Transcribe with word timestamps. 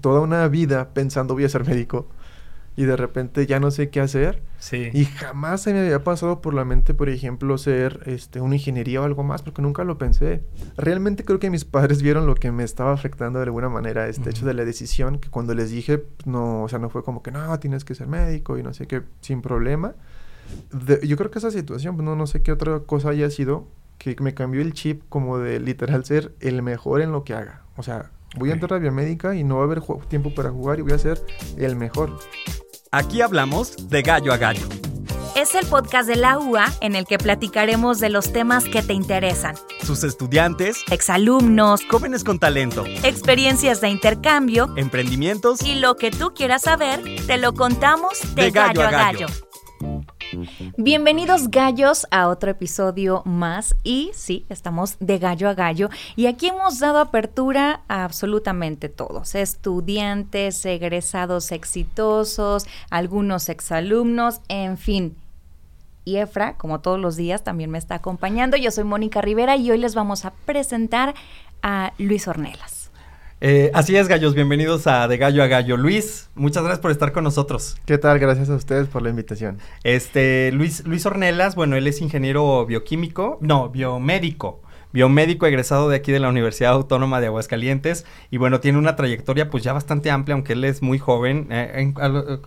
toda 0.00 0.20
una 0.20 0.46
vida 0.48 0.90
pensando 0.94 1.34
voy 1.34 1.44
a 1.44 1.48
ser 1.48 1.66
médico 1.66 2.08
y 2.76 2.84
de 2.84 2.96
repente 2.96 3.46
ya 3.46 3.60
no 3.60 3.70
sé 3.70 3.90
qué 3.90 4.00
hacer. 4.00 4.42
Sí. 4.58 4.88
Y 4.92 5.04
jamás 5.04 5.62
se 5.62 5.74
me 5.74 5.80
había 5.80 6.02
pasado 6.04 6.40
por 6.40 6.54
la 6.54 6.64
mente, 6.64 6.94
por 6.94 7.08
ejemplo, 7.08 7.58
ser 7.58 8.00
este, 8.06 8.40
una 8.40 8.54
ingeniería 8.54 9.02
o 9.02 9.04
algo 9.04 9.22
más, 9.22 9.42
porque 9.42 9.60
nunca 9.60 9.84
lo 9.84 9.98
pensé. 9.98 10.44
Realmente 10.76 11.24
creo 11.24 11.38
que 11.38 11.50
mis 11.50 11.64
padres 11.66 12.00
vieron 12.00 12.26
lo 12.26 12.34
que 12.34 12.52
me 12.52 12.64
estaba 12.64 12.92
afectando 12.92 13.38
de 13.38 13.44
alguna 13.44 13.68
manera, 13.68 14.08
este 14.08 14.30
hecho 14.30 14.46
de 14.46 14.54
la 14.54 14.64
decisión, 14.64 15.18
que 15.18 15.28
cuando 15.28 15.54
les 15.54 15.70
dije, 15.70 15.98
pues, 15.98 16.26
no, 16.26 16.62
o 16.62 16.68
sea, 16.68 16.78
no 16.78 16.88
fue 16.88 17.02
como 17.02 17.22
que 17.22 17.30
no, 17.32 17.58
tienes 17.58 17.84
que 17.84 17.94
ser 17.94 18.06
médico 18.06 18.56
y 18.56 18.62
no 18.62 18.72
sé 18.72 18.86
qué, 18.86 19.02
sin 19.20 19.42
problema. 19.42 19.94
yo 21.02 21.16
creo 21.16 21.30
que 21.30 21.38
esa 21.38 21.50
situación, 21.50 21.96
pues, 21.96 22.04
no, 22.04 22.16
no 22.16 22.26
sé 22.26 22.42
qué 22.42 22.52
otra 22.52 22.80
cosa 22.80 23.10
haya 23.10 23.28
sido, 23.30 23.68
que 23.98 24.16
me 24.20 24.32
cambió 24.32 24.62
el 24.62 24.72
chip 24.72 25.02
como 25.10 25.38
de 25.38 25.60
literal 25.60 26.06
ser 26.06 26.34
el 26.40 26.62
mejor 26.62 27.02
en 27.02 27.12
lo 27.12 27.24
que 27.24 27.34
haga. 27.34 27.64
O 27.76 27.82
sea, 27.82 28.10
voy 28.36 28.50
a 28.50 28.54
entrar 28.54 28.74
a 28.74 28.78
biomédica 28.78 29.34
y 29.34 29.44
no 29.44 29.56
va 29.56 29.62
a 29.62 29.64
haber 29.64 29.82
tiempo 30.08 30.34
para 30.34 30.50
jugar 30.50 30.78
y 30.78 30.82
voy 30.82 30.92
a 30.92 30.98
ser 30.98 31.24
el 31.56 31.76
mejor. 31.76 32.18
Aquí 32.92 33.20
hablamos 33.20 33.88
de 33.88 34.02
gallo 34.02 34.32
a 34.32 34.36
gallo. 34.36 34.66
Es 35.36 35.54
el 35.54 35.64
podcast 35.66 36.08
de 36.08 36.16
la 36.16 36.38
UA 36.38 36.66
en 36.80 36.96
el 36.96 37.06
que 37.06 37.16
platicaremos 37.16 38.00
de 38.00 38.10
los 38.10 38.32
temas 38.32 38.64
que 38.64 38.82
te 38.82 38.92
interesan. 38.92 39.54
Sus 39.82 40.02
estudiantes, 40.02 40.82
exalumnos, 40.90 41.82
jóvenes 41.88 42.24
con 42.24 42.40
talento, 42.40 42.84
experiencias 43.04 43.80
de 43.80 43.90
intercambio, 43.90 44.74
emprendimientos 44.76 45.62
y 45.62 45.76
lo 45.76 45.96
que 45.96 46.10
tú 46.10 46.32
quieras 46.34 46.62
saber, 46.62 47.00
te 47.26 47.38
lo 47.38 47.54
contamos 47.54 48.34
de, 48.34 48.50
gallo, 48.50 48.82
a 48.82 48.90
gallo. 48.90 49.26
Bienvenidos 50.76 51.50
gallos 51.50 52.06
a 52.10 52.28
otro 52.28 52.50
episodio 52.50 53.22
más 53.24 53.74
y 53.82 54.10
sí, 54.14 54.46
estamos 54.48 54.96
de 55.00 55.18
gallo 55.18 55.48
a 55.48 55.54
gallo 55.54 55.90
y 56.16 56.26
aquí 56.26 56.48
hemos 56.48 56.78
dado 56.78 56.98
apertura 56.98 57.82
a 57.88 58.04
absolutamente 58.04 58.88
todos, 58.88 59.34
estudiantes, 59.34 60.64
egresados 60.64 61.52
exitosos, 61.52 62.66
algunos 62.90 63.48
exalumnos, 63.48 64.40
en 64.48 64.78
fin. 64.78 65.16
Y 66.04 66.16
Efra, 66.16 66.56
como 66.56 66.80
todos 66.80 66.98
los 66.98 67.16
días, 67.16 67.44
también 67.44 67.70
me 67.70 67.78
está 67.78 67.96
acompañando. 67.96 68.56
Yo 68.56 68.70
soy 68.70 68.84
Mónica 68.84 69.20
Rivera 69.20 69.56
y 69.56 69.70
hoy 69.70 69.78
les 69.78 69.94
vamos 69.94 70.24
a 70.24 70.32
presentar 70.46 71.14
a 71.62 71.92
Luis 71.98 72.26
Ornelas. 72.26 72.79
Eh, 73.42 73.70
así 73.72 73.96
es, 73.96 74.06
gallos, 74.06 74.34
bienvenidos 74.34 74.86
a 74.86 75.08
De 75.08 75.16
Gallo 75.16 75.42
a 75.42 75.46
Gallo. 75.46 75.78
Luis, 75.78 76.28
muchas 76.34 76.62
gracias 76.62 76.80
por 76.80 76.90
estar 76.90 77.12
con 77.12 77.24
nosotros. 77.24 77.76
¿Qué 77.86 77.96
tal? 77.96 78.18
Gracias 78.18 78.50
a 78.50 78.54
ustedes 78.54 78.86
por 78.86 79.00
la 79.00 79.08
invitación. 79.08 79.58
Este, 79.82 80.52
Luis, 80.52 80.86
Luis 80.86 81.06
Ornelas, 81.06 81.54
bueno, 81.54 81.76
él 81.76 81.86
es 81.86 82.02
ingeniero 82.02 82.66
bioquímico, 82.66 83.38
no, 83.40 83.70
biomédico 83.70 84.62
biomédico 84.92 85.46
egresado 85.46 85.88
de 85.88 85.96
aquí 85.96 86.10
de 86.10 86.18
la 86.18 86.28
Universidad 86.28 86.72
Autónoma 86.72 87.20
de 87.20 87.28
Aguascalientes 87.28 88.04
y 88.28 88.38
bueno, 88.38 88.58
tiene 88.58 88.76
una 88.76 88.96
trayectoria 88.96 89.48
pues 89.48 89.62
ya 89.62 89.72
bastante 89.72 90.10
amplia, 90.10 90.34
aunque 90.34 90.54
él 90.54 90.64
es 90.64 90.82
muy 90.82 90.98
joven. 90.98 91.46
Eh, 91.50 91.94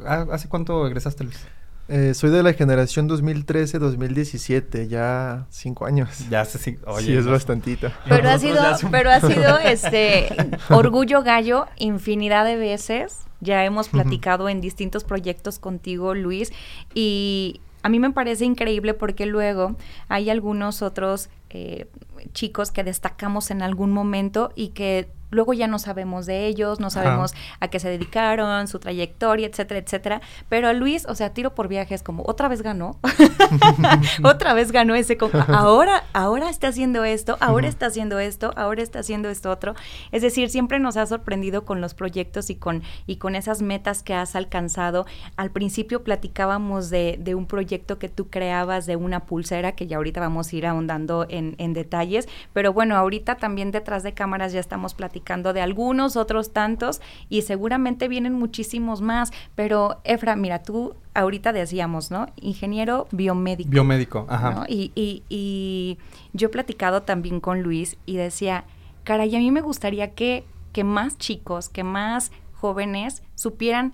¿Hace 0.06 0.50
cuánto 0.50 0.86
egresaste, 0.86 1.24
Luis? 1.24 1.48
Eh, 1.96 2.16
soy 2.16 2.32
de 2.32 2.42
la 2.42 2.54
generación 2.54 3.08
2013-2017, 3.08 4.88
ya 4.88 5.46
cinco 5.52 5.86
años. 5.86 6.28
Ya 6.28 6.42
hace 6.42 6.58
cinco, 6.58 7.00
Sí, 7.00 7.16
es 7.16 7.28
bastantito. 7.28 7.92
Pero 8.10 8.30
ha 8.32 8.40
sido, 8.40 8.64
pero 8.90 9.12
ha 9.12 9.22
sido 9.22 9.60
este 9.60 10.30
orgullo 10.72 11.22
gallo 11.22 11.68
infinidad 11.78 12.46
de 12.46 12.56
veces. 12.56 13.20
Ya 13.42 13.64
hemos 13.64 13.90
platicado 13.90 14.50
en 14.50 14.60
distintos 14.60 15.04
proyectos 15.04 15.60
contigo, 15.60 16.16
Luis, 16.16 16.52
y 16.96 17.62
a 17.84 17.90
mí 17.90 18.00
me 18.00 18.10
parece 18.10 18.46
increíble 18.46 18.96
porque 18.96 19.28
luego 19.28 19.76
hay 20.08 20.32
algunos 20.32 20.82
otros 20.82 21.30
eh, 21.52 21.86
chicos 22.32 22.72
que 22.72 22.84
destacamos 22.84 23.52
en 23.52 23.62
algún 23.62 23.92
momento 23.92 24.52
y 24.56 24.70
que 24.70 25.10
luego 25.34 25.54
ya 25.54 25.68
no 25.68 25.80
sabemos 25.80 26.26
de 26.26 26.46
ellos, 26.48 26.80
no 26.80 26.90
sabemos 26.90 27.34
a 27.60 27.68
qué 27.68 27.80
se 27.80 27.90
dedicaron, 27.90 28.68
su 28.68 28.80
trayectoria, 28.80 29.48
etcétera, 29.48 29.80
etcétera. 29.80 30.22
Pero 30.50 30.72
Luis, 30.74 31.06
o 31.08 31.16
sea, 31.16 31.32
tiro 31.32 31.56
por 31.56 31.68
viajes 31.68 32.04
como 32.04 32.24
otra 32.26 32.48
vez 32.48 32.62
ganó, 32.62 32.98
otra 34.24 34.54
vez 34.54 34.72
ganó 34.72 34.96
ese, 34.96 35.18
ahora, 35.48 36.04
ahora 36.14 36.50
está 36.50 36.68
haciendo 36.68 37.04
esto, 37.04 37.38
ahora 37.40 37.68
está 37.68 37.88
haciendo 37.88 38.20
esto, 38.20 38.54
ahora 38.56 38.82
está 38.82 39.00
haciendo 39.00 39.30
esto 39.30 39.52
otro. 39.52 39.76
Es 40.12 40.22
decir, 40.22 40.50
siempre 40.50 40.80
nos 40.80 40.98
ha 40.98 41.06
sorprendido 41.06 41.66
con 41.66 41.82
los 41.82 41.94
proyectos 41.94 42.50
y 42.50 42.56
con, 42.56 42.84
y 43.08 43.18
con 43.18 43.36
esas 43.36 43.62
metas 43.62 44.04
que 44.04 44.14
has 44.14 44.36
alcanzado. 44.36 45.06
Al 45.36 45.52
principio 45.52 46.04
platicábamos 46.04 46.90
de, 46.90 47.18
de 47.20 47.36
un 47.36 47.46
proyecto 47.46 48.00
que 48.00 48.10
tú 48.10 48.30
creabas 48.30 48.86
de 48.86 48.96
una 48.96 49.22
pulsera, 49.22 49.74
que 49.74 49.88
ya 49.88 49.98
ahorita 49.98 50.20
vamos 50.20 50.52
a 50.52 50.56
ir 50.56 50.66
ahondando 50.66 51.26
en, 51.30 51.56
en 51.58 51.74
detalles, 51.74 52.28
pero 52.54 52.74
bueno, 52.74 52.96
ahorita 52.96 53.36
también 53.36 53.72
detrás 53.72 54.04
de 54.04 54.14
cámaras 54.14 54.54
ya 54.54 54.60
estamos 54.60 54.94
platicando 54.94 55.23
de 55.54 55.62
algunos, 55.62 56.16
otros 56.16 56.54
tantos, 56.54 57.02
y 57.30 57.42
seguramente 57.44 58.08
vienen 58.08 58.34
muchísimos 58.34 59.02
más. 59.02 59.32
Pero, 59.56 60.00
Efra, 60.04 60.36
mira, 60.36 60.64
tú 60.64 60.96
ahorita 61.14 61.54
decíamos, 61.54 62.12
¿no? 62.12 62.28
Ingeniero 62.36 63.08
biomédico. 63.12 63.70
Biomédico, 63.70 64.26
ajá. 64.30 64.66
Y, 64.68 64.92
y, 64.96 65.24
y 65.30 65.98
yo 66.34 66.48
he 66.48 66.52
platicado 66.52 67.04
también 67.04 67.40
con 67.40 67.62
Luis 67.62 67.98
y 68.06 68.18
decía, 68.18 68.66
caray, 69.04 69.36
a 69.36 69.40
mí 69.40 69.52
me 69.52 69.62
gustaría 69.62 70.14
que, 70.14 70.44
que 70.72 70.84
más 70.84 71.18
chicos, 71.18 71.70
que 71.70 71.84
más 71.84 72.32
jóvenes 72.54 73.24
supieran 73.36 73.94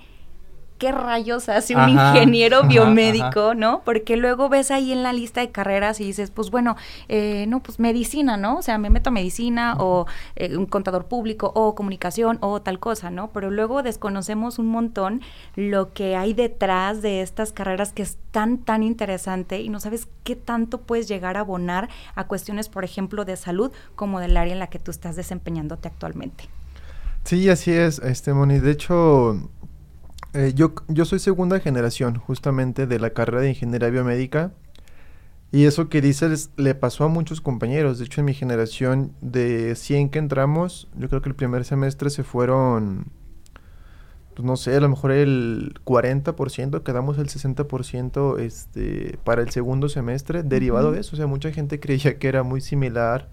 qué 0.80 0.94
rayos 0.94 1.50
hace 1.50 1.76
un 1.76 1.90
ingeniero 1.90 2.64
biomédico, 2.64 3.54
¿no? 3.54 3.82
Porque 3.84 4.16
luego 4.16 4.48
ves 4.48 4.72
ahí 4.72 4.94
en 4.94 5.04
la 5.04 5.12
lista 5.14 5.42
de 5.42 5.52
carreras 5.52 6.00
y 6.00 6.06
dices, 6.06 6.32
pues 6.32 6.50
bueno, 6.50 6.78
eh, 7.10 7.46
no, 7.48 7.60
pues 7.62 7.80
medicina, 7.80 8.38
¿no? 8.38 8.58
O 8.58 8.62
sea, 8.62 8.78
me 8.78 8.90
meto 8.90 9.10
a 9.10 9.14
medicina 9.14 9.76
o 9.78 10.08
eh, 10.38 10.56
un 10.58 10.66
contador 10.66 11.06
público 11.06 11.52
o 11.54 11.76
comunicación 11.76 12.38
o 12.40 12.62
tal 12.62 12.80
cosa, 12.80 13.12
¿no? 13.12 13.30
Pero 13.32 13.52
luego 13.52 13.84
desconocemos 13.84 14.58
un 14.58 14.68
montón 14.68 15.22
lo 15.56 15.94
que 15.94 16.16
hay 16.16 16.34
detrás 16.34 17.02
de 17.02 17.22
estas 17.22 17.52
carreras 17.52 17.92
que 17.92 18.04
es 18.04 18.18
tan, 18.32 18.58
tan 18.60 18.82
interesante 18.82 19.60
y 19.60 19.68
no 19.68 19.82
sabes 19.82 20.08
qué 20.24 20.38
tanto 20.38 20.80
puedes 20.82 21.10
llegar 21.10 21.36
a 21.36 21.42
abonar 21.42 21.90
a 22.16 22.24
cuestiones, 22.24 22.70
por 22.70 22.86
ejemplo, 22.86 23.26
de 23.26 23.36
salud 23.36 23.72
como 23.96 24.22
del 24.22 24.38
área 24.38 24.54
en 24.54 24.60
la 24.60 24.68
que 24.68 24.80
tú 24.80 24.92
estás 24.92 25.18
desempeñándote 25.18 25.90
actualmente. 25.90 26.46
Sí, 27.26 27.50
así 27.50 27.72
es, 27.72 28.00
este 28.00 28.34
Moni. 28.34 28.60
De 28.60 28.72
hecho, 28.72 29.50
eh, 30.34 30.54
yo, 30.56 30.74
yo 30.88 31.06
soy 31.06 31.20
segunda 31.20 31.60
generación 31.60 32.16
justamente 32.16 32.88
de 32.88 33.00
la 33.00 33.12
carrera 33.12 33.42
de 33.42 33.50
ingeniería 33.50 33.90
biomédica. 33.90 34.52
Y 35.52 35.66
eso 35.66 35.90
que 35.90 36.02
dices 36.02 36.52
le 36.58 36.76
pasó 36.76 37.06
a 37.06 37.08
muchos 37.08 37.42
compañeros. 37.42 37.98
De 37.98 38.06
hecho, 38.06 38.22
en 38.22 38.26
mi 38.26 38.34
generación 38.36 39.14
de 39.22 39.76
100 39.76 40.10
que 40.10 40.20
entramos, 40.20 40.88
yo 40.96 41.10
creo 41.10 41.22
que 41.22 41.30
el 41.30 41.36
primer 41.36 41.66
semestre 41.66 42.12
se 42.12 42.24
fueron, 42.24 43.08
pues 44.36 44.46
no 44.46 44.58
sé, 44.58 44.76
a 44.76 44.80
lo 44.80 44.90
mejor 44.90 45.12
el 45.12 45.74
40%, 45.86 46.84
quedamos 46.84 47.18
el 47.18 47.30
60% 47.30 48.40
este, 48.40 49.18
para 49.24 49.42
el 49.42 49.50
segundo 49.50 49.90
semestre, 49.90 50.44
derivado 50.44 50.92
de 50.92 51.00
eso. 51.00 51.16
O 51.16 51.18
sea, 51.18 51.26
mucha 51.26 51.52
gente 51.52 51.80
creía 51.80 52.20
que 52.20 52.28
era 52.28 52.44
muy 52.44 52.62
similar 52.62 53.30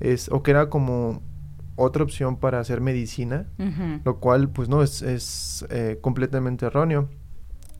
es, 0.00 0.30
o 0.32 0.42
que 0.42 0.52
era 0.52 0.68
como 0.70 1.22
otra 1.76 2.02
opción 2.02 2.36
para 2.36 2.60
hacer 2.60 2.80
medicina, 2.80 3.46
lo 4.04 4.18
cual 4.18 4.50
pues 4.50 4.68
no 4.68 4.82
es, 4.82 5.02
es 5.02 5.64
eh, 5.70 5.98
completamente 6.00 6.66
erróneo. 6.66 7.08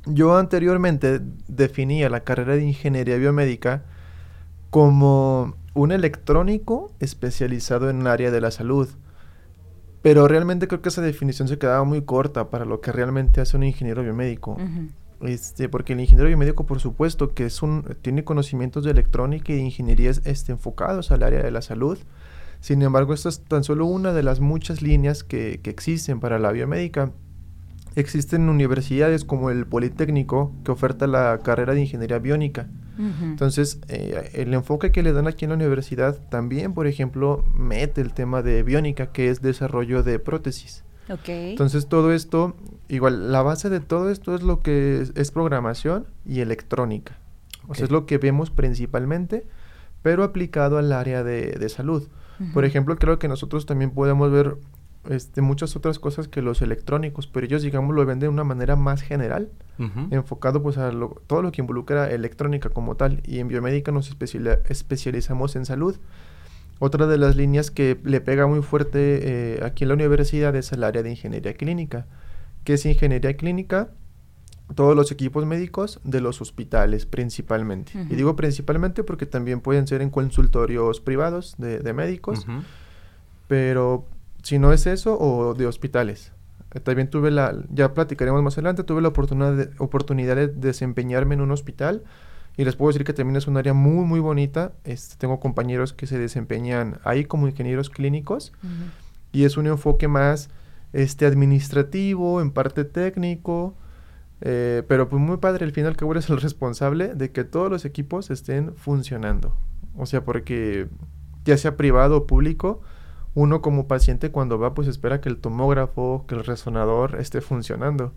Yo 0.06 0.36
anteriormente 0.36 1.20
definía 1.46 2.08
la 2.08 2.20
carrera 2.20 2.56
de 2.56 2.64
ingeniería 2.64 3.16
biomédica 3.16 3.84
como 4.70 5.54
un 5.74 5.92
electrónico 5.92 6.92
especializado 6.98 7.90
en 7.90 8.00
el 8.00 8.06
área 8.06 8.30
de 8.30 8.40
la 8.40 8.50
salud. 8.50 8.88
Pero 10.02 10.26
realmente 10.26 10.66
creo 10.66 10.82
que 10.82 10.88
esa 10.88 11.02
definición 11.02 11.46
se 11.46 11.58
quedaba 11.58 11.84
muy 11.84 12.02
corta 12.02 12.50
para 12.50 12.64
lo 12.64 12.80
que 12.80 12.90
realmente 12.90 13.40
hace 13.40 13.56
un 13.56 13.62
ingeniero 13.62 14.02
biomédico. 14.02 14.56
este, 15.20 15.68
porque 15.68 15.92
el 15.92 16.00
ingeniero 16.00 16.28
biomédico, 16.28 16.66
por 16.66 16.80
supuesto, 16.80 17.32
que 17.34 17.46
es 17.46 17.62
un, 17.62 17.84
tiene 18.02 18.24
conocimientos 18.24 18.82
de 18.84 18.90
electrónica 18.90 19.52
y 19.52 19.56
de 19.56 19.62
ingeniería 19.62 20.10
este, 20.10 20.52
enfocados 20.52 21.12
al 21.12 21.22
área 21.22 21.42
de 21.42 21.50
la 21.52 21.62
salud. 21.62 21.98
Sin 22.62 22.80
embargo, 22.80 23.12
esta 23.12 23.28
es 23.28 23.40
tan 23.40 23.64
solo 23.64 23.86
una 23.86 24.12
de 24.12 24.22
las 24.22 24.38
muchas 24.38 24.82
líneas 24.82 25.24
que, 25.24 25.60
existen 25.64 26.20
para 26.20 26.38
la 26.38 26.52
biomédica. 26.52 27.10
Existen 27.96 28.48
universidades 28.48 29.24
como 29.24 29.50
el 29.50 29.66
Politécnico 29.66 30.54
que 30.64 30.70
oferta 30.70 31.08
la 31.08 31.40
carrera 31.42 31.74
de 31.74 31.80
ingeniería 31.80 32.20
biónica. 32.20 32.68
Entonces, 33.20 33.80
eh, 33.88 34.30
el 34.34 34.54
enfoque 34.54 34.92
que 34.92 35.02
le 35.02 35.12
dan 35.12 35.26
aquí 35.26 35.44
en 35.44 35.48
la 35.48 35.56
universidad 35.56 36.20
también, 36.28 36.72
por 36.72 36.86
ejemplo, 36.86 37.44
mete 37.52 38.00
el 38.00 38.12
tema 38.12 38.42
de 38.42 38.62
biónica, 38.62 39.10
que 39.10 39.28
es 39.28 39.42
desarrollo 39.42 40.04
de 40.04 40.20
prótesis. 40.20 40.84
Entonces, 41.26 41.88
todo 41.88 42.12
esto, 42.12 42.54
igual, 42.88 43.32
la 43.32 43.42
base 43.42 43.70
de 43.70 43.80
todo 43.80 44.08
esto 44.08 44.36
es 44.36 44.42
lo 44.42 44.60
que 44.60 45.04
es, 45.16 45.30
programación 45.32 46.06
y 46.24 46.40
electrónica. 46.40 47.18
O 47.66 47.74
sea, 47.74 47.86
es 47.86 47.90
lo 47.90 48.06
que 48.06 48.18
vemos 48.18 48.50
principalmente, 48.50 49.48
pero 50.02 50.22
aplicado 50.22 50.78
al 50.78 50.92
área 50.92 51.24
de 51.24 51.68
salud. 51.68 52.06
Por 52.52 52.64
ejemplo, 52.64 52.96
creo 52.96 53.18
que 53.18 53.28
nosotros 53.28 53.66
también 53.66 53.90
podemos 53.90 54.30
ver 54.30 54.56
este, 55.08 55.42
muchas 55.42 55.74
otras 55.74 55.98
cosas 55.98 56.28
que 56.28 56.42
los 56.42 56.62
electrónicos, 56.62 57.26
pero 57.26 57.46
ellos, 57.46 57.62
digamos, 57.62 57.94
lo 57.94 58.06
venden 58.06 58.20
de 58.20 58.28
una 58.28 58.44
manera 58.44 58.76
más 58.76 59.02
general, 59.02 59.50
enfocado 60.10 60.62
pues 60.62 60.78
a 60.78 60.92
todo 61.26 61.42
lo 61.42 61.50
que 61.50 61.60
involucra 61.60 62.10
electrónica 62.10 62.68
como 62.68 62.94
tal. 62.94 63.20
Y 63.24 63.40
en 63.40 63.48
biomédica 63.48 63.90
nos 63.90 64.16
especializamos 64.68 65.56
en 65.56 65.66
salud. 65.66 65.96
Otra 66.78 67.06
de 67.06 67.18
las 67.18 67.36
líneas 67.36 67.70
que 67.70 67.98
le 68.02 68.20
pega 68.20 68.46
muy 68.46 68.62
fuerte 68.62 69.20
eh, 69.56 69.60
aquí 69.64 69.84
en 69.84 69.88
la 69.88 69.94
universidad 69.94 70.54
es 70.56 70.72
el 70.72 70.84
área 70.84 71.02
de 71.02 71.10
ingeniería 71.10 71.54
clínica. 71.54 72.06
¿Qué 72.64 72.74
es 72.74 72.86
ingeniería 72.86 73.36
clínica? 73.36 73.90
Todos 74.74 74.96
los 74.96 75.10
equipos 75.12 75.44
médicos 75.46 76.00
de 76.04 76.20
los 76.20 76.40
hospitales 76.40 77.06
principalmente. 77.06 77.92
Y 78.10 78.14
digo 78.14 78.36
principalmente 78.36 79.04
porque 79.04 79.26
también 79.26 79.60
pueden 79.60 79.86
ser 79.86 80.02
en 80.02 80.10
consultorios 80.10 81.00
privados 81.00 81.54
de, 81.58 81.78
de 81.80 81.92
médicos, 81.92 82.46
pero 83.48 84.06
si 84.42 84.58
no 84.58 84.72
es 84.72 84.86
eso, 84.86 85.18
o 85.18 85.54
de 85.54 85.66
hospitales. 85.66 86.32
Eh, 86.74 86.80
También 86.80 87.08
tuve 87.08 87.30
la, 87.30 87.54
ya 87.70 87.94
platicaremos 87.94 88.42
más 88.42 88.54
adelante, 88.54 88.84
tuve 88.84 89.02
la 89.02 89.08
oportunidad 89.08 89.54
de, 89.54 89.70
oportunidad 89.78 90.36
de 90.36 90.48
desempeñarme 90.48 91.34
en 91.34 91.40
un 91.40 91.50
hospital 91.50 92.02
y 92.56 92.64
les 92.64 92.76
puedo 92.76 92.90
decir 92.90 93.04
que 93.04 93.12
también 93.12 93.36
es 93.36 93.46
un 93.46 93.56
área 93.56 93.72
muy, 93.72 94.04
muy 94.04 94.20
bonita. 94.20 94.72
Este, 94.84 95.16
tengo 95.16 95.40
compañeros 95.40 95.92
que 95.92 96.06
se 96.06 96.18
desempeñan 96.18 96.98
ahí 97.04 97.24
como 97.24 97.48
ingenieros 97.48 97.88
clínicos 97.88 98.52
y 99.32 99.44
es 99.44 99.56
un 99.56 99.66
enfoque 99.66 100.08
más 100.08 100.50
este, 100.92 101.24
administrativo, 101.24 102.42
en 102.42 102.50
parte 102.50 102.84
técnico, 102.84 103.74
eh, 104.44 104.82
pero 104.88 105.08
pues 105.08 105.22
muy 105.22 105.36
padre, 105.36 105.64
al 105.64 105.72
fin 105.72 105.84
y 105.84 105.86
al 105.86 105.96
cabo 105.96 106.12
eres 106.12 106.28
el 106.28 106.40
responsable 106.40 107.14
de 107.14 107.30
que 107.30 107.44
todos 107.44 107.70
los 107.70 107.84
equipos 107.84 108.30
estén 108.30 108.74
funcionando. 108.74 109.56
O 109.96 110.04
sea, 110.04 110.24
porque 110.24 110.88
ya 111.44 111.56
sea 111.56 111.76
privado 111.76 112.16
o 112.16 112.26
público, 112.26 112.80
uno 113.34 113.62
como 113.62 113.86
paciente 113.86 114.32
cuando 114.32 114.58
va 114.58 114.74
pues 114.74 114.88
espera 114.88 115.20
que 115.20 115.28
el 115.28 115.38
tomógrafo, 115.38 116.24
que 116.26 116.34
el 116.34 116.44
resonador 116.44 117.16
esté 117.20 117.40
funcionando. 117.40 118.12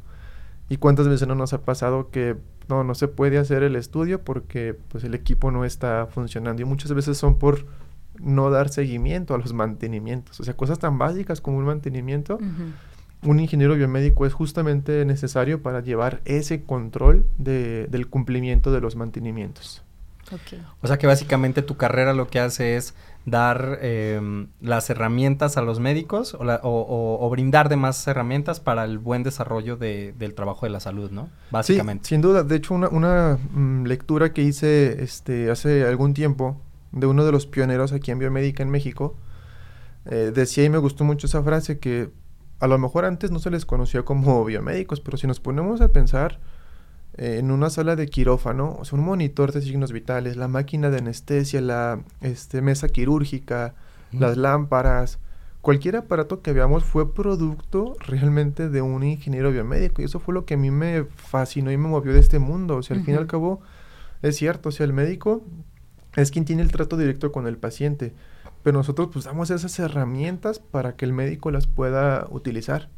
¿Y 0.68 0.78
cuántas 0.78 1.08
veces 1.08 1.28
no 1.28 1.36
nos 1.36 1.54
ha 1.54 1.62
pasado 1.62 2.10
que 2.10 2.38
no, 2.68 2.84
no 2.84 2.96
se 2.96 3.08
puede 3.08 3.38
hacer 3.38 3.62
el 3.62 3.76
estudio 3.76 4.24
porque 4.24 4.76
pues 4.88 5.04
el 5.04 5.14
equipo 5.14 5.52
no 5.52 5.64
está 5.64 6.08
funcionando? 6.08 6.64
Y 6.64 6.66
muchas 6.66 6.92
veces 6.94 7.20
son 7.20 7.38
por 7.38 7.68
no 8.20 8.50
dar 8.50 8.70
seguimiento 8.70 9.36
a 9.36 9.38
los 9.38 9.54
mantenimientos. 9.54 10.40
O 10.40 10.44
sea, 10.44 10.56
cosas 10.56 10.80
tan 10.80 10.98
básicas 10.98 11.40
como 11.40 11.60
un 11.60 11.66
mantenimiento. 11.66 12.36
Ujú. 12.36 12.72
Un 13.26 13.40
ingeniero 13.40 13.76
biomédico 13.76 14.26
es 14.26 14.34
justamente 14.34 15.04
necesario 15.06 15.62
para 15.62 15.82
llevar 15.82 16.22
ese 16.26 16.64
control 16.64 17.26
de- 17.38 17.88
del 17.88 18.08
cumplimiento 18.08 18.72
de 18.72 18.82
los 18.82 18.96
mantenimientos. 18.96 19.82
Ok. 20.32 20.60
O 20.82 20.88
sea 20.88 20.98
que 20.98 21.06
básicamente 21.06 21.62
tu 21.62 21.78
carrera 21.78 22.14
lo 22.14 22.28
que 22.28 22.40
hace 22.40 22.76
es 22.78 22.96
dar 23.28 23.78
em, 23.82 24.48
las 24.62 24.90
herramientas 24.90 25.58
a 25.58 25.62
los 25.62 25.80
médicos 25.80 26.34
o, 26.36 26.44
la- 26.44 26.60
o- 26.64 26.70
o- 26.82 27.26
o 27.26 27.30
brindar 27.30 27.70
de 27.70 27.76
más 27.76 28.08
herramientas 28.08 28.60
para 28.60 28.84
el 28.86 28.98
buen 29.00 29.22
desarrollo 29.24 29.78
de- 29.78 30.14
del 30.18 30.34
trabajo 30.34 30.66
de 30.66 30.72
la 30.72 30.80
salud, 30.80 31.12
¿no? 31.12 31.30
Básicamente. 31.52 32.06
Sí, 32.06 32.10
sin 32.16 32.22
duda. 32.22 32.44
De 32.44 32.56
hecho, 32.56 32.74
una, 32.74 32.88
una, 32.90 33.38
mm, 33.54 33.86
lectura 33.86 34.34
que 34.34 34.42
hice 34.44 35.04
este, 35.04 35.50
hace 35.52 35.86
algún 35.86 36.14
tiempo 36.16 36.60
de 36.92 37.06
uno 37.08 37.24
de 37.26 37.32
los 37.32 37.46
pioneros 37.46 37.94
aquí 37.94 38.10
en 38.12 38.20
biomédica 38.20 38.64
en 38.64 38.70
México, 38.70 39.16
eh, 40.06 40.32
decía 40.34 40.64
y 40.64 40.70
me 40.70 40.78
gustó 40.80 41.04
mucho 41.04 41.28
esa 41.28 41.42
frase 41.44 41.78
que 41.80 42.10
a 42.60 42.68
lo 42.68 42.78
mejor 42.78 43.06
antes 43.06 43.32
no 43.32 43.40
se 43.40 43.52
les 43.52 43.66
conocía 43.66 44.04
como 44.04 44.44
biomédicos, 44.46 45.02
pero 45.02 45.18
si 45.18 45.28
nos 45.28 45.40
ponemos 45.40 45.82
a 45.82 45.90
pensar 45.90 46.40
eh, 47.18 47.38
en 47.40 47.52
una 47.52 47.70
sala 47.70 47.96
de 47.96 48.08
quirófano, 48.08 48.76
o 48.80 48.86
sea, 48.86 49.00
un 49.00 49.06
monitor 49.06 49.52
de 49.52 49.62
signos 49.62 49.92
vitales, 49.92 50.36
la 50.38 50.48
máquina 50.48 50.90
de 50.90 50.98
anestesia, 50.98 51.62
la 51.62 52.02
este, 52.22 52.62
mesa 52.62 52.90
quirúrgica, 52.90 53.76
las 54.12 54.38
lámparas, 54.38 55.20
cualquier 55.66 55.96
aparato 55.96 56.42
que 56.42 56.54
veamos 56.54 56.84
fue 56.84 57.14
producto 57.14 57.98
realmente 58.00 58.70
de 58.70 58.82
un 58.82 59.04
ingeniero 59.04 59.52
biomédico. 59.52 60.02
Y 60.02 60.06
eso 60.06 60.20
fue 60.20 60.34
lo 60.34 60.46
que 60.46 60.54
a 60.54 60.58
mí 60.58 60.72
me 60.72 61.06
fascinó 61.06 61.72
y 61.72 61.78
me 61.78 61.88
movió 61.88 62.14
de 62.14 62.20
este 62.20 62.38
mundo. 62.38 62.78
O 62.78 62.84
sea, 62.84 62.96
al 62.96 63.04
fin 63.04 63.16
y 63.16 63.18
al 63.18 63.28
cabo, 63.28 63.62
es 64.22 64.36
cierto, 64.36 64.70
o 64.70 64.72
sea, 64.72 64.86
el 64.86 64.94
médico 64.94 65.42
es 66.16 66.32
quien 66.32 66.46
tiene 66.46 66.62
el 66.62 66.72
trato 66.72 66.98
directo 66.98 67.32
con 67.32 67.48
el 67.48 67.58
paciente. 67.58 68.14
Pero 68.66 68.80
nosotros 68.80 69.10
pues 69.14 69.26
damos 69.26 69.52
esas 69.52 69.78
herramientas 69.78 70.58
para 70.58 70.96
que 70.96 71.06
el 71.06 71.14
médico 71.14 71.52
las 71.52 71.68
pueda 71.68 72.26
utilizar. 72.32 72.90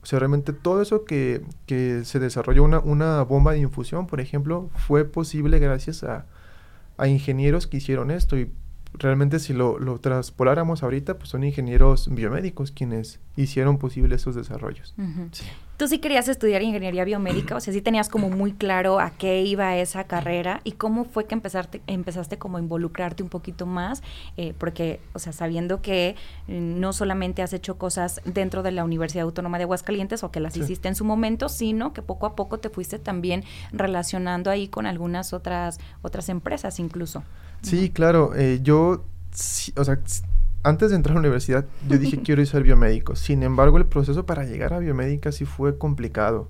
O 0.00 0.06
sea, 0.06 0.20
realmente 0.20 0.52
todo 0.52 0.80
eso 0.80 1.04
que, 1.04 1.42
que 1.66 2.04
se 2.04 2.20
desarrolló, 2.20 2.62
una, 2.62 2.78
una 2.78 3.22
bomba 3.22 3.50
de 3.50 3.58
infusión, 3.58 4.06
por 4.06 4.20
ejemplo, 4.20 4.70
fue 4.76 5.04
posible 5.04 5.58
gracias 5.58 6.04
a, 6.04 6.26
a 6.98 7.08
ingenieros 7.08 7.66
que 7.66 7.78
hicieron 7.78 8.12
esto. 8.12 8.38
Y 8.38 8.52
realmente 8.94 9.40
si 9.40 9.54
lo, 9.54 9.80
lo 9.80 9.98
traspoláramos 9.98 10.84
ahorita, 10.84 11.18
pues 11.18 11.30
son 11.30 11.42
ingenieros 11.42 12.14
biomédicos 12.14 12.70
quienes 12.70 13.18
hicieron 13.34 13.78
posible 13.78 14.14
esos 14.14 14.36
desarrollos. 14.36 14.94
Sí. 15.32 15.44
Tú 15.78 15.86
sí 15.86 16.00
querías 16.00 16.26
estudiar 16.26 16.60
ingeniería 16.60 17.04
biomédica, 17.04 17.54
o 17.54 17.60
sea, 17.60 17.72
sí 17.72 17.80
tenías 17.80 18.08
como 18.08 18.30
muy 18.30 18.52
claro 18.52 18.98
a 18.98 19.10
qué 19.10 19.42
iba 19.42 19.76
esa 19.76 20.02
carrera 20.04 20.60
y 20.64 20.72
cómo 20.72 21.04
fue 21.04 21.26
que 21.26 21.36
empezaste, 21.36 21.80
empezaste 21.86 22.36
como 22.36 22.56
a 22.56 22.60
involucrarte 22.60 23.22
un 23.22 23.28
poquito 23.28 23.64
más, 23.64 24.02
eh, 24.36 24.54
porque, 24.58 24.98
o 25.12 25.20
sea, 25.20 25.32
sabiendo 25.32 25.80
que 25.80 26.16
eh, 26.48 26.60
no 26.60 26.92
solamente 26.92 27.42
has 27.42 27.52
hecho 27.52 27.78
cosas 27.78 28.20
dentro 28.24 28.64
de 28.64 28.72
la 28.72 28.82
Universidad 28.82 29.22
Autónoma 29.22 29.56
de 29.58 29.64
Aguascalientes 29.64 30.24
o 30.24 30.32
que 30.32 30.40
las 30.40 30.54
Sí. 30.54 30.60
hiciste 30.62 30.88
en 30.88 30.96
su 30.96 31.04
momento, 31.04 31.48
sino 31.48 31.92
que 31.92 32.02
poco 32.02 32.26
a 32.26 32.34
poco 32.34 32.58
te 32.58 32.70
fuiste 32.70 32.98
también 32.98 33.44
relacionando 33.70 34.50
ahí 34.50 34.66
con 34.66 34.84
algunas 34.84 35.32
otras, 35.32 35.78
otras 36.02 36.28
empresas 36.28 36.80
incluso. 36.80 37.22
Sí, 37.62 37.90
claro. 37.90 38.32
eh, 38.34 38.58
yo, 38.64 39.04
sí, 39.32 39.72
o 39.76 39.84
sea, 39.84 40.00
antes 40.62 40.90
de 40.90 40.96
entrar 40.96 41.12
a 41.12 41.14
la 41.16 41.20
universidad, 41.20 41.64
yo 41.88 41.98
dije 41.98 42.20
quiero 42.24 42.44
ser 42.46 42.62
biomédico. 42.62 43.16
Sin 43.16 43.42
embargo, 43.42 43.78
el 43.78 43.86
proceso 43.86 44.26
para 44.26 44.44
llegar 44.44 44.72
a 44.74 44.78
biomédica 44.78 45.32
sí 45.32 45.44
fue 45.44 45.78
complicado. 45.78 46.48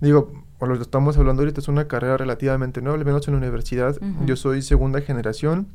Digo, 0.00 0.32
o 0.58 0.66
lo 0.66 0.76
que 0.76 0.82
estamos 0.82 1.16
hablando 1.16 1.42
ahorita 1.42 1.60
es 1.60 1.68
una 1.68 1.86
carrera 1.88 2.16
relativamente 2.16 2.80
nueva, 2.82 2.98
al 2.98 3.04
menos 3.04 3.26
en 3.28 3.34
la 3.34 3.38
universidad. 3.38 3.96
Ujú. 4.00 4.26
Yo 4.26 4.36
soy 4.36 4.60
segunda 4.62 5.00
generación, 5.00 5.68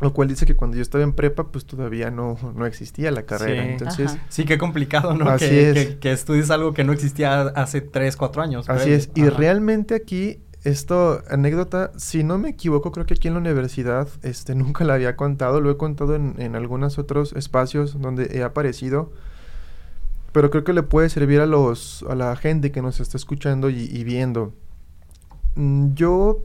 lo 0.00 0.12
cual 0.12 0.28
dice 0.28 0.44
que 0.46 0.56
cuando 0.56 0.76
yo 0.76 0.82
estaba 0.82 1.04
en 1.04 1.12
prepa, 1.12 1.48
pues 1.52 1.64
todavía 1.64 2.10
no, 2.10 2.36
no 2.56 2.66
existía 2.66 3.10
la 3.12 3.22
carrera. 3.22 3.62
Sí. 3.62 3.68
Entonces, 3.70 4.10
Ajá. 4.12 4.26
Sí, 4.28 4.44
qué 4.44 4.58
complicado, 4.58 5.14
¿no? 5.14 5.28
Así 5.28 5.46
que, 5.48 5.70
es. 5.70 5.74
que- 5.86 5.98
que 5.98 6.12
estudies 6.12 6.50
algo 6.50 6.74
que 6.74 6.84
no 6.84 6.92
existía 6.92 7.42
hace 7.42 7.80
3, 7.80 8.16
4 8.16 8.42
años. 8.42 8.68
Así 8.68 8.80
previo. 8.84 8.96
es. 8.96 9.10
Y 9.14 9.22
Ajá. 9.22 9.36
realmente 9.38 9.94
aquí, 9.94 10.40
esto, 10.64 11.22
anécdota, 11.28 11.92
si 11.96 12.22
no 12.22 12.38
me 12.38 12.50
equivoco, 12.50 12.92
creo 12.92 13.04
que 13.06 13.14
aquí 13.14 13.28
en 13.28 13.34
la 13.34 13.40
universidad, 13.40 14.08
este, 14.22 14.54
nunca 14.56 14.84
la 14.84 14.94
había 14.94 15.16
contado, 15.16 15.60
lo 15.60 15.70
he 15.70 15.76
contado 15.76 16.14
en, 16.14 16.34
en 16.38 16.56
algunos 16.56 16.98
otros 16.98 17.32
espacios 17.32 18.00
donde 18.00 18.30
he 18.32 18.42
aparecido, 18.42 19.12
pero 20.32 20.50
creo 20.50 20.64
que 20.64 20.72
le 20.72 20.82
puede 20.82 21.08
servir 21.10 21.40
a 21.40 21.46
los, 21.46 22.04
a 22.08 22.14
la 22.14 22.34
gente 22.36 22.72
que 22.72 22.80
nos 22.80 23.00
está 23.00 23.16
escuchando 23.16 23.68
y, 23.70 23.82
y 23.82 24.04
viendo. 24.04 24.54
Mm, 25.56 25.94
Yo, 25.94 26.44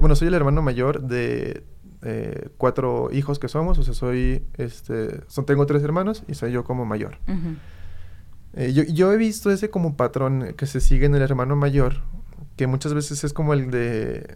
bueno, 0.00 0.16
soy 0.16 0.28
el 0.28 0.34
hermano 0.34 0.62
mayor 0.62 1.02
de 1.02 1.62
eh, 2.02 2.48
cuatro 2.56 3.10
hijos 3.12 3.38
que 3.38 3.48
somos, 3.48 3.78
o 3.78 3.82
sea, 3.82 3.92
soy, 3.92 4.46
este, 4.56 5.20
son, 5.26 5.44
tengo 5.44 5.66
tres 5.66 5.82
hermanos 5.82 6.22
y 6.28 6.34
soy 6.34 6.52
yo 6.52 6.64
como 6.64 6.86
mayor. 6.86 7.18
Eh, 8.54 8.72
yo, 8.72 8.84
yo 8.84 9.12
he 9.12 9.16
visto 9.18 9.50
ese 9.50 9.68
como 9.68 9.96
patrón 9.96 10.54
que 10.56 10.66
se 10.66 10.80
sigue 10.80 11.04
en 11.04 11.14
el 11.14 11.22
hermano 11.22 11.56
mayor, 11.56 12.00
que 12.56 12.66
muchas 12.66 12.94
veces 12.94 13.22
es 13.24 13.32
como 13.32 13.52
el 13.52 13.70
de 13.70 14.34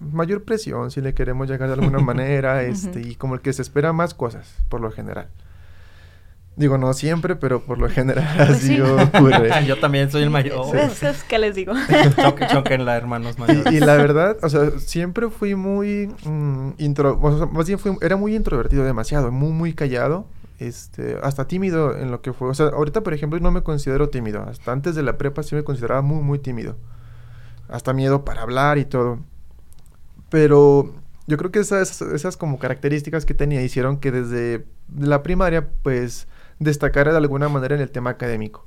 mayor 0.00 0.44
presión, 0.44 0.90
si 0.90 1.00
le 1.00 1.14
queremos 1.14 1.48
llegar 1.48 1.68
de 1.68 1.74
alguna 1.74 1.98
manera, 2.04 2.62
este, 2.62 3.00
y 3.00 3.14
como 3.14 3.34
el 3.34 3.40
que 3.40 3.52
se 3.52 3.62
espera 3.62 3.92
más 3.92 4.14
cosas, 4.14 4.54
por 4.68 4.80
lo 4.80 4.90
general. 4.90 5.28
Digo, 6.56 6.76
no 6.76 6.92
siempre, 6.92 7.36
pero 7.36 7.62
por 7.62 7.78
lo 7.78 7.88
general 7.88 8.26
Pues 8.36 8.50
así 8.50 8.74
sí. 8.74 8.80
ocurre. 8.80 9.48
Yo 9.66 9.78
también 9.78 10.10
soy 10.10 10.24
el 10.24 10.30
mayor. 10.30 10.72
¿Ves? 10.72 11.00
¿Ves 11.00 11.22
¿Qué 11.22 11.38
les 11.38 11.54
digo? 11.54 11.72
choque, 12.20 12.48
choque 12.48 12.74
en 12.74 12.84
la 12.84 12.96
hermanos 12.96 13.38
mayores. 13.38 13.72
Y, 13.72 13.76
y 13.76 13.80
la 13.80 13.94
verdad, 13.94 14.36
o 14.42 14.48
sea, 14.48 14.70
siempre 14.78 15.30
fui 15.30 15.54
muy 15.54 16.12
mm, 16.24 16.70
intro, 16.78 17.16
o 17.22 17.36
sea, 17.38 17.46
más 17.46 17.66
bien 17.68 17.78
fui, 17.78 17.96
era 18.00 18.16
muy 18.16 18.34
introvertido 18.34 18.82
demasiado, 18.84 19.30
muy, 19.30 19.52
muy 19.52 19.72
callado, 19.72 20.26
este, 20.58 21.16
hasta 21.22 21.46
tímido 21.46 21.96
en 21.96 22.10
lo 22.10 22.22
que 22.22 22.32
fue. 22.32 22.48
O 22.48 22.54
sea, 22.54 22.66
ahorita, 22.66 23.02
por 23.02 23.14
ejemplo, 23.14 23.38
no 23.38 23.52
me 23.52 23.62
considero 23.62 24.08
tímido. 24.08 24.42
Hasta 24.42 24.72
antes 24.72 24.96
de 24.96 25.04
la 25.04 25.16
prepa 25.16 25.44
sí 25.44 25.54
me 25.54 25.62
consideraba 25.62 26.02
muy, 26.02 26.22
muy 26.24 26.40
tímido. 26.40 26.74
Hasta 27.68 27.92
miedo 27.92 28.24
para 28.24 28.42
hablar 28.42 28.78
y 28.78 28.84
todo. 28.84 29.20
Pero 30.30 30.94
yo 31.26 31.36
creo 31.36 31.50
que 31.50 31.60
esas, 31.60 32.00
esas 32.02 32.36
como 32.36 32.58
características 32.58 33.24
que 33.24 33.34
tenía 33.34 33.62
hicieron 33.62 33.98
que 33.98 34.10
desde 34.10 34.64
la 34.96 35.22
primaria, 35.22 35.68
pues, 35.82 36.26
destacara 36.58 37.12
de 37.12 37.18
alguna 37.18 37.48
manera 37.48 37.74
en 37.74 37.80
el 37.80 37.90
tema 37.90 38.10
académico. 38.10 38.66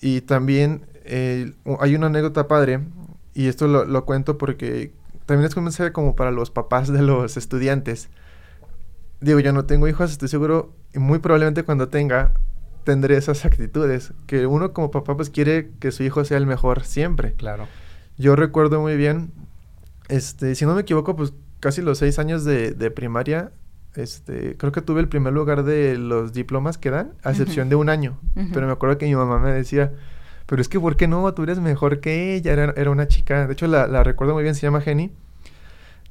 Y 0.00 0.22
también 0.22 0.86
eh, 1.04 1.52
hay 1.80 1.94
una 1.94 2.06
anécdota 2.06 2.48
padre, 2.48 2.80
y 3.34 3.48
esto 3.48 3.68
lo, 3.68 3.84
lo 3.84 4.04
cuento 4.06 4.38
porque 4.38 4.92
también 5.26 5.48
es 5.48 5.92
como 5.92 6.16
para 6.16 6.30
los 6.30 6.50
papás 6.50 6.88
de 6.88 7.02
los 7.02 7.36
estudiantes. 7.36 8.08
Digo, 9.20 9.38
yo 9.40 9.52
no 9.52 9.66
tengo 9.66 9.86
hijos, 9.86 10.10
estoy 10.10 10.28
seguro, 10.28 10.72
y 10.94 10.98
muy 10.98 11.18
probablemente 11.18 11.62
cuando 11.62 11.88
tenga, 11.88 12.32
tendré 12.84 13.16
esas 13.16 13.44
actitudes, 13.44 14.12
que 14.26 14.46
uno 14.46 14.72
como 14.72 14.90
papá 14.90 15.16
pues 15.16 15.30
quiere 15.30 15.70
que 15.78 15.92
su 15.92 16.02
hijo 16.02 16.24
sea 16.24 16.38
el 16.38 16.46
mejor 16.46 16.84
siempre. 16.84 17.34
Claro. 17.34 17.68
Yo 18.20 18.36
recuerdo 18.36 18.80
muy 18.80 18.96
bien, 18.96 19.30
este, 20.08 20.54
si 20.54 20.66
no 20.66 20.74
me 20.74 20.82
equivoco, 20.82 21.16
pues 21.16 21.32
casi 21.58 21.80
los 21.80 21.98
seis 21.98 22.18
años 22.18 22.44
de, 22.44 22.72
de 22.72 22.90
primaria, 22.90 23.50
este, 23.96 24.56
creo 24.58 24.72
que 24.72 24.82
tuve 24.82 25.00
el 25.00 25.08
primer 25.08 25.32
lugar 25.32 25.62
de 25.64 25.96
los 25.96 26.32
diplomas 26.32 26.76
que 26.78 26.90
dan, 26.90 27.12
a 27.22 27.30
excepción 27.30 27.68
de 27.70 27.76
un 27.76 27.88
año. 27.88 28.18
Pero 28.52 28.66
me 28.66 28.72
acuerdo 28.72 28.98
que 28.98 29.06
mi 29.06 29.14
mamá 29.14 29.38
me 29.38 29.52
decía, 29.52 29.92
pero 30.46 30.60
es 30.60 30.68
que 30.68 30.78
¿por 30.78 30.96
qué 30.96 31.08
no? 31.08 31.32
Tú 31.32 31.44
eres 31.44 31.60
mejor 31.60 32.00
que 32.00 32.34
ella. 32.34 32.52
Era, 32.52 32.74
era 32.76 32.90
una 32.90 33.08
chica, 33.08 33.46
de 33.46 33.52
hecho 33.54 33.66
la, 33.66 33.86
la 33.86 34.04
recuerdo 34.04 34.34
muy 34.34 34.42
bien, 34.42 34.54
se 34.54 34.62
llama 34.62 34.80
Jenny. 34.82 35.10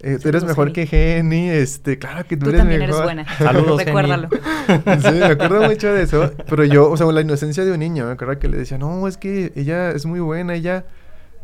eh, 0.01 0.17
tú 0.21 0.29
eres 0.29 0.43
mejor 0.45 0.71
que 0.71 0.87
Jenny, 0.87 1.49
este, 1.49 1.99
claro 1.99 2.25
que 2.25 2.37
tú, 2.37 2.45
tú 2.45 2.49
eres 2.51 2.61
también 2.61 2.79
mejor. 2.79 2.95
eres 2.95 3.03
buena. 3.03 3.25
Saludos, 3.37 3.83
Recuérdalo. 3.83 4.29
sí, 5.01 5.11
me 5.11 5.25
acuerdo 5.25 5.63
mucho 5.63 5.93
de 5.93 6.03
eso, 6.03 6.31
pero 6.49 6.63
yo, 6.65 6.89
o 6.89 6.97
sea, 6.97 7.05
la 7.11 7.21
inocencia 7.21 7.65
de 7.65 7.71
un 7.71 7.79
niño, 7.79 8.05
me 8.05 8.11
acuerdo 8.13 8.39
que 8.39 8.47
le 8.47 8.57
decía, 8.57 8.77
no, 8.77 9.07
es 9.07 9.17
que 9.17 9.51
ella 9.55 9.91
es 9.91 10.05
muy 10.05 10.19
buena, 10.21 10.55
ella 10.55 10.85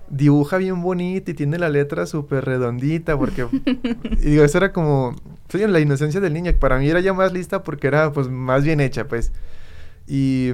dibuja 0.09 0.57
bien 0.57 0.81
bonito 0.81 1.31
y 1.31 1.33
tiene 1.33 1.57
la 1.57 1.69
letra 1.69 2.05
súper 2.05 2.45
redondita, 2.45 3.17
porque, 3.17 3.47
y 4.21 4.29
digo, 4.31 4.43
eso 4.43 4.57
era 4.57 4.71
como, 4.71 5.15
soy 5.49 5.65
la 5.67 5.79
inocencia 5.79 6.19
del 6.19 6.33
niño, 6.33 6.51
para 6.59 6.77
mí 6.77 6.87
era 6.87 6.99
ya 6.99 7.13
más 7.13 7.33
lista 7.33 7.63
porque 7.63 7.87
era, 7.87 8.11
pues, 8.11 8.29
más 8.29 8.63
bien 8.63 8.79
hecha, 8.79 9.07
pues, 9.07 9.31
y, 10.07 10.53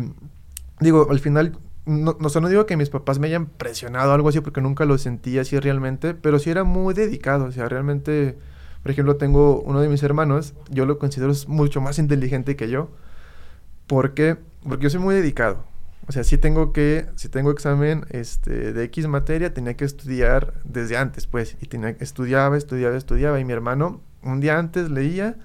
digo, 0.80 1.08
al 1.10 1.20
final, 1.20 1.58
no, 1.86 2.18
no, 2.20 2.42
no 2.42 2.50
digo 2.50 2.66
que 2.66 2.78
mis 2.78 2.90
papás 2.90 3.20
me 3.20 3.28
hayan 3.28 3.48
presionado 3.48 4.12
o 4.12 4.14
algo 4.14 4.30
así, 4.30 4.40
porque 4.42 4.62
nunca 4.62 4.86
lo 4.86 4.98
sentí 4.98 5.38
así 5.38 5.60
realmente, 5.60 6.14
pero 6.14 6.40
sí 6.40 6.50
era 6.50 6.64
muy 6.64 6.94
dedicado, 6.94 7.46
o 7.46 7.52
sea, 7.52 7.68
realmente, 7.68 8.38
por 8.84 8.92
ejemplo, 8.92 9.18
tengo 9.18 9.62
uno 9.62 9.82
de 9.82 9.90
mis 9.90 10.04
hermanos, 10.04 10.54
yo 10.70 10.86
lo 10.86 10.98
considero 11.00 11.34
mucho 11.48 11.82
más 11.82 12.00
inteligente 12.00 12.56
que 12.56 12.70
yo, 12.70 12.90
porque, 13.88 14.38
porque 14.64 14.84
yo 14.84 14.90
soy 14.90 15.02
muy 15.02 15.16
dedicado, 15.16 15.66
o 16.08 16.12
sea, 16.12 16.24
sí 16.24 16.38
tengo 16.38 16.74
que, 16.74 17.06
si 17.16 17.30
tengo 17.30 17.52
examen 17.52 18.06
este, 18.10 18.74
de 18.74 18.84
X 18.86 19.08
materia, 19.08 19.54
tenía 19.54 19.76
que 19.76 19.86
estudiar 19.86 20.54
desde 20.64 20.98
antes, 20.98 21.28
pues. 21.28 21.58
Y 21.62 21.68
tenía, 21.68 21.90
estudiaba, 22.00 22.58
estudiaba, 22.58 22.98
estudiaba. 22.98 23.40
Y 23.40 23.46
mi 23.46 23.54
hermano, 23.54 24.02
un 24.24 24.40
día 24.42 24.58
antes 24.58 24.90
leía 24.90 25.38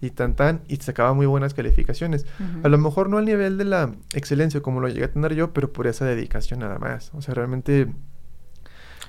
y 0.00 0.10
tan 0.10 0.34
tan, 0.34 0.62
y 0.68 0.76
sacaba 0.76 1.12
muy 1.14 1.26
buenas 1.26 1.54
calificaciones. 1.54 2.26
Uh 2.38 2.42
-huh. 2.42 2.66
A 2.66 2.68
lo 2.68 2.78
mejor 2.78 3.08
no 3.08 3.18
al 3.18 3.24
nivel 3.24 3.56
de 3.56 3.64
la 3.64 3.94
excelencia 4.14 4.60
como 4.60 4.80
lo 4.80 4.88
llegué 4.88 5.04
a 5.04 5.12
tener 5.12 5.34
yo, 5.34 5.52
pero 5.52 5.72
por 5.72 5.86
esa 5.86 6.04
dedicación 6.04 6.60
nada 6.60 6.78
más. 6.78 7.10
O 7.14 7.22
sea, 7.22 7.34
realmente... 7.34 7.88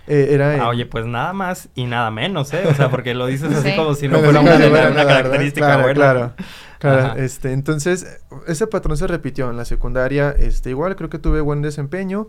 Eh, 0.08 0.30
era, 0.32 0.62
ah, 0.62 0.68
oye, 0.68 0.86
pues 0.86 1.06
nada 1.06 1.32
más 1.32 1.70
y 1.76 1.86
nada 1.86 2.12
menos, 2.12 2.54
¿eh? 2.54 2.64
O 2.70 2.74
sea, 2.74 2.90
porque 2.90 3.14
lo 3.14 3.26
dices 3.26 3.54
así 3.56 3.70
sí. 3.72 3.76
como 3.76 3.94
si 3.94 4.08
no 4.10 4.20
fuera 4.20 4.42
una, 4.42 4.56
una, 4.56 4.90
una 4.90 5.06
característica 5.06 5.66
claro, 5.66 5.84
buena. 5.84 5.96
Claro, 6.00 6.34
claro. 6.80 7.22
Este, 7.22 7.54
entonces, 7.54 8.20
ese 8.48 8.68
patrón 8.68 8.98
se 8.98 9.08
repitió 9.08 9.50
en 9.50 9.56
la 9.56 9.66
secundaria. 9.66 10.32
Este, 10.32 10.72
igual 10.72 10.96
creo 10.98 11.10
que 11.10 11.20
tuve 11.20 11.40
buen 11.40 11.62
desempeño. 11.62 12.28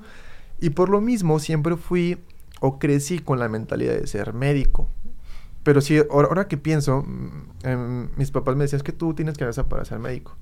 Y 0.61 0.71
por 0.71 0.89
lo 0.89 1.01
mismo 1.01 1.41
siempre 1.41 1.77
fui 1.77 2.19
o 2.61 2.79
crecí 2.79 3.19
con 3.19 3.41
la 3.41 3.49
mentalidad 3.49 3.95
de 3.95 4.07
ser 4.07 4.33
médico. 4.35 4.89
Pero 5.65 5.81
sí, 5.81 6.01
ahora, 6.11 6.29
ahora 6.29 6.47
que 6.47 6.57
pienso, 6.57 7.05
eh, 7.65 8.07
mis 8.17 8.31
papás 8.31 8.55
me 8.55 8.65
decían, 8.65 8.79
es 8.79 8.83
que 8.85 8.93
tú 8.93 9.15
tienes 9.15 9.37
cabeza 9.37 9.69
para 9.69 9.85
ser 9.85 9.99
médico. 9.99 10.37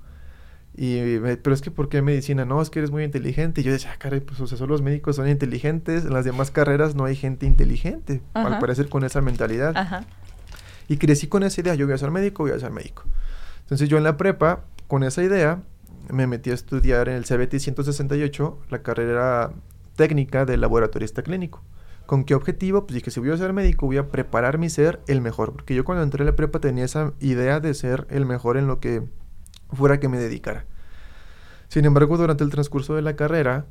Y, 0.74 1.18
pero 1.18 1.54
es 1.54 1.60
que, 1.60 1.70
¿por 1.70 1.88
qué 1.88 2.00
medicina? 2.00 2.44
No, 2.44 2.62
es 2.62 2.70
que 2.70 2.78
eres 2.78 2.90
muy 2.90 3.04
inteligente. 3.04 3.60
Y 3.60 3.64
yo 3.64 3.72
decía, 3.72 3.90
ah, 3.92 3.98
caray, 3.98 4.20
pues, 4.20 4.40
o 4.40 4.46
sea, 4.46 4.56
solo 4.56 4.72
los 4.72 4.82
médicos 4.82 5.16
son 5.16 5.28
inteligentes. 5.28 6.04
En 6.04 6.14
las 6.14 6.24
demás 6.24 6.50
carreras 6.50 6.94
no 6.94 7.04
hay 7.04 7.16
gente 7.16 7.46
inteligente, 7.46 8.22
Ajá. 8.32 8.54
al 8.54 8.58
parecer 8.58 8.88
con 8.88 9.04
esa 9.04 9.20
mentalidad. 9.20 9.76
Ajá. 9.76 10.04
Y 10.88 10.96
crecí 10.96 11.26
con 11.26 11.42
esa 11.42 11.60
idea, 11.60 11.74
yo 11.74 11.86
voy 11.86 11.94
a 11.94 11.98
ser 11.98 12.10
médico, 12.10 12.42
voy 12.42 12.52
a 12.52 12.58
ser 12.58 12.70
médico. 12.70 13.04
Entonces 13.60 13.88
yo 13.88 13.98
en 13.98 14.04
la 14.04 14.16
prepa, 14.16 14.64
con 14.88 15.04
esa 15.04 15.22
idea, 15.22 15.62
me 16.10 16.26
metí 16.26 16.50
a 16.50 16.54
estudiar 16.54 17.08
en 17.08 17.16
el 17.16 17.24
CBT 17.24 17.58
168, 17.58 18.58
la 18.70 18.82
carrera 18.82 19.52
técnica 19.96 20.44
de 20.44 20.56
laboratorista 20.56 21.22
clínico. 21.22 21.62
¿Con 22.06 22.24
qué 22.24 22.34
objetivo? 22.34 22.86
Pues 22.86 22.96
dije, 22.96 23.10
si 23.10 23.20
voy 23.20 23.30
a 23.30 23.36
ser 23.36 23.52
médico, 23.52 23.86
voy 23.86 23.98
a 23.98 24.08
preparar 24.08 24.58
mi 24.58 24.68
ser 24.68 25.00
el 25.06 25.20
mejor. 25.20 25.52
Porque 25.52 25.74
yo 25.74 25.84
cuando 25.84 26.02
entré 26.02 26.22
a 26.22 26.26
la 26.26 26.36
prepa 26.36 26.58
tenía 26.60 26.84
esa 26.84 27.12
idea 27.20 27.60
de 27.60 27.72
ser 27.74 28.06
el 28.10 28.26
mejor 28.26 28.56
en 28.56 28.66
lo 28.66 28.80
que 28.80 29.04
fuera 29.76 30.00
que 30.00 30.08
me 30.08 30.18
dedicara. 30.18 30.64
Sin 31.68 31.84
embargo, 31.84 32.16
durante 32.16 32.44
el 32.44 32.50
transcurso 32.50 32.94
de 32.94 33.02
la 33.02 33.16
carrera, 33.16 33.66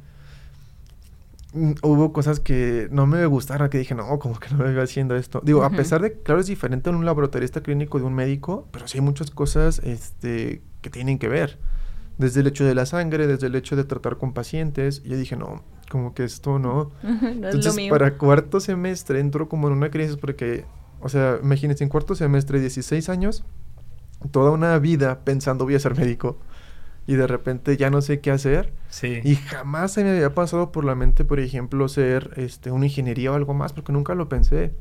hubo 1.53 2.13
cosas 2.13 2.39
que 2.39 2.87
no 2.91 3.05
me 3.05 3.25
gustaron, 3.25 3.69
que 3.69 3.77
dije, 3.77 3.93
no, 3.93 4.17
como 4.19 4.39
que 4.39 4.49
no 4.49 4.57
me 4.57 4.71
veo 4.71 4.83
haciendo 4.83 5.15
esto. 5.15 5.41
Digo, 5.43 5.59
uh 5.59 5.63
-huh. 5.63 5.73
a 5.73 5.77
pesar 5.77 6.01
de, 6.01 6.13
claro, 6.13 6.39
es 6.39 6.47
diferente 6.47 6.89
en 6.89 6.95
un 6.95 7.05
laboratorista 7.05 7.61
clínico 7.61 7.99
de 7.99 8.05
un 8.05 8.13
médico, 8.13 8.67
pero 8.71 8.87
sí 8.87 8.97
hay 8.97 9.03
muchas 9.03 9.31
cosas 9.31 9.79
este, 9.83 10.61
que 10.81 10.89
tienen 10.89 11.19
que 11.19 11.27
ver. 11.27 11.59
Desde 12.17 12.41
el 12.41 12.47
hecho 12.47 12.65
de 12.65 12.75
la 12.75 12.85
sangre, 12.85 13.27
desde 13.27 13.47
el 13.47 13.55
hecho 13.55 13.75
de 13.75 13.83
tratar 13.83 14.17
con 14.17 14.33
pacientes. 14.33 15.03
Yo 15.03 15.17
dije, 15.17 15.35
no, 15.35 15.63
como 15.89 16.13
que 16.13 16.23
esto 16.23 16.59
no. 16.59 16.91
no 17.03 17.27
Entonces, 17.49 17.75
para 17.89 18.17
cuarto 18.17 18.59
semestre 18.59 19.19
entro 19.19 19.49
como 19.49 19.67
en 19.67 19.73
una 19.73 19.89
crisis 19.89 20.17
porque, 20.17 20.65
o 21.01 21.09
sea, 21.09 21.39
imagínense, 21.41 21.83
en 21.83 21.89
cuarto 21.89 22.15
semestre, 22.15 22.59
16 22.59 23.09
años, 23.09 23.43
toda 24.29 24.51
una 24.51 24.77
vida 24.79 25.19
pensando 25.23 25.65
voy 25.65 25.75
a 25.75 25.79
ser 25.79 25.97
médico 25.97 26.37
y 27.07 27.15
de 27.15 27.27
repente 27.27 27.75
ya 27.77 27.89
no 27.89 28.01
sé 28.01 28.19
qué 28.19 28.31
hacer. 28.31 28.73
Sí. 28.89 29.19
Y 29.23 29.35
jamás 29.35 29.93
se 29.93 30.03
me 30.03 30.11
había 30.11 30.33
pasado 30.33 30.71
por 30.71 30.85
la 30.85 30.95
mente, 30.95 31.25
por 31.25 31.39
ejemplo, 31.39 31.87
ser 31.87 32.31
este, 32.37 32.71
una 32.71 32.85
ingeniería 32.85 33.31
o 33.31 33.35
algo 33.35 33.53
más, 33.53 33.73
porque 33.73 33.91
nunca 33.91 34.13
lo 34.15 34.29
pensé. 34.29 34.73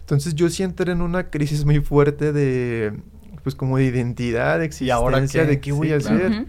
Entonces 0.00 0.34
yo 0.34 0.48
sí 0.48 0.62
entré 0.62 0.92
en 0.92 1.02
una 1.02 1.30
crisis 1.30 1.64
muy 1.64 1.80
fuerte 1.80 2.32
de, 2.32 2.98
pues 3.42 3.54
como 3.54 3.76
de 3.76 3.84
identidad, 3.84 4.58
de 4.58 4.64
existencia, 4.64 4.94
¿Y 4.94 4.96
ahora 4.96 5.26
qué? 5.26 5.44
de 5.44 5.60
qué 5.60 5.72
voy 5.72 5.88
sí, 5.88 5.94
a 5.94 5.96
hacer. 5.98 6.30
Uh 6.30 6.34
-huh. 6.34 6.46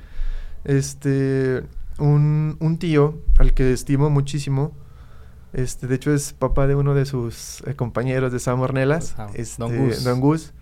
Este, 0.64 1.64
un, 2.00 2.58
un, 2.60 2.78
tío 2.78 3.20
al 3.38 3.54
que 3.54 3.74
estimo 3.74 4.10
muchísimo, 4.10 4.74
este, 5.54 5.88
de 5.88 5.96
hecho 5.96 6.14
es 6.14 6.34
papá 6.34 6.68
de 6.68 6.76
uno 6.76 6.94
de 6.94 7.06
sus 7.06 7.62
eh, 7.68 7.76
compañeros 7.76 8.32
de 8.32 8.40
Sam 8.40 8.62
Ornelas, 8.62 9.14
Pues, 9.16 9.20
ah, 9.20 9.32
este, 9.36 9.62
Don 9.62 9.78
Gus. 9.78 10.04
Don 10.04 10.20
Gus 10.22 10.54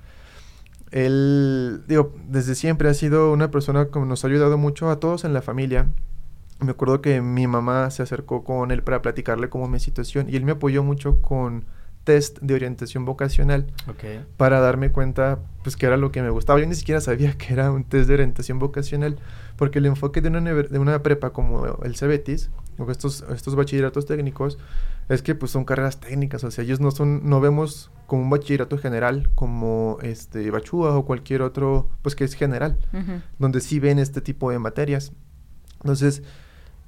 él, 0.91 1.83
digo, 1.87 2.13
desde 2.27 2.55
siempre 2.55 2.89
ha 2.89 2.93
sido 2.93 3.31
una 3.31 3.51
persona 3.51 3.87
que 3.87 3.99
nos 3.99 4.23
ha 4.23 4.27
ayudado 4.27 4.57
mucho 4.57 4.89
a 4.89 4.99
todos 4.99 5.23
en 5.23 5.33
la 5.33 5.41
familia. 5.41 5.87
Me 6.59 6.71
acuerdo 6.71 7.01
que 7.01 7.21
mi 7.21 7.47
mamá 7.47 7.89
se 7.91 8.03
acercó 8.03 8.43
con 8.43 8.71
él 8.71 8.83
para 8.83 9.01
platicarle 9.01 9.49
cómo 9.49 9.67
mi 9.67 9.79
situación 9.79 10.27
y 10.29 10.35
él 10.35 10.43
me 10.43 10.53
apoyó 10.53 10.83
mucho 10.83 11.21
con 11.21 11.65
test 12.03 12.39
de 12.39 12.53
orientación 12.53 13.05
vocacional 13.05 13.67
okay. 13.87 14.25
para 14.35 14.59
darme 14.59 14.91
cuenta 14.91 15.39
pues 15.63 15.75
que 15.75 15.85
era 15.85 15.95
lo 15.95 16.11
que 16.11 16.21
me 16.21 16.29
gustaba. 16.29 16.59
Yo 16.59 16.65
ni 16.65 16.75
siquiera 16.75 17.01
sabía 17.01 17.37
que 17.37 17.53
era 17.53 17.71
un 17.71 17.83
test 17.83 18.07
de 18.07 18.15
orientación 18.15 18.59
vocacional 18.59 19.17
porque 19.57 19.79
el 19.79 19.85
enfoque 19.85 20.21
de 20.21 20.29
una, 20.29 20.53
de 20.53 20.79
una 20.79 21.03
prepa 21.03 21.29
como 21.29 21.79
el 21.83 21.95
CEBETIS 21.95 22.49
o 22.77 22.89
estos, 22.89 23.23
estos 23.33 23.55
bachilleratos 23.55 24.05
técnicos 24.05 24.57
es 25.09 25.23
que 25.23 25.35
pues 25.35 25.51
son 25.51 25.65
carreras 25.65 25.99
técnicas, 25.99 26.43
o 26.43 26.51
sea, 26.51 26.63
ellos 26.63 26.79
no 26.79 26.91
son, 26.91 27.27
no 27.27 27.41
vemos 27.41 27.91
como 28.05 28.21
un 28.21 28.29
bachillerato 28.29 28.77
general 28.77 29.29
como 29.35 29.97
este 30.01 30.49
Bachúa 30.51 30.95
o 30.95 31.05
cualquier 31.05 31.41
otro, 31.41 31.89
pues 32.03 32.15
que 32.15 32.23
es 32.23 32.35
general, 32.35 32.77
uh 32.93 32.97
-huh. 32.97 33.21
donde 33.39 33.59
sí 33.59 33.79
ven 33.79 33.97
este 33.99 34.21
tipo 34.21 34.51
de 34.51 34.59
materias. 34.59 35.11
Entonces, 35.81 36.23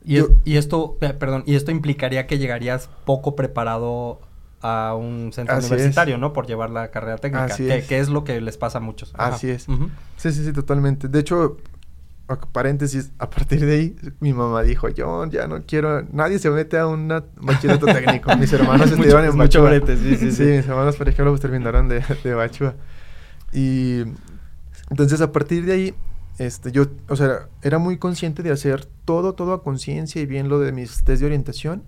y, 0.05 0.15
yo, 0.15 0.25
es, 0.25 0.29
y 0.45 0.57
esto, 0.57 0.97
perdón, 0.99 1.43
y 1.45 1.55
esto 1.55 1.71
implicaría 1.71 2.27
que 2.27 2.37
llegarías 2.37 2.89
poco 3.05 3.35
preparado 3.35 4.21
a 4.61 4.93
un 4.95 5.31
centro 5.33 5.57
universitario, 5.57 6.15
es. 6.15 6.21
¿no? 6.21 6.33
Por 6.33 6.45
llevar 6.45 6.69
la 6.69 6.91
carrera 6.91 7.17
técnica, 7.17 7.45
Así 7.45 7.65
que, 7.65 7.77
es. 7.79 7.87
que, 7.87 7.99
es 7.99 8.09
lo 8.09 8.23
que 8.23 8.39
les 8.41 8.57
pasa 8.57 8.77
a 8.77 8.81
muchos. 8.81 9.13
Ajá. 9.15 9.35
Así 9.35 9.49
es. 9.49 9.67
Uh 9.67 9.73
-huh. 9.73 9.89
Sí, 10.17 10.31
sí, 10.31 10.45
sí, 10.45 10.53
totalmente. 10.53 11.07
De 11.07 11.19
hecho, 11.19 11.57
paréntesis, 12.39 13.11
a 13.19 13.29
partir 13.29 13.65
de 13.65 13.73
ahí, 13.73 13.95
mi 14.19 14.33
mamá 14.33 14.63
dijo, 14.63 14.89
yo 14.89 15.25
ya 15.27 15.47
no 15.47 15.63
quiero, 15.65 16.03
nadie 16.11 16.39
se 16.39 16.49
mete 16.49 16.77
a 16.77 16.87
un 16.87 17.07
bachillerato 17.41 17.85
técnico. 17.85 18.35
Mis 18.37 18.51
hermanos 18.53 18.91
estudiaban 18.91 19.25
en 19.25 19.37
Bachúa. 19.37 19.69
brete, 19.69 19.97
sí, 19.97 20.15
sí, 20.15 20.17
sí, 20.17 20.31
sí, 20.31 20.43
mis 20.43 20.67
hermanos, 20.67 20.95
por 20.95 21.09
ejemplo, 21.09 21.31
pues 21.31 21.41
terminaron 21.41 21.87
de, 21.87 22.03
de 22.23 22.33
Bachúa. 22.33 22.75
Y 23.53 24.03
entonces, 24.89 25.21
a 25.21 25.31
partir 25.31 25.65
de 25.65 25.73
ahí, 25.73 25.95
este, 26.37 26.71
yo, 26.71 26.87
o 27.07 27.15
sea, 27.15 27.49
era 27.61 27.77
muy 27.77 27.97
consciente 27.97 28.43
de 28.43 28.51
hacer 28.51 28.85
todo, 29.05 29.33
todo 29.33 29.53
a 29.53 29.63
conciencia 29.63 30.21
y 30.21 30.25
bien 30.25 30.49
lo 30.49 30.59
de 30.59 30.71
mis 30.71 31.03
test 31.03 31.21
de 31.21 31.25
orientación. 31.25 31.83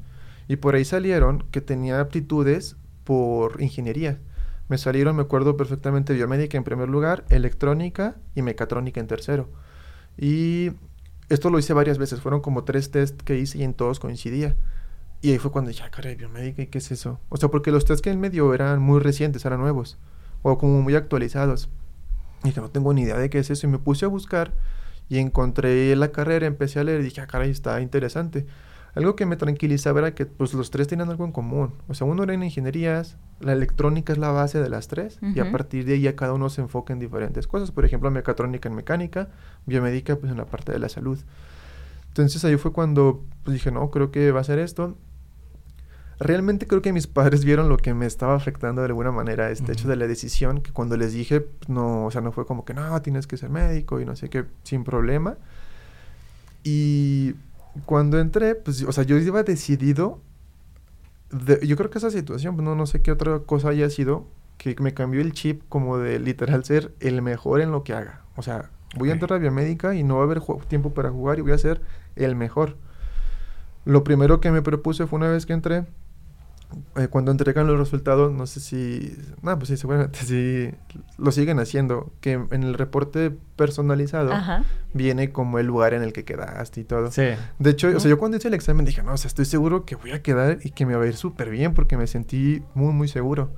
Y 0.48 0.58
por 0.58 0.76
ahí 0.76 0.86
salieron 0.86 1.46
que 1.52 1.62
tenía 1.62 2.00
aptitudes 2.00 2.76
por 3.04 3.62
ingeniería. 3.62 4.20
Me 4.70 4.78
salieron, 4.78 5.16
me 5.16 5.22
acuerdo 5.22 5.58
perfectamente, 5.58 6.14
biomédica 6.14 6.58
en 6.58 6.64
primer 6.64 6.90
lugar, 6.90 7.26
electrónica 7.30 8.16
y 8.36 8.42
mecatrónica 8.42 9.00
en 9.00 9.08
tercero. 9.08 9.50
Y 10.18 10.72
esto 11.30 11.50
lo 11.50 11.60
hice 11.60 11.74
varias 11.74 11.98
veces, 11.98 12.22
fueron 12.22 12.42
como 12.42 12.64
tres 12.64 12.92
test 12.92 13.22
que 13.22 13.38
hice 13.38 13.58
y 13.60 13.64
en 13.64 13.74
todos 13.74 14.00
coincidía. 14.00 14.56
Y 15.22 15.32
ahí 15.32 15.38
fue 15.38 15.52
cuando 15.52 15.70
dije, 15.70 15.84
ah, 15.86 15.90
caray, 15.90 16.16
biomédica, 16.16 16.62
¿y 16.62 16.68
qué 16.68 16.80
es 16.80 16.92
eso? 16.92 17.20
O 17.30 17.38
sea, 17.38 17.50
porque 17.50 17.72
los 17.72 17.86
test 17.86 18.04
que 18.04 18.12
él 18.12 18.18
me 18.18 18.30
dio 18.30 18.54
eran 18.54 18.82
muy 18.82 19.00
recientes, 19.00 19.46
eran 19.46 19.62
nuevos, 19.62 19.98
o 20.42 20.58
como 20.58 20.82
muy 20.82 20.96
actualizados. 20.96 21.70
Y 22.44 22.52
que 22.52 22.60
no 22.60 22.70
tengo 22.70 22.94
ni 22.94 23.04
idea 23.04 23.18
de 23.18 23.30
qué 23.30 23.40
es 23.40 23.50
eso. 23.50 23.66
Y 23.66 23.70
me 23.70 23.80
puse 23.80 24.04
a 24.04 24.10
buscar 24.10 24.54
y 25.08 25.20
encontré 25.20 25.96
la 25.96 26.12
carrera, 26.12 26.46
empecé 26.46 26.80
a 26.80 26.84
leer 26.84 27.02
y 27.02 27.06
dije, 27.06 27.22
ah, 27.22 27.28
caray, 27.28 27.50
está 27.50 27.80
interesante. 27.80 28.46
Algo 28.96 29.16
que 29.16 29.26
me 29.26 29.38
tranquilizaba 29.38 30.00
era 30.00 30.14
que 30.14 30.26
pues 30.26 30.54
los 30.54 30.70
tres 30.70 30.88
tenían 30.88 31.10
algo 31.10 31.26
en 31.26 31.32
común. 31.32 31.74
O 31.88 31.96
sea, 31.96 32.06
uno 32.06 32.24
era 32.24 32.34
en 32.34 32.44
ingenierías, 32.44 33.18
la 33.40 33.54
electrónica 33.54 34.14
es 34.14 34.20
la 34.20 34.32
base 34.32 34.62
de 34.62 34.70
las 34.70 34.88
tres, 34.88 35.18
uh 35.22 35.26
-huh. 35.26 35.36
y 35.36 35.40
a 35.40 35.52
partir 35.52 35.86
de 35.86 35.94
ahí 35.94 36.02
ya 36.02 36.16
cada 36.16 36.34
uno 36.34 36.50
se 36.50 36.62
enfoca 36.62 36.94
en 36.94 37.00
diferentes 37.00 37.48
cosas. 37.48 37.72
Por 37.72 37.86
ejemplo, 37.86 38.12
mecatrónica 38.12 38.70
en 38.70 38.76
mecánica, 38.76 39.30
biomédica 39.66 40.16
pues 40.16 40.32
en 40.32 40.38
la 40.38 40.46
parte 40.46 40.72
de 40.72 40.80
la 40.80 40.90
salud. 40.90 41.18
Entonces 42.10 42.46
ahí 42.46 42.58
fue 42.58 42.72
cuando 42.72 43.24
pues, 43.44 43.56
dije, 43.56 43.72
no, 43.72 43.90
creo 43.90 44.12
que 44.12 44.32
va 44.32 44.42
a 44.42 44.44
ser 44.44 44.60
esto. 44.60 44.96
Realmente 46.20 46.68
creo 46.68 46.84
que 46.84 46.94
mis 46.94 47.08
padres 47.18 47.44
vieron 47.46 47.70
lo 47.70 47.78
que 47.78 47.96
me 47.96 48.06
estaba 48.06 48.36
afectando 48.36 48.84
de 48.84 48.90
alguna 48.90 49.12
manera, 49.12 49.50
este 49.50 49.64
uh 49.64 49.68
-huh. 49.70 49.72
hecho 49.74 49.88
de 49.88 49.96
la 49.96 50.06
decisión, 50.06 50.62
que 50.62 50.72
cuando 50.72 50.98
les 50.98 51.14
dije, 51.14 51.42
pues, 51.42 51.68
no, 51.68 52.06
o 52.06 52.12
sea, 52.12 52.22
no 52.22 52.32
fue 52.32 52.46
como 52.46 52.64
que, 52.64 52.76
no, 52.76 53.02
tienes 53.02 53.26
que 53.26 53.38
ser 53.38 53.50
médico 53.50 54.00
y 54.00 54.06
no 54.06 54.16
sé 54.16 54.30
qué, 54.30 54.46
sin 54.62 54.84
problema. 54.84 55.38
Y 56.64 57.34
cuando 57.86 58.20
entré, 58.20 58.56
pues, 58.56 58.84
o 58.84 58.92
sea, 58.92 59.04
yo 59.04 59.18
iba 59.18 59.44
decidido. 59.44 60.22
De, 61.32 61.66
yo 61.66 61.76
creo 61.78 61.90
que 61.90 61.98
esa 61.98 62.12
situación, 62.12 62.56
pues, 62.56 62.66
no, 62.66 62.76
no 62.76 62.86
sé 62.86 63.02
qué 63.02 63.12
otra 63.12 63.40
cosa 63.40 63.70
haya 63.70 63.90
sido, 63.90 64.28
que 64.58 64.76
me 64.80 64.94
cambió 64.94 65.22
el 65.22 65.34
chip 65.34 65.64
como 65.70 65.98
de 65.98 66.20
literal 66.20 66.64
ser 66.64 66.94
el 67.00 67.22
mejor 67.22 67.62
en 67.62 67.72
lo 67.72 67.84
que 67.84 67.94
haga. 67.94 68.22
O 68.36 68.42
sea, 68.44 68.70
voy 68.96 69.10
a 69.10 69.14
Ok. 69.14 69.22
entrar 69.22 69.34
a 69.34 69.38
biomédica 69.40 69.96
y 69.96 70.04
no 70.04 70.16
va 70.16 70.22
a 70.22 70.26
haber 70.26 70.42
tiempo 70.68 70.94
para 70.94 71.10
jugar 71.12 71.40
y 71.40 71.42
voy 71.42 71.54
a 71.54 71.58
ser 71.58 71.82
el 72.16 72.36
mejor. 72.36 72.78
Lo 73.86 74.04
primero 74.04 74.40
que 74.40 74.52
me 74.52 74.62
propuse 74.62 75.08
fue 75.08 75.18
una 75.18 75.30
vez 75.30 75.46
que 75.46 75.54
entré, 75.54 75.86
eh, 76.96 77.08
cuando 77.08 77.32
entregan 77.32 77.68
los 77.68 77.78
resultados, 77.78 78.32
no 78.32 78.46
sé 78.48 78.60
si, 78.60 79.16
no, 79.42 79.58
pues 79.58 79.70
sí, 79.70 79.78
seguramente 79.78 80.20
sí 80.24 80.72
lo 81.18 81.32
siguen 81.32 81.60
haciendo, 81.60 82.12
que 82.22 82.34
en 82.34 82.64
el 82.64 82.74
reporte 82.74 83.32
personalizado 83.56 84.32
Ajá. 84.32 84.64
viene 84.94 85.32
como 85.32 85.60
el 85.60 85.68
lugar 85.68 85.94
en 85.94 86.04
el 86.04 86.14
que 86.14 86.26
quedaste 86.26 86.82
y 86.82 86.84
todo. 86.84 87.12
Sí. 87.12 87.30
De 87.60 87.70
hecho, 87.70 87.90
o 87.96 88.00
sea, 88.00 88.10
yo 88.10 88.18
cuando 88.18 88.38
hice 88.38 88.48
el 88.48 88.54
examen 88.54 88.86
dije, 88.86 89.04
no, 89.04 89.14
o 89.14 89.18
sea, 89.18 89.28
estoy 89.28 89.46
seguro 89.46 89.86
que 89.86 89.96
voy 89.96 90.12
a 90.12 90.22
quedar 90.22 90.60
y 90.64 90.72
que 90.72 90.86
me 90.86 90.96
va 90.96 91.04
a 91.04 91.08
ir 91.08 91.16
súper 91.16 91.50
bien 91.50 91.74
porque 91.74 91.98
me 91.98 92.08
sentí 92.08 92.64
muy, 92.74 92.94
muy 92.94 93.08
seguro. 93.08 93.52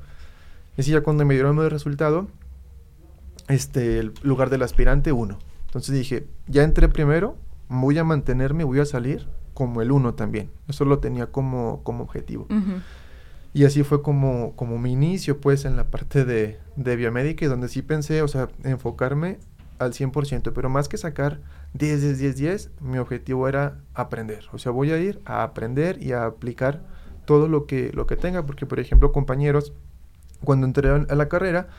Y 0.77 0.81
así 0.81 0.91
ya 0.91 1.01
cuando 1.01 1.25
me 1.25 1.33
dieron 1.33 1.57
el 1.59 1.71
resultado, 1.71 2.27
este, 3.47 3.99
el 3.99 4.13
lugar 4.23 4.49
del 4.49 4.63
aspirante, 4.63 5.11
uno. 5.11 5.39
Entonces 5.67 5.95
dije, 5.95 6.27
ya 6.47 6.63
entré 6.63 6.89
primero, 6.89 7.37
voy 7.69 7.97
a 7.97 8.03
mantenerme, 8.03 8.63
voy 8.63 8.79
a 8.79 8.85
salir 8.85 9.27
como 9.53 9.81
el 9.81 9.91
uno 9.91 10.13
también. 10.13 10.51
Eso 10.67 10.85
lo 10.85 10.99
tenía 10.99 11.27
como, 11.27 11.81
como 11.83 12.03
objetivo. 12.03 12.43
Ujú. 12.43 12.81
Y 13.55 13.63
así 13.63 13.83
fue 13.83 14.01
como, 14.01 14.53
como 14.57 14.77
mi 14.77 14.91
inicio, 14.91 15.39
pues, 15.39 15.63
en 15.63 15.77
la 15.77 15.85
parte 15.85 16.25
de, 16.25 16.59
de 16.75 16.95
biomédica 16.97 17.45
y 17.45 17.47
donde 17.47 17.69
sí 17.69 17.81
pensé, 17.81 18.21
o 18.21 18.27
sea, 18.27 18.49
enfocarme 18.65 19.37
al 19.79 19.93
100%, 19.93 20.51
pero 20.53 20.69
más 20.69 20.89
que 20.89 20.97
sacar 20.97 21.39
10, 21.71 22.01
10, 22.01 22.19
10, 22.19 22.35
10, 22.35 22.71
mi 22.81 22.97
objetivo 22.97 23.47
era 23.47 23.79
aprender. 23.93 24.43
O 24.51 24.57
sea, 24.57 24.73
voy 24.73 24.91
a 24.91 24.97
ir 24.97 25.21
a 25.23 25.41
aprender 25.43 26.03
y 26.03 26.11
a 26.11 26.25
aplicar 26.25 26.83
todo 27.23 27.47
lo 27.47 27.65
que, 27.65 27.93
lo 27.93 28.07
que 28.07 28.17
tenga, 28.17 28.45
porque, 28.45 28.65
por 28.65 28.81
ejemplo, 28.81 29.13
compañeros, 29.13 29.71
cuando 30.43 30.67
entré 30.67 30.89
a 30.89 31.15
la 31.15 31.29
carrera, 31.29 31.69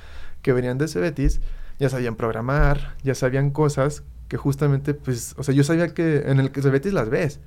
que 0.41 0.55
venían 0.55 0.79
de 0.79 0.89
Cebetis, 0.89 1.43
ya 1.79 1.91
sabían 1.91 2.17
programar, 2.17 2.97
ya 3.03 3.15
sabían 3.15 3.51
cosas 3.51 4.03
que 4.29 4.39
justamente, 4.39 4.95
pues, 4.95 5.35
o 5.37 5.43
sea, 5.43 5.55
yo 5.55 5.63
sabía 5.63 5.89
que 5.93 6.23
en 6.31 6.41
el 6.41 6.53
que 6.53 6.63
Cebetis 6.63 6.95
las 6.95 7.11
ves, 7.11 7.39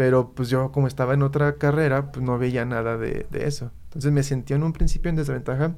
pero 0.00 0.30
pues 0.30 0.48
yo 0.48 0.72
como 0.72 0.86
estaba 0.86 1.12
en 1.12 1.22
otra 1.22 1.56
carrera, 1.56 2.10
pues 2.10 2.24
no 2.24 2.38
veía 2.38 2.64
nada 2.64 2.96
de, 2.96 3.26
de 3.30 3.46
eso. 3.46 3.70
Entonces 3.88 4.10
me 4.10 4.22
sentía 4.22 4.56
en 4.56 4.62
un 4.62 4.72
principio 4.72 5.10
en 5.10 5.16
desventaja, 5.16 5.74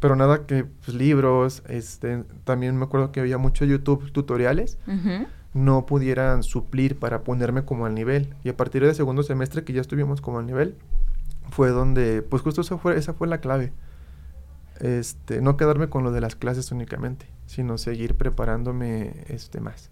pero 0.00 0.16
nada 0.16 0.44
que 0.44 0.64
pues, 0.64 0.94
libros, 0.94 1.62
este, 1.66 2.24
también 2.44 2.76
me 2.76 2.84
acuerdo 2.84 3.10
que 3.10 3.22
veía 3.22 3.38
mucho 3.38 3.64
YouTube 3.64 4.12
tutoriales, 4.12 4.76
Ujú. 4.86 5.26
no 5.54 5.86
pudieran 5.86 6.42
suplir 6.42 6.98
para 6.98 7.24
ponerme 7.24 7.64
como 7.64 7.86
al 7.86 7.94
nivel. 7.94 8.34
Y 8.44 8.50
a 8.50 8.56
partir 8.58 8.84
del 8.84 8.94
segundo 8.94 9.22
semestre 9.22 9.64
que 9.64 9.72
ya 9.72 9.80
estuvimos 9.80 10.20
como 10.20 10.40
al 10.40 10.44
nivel, 10.46 10.76
fue 11.48 11.70
donde, 11.70 12.20
pues 12.20 12.42
justo 12.42 12.60
eso 12.60 12.76
fue, 12.76 12.98
esa 12.98 13.14
fue 13.14 13.28
la 13.28 13.38
clave. 13.38 13.72
Este, 14.78 15.40
no 15.40 15.56
quedarme 15.56 15.88
con 15.88 16.04
lo 16.04 16.12
de 16.12 16.20
las 16.20 16.36
clases 16.36 16.70
únicamente, 16.70 17.30
sino 17.46 17.78
seguir 17.78 18.14
preparándome 18.14 19.24
este 19.28 19.62
más. 19.62 19.88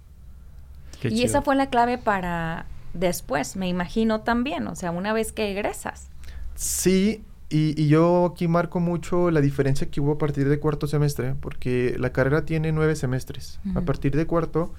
Qué 1.00 1.09
y 1.09 1.12
chido. 1.12 1.25
esa 1.25 1.41
fue 1.41 1.57
la 1.57 1.71
clave 1.71 1.97
para 1.97 2.67
después, 2.94 3.56
me 3.56 3.68
imagino 3.68 4.20
también, 4.20 4.66
o 4.66 4.75
sea, 4.75 4.90
una 4.90 5.12
vez 5.12 5.32
que 5.32 5.50
egresas. 5.50 6.08
Sí, 6.54 7.25
y, 7.49 7.80
y 7.80 7.88
yo 7.88 8.26
aquí 8.32 8.49
marco 8.49 8.80
mucho 8.80 9.30
la 9.30 9.40
diferencia 9.40 9.90
que 9.90 10.00
hubo 10.00 10.12
a 10.12 10.18
partir 10.18 10.49
de 10.49 10.58
cuarto 10.58 10.87
semestre, 10.87 11.34
porque 11.40 11.96
la 11.99 12.11
carrera 12.11 12.44
tiene 12.44 12.72
nueve 12.72 12.96
semestres. 12.96 13.61
A 13.75 13.82
partir 13.82 14.16
de 14.16 14.26
cuarto, 14.26 14.72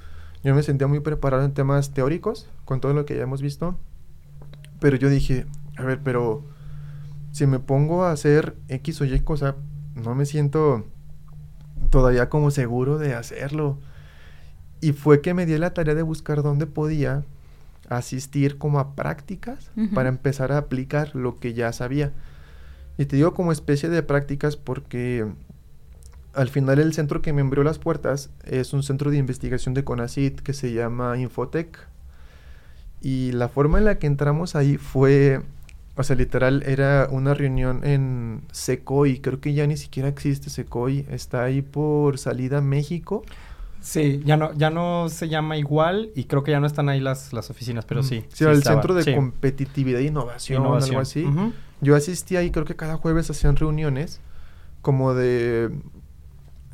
yo 0.43 0.53
me 0.53 0.63
sentía 0.63 0.87
muy 0.87 0.99
preparado 0.99 1.45
en 1.45 1.53
temas 1.53 1.91
teóricos, 1.91 2.49
con 2.65 2.81
todo 2.81 2.93
lo 2.93 3.05
que 3.05 3.15
ya 3.15 3.23
hemos 3.23 3.41
visto, 3.41 3.77
pero 4.79 4.97
yo 4.97 5.09
dije, 5.09 5.45
a 5.77 5.83
ver, 5.83 6.01
pero 6.03 6.43
si 7.31 7.47
me 7.47 7.59
pongo 7.59 8.03
a 8.03 8.11
hacer 8.11 8.55
X 8.67 9.01
o 9.01 9.05
Y 9.05 9.19
cosa, 9.21 9.55
no 9.95 10.15
me 10.15 10.25
siento 10.25 10.85
todavía 11.89 12.29
como 12.29 12.51
seguro 12.51 12.97
de 12.97 13.15
hacerlo. 13.15 13.77
Y 14.81 14.91
fue 14.91 15.21
que 15.21 15.33
me 15.33 15.45
di 15.45 15.57
la 15.57 15.73
tarea 15.73 15.95
de 15.95 16.01
buscar 16.01 16.43
dónde 16.43 16.67
podía 16.67 17.23
asistir 17.89 18.57
como 18.57 18.79
a 18.79 18.95
prácticas 18.95 19.71
para 19.93 20.09
empezar 20.09 20.51
a 20.51 20.57
aplicar 20.57 21.15
lo 21.15 21.39
que 21.39 21.53
ya 21.53 21.71
sabía. 21.73 22.11
Y 22.97 23.05
te 23.05 23.15
digo 23.15 23.33
como 23.33 23.51
especie 23.51 23.89
de 23.89 24.03
prácticas 24.03 24.55
porque 24.55 25.25
al 26.33 26.49
final 26.49 26.79
el 26.79 26.93
centro 26.93 27.21
que 27.21 27.33
me 27.33 27.41
abrió 27.41 27.63
las 27.63 27.79
puertas 27.79 28.29
es 28.45 28.73
un 28.73 28.83
centro 28.83 29.11
de 29.11 29.17
investigación 29.17 29.73
de 29.73 29.83
CONACYT 29.83 30.41
que 30.41 30.53
se 30.53 30.73
llama 30.73 31.17
Infotec. 31.17 31.87
Y 33.01 33.31
la 33.33 33.49
forma 33.49 33.77
en 33.79 33.85
la 33.85 33.99
que 33.99 34.07
entramos 34.07 34.55
ahí 34.55 34.77
fue, 34.77 35.41
o 35.95 36.03
sea, 36.03 36.15
literal 36.15 36.63
era 36.65 37.07
una 37.11 37.33
reunión 37.33 37.81
en 37.83 38.41
Secoy, 38.51 39.19
creo 39.19 39.41
que 39.41 39.53
ya 39.53 39.67
ni 39.67 39.75
siquiera 39.77 40.07
existe 40.07 40.49
Secoy, 40.49 41.05
está 41.09 41.43
ahí 41.43 41.61
por 41.61 42.17
salida 42.17 42.59
a 42.59 42.61
México. 42.61 43.23
Sí, 43.85 44.21
ya 44.23 44.37
no, 44.37 44.53
ya 44.53 44.69
no 44.69 45.09
se 45.09 45.27
llama 45.27 45.57
igual 45.57 46.09
y 46.15 46.23
creo 46.23 46.41
que 46.41 46.51
ya 46.51 46.61
no 46.61 46.65
están 46.67 46.87
ahí 46.87 47.01
las, 47.01 47.33
las 47.33 47.49
oficinas, 47.49 47.83
pero 47.83 47.99
Mm, 47.99 48.03
sí. 48.05 48.23
Sí, 48.33 48.45
el 48.45 48.51
estaba. 48.51 48.77
Centro 48.77 48.93
de 48.93 49.03
Sí. 49.03 49.13
Competitividad 49.13 49.99
e 49.99 50.05
Innovación, 50.05 50.61
algo 50.63 50.75
Innovación. 50.77 51.01
así. 51.01 51.25
Ujú. 51.25 51.51
Yo 51.81 51.95
asistí 51.97 52.37
ahí, 52.37 52.49
creo 52.49 52.63
que 52.63 52.77
cada 52.77 52.95
jueves 52.95 53.29
hacían 53.29 53.57
reuniones 53.57 54.21
como 54.81 55.13
de... 55.13 55.69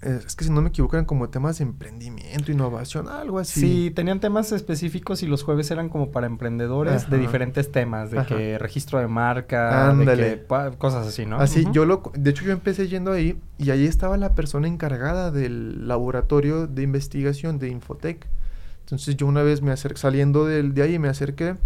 eh, 0.01 0.19
es 0.25 0.35
que 0.35 0.45
si 0.45 0.49
no 0.51 0.61
me 0.61 0.69
equivoco 0.69 0.95
eran 0.95 1.05
como 1.05 1.29
temas 1.29 1.57
de 1.57 1.65
emprendimiento, 1.65 2.51
innovación, 2.51 3.09
algo 3.09 3.39
así. 3.39 3.59
Sí, 3.59 3.91
tenían 3.91 4.19
temas 4.19 4.51
específicos 4.51 5.23
y 5.23 5.27
los 5.27 5.43
jueves 5.43 5.69
eran 5.71 5.89
como 5.89 6.11
para 6.11 6.27
emprendedores 6.27 7.09
de 7.09 7.17
Ajá. 7.17 7.25
diferentes 7.25 7.71
temas, 7.71 8.11
de 8.11 8.19
Ajá. 8.19 8.27
que 8.27 8.57
registro 8.57 8.99
de 8.99 9.07
marca, 9.07 9.89
Ándale. 9.89 10.23
de 10.23 10.39
que 10.39 10.77
cosas 10.77 11.05
así, 11.05 11.25
¿no? 11.25 11.39
Así, 11.39 11.63
Ujú. 11.63 11.73
yo 11.73 11.85
lo... 11.85 12.01
De 12.13 12.29
hecho, 12.29 12.45
yo 12.45 12.53
empecé 12.53 12.87
yendo 12.87 13.11
ahí 13.11 13.37
y 13.57 13.71
ahí 13.71 13.85
estaba 13.85 14.15
la 14.17 14.35
persona 14.35 14.67
encargada 14.67 15.31
del 15.31 15.87
laboratorio 15.87 16.67
de 16.67 16.83
investigación 16.83 17.59
de 17.59 17.69
Infotec. 17.69 18.25
Entonces 18.81 19.17
yo 19.17 19.27
una 19.27 19.43
vez 19.43 19.61
me 19.61 19.71
acerqué, 19.71 19.99
saliendo 19.99 20.45
del, 20.45 20.73
de 20.73 20.81
ahí 20.81 20.97
me 20.97 21.09
acerqué 21.09 21.57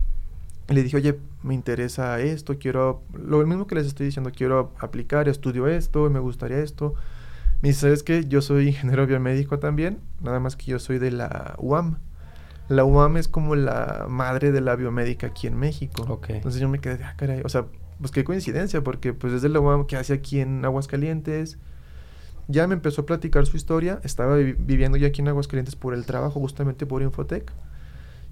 y 0.69 0.74
le 0.74 0.82
dije, 0.84 0.98
oye, 0.98 1.19
me 1.43 1.54
interesa 1.54 2.19
esto, 2.19 2.58
quiero... 2.58 3.04
Lo 3.13 3.46
mismo 3.46 3.67
que 3.67 3.76
les 3.76 3.86
estoy 3.86 4.08
diciendo, 4.08 4.32
quiero 4.36 4.72
aplicar, 4.80 5.30
estudio 5.30 5.67
esto, 5.67 6.10
me 6.10 6.19
gustaría 6.19 6.60
esto. 6.60 6.96
Me 7.63 7.69
dice, 7.69 7.80
¿sabes 7.82 8.04
qué? 8.04 8.26
Yo 8.28 8.41
soy 8.41 8.67
ingeniero 8.67 9.08
biomédico 9.08 9.58
también, 9.58 9.99
nada 10.21 10.39
más 10.39 10.56
que 10.56 10.65
yo 10.65 10.80
soy 10.80 10.99
de 10.99 11.12
la 11.12 11.56
UAM. 11.58 11.97
La 12.67 12.84
UAM 12.86 13.17
es 13.17 13.28
como 13.28 13.56
la 13.56 14.06
madre 14.10 14.52
de 14.52 14.62
la 14.62 14.76
biomédica 14.76 15.28
aquí 15.28 15.47
en 15.47 15.58
México. 15.58 16.04
Ok. 16.10 16.30
Entonces 16.32 16.60
yo 16.62 16.67
me 16.69 16.80
quedé, 16.80 17.04
ah, 17.04 17.13
caray, 17.17 17.41
o 17.43 17.47
sea, 17.49 17.65
pues 17.99 18.12
qué 18.12 18.23
coincidencia, 18.26 18.82
porque 18.84 19.13
pues 19.13 19.32
desde 19.34 19.47
la 19.49 19.60
UAM 19.62 19.86
que 19.88 19.95
hace 19.95 20.13
aquí 20.13 20.39
en 20.41 20.63
Aguascalientes. 20.65 21.58
Ya 22.49 22.67
me 22.67 22.73
empezó 22.73 23.04
a 23.04 23.06
platicar 23.06 23.45
su 23.45 23.56
historia, 23.56 24.02
estaba 24.04 24.36
vi- 24.36 24.56
viviendo 24.60 24.97
ya 24.97 25.08
aquí 25.08 25.21
en 25.21 25.30
Aguascalientes 25.30 25.78
por 25.78 25.93
el 25.93 26.06
trabajo, 26.06 26.41
justamente 26.41 26.86
por 26.86 27.02
Infotec. 27.02 27.49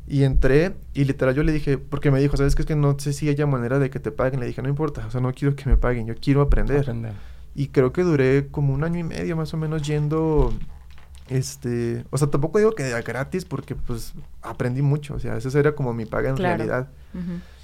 Y 0.06 0.24
entré 0.24 0.74
y 0.94 1.06
literal 1.06 1.34
yo 1.36 1.44
le 1.44 1.54
dije, 1.54 1.78
porque 1.78 2.12
me 2.12 2.20
dijo, 2.20 2.36
¿sabes 2.36 2.54
qué? 2.56 2.63
Es 2.63 2.65
que 2.65 2.76
no 2.76 3.00
sé 3.00 3.13
si 3.13 3.30
haya 3.30 3.46
manera 3.48 3.80
de 3.80 3.89
que 3.89 4.02
te 4.02 4.12
paguen. 4.12 4.41
Le 4.41 4.48
dije, 4.48 4.62
no 4.62 4.67
importa, 4.67 5.06
o 5.08 5.12
sea, 5.12 5.22
no 5.22 5.32
quiero 5.32 5.56
que 5.56 5.70
me 5.70 5.78
paguen, 5.78 6.06
yo 6.08 6.15
quiero 6.20 6.41
aprender. 6.41 6.80
Aprender. 6.82 7.13
Y 7.56 7.68
creo 7.68 7.92
que 7.92 8.04
duré 8.04 8.48
como 8.50 8.74
un 8.74 8.84
año 8.84 9.00
y 9.00 9.04
medio 9.04 9.36
más 9.36 9.54
o 9.54 9.58
menos 9.58 9.82
yendo, 9.82 10.54
este, 11.30 12.06
o 12.10 12.18
sea, 12.18 12.30
tampoco 12.30 12.58
digo 12.60 12.72
que 12.74 12.84
era 12.88 13.02
gratis 13.02 13.46
porque 13.46 13.76
pues 13.76 14.14
aprendí 14.42 14.82
mucho, 14.82 15.16
o 15.16 15.20
sea, 15.20 15.38
esa 15.38 15.60
era 15.60 15.74
como 15.76 15.94
mi 15.94 16.06
paga 16.06 16.30
en 16.30 16.36
Claro. 16.36 16.58
realidad. 16.58 16.90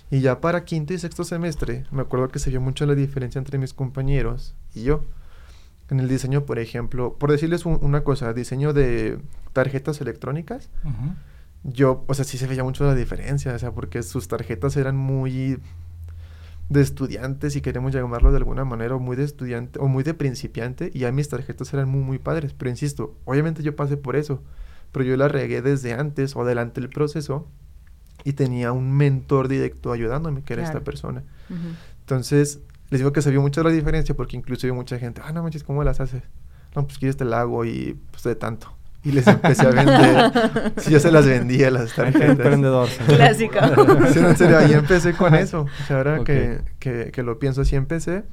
Y 0.10 0.22
ya 0.22 0.40
para 0.40 0.64
quinto 0.64 0.94
y 0.94 0.98
sexto 1.00 1.24
semestre, 1.24 1.86
me 1.92 2.02
acuerdo 2.02 2.30
que 2.30 2.40
se 2.40 2.50
vio 2.50 2.62
mucho 2.62 2.86
la 2.86 2.96
diferencia 2.96 3.40
entre 3.40 3.58
mis 3.58 3.74
compañeros 3.74 4.56
y 4.74 4.84
yo. 4.84 5.04
En 5.90 6.00
el 6.02 6.08
diseño, 6.10 6.46
por 6.46 6.60
ejemplo, 6.60 7.14
por 7.18 7.32
decirles 7.32 7.66
un- 7.66 7.80
una 7.82 8.04
cosa, 8.04 8.34
diseño 8.34 8.74
de 8.74 9.20
tarjetas 9.54 10.00
electrónicas, 10.02 10.70
yo, 11.64 12.04
o 12.08 12.14
sea, 12.14 12.24
sí 12.26 12.38
se 12.38 12.48
veía 12.48 12.64
mucho 12.64 12.86
la 12.86 12.94
diferencia, 12.96 13.54
o 13.54 13.60
sea, 13.60 13.72
porque 13.72 14.04
sus 14.04 14.28
tarjetas 14.28 14.78
eran 14.78 14.96
muy 14.96 15.60
de 16.70 16.82
estudiantes, 16.82 17.54
si 17.54 17.62
queremos 17.62 17.94
llamarlo 17.94 18.32
de 18.32 18.38
alguna 18.38 18.66
manera, 18.66 18.96
o 18.96 19.00
muy 19.00 19.16
de 19.16 19.24
estudiante, 19.24 19.80
o 19.80 19.88
muy 19.88 20.04
de 20.04 20.14
principiante, 20.14 20.92
y 20.94 21.00
ya 21.00 21.12
mis 21.12 21.30
tarjetas 21.30 21.74
eran 21.74 21.88
muy, 21.90 22.02
muy 22.02 22.20
padres. 22.20 22.54
Pero 22.54 22.70
insisto, 22.70 23.16
obviamente 23.26 23.64
yo 23.64 23.76
pasé 23.76 23.96
por 23.98 24.16
eso, 24.18 24.42
pero 24.92 25.06
yo 25.06 25.16
la 25.16 25.28
regué 25.30 25.62
desde 25.62 25.94
antes 25.94 26.36
o 26.36 26.44
delante 26.46 26.82
del 26.82 26.90
proceso, 26.90 27.48
y 28.24 28.34
tenía 28.34 28.74
un 28.74 28.92
mentor 28.98 29.48
directo 29.48 29.92
ayudándome, 29.94 30.44
que 30.44 30.54
era 30.54 30.64
Claro. 30.64 30.80
esta 30.80 30.84
persona. 30.84 31.24
Entonces, 32.02 32.60
les 32.90 33.00
digo 33.00 33.14
que 33.14 33.22
se 33.22 33.32
vio 33.32 33.42
mucho 33.42 33.64
la 33.64 33.70
diferencia, 33.70 34.16
porque 34.16 34.36
incluso 34.38 34.72
mucha 34.74 35.00
gente, 35.00 35.22
ah, 35.24 35.32
no 35.32 35.44
manches, 35.44 35.64
¿cómo 35.64 35.84
las 35.84 36.00
haces? 36.00 36.24
No, 36.76 36.86
pues 36.86 36.98
quieres 36.98 37.16
te 37.18 37.26
la 37.26 37.42
hago 37.42 37.64
y 37.66 37.98
pues 38.12 38.24
de 38.24 38.36
tanto. 38.36 38.74
Y 39.04 39.12
les 39.12 39.28
empecé 39.28 39.68
a 39.68 39.70
vender. 39.70 40.74
sí, 40.78 40.92
yo 40.92 41.00
se 41.00 41.12
las 41.12 41.26
vendía 41.26 41.72
las 41.72 41.94
tarjetas. 41.94 42.30
Emprendedor. 42.30 42.90
Clásico. 43.08 43.56
Sí, 44.14 44.20
no, 44.20 44.30
en 44.30 44.38
serio, 44.38 44.58
ahí 44.58 44.74
empecé 44.74 45.14
con 45.14 45.36
eso. 45.36 45.62
O 45.62 45.86
sea, 45.86 45.98
ahora 45.98 46.24
que, 46.24 46.62
que, 46.80 47.12
que 47.12 47.24
lo 47.24 47.40
pienso, 47.40 47.62
así 47.62 47.76
empecé. 47.76 48.24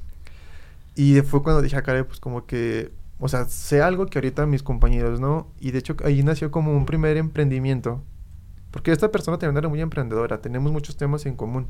Y 0.95 1.21
fue 1.21 1.43
cuando 1.43 1.61
dije, 1.61 1.75
ah, 1.75 1.83
caray, 1.83 2.03
pues 2.03 2.19
como 2.19 2.45
que, 2.45 2.91
o 3.19 3.27
sea, 3.27 3.45
sé 3.45 3.81
algo 3.81 4.05
que 4.07 4.17
ahorita 4.17 4.45
mis 4.45 4.63
compañeros, 4.63 5.19
¿no? 5.19 5.47
Y 5.59 5.71
de 5.71 5.79
hecho 5.79 5.95
ahí 6.03 6.23
nació 6.23 6.51
como 6.51 6.75
un 6.75 6.85
primer 6.85 7.17
emprendimiento. 7.17 8.01
Porque 8.71 8.91
esta 8.91 9.11
persona 9.11 9.37
también 9.37 9.57
era 9.57 9.69
muy 9.69 9.81
emprendedora, 9.81 10.41
tenemos 10.41 10.71
muchos 10.71 10.97
temas 10.97 11.25
en 11.25 11.35
común. 11.35 11.67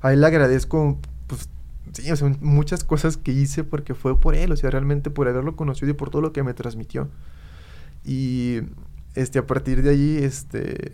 A 0.00 0.12
él 0.12 0.20
le 0.20 0.26
agradezco, 0.26 0.98
pues, 1.26 1.48
sí, 1.92 2.10
o 2.10 2.16
sea, 2.16 2.32
muchas 2.40 2.84
cosas 2.84 3.16
que 3.16 3.32
hice 3.32 3.64
porque 3.64 3.94
fue 3.94 4.18
por 4.18 4.34
él, 4.34 4.50
o 4.52 4.56
sea, 4.56 4.70
realmente 4.70 5.10
por 5.10 5.28
haberlo 5.28 5.54
conocido 5.56 5.90
y 5.90 5.94
por 5.94 6.10
todo 6.10 6.22
lo 6.22 6.32
que 6.32 6.42
me 6.42 6.54
transmitió. 6.54 7.08
Y 8.06 8.60
este, 9.14 9.40
a 9.40 9.46
partir 9.46 9.82
de 9.82 9.90
allí, 9.90 10.18
este, 10.18 10.92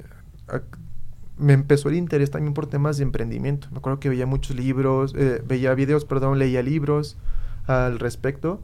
me 1.37 1.53
empezó 1.53 1.91
el 1.91 1.97
interés 1.97 2.31
también 2.31 2.55
por 2.55 2.67
temas 2.67 2.97
de 2.97 3.03
emprendimiento. 3.03 3.69
Me 3.71 3.79
acuerdo 3.79 4.01
que 4.01 4.09
veía 4.09 4.27
muchos 4.27 4.57
libros, 4.57 5.15
eh, 5.17 5.43
veía 5.47 5.75
videos, 5.75 6.07
perdón, 6.07 6.39
leía 6.39 6.63
libros 6.63 7.19
al 7.67 7.99
respecto. 7.99 8.63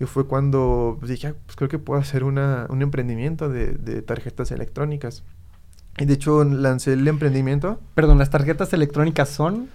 Y 0.00 0.06
fue 0.06 0.26
cuando 0.26 0.96
pues, 0.98 1.10
dije, 1.10 1.28
ah, 1.28 1.34
pues 1.46 1.56
creo 1.56 1.68
que 1.68 1.78
puedo 1.78 2.00
hacer 2.00 2.24
una, 2.24 2.66
un 2.68 2.82
emprendimiento 2.82 3.48
de, 3.48 3.72
de 3.72 4.02
tarjetas 4.02 4.50
electrónicas. 4.50 5.22
Y 5.98 6.06
de 6.06 6.14
hecho 6.14 6.42
lancé 6.42 6.94
el 6.94 7.06
emprendimiento. 7.06 7.80
Perdón, 7.94 8.18
¿las 8.18 8.30
tarjetas 8.30 8.72
electrónicas 8.72 9.28
son? 9.28 9.68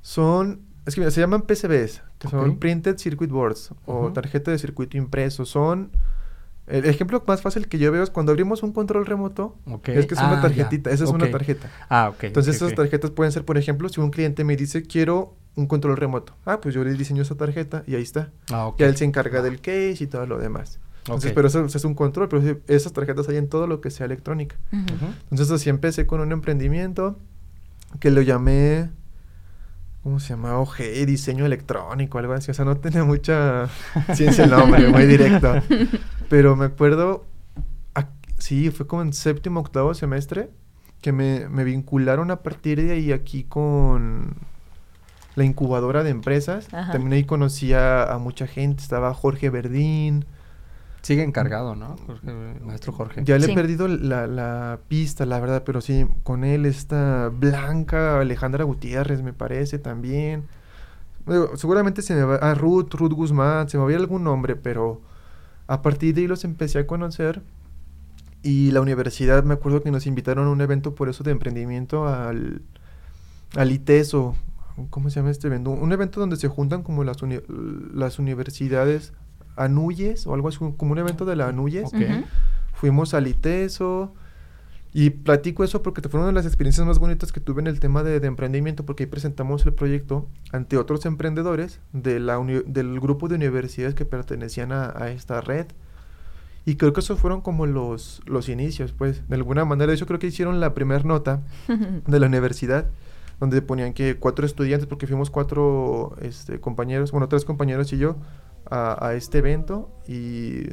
Son, 0.00 0.60
es 0.86 0.94
que 0.94 1.10
se 1.10 1.20
llaman 1.20 1.42
PCBs, 1.42 2.02
que 2.18 2.28
son 2.28 2.58
Printed 2.58 2.96
Circuit 2.96 3.30
Boards 3.30 3.74
o 3.84 4.10
tarjeta 4.12 4.50
de 4.50 4.58
circuito 4.58 4.96
impreso. 4.96 5.44
Son, 5.44 5.90
el 6.68 6.84
ejemplo 6.86 7.22
más 7.26 7.42
fácil 7.42 7.68
que 7.68 7.78
yo 7.78 7.90
veo 7.92 8.02
es 8.02 8.10
cuando 8.10 8.32
abrimos 8.32 8.62
un 8.62 8.72
control 8.72 9.06
remoto, 9.06 9.56
es 9.84 10.06
que 10.06 10.14
es 10.14 10.20
una 10.20 10.38
ah, 10.38 10.42
tarjetita, 10.42 10.90
esa 10.90 11.04
es 11.04 11.10
una 11.10 11.30
tarjeta. 11.30 11.70
Ah, 11.88 12.10
ok. 12.14 12.24
Entonces 12.24 12.56
esas 12.56 12.74
tarjetas 12.74 13.10
pueden 13.10 13.32
ser, 13.32 13.44
por 13.44 13.58
ejemplo, 13.58 13.88
si 13.88 14.00
un 14.00 14.10
cliente 14.10 14.44
me 14.44 14.56
dice 14.56 14.82
quiero 14.82 15.34
un 15.54 15.66
control 15.66 15.96
remoto. 15.96 16.34
Ah, 16.44 16.60
pues 16.60 16.74
yo 16.74 16.84
le 16.84 16.92
diseño 16.92 17.22
esa 17.22 17.36
tarjeta 17.36 17.82
y 17.86 17.94
ahí 17.94 18.02
está. 18.02 18.30
Ah, 18.50 18.66
okay. 18.66 18.84
Ya 18.84 18.90
él 18.90 18.96
se 18.96 19.04
encarga 19.04 19.42
del 19.42 19.60
case 19.60 19.96
y 20.00 20.06
todo 20.06 20.26
lo 20.26 20.38
demás. 20.38 20.78
Entonces, 21.00 21.32
pero 21.32 21.48
eso, 21.48 21.64
es 21.64 21.84
un 21.84 21.94
control, 21.94 22.28
pero 22.28 22.60
esas 22.66 22.92
tarjetas 22.92 23.28
hay 23.30 23.38
en 23.38 23.48
todo 23.48 23.66
lo 23.66 23.80
que 23.80 23.90
sea 23.90 24.04
electrónica. 24.04 24.56
Entonces 24.70 25.50
así 25.50 25.70
empecé 25.70 26.06
con 26.06 26.20
un 26.20 26.32
emprendimiento 26.32 27.18
que 27.98 28.10
lo 28.10 28.20
llamé 28.20 28.90
¿cómo 30.02 30.20
se 30.20 30.30
llama? 30.30 30.58
OG, 30.58 30.76
diseño 31.06 31.44
electrónico, 31.44 32.18
algo 32.18 32.32
así. 32.32 32.50
O 32.50 32.54
sea, 32.54 32.64
no 32.64 32.76
tenía 32.78 33.04
mucha 33.04 33.68
ciencia 34.14 34.44
el 34.44 34.50
nombre, 34.50 34.88
muy 34.88 35.06
directo. 35.06 35.54
Pero 36.28 36.56
me 36.56 36.66
acuerdo, 36.66 37.24
sí, 38.38 38.70
fue 38.70 38.86
como 38.86 39.02
en 39.02 39.12
séptimo, 39.12 39.60
octavo 39.60 39.94
semestre, 39.94 40.50
que 41.00 41.12
me, 41.12 41.48
me, 41.48 41.64
vincularon 41.64 42.30
a 42.30 42.42
partir 42.42 42.82
de 42.82 42.92
ahí 42.92 43.12
aquí 43.12 43.44
con 43.44 44.34
la 45.36 45.44
incubadora 45.44 46.02
de 46.02 46.10
empresas. 46.10 46.68
También 46.68 47.12
ahí 47.12 47.24
conocía 47.24 48.04
a 48.12 48.18
mucha 48.18 48.46
gente, 48.46 48.82
estaba 48.82 49.14
Jorge 49.14 49.50
Verdín, 49.50 50.26
Sigue 51.02 51.22
encargado, 51.22 51.74
¿no? 51.74 51.96
maestro 52.62 52.92
Jorge. 52.92 53.22
Ya 53.24 53.38
le 53.38 53.50
he 53.50 53.54
perdido 53.54 53.88
la, 53.88 54.78
pista, 54.88 55.24
la 55.26 55.40
verdad, 55.40 55.62
pero 55.64 55.80
sí, 55.80 56.06
con 56.22 56.44
él 56.44 56.66
está 56.66 57.30
Blanca, 57.32 58.20
Alejandra 58.20 58.64
Gutiérrez, 58.64 59.22
me 59.22 59.32
parece 59.32 59.78
también. 59.78 60.44
seguramente 61.54 62.02
se 62.02 62.14
me 62.14 62.24
va. 62.24 62.36
Ah, 62.36 62.54
Ruth, 62.54 62.92
Ruth 62.94 63.12
Guzmán, 63.12 63.68
se 63.68 63.78
me 63.78 63.84
va 63.84 63.90
a 63.90 63.92
ir 63.92 63.98
algún 63.98 64.24
nombre, 64.24 64.56
pero 64.56 65.00
a 65.68 65.82
partir 65.82 66.14
de 66.14 66.22
ahí 66.22 66.26
los 66.26 66.44
empecé 66.44 66.80
a 66.80 66.86
conocer. 66.86 67.42
Y 68.42 68.70
la 68.70 68.80
universidad, 68.80 69.44
me 69.44 69.54
acuerdo 69.54 69.82
que 69.82 69.90
nos 69.90 70.06
invitaron 70.06 70.46
a 70.46 70.50
un 70.50 70.60
evento 70.60 70.94
por 70.94 71.08
eso 71.08 71.22
de 71.22 71.30
emprendimiento 71.30 72.08
al, 72.08 72.62
al 73.56 73.72
ITESO. 73.72 74.34
¿Cómo 74.90 75.10
se 75.10 75.16
llama 75.20 75.30
este 75.30 75.48
evento? 75.48 75.70
Un 75.70 75.92
evento 75.92 76.20
donde 76.20 76.36
se 76.36 76.48
juntan 76.48 76.82
como 76.82 77.04
las, 77.04 77.18
las 77.92 78.18
universidades 78.18 79.12
Anuyes 79.56 80.26
o 80.26 80.34
algo 80.34 80.48
así, 80.48 80.58
como 80.76 80.92
un 80.92 80.98
evento 80.98 81.24
de 81.24 81.36
la 81.36 81.48
Anuyes. 81.48 81.90
Fuimos 82.74 83.12
al 83.12 83.26
ITESO 83.26 84.14
y 84.92 85.10
platico 85.10 85.64
eso 85.64 85.82
porque 85.82 86.00
te 86.00 86.08
fueron 86.08 86.24
una 86.24 86.32
de 86.32 86.44
las 86.44 86.46
experiencias 86.46 86.86
más 86.86 86.98
bonitas 86.98 87.30
que 87.30 87.40
tuve 87.40 87.60
en 87.60 87.66
el 87.66 87.78
tema 87.78 88.02
de, 88.02 88.16
emprendimiento 88.26 88.86
porque 88.86 89.04
ahí 89.04 89.10
presentamos 89.10 89.64
el 89.66 89.74
proyecto 89.74 90.28
ante 90.50 90.76
otros 90.76 91.04
emprendedores 91.04 91.80
de 91.92 92.20
la 92.20 92.38
del 92.38 92.98
grupo 92.98 93.28
de 93.28 93.34
universidades 93.34 93.94
que 93.94 94.04
pertenecían 94.04 94.72
a, 94.72 95.10
esta 95.10 95.40
red. 95.40 95.66
Y 96.64 96.76
creo 96.76 96.92
que 96.92 97.00
esos 97.00 97.18
fueron 97.18 97.40
como 97.40 97.64
los, 97.64 98.20
los 98.26 98.48
inicios, 98.50 98.92
pues, 98.92 99.26
de 99.26 99.36
alguna 99.36 99.64
manera. 99.64 99.90
De 99.90 99.96
hecho, 99.96 100.06
creo 100.06 100.18
que 100.18 100.26
hicieron 100.26 100.60
la 100.60 100.74
primera 100.74 101.02
nota 101.02 101.42
de 102.06 102.20
la 102.20 102.26
universidad, 102.26 102.90
donde 103.40 103.62
ponían 103.62 103.94
que 103.94 104.16
cuatro 104.18 104.44
estudiantes, 104.44 104.86
porque 104.86 105.06
fuimos 105.06 105.30
cuatro 105.30 106.14
este, 106.20 106.60
compañeros, 106.60 107.10
bueno, 107.10 107.28
tres 107.28 107.46
compañeros 107.46 107.90
y 107.94 107.98
yo, 107.98 108.16
a, 108.70 109.14
este 109.14 109.38
evento 109.38 109.90
y, 110.06 110.64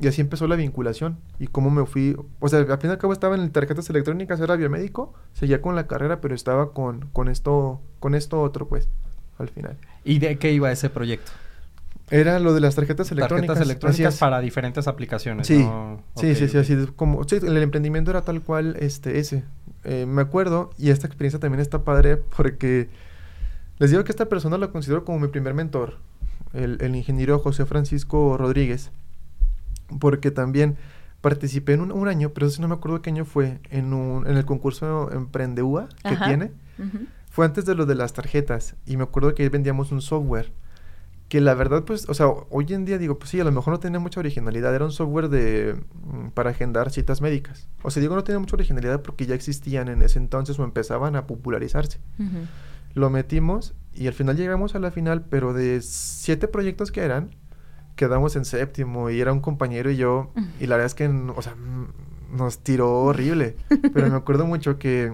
y, 0.00 0.08
así 0.08 0.20
empezó 0.20 0.46
la 0.46 0.56
vinculación 0.56 1.18
y 1.38 1.46
cómo 1.46 1.70
me 1.70 1.84
fui, 1.86 2.16
o 2.40 2.48
sea, 2.48 2.60
al 2.60 2.78
fin 2.78 2.90
y 2.90 2.92
al 2.92 2.98
cabo 2.98 3.12
estaba 3.12 3.34
en 3.34 3.50
tarjetas 3.50 3.88
electrónicas, 3.90 4.40
era 4.40 4.56
biomédico, 4.56 5.14
seguía 5.32 5.60
con 5.60 5.76
la 5.76 5.86
carrera, 5.86 6.20
pero 6.20 6.34
estaba 6.34 6.72
con, 6.72 7.08
con 7.12 7.28
esto, 7.28 7.80
con 8.00 8.14
esto 8.14 8.40
otro, 8.42 8.68
pues, 8.68 8.88
al 9.38 9.48
final. 9.48 9.76
¿Y 10.04 10.18
de 10.18 10.38
qué 10.38 10.52
iba 10.52 10.70
ese 10.70 10.90
proyecto? 10.90 11.32
Era 12.10 12.38
lo 12.38 12.52
de 12.52 12.60
las 12.60 12.74
tarjetas 12.74 13.10
electrónicas. 13.12 13.56
Tarjetas 13.56 13.66
electrónicas 13.66 14.18
para 14.18 14.40
diferentes 14.40 14.86
aplicaciones. 14.86 15.46
Sí, 15.46 15.66
sí, 16.16 16.34
sí, 16.34 16.48
sí, 16.48 16.58
así 16.58 16.86
como, 16.96 17.24
sí, 17.24 17.36
el 17.36 17.56
emprendimiento 17.56 18.10
era 18.10 18.22
tal 18.22 18.42
cual 18.42 18.76
este, 18.78 19.18
ese. 19.18 19.44
Eh, 19.84 20.06
me 20.06 20.22
acuerdo, 20.22 20.70
y 20.78 20.90
esta 20.90 21.06
experiencia 21.06 21.40
también 21.40 21.60
está 21.60 21.82
padre 21.82 22.16
porque 22.16 22.88
les 23.78 23.90
digo 23.90 24.04
que 24.04 24.12
esta 24.12 24.26
persona 24.26 24.58
lo 24.58 24.70
considero 24.70 25.04
como 25.04 25.18
mi 25.18 25.28
primer 25.28 25.54
mentor 25.54 25.98
el, 26.54 26.94
ingeniero 26.94 27.38
José 27.38 27.66
Francisco 27.66 28.36
Rodríguez, 28.36 28.90
porque 30.00 30.30
también 30.30 30.76
participé 31.20 31.72
en 31.72 31.90
un, 31.90 32.08
año, 32.08 32.30
pero 32.30 32.46
eso 32.46 32.60
no 32.60 32.68
me 32.68 32.74
acuerdo 32.74 33.00
qué 33.00 33.10
año 33.10 33.24
fue, 33.24 33.60
en, 33.70 33.94
un, 33.94 34.26
en 34.26 34.36
el 34.36 34.44
concurso 34.44 35.10
Emprendeúa 35.10 35.88
que 36.06 36.16
tiene. 36.16 36.52
Fue 37.30 37.46
antes 37.46 37.64
de 37.64 37.74
lo 37.74 37.86
de 37.86 37.94
las 37.94 38.12
tarjetas 38.12 38.76
y 38.86 38.96
me 38.96 39.04
acuerdo 39.04 39.34
que 39.34 39.42
ahí 39.42 39.48
vendíamos 39.48 39.90
un 39.90 40.02
software 40.02 40.52
que 41.28 41.40
la 41.40 41.54
verdad, 41.54 41.84
pues, 41.84 42.08
o 42.08 42.14
sea, 42.14 42.28
hoy 42.28 42.66
en 42.70 42.84
día 42.84 42.98
digo, 42.98 43.18
pues 43.18 43.30
sí, 43.30 43.40
a 43.40 43.44
lo 43.44 43.52
mejor 43.52 43.72
no 43.72 43.80
tenía 43.80 43.98
mucha 43.98 44.20
originalidad, 44.20 44.74
era 44.74 44.84
un 44.84 44.92
software 44.92 45.28
de 45.28 45.74
mm, 45.94 46.28
para 46.28 46.50
agendar 46.50 46.90
citas 46.90 47.20
médicas. 47.20 47.66
O 47.82 47.90
sea, 47.90 48.00
digo, 48.00 48.14
no 48.14 48.24
tenía 48.24 48.38
mucha 48.38 48.56
originalidad 48.56 49.02
porque 49.02 49.26
ya 49.26 49.34
existían 49.34 49.88
en 49.88 50.02
ese 50.02 50.18
entonces 50.18 50.58
o 50.58 50.64
empezaban 50.64 51.16
a 51.16 51.26
popularizarse. 51.26 51.98
Lo 52.94 53.10
metimos 53.10 53.74
y 53.92 54.06
al 54.06 54.12
final 54.12 54.36
llegamos 54.36 54.74
a 54.74 54.78
la 54.78 54.90
final, 54.90 55.24
pero 55.24 55.52
de 55.52 55.80
siete 55.82 56.46
proyectos 56.46 56.92
que 56.92 57.00
eran, 57.00 57.30
quedamos 57.96 58.36
en 58.36 58.44
séptimo 58.44 59.10
y 59.10 59.20
era 59.20 59.32
un 59.32 59.40
compañero 59.40 59.90
y 59.90 59.96
yo, 59.96 60.30
y 60.60 60.66
la 60.66 60.76
verdad 60.76 60.86
es 60.86 60.94
que, 60.94 61.06
o 61.06 61.42
sea, 61.42 61.54
nos 62.34 62.58
tiró 62.58 62.92
horrible. 63.02 63.56
Pero 63.68 64.08
me 64.10 64.16
acuerdo 64.16 64.46
mucho 64.46 64.78
que 64.78 65.12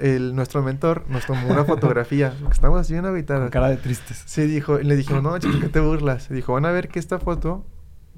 el, 0.00 0.34
nuestro 0.34 0.62
mentor 0.62 1.04
nos 1.08 1.26
tomó 1.26 1.48
una 1.48 1.64
fotografía, 1.64 2.34
porque 2.40 2.54
estábamos 2.54 2.82
así 2.82 2.92
bien 2.92 3.06
habitados. 3.06 3.44
Con 3.44 3.50
cara 3.50 3.68
de 3.68 3.76
tristes. 3.76 4.22
Sí, 4.26 4.42
dijo, 4.42 4.78
y 4.78 4.84
le 4.84 4.96
dijimos, 4.96 5.22
no, 5.22 5.38
chico, 5.38 5.58
¿qué 5.60 5.68
te 5.68 5.80
burlas? 5.80 6.28
dijo, 6.28 6.52
van 6.52 6.66
a 6.66 6.70
ver 6.70 6.88
que 6.88 6.98
esta 6.98 7.18
foto, 7.18 7.64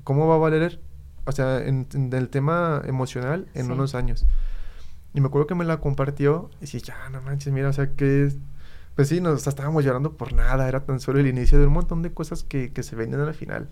¿cómo 0.04 0.26
va 0.26 0.34
a 0.34 0.38
valer? 0.38 0.80
O 1.24 1.32
sea, 1.32 1.64
en, 1.64 1.86
el 2.12 2.28
tema 2.28 2.82
emocional 2.84 3.46
en 3.54 3.70
unos 3.70 3.94
años. 3.94 4.26
Y 5.14 5.20
me 5.20 5.28
acuerdo 5.28 5.46
que 5.46 5.54
me 5.54 5.64
la 5.64 5.78
compartió 5.78 6.50
y 6.58 6.62
dije, 6.62 6.80
ya, 6.80 7.08
no 7.10 7.20
manches, 7.22 7.52
mira, 7.52 7.68
o 7.68 7.72
sea, 7.72 7.92
que 7.94 8.32
pues 8.94 9.08
sí, 9.08 9.20
nos 9.20 9.46
estábamos 9.46 9.84
llorando 9.84 10.12
por 10.12 10.32
nada, 10.32 10.68
era 10.68 10.80
tan 10.80 11.00
solo 11.00 11.20
el 11.20 11.26
inicio 11.26 11.58
de 11.58 11.66
un 11.66 11.72
montón 11.72 12.02
de 12.02 12.12
cosas 12.12 12.44
que, 12.44 12.72
que 12.72 12.82
se 12.82 12.96
venden 12.96 13.20
al 13.20 13.34
final. 13.34 13.68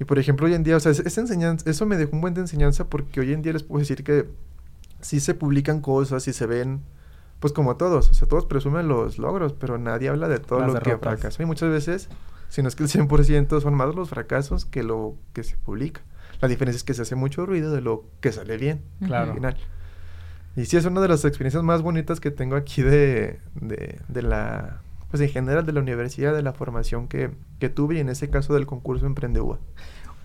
Y 0.00 0.04
por 0.04 0.18
ejemplo, 0.18 0.46
hoy 0.46 0.54
en 0.54 0.62
día, 0.62 0.78
o 0.78 0.80
sea, 0.80 0.92
esa 0.92 1.20
enseñanza, 1.20 1.68
eso 1.68 1.84
me 1.84 1.98
dejó 1.98 2.12
un 2.16 2.22
buen 2.22 2.32
de 2.32 2.40
enseñanza 2.40 2.88
porque 2.88 3.20
hoy 3.20 3.34
en 3.34 3.42
día 3.42 3.52
les 3.52 3.62
puedo 3.62 3.80
decir 3.80 4.02
que 4.02 4.26
sí 5.02 5.20
se 5.20 5.34
publican 5.34 5.82
cosas 5.82 6.26
y 6.26 6.32
se 6.32 6.46
ven, 6.46 6.80
pues 7.38 7.52
como 7.52 7.76
todos, 7.76 8.08
o 8.08 8.14
sea, 8.14 8.26
todos 8.26 8.46
presumen 8.46 8.88
los 8.88 9.18
logros, 9.18 9.52
pero 9.52 9.76
nadie 9.76 10.08
habla 10.08 10.26
de 10.28 10.38
todo 10.38 10.66
lo 10.66 10.80
que 10.80 10.96
fracasó. 10.96 11.42
Y 11.42 11.46
muchas 11.46 11.68
veces, 11.68 12.08
si 12.48 12.62
no 12.62 12.68
es 12.68 12.76
que 12.76 12.84
el 12.84 12.88
100% 12.88 13.60
son 13.60 13.74
más 13.74 13.94
los 13.94 14.08
fracasos 14.08 14.64
que 14.64 14.82
lo 14.82 15.16
que 15.34 15.44
se 15.44 15.56
publica. 15.58 16.00
La 16.40 16.48
diferencia 16.48 16.78
es 16.78 16.84
que 16.84 16.94
se 16.94 17.02
hace 17.02 17.14
mucho 17.14 17.44
ruido 17.44 17.70
de 17.70 17.82
lo 17.82 18.06
que 18.22 18.32
sale 18.32 18.56
bien 18.56 18.80
claro. 19.04 19.32
al 19.32 19.34
final. 19.34 19.56
Y 20.56 20.64
sí, 20.64 20.78
es 20.78 20.86
una 20.86 21.02
de 21.02 21.08
las 21.08 21.26
experiencias 21.26 21.62
más 21.62 21.82
bonitas 21.82 22.20
que 22.20 22.30
tengo 22.30 22.56
aquí 22.56 22.80
de, 22.80 23.38
de, 23.54 24.00
de 24.08 24.22
la, 24.22 24.80
pues 25.10 25.22
en 25.22 25.28
general 25.28 25.66
de 25.66 25.72
la 25.72 25.80
universidad, 25.80 26.34
de 26.34 26.42
la 26.42 26.52
formación 26.52 27.08
que, 27.08 27.30
que 27.58 27.68
tuve 27.68 27.96
y 27.96 27.98
en 28.00 28.08
ese 28.08 28.30
caso 28.30 28.54
del 28.54 28.66
concurso 28.66 29.06
Emprendeuba. 29.06 29.58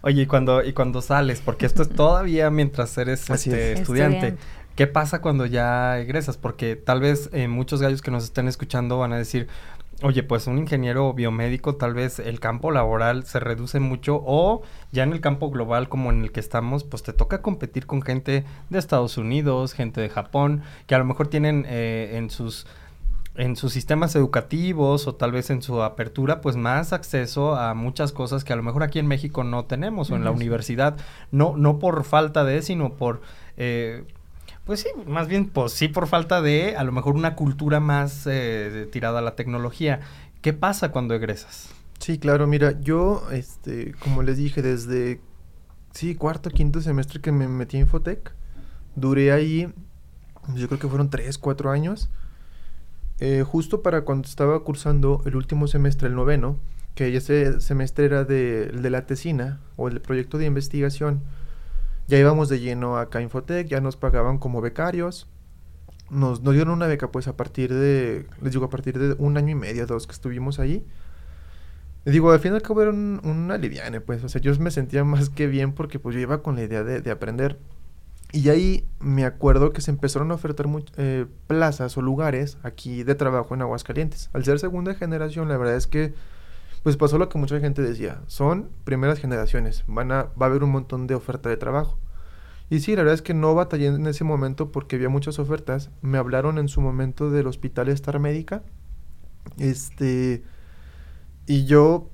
Oye, 0.02 0.24
y 0.24 0.26
cuando, 0.28 0.64
y 0.64 0.74
cuando 0.74 1.02
sales, 1.02 1.42
porque 1.44 1.66
esto 1.66 1.82
es 1.82 1.90
todavía 1.96 2.50
mientras 2.50 2.98
eres 2.98 3.30
este, 3.30 3.74
estudiante. 3.74 4.36
¿Qué 4.76 4.88
pasa 4.88 5.22
cuando 5.22 5.46
ya 5.46 6.00
egresas? 6.00 6.38
Porque 6.38 6.76
tal 6.76 7.00
vez 7.00 7.30
eh, 7.32 7.48
muchos 7.48 7.82
gallos 7.82 8.02
que 8.02 8.12
nos 8.12 8.26
estén 8.26 8.50
escuchando 8.50 9.00
van 9.00 9.14
a 9.14 9.18
decir, 9.18 9.48
Oye, 10.04 10.24
pues 10.24 10.46
un 10.48 10.58
ingeniero 10.58 11.14
biomédico 11.14 11.78
tal 11.78 11.94
vez 11.94 12.20
el 12.20 12.42
campo 12.42 12.70
laboral 12.70 13.24
se 13.24 13.40
reduce 13.40 13.80
mucho 13.80 14.22
o 14.26 14.62
ya 14.92 15.04
en 15.04 15.14
el 15.14 15.22
campo 15.22 15.50
global 15.50 15.88
como 15.88 16.10
en 16.10 16.22
el 16.22 16.34
que 16.34 16.42
estamos, 16.42 16.84
pues 16.84 17.02
te 17.02 17.14
toca 17.14 17.42
competir 17.42 17.86
con 17.86 18.02
gente 18.02 18.44
de 18.70 18.78
Estados 18.78 19.18
Unidos, 19.18 19.72
gente 19.72 20.02
de 20.02 20.10
Japón, 20.10 20.64
que 20.86 20.96
a 20.96 20.98
lo 20.98 21.06
mejor 21.06 21.28
tienen 21.28 21.66
eh, 21.70 22.12
en 22.16 22.30
sus 22.30 22.68
en 23.36 23.56
sus 23.56 23.74
sistemas 23.74 24.16
educativos 24.16 25.08
o 25.08 25.16
tal 25.16 25.32
vez 25.32 25.50
en 25.50 25.62
su 25.62 25.84
apertura, 25.84 26.42
pues 26.42 26.56
más 26.56 26.94
acceso 26.94 27.56
a 27.56 27.74
muchas 27.74 28.12
cosas 28.12 28.44
que 28.44 28.54
a 28.54 28.56
lo 28.56 28.64
mejor 28.64 28.84
aquí 28.84 29.00
en 29.00 29.08
México 29.08 29.44
no 29.44 29.66
tenemos 29.66 30.10
o 30.12 30.16
en 30.16 30.24
la 30.24 30.32
universidad, 30.32 30.98
no, 31.32 31.56
no 31.58 31.80
por 31.80 32.04
falta 32.04 32.44
de, 32.44 32.62
sino 32.62 32.94
por 32.94 33.22
eh, 33.58 34.06
pues 34.66 34.80
sí, 34.80 34.90
más 35.06 35.28
bien, 35.28 35.48
pues 35.48 35.74
sí 35.74 35.88
por 35.88 36.08
falta 36.08 36.42
de 36.42 36.76
a 36.76 36.84
lo 36.84 36.92
mejor 36.92 37.16
una 37.16 37.36
cultura 37.36 37.80
más 37.80 38.26
eh, 38.26 38.90
tirada 38.92 39.20
a 39.20 39.22
la 39.22 39.36
tecnología. 39.36 40.02
¿Qué 40.42 40.54
pasa 40.54 40.92
cuando 40.92 41.14
egresas? 41.14 41.70
Sí, 42.00 42.18
claro, 42.18 42.48
mira, 42.48 42.80
yo, 42.82 43.24
este, 43.32 43.94
como 44.00 44.24
les 44.24 44.38
dije, 44.38 44.62
desde, 44.62 45.22
sí, 45.92 46.16
cuarto, 46.16 46.50
quinto 46.50 46.82
semestre 46.82 47.22
que 47.22 47.32
me 47.32 47.48
metí 47.48 47.78
en 47.78 47.84
Infotec, 47.84 48.34
duré 48.96 49.32
ahí, 49.32 49.72
yo 50.56 50.68
creo 50.68 50.80
que 50.80 50.88
fueron 50.88 51.10
tres, 51.10 51.38
cuatro 51.38 51.70
años, 51.70 52.10
eh, 53.20 53.44
justo 53.46 53.82
para 53.82 54.02
cuando 54.02 54.28
estaba 54.28 54.64
cursando 54.64 55.22
el 55.26 55.36
último 55.36 55.68
semestre, 55.68 56.08
el 56.08 56.16
noveno, 56.16 56.58
que 56.96 57.16
ese 57.16 57.62
semestre 57.62 58.06
era 58.06 58.24
de, 58.24 58.72
la 58.90 59.06
tesina 59.06 59.60
o 59.76 59.88
el 59.88 60.02
proyecto 60.02 60.38
de 60.38 60.46
investigación, 60.46 61.22
ya 62.08 62.18
íbamos 62.20 62.50
de 62.50 62.60
lleno 62.60 62.98
acá 62.98 63.20
a 63.20 63.22
Infotec, 63.22 63.68
ya 63.68 63.82
nos 63.82 63.98
pagaban 63.98 64.38
como 64.38 64.62
becarios, 64.62 65.28
nos, 66.10 66.44
dieron 66.44 66.70
una 66.70 66.88
beca 66.88 67.12
pues 67.12 67.28
a 67.28 67.36
partir 67.36 67.74
de, 67.74 68.28
les 68.42 68.54
digo, 68.54 68.66
a 68.66 68.70
partir 68.70 69.00
de 69.00 69.16
un 69.18 69.38
año 69.38 69.52
y 69.52 69.56
medio, 69.56 69.88
dos 69.88 70.08
que 70.08 70.14
estuvimos 70.14 70.60
ahí, 70.60 70.86
Digo, 72.06 72.32
al 72.32 72.40
final 72.40 72.58
y 72.58 72.58
al 72.58 72.62
cabo 72.62 72.84
era 72.84 72.92
un, 72.92 73.20
una 73.24 73.58
liviane, 73.58 74.00
pues. 74.00 74.24
O 74.24 74.30
sea, 74.30 74.40
yo 74.40 74.56
me 74.60 74.70
sentía 74.72 75.04
más 75.06 75.30
que 75.30 75.48
bien 75.48 75.74
porque 75.74 76.00
pues 76.00 76.14
yo 76.14 76.22
iba 76.22 76.44
con 76.44 76.56
la 76.56 76.64
idea 76.64 76.84
de, 76.84 77.02
de 77.02 77.12
aprender. 77.12 77.58
Y 78.32 78.50
ahí 78.50 78.88
me 79.00 79.26
acuerdo 79.26 79.72
que 79.72 79.82
se 79.82 79.92
empezaron 79.92 80.32
a 80.32 80.36
ofertar 80.36 80.68
eh, 80.98 81.26
plazas 81.48 81.98
o 81.98 82.02
lugares 82.02 82.58
aquí 82.64 83.04
de 83.04 83.16
trabajo 83.16 83.54
en 83.54 83.62
Aguascalientes. 83.62 84.30
Al 84.34 84.44
ser 84.44 84.60
segunda 84.60 84.94
generación, 84.96 85.48
la 85.48 85.58
verdad 85.58 85.76
es 85.76 85.88
que 85.88 86.14
pues 86.84 86.98
pasó 86.98 87.18
lo 87.18 87.30
que 87.30 87.38
mucha 87.38 87.60
gente 87.60 87.82
decía. 87.82 88.22
Son 88.28 88.70
primeras 88.84 89.20
generaciones. 89.20 89.84
Van 89.88 90.12
a, 90.12 90.24
va 90.40 90.46
a 90.46 90.50
haber 90.50 90.64
un 90.64 90.72
montón 90.72 91.08
de 91.08 91.16
oferta 91.16 91.50
de 91.50 91.58
trabajo. 91.58 91.98
Y 92.70 92.80
sí, 92.80 92.92
la 92.92 93.04
verdad 93.04 93.16
es 93.16 93.22
que 93.22 93.34
no 93.34 93.56
batallé 93.56 93.88
en 93.88 94.06
ese 94.08 94.24
momento 94.24 94.72
porque 94.72 94.96
había 94.98 95.10
muchas 95.10 95.40
ofertas. 95.40 95.90
Me 96.02 96.18
hablaron 96.18 96.58
en 96.58 96.68
su 96.68 96.82
momento 96.82 97.32
del 97.32 97.48
Hospital 97.48 97.90
Star 97.90 98.20
Médica. 98.20 98.64
Este 99.58 100.44
y 101.48 101.66
yo, 101.66 102.10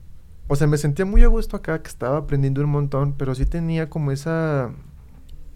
o 0.47 0.55
sea, 0.55 0.67
me 0.67 0.77
sentía 0.77 1.05
muy 1.05 1.23
a 1.23 1.27
gusto 1.27 1.55
acá, 1.55 1.81
que 1.81 1.87
estaba 1.87 2.17
aprendiendo 2.17 2.61
un 2.61 2.69
montón, 2.69 3.13
pero 3.13 3.33
sí 3.35 3.45
tenía 3.45 3.89
como 3.89 4.11
esa, 4.11 4.71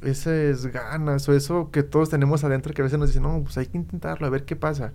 esas 0.01 0.67
ganas 0.67 1.27
o 1.29 1.33
eso 1.33 1.71
que 1.71 1.83
todos 1.83 2.09
tenemos 2.09 2.43
adentro 2.43 2.73
que 2.73 2.81
a 2.81 2.85
veces 2.85 2.99
nos 2.99 3.09
dicen, 3.09 3.23
no, 3.23 3.41
pues 3.43 3.57
hay 3.57 3.67
que 3.67 3.77
intentarlo, 3.77 4.27
a 4.27 4.29
ver 4.29 4.45
qué 4.45 4.55
pasa. 4.55 4.93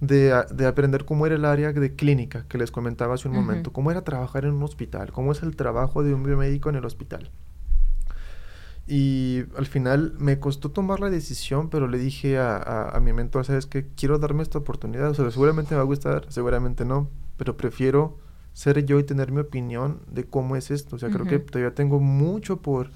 de, 0.00 0.44
de, 0.50 0.66
aprender 0.66 1.04
cómo 1.04 1.26
era 1.26 1.34
el 1.34 1.44
área 1.44 1.72
de 1.72 1.94
clínica 1.94 2.44
que 2.48 2.58
les 2.58 2.70
comentaba 2.70 3.14
hace 3.14 3.28
un 3.28 3.34
momento, 3.34 3.72
cómo 3.72 3.90
era 3.90 4.02
trabajar 4.02 4.44
en 4.44 4.52
un 4.54 4.62
hospital, 4.62 5.12
cómo 5.12 5.32
es 5.32 5.42
el 5.42 5.56
trabajo 5.56 6.02
de 6.02 6.14
un 6.14 6.22
biomédico 6.22 6.68
en 6.68 6.76
el 6.76 6.84
hospital. 6.84 7.30
Y 8.86 9.44
al 9.56 9.64
final 9.64 10.14
me 10.18 10.38
costó 10.38 10.70
tomar 10.70 11.00
la 11.00 11.08
decisión, 11.08 11.70
pero 11.70 11.88
le 11.88 11.96
dije 11.96 12.38
a, 12.38 12.56
a, 12.56 12.96
a 12.96 13.00
mi 13.00 13.14
mentor, 13.14 13.46
¿sabes 13.46 13.64
qué? 13.64 13.86
Quiero 13.96 14.18
darme 14.18 14.42
esta 14.42 14.58
oportunidad. 14.58 15.08
O 15.08 15.14
sea, 15.14 15.30
seguramente 15.30 15.70
me 15.70 15.76
va 15.76 15.82
a 15.82 15.86
gustar, 15.86 16.26
seguramente 16.28 16.84
no 16.84 17.08
pero 17.36 17.56
prefiero 17.56 18.18
ser 18.52 18.84
yo 18.86 18.98
y 18.98 19.04
tener 19.04 19.32
mi 19.32 19.40
opinión 19.40 20.00
de 20.10 20.24
cómo 20.24 20.56
es 20.56 20.70
esto. 20.70 20.96
O 20.96 20.98
sea, 20.98 21.10
creo 21.10 21.26
que 21.26 21.38
todavía 21.38 21.74
tengo 21.74 21.98
mucho 21.98 22.62
por, 22.62 22.90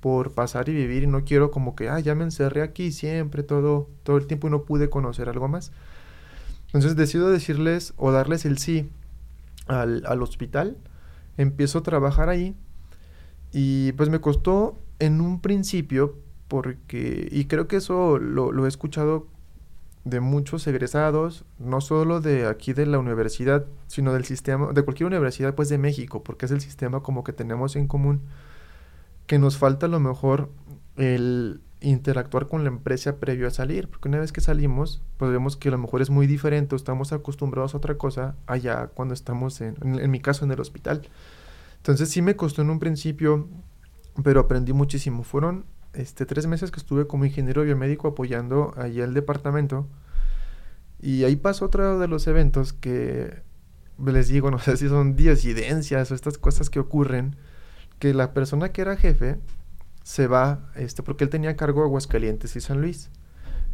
por 0.00 0.32
pasar 0.32 0.68
y 0.68 0.74
vivir 0.74 1.02
y 1.02 1.06
no 1.06 1.24
quiero 1.24 1.50
como 1.50 1.76
que, 1.76 1.88
ah, 1.88 2.00
ya 2.00 2.14
me 2.14 2.24
encerré 2.24 2.62
aquí 2.62 2.92
siempre, 2.92 3.42
todo, 3.42 3.88
todo 4.02 4.16
el 4.16 4.26
tiempo 4.26 4.48
y 4.48 4.50
no 4.50 4.64
pude 4.64 4.90
conocer 4.90 5.28
algo 5.28 5.48
más. 5.48 5.72
Entonces 6.66 6.96
decido 6.96 7.30
decirles 7.30 7.94
o 7.96 8.12
darles 8.12 8.44
el 8.44 8.58
sí 8.58 8.90
al, 9.66 10.04
al 10.06 10.22
hospital. 10.22 10.76
Empiezo 11.36 11.78
a 11.78 11.82
trabajar 11.82 12.28
ahí 12.28 12.54
y 13.52 13.92
pues 13.92 14.08
me 14.08 14.20
costó 14.20 14.78
en 14.98 15.20
un 15.20 15.40
principio 15.40 16.16
porque, 16.48 17.28
y 17.30 17.44
creo 17.46 17.68
que 17.68 17.76
eso 17.76 18.18
lo, 18.18 18.52
lo 18.52 18.66
he 18.66 18.68
escuchado 18.68 19.26
de 20.04 20.20
muchos 20.20 20.66
egresados, 20.66 21.44
no 21.58 21.80
solo 21.80 22.20
de 22.20 22.46
aquí 22.46 22.72
de 22.72 22.86
la 22.86 22.98
universidad, 22.98 23.66
sino 23.86 24.12
del 24.12 24.24
sistema, 24.24 24.72
de 24.72 24.82
cualquier 24.82 25.06
universidad 25.06 25.54
pues 25.54 25.68
de 25.68 25.78
México, 25.78 26.22
porque 26.22 26.46
es 26.46 26.52
el 26.52 26.60
sistema 26.60 27.02
como 27.02 27.22
que 27.22 27.32
tenemos 27.32 27.76
en 27.76 27.86
común, 27.86 28.22
que 29.26 29.38
nos 29.38 29.58
falta 29.58 29.86
a 29.86 29.88
lo 29.88 30.00
mejor 30.00 30.50
el 30.96 31.60
interactuar 31.80 32.46
con 32.46 32.62
la 32.62 32.68
empresa 32.68 33.16
previo 33.16 33.46
a 33.46 33.50
salir, 33.50 33.88
porque 33.88 34.08
una 34.08 34.18
vez 34.18 34.32
que 34.32 34.40
salimos, 34.40 35.02
pues 35.16 35.32
vemos 35.32 35.56
que 35.56 35.68
a 35.68 35.72
lo 35.72 35.78
mejor 35.78 36.02
es 36.02 36.10
muy 36.10 36.26
diferente, 36.26 36.76
estamos 36.76 37.12
acostumbrados 37.12 37.74
a 37.74 37.78
otra 37.78 37.96
cosa 37.96 38.36
allá 38.46 38.88
cuando 38.88 39.14
estamos 39.14 39.60
en, 39.60 39.76
en, 39.82 40.10
mi 40.10 40.20
caso 40.20 40.44
en 40.44 40.50
el 40.50 40.60
hospital. 40.60 41.08
Entonces 41.78 42.10
sí 42.10 42.20
me 42.20 42.36
costó 42.36 42.62
en 42.62 42.70
un 42.70 42.78
principio, 42.78 43.48
pero 44.22 44.40
aprendí 44.40 44.72
muchísimo. 44.72 45.22
Fueron 45.22 45.64
este, 45.94 46.26
tres 46.26 46.46
meses 46.46 46.70
que 46.70 46.78
estuve 46.78 47.06
como 47.06 47.24
ingeniero 47.24 47.62
biomédico 47.62 48.08
apoyando 48.08 48.74
allí 48.76 49.00
el 49.00 49.14
departamento. 49.14 49.86
Y 51.00 51.24
ahí 51.24 51.36
pasó 51.36 51.66
otro 51.66 51.98
de 51.98 52.08
los 52.08 52.26
eventos 52.26 52.74
que 52.74 53.42
les 54.04 54.28
digo, 54.28 54.50
no 54.50 54.58
sé 54.58 54.76
si 54.76 54.88
son 54.88 55.16
disidencias 55.16 56.10
o 56.10 56.14
estas 56.14 56.38
cosas 56.38 56.70
que 56.70 56.78
ocurren, 56.78 57.36
que 58.00 58.12
la 58.12 58.34
persona 58.34 58.72
que 58.72 58.80
era 58.80 58.96
jefe 58.96 59.38
se 60.02 60.26
va, 60.26 60.70
este, 60.74 61.04
porque 61.04 61.22
él 61.22 61.30
tenía 61.30 61.54
cargo 61.54 61.84
Aguascalientes 61.84 62.56
y 62.56 62.60
San 62.60 62.80
Luis. 62.80 63.10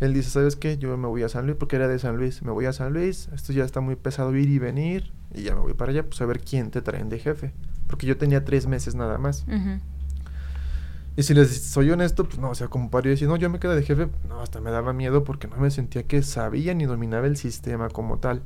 Él 0.00 0.12
dice, 0.12 0.28
¿sabes 0.28 0.56
qué? 0.56 0.76
Yo 0.76 0.94
me 0.98 1.08
voy 1.08 1.22
a 1.22 1.30
San 1.30 1.46
Luis 1.46 1.56
porque 1.58 1.76
era 1.76 1.88
de 1.88 1.98
San 1.98 2.18
Luis. 2.18 2.42
Me 2.42 2.50
voy 2.50 2.66
a 2.66 2.74
San 2.74 2.92
Luis, 2.92 3.28
esto 3.32 3.54
ya 3.54 3.64
está 3.64 3.80
muy 3.80 3.96
pesado 3.96 4.36
ir 4.36 4.50
y 4.50 4.58
venir, 4.58 5.12
y 5.32 5.44
ya 5.44 5.54
me 5.54 5.62
voy 5.62 5.72
para 5.72 5.92
allá, 5.92 6.04
pues 6.04 6.20
a 6.20 6.26
ver 6.26 6.40
quién 6.40 6.70
te 6.70 6.82
traen 6.82 7.08
de 7.08 7.18
jefe. 7.18 7.54
Porque 7.86 8.06
yo 8.06 8.18
tenía 8.18 8.44
tres 8.44 8.66
meses 8.66 8.94
nada 8.94 9.16
más. 9.16 9.44
Uh 9.48 9.52
-huh. 9.52 9.80
Y 11.16 11.22
si 11.22 11.32
les 11.32 11.62
soy 11.62 11.90
honesto, 11.90 12.24
pues 12.24 12.38
no, 12.38 12.50
o 12.50 12.54
sea, 12.54 12.68
como 12.68 12.90
para 12.90 13.08
decir, 13.08 13.26
no, 13.26 13.36
yo 13.36 13.48
me 13.48 13.58
quedé 13.58 13.74
de 13.74 13.82
jefe, 13.82 14.08
no, 14.28 14.42
hasta 14.42 14.60
me 14.60 14.70
daba 14.70 14.92
miedo 14.92 15.24
porque 15.24 15.48
no 15.48 15.56
me 15.56 15.70
sentía 15.70 16.02
que 16.02 16.22
sabía 16.22 16.74
ni 16.74 16.84
dominaba 16.84 17.26
el 17.26 17.38
sistema 17.38 17.88
como 17.88 18.18
tal. 18.18 18.42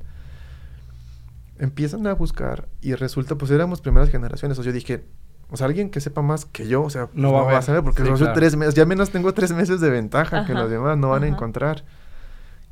Empiezan 1.58 2.06
a 2.06 2.12
buscar 2.14 2.68
y 2.80 2.94
resulta, 2.94 3.36
pues 3.36 3.50
éramos 3.50 3.80
primeras 3.80 4.10
generaciones. 4.10 4.56
O 4.58 4.62
sea, 4.62 4.70
yo 4.70 4.74
dije, 4.74 5.04
o 5.50 5.56
sea, 5.56 5.66
alguien 5.66 5.90
que 5.90 6.00
sepa 6.00 6.22
más 6.22 6.44
que 6.44 6.68
yo, 6.68 6.82
o 6.82 6.90
sea, 6.90 7.08
no, 7.14 7.32
no 7.32 7.44
va 7.44 7.58
a 7.58 7.62
saber 7.62 7.82
porque 7.82 8.04
sí, 8.04 8.10
claro. 8.10 8.32
tres 8.34 8.56
meses, 8.56 8.74
ya 8.74 8.86
menos 8.86 9.10
tengo 9.10 9.32
tres 9.34 9.52
meses 9.52 9.80
de 9.80 9.90
ventaja 9.90 10.38
ajá, 10.38 10.46
que 10.46 10.54
los 10.54 10.70
demás 10.70 10.96
no 10.96 11.10
van 11.10 11.24
ajá. 11.24 11.32
a 11.32 11.34
encontrar. 11.34 11.84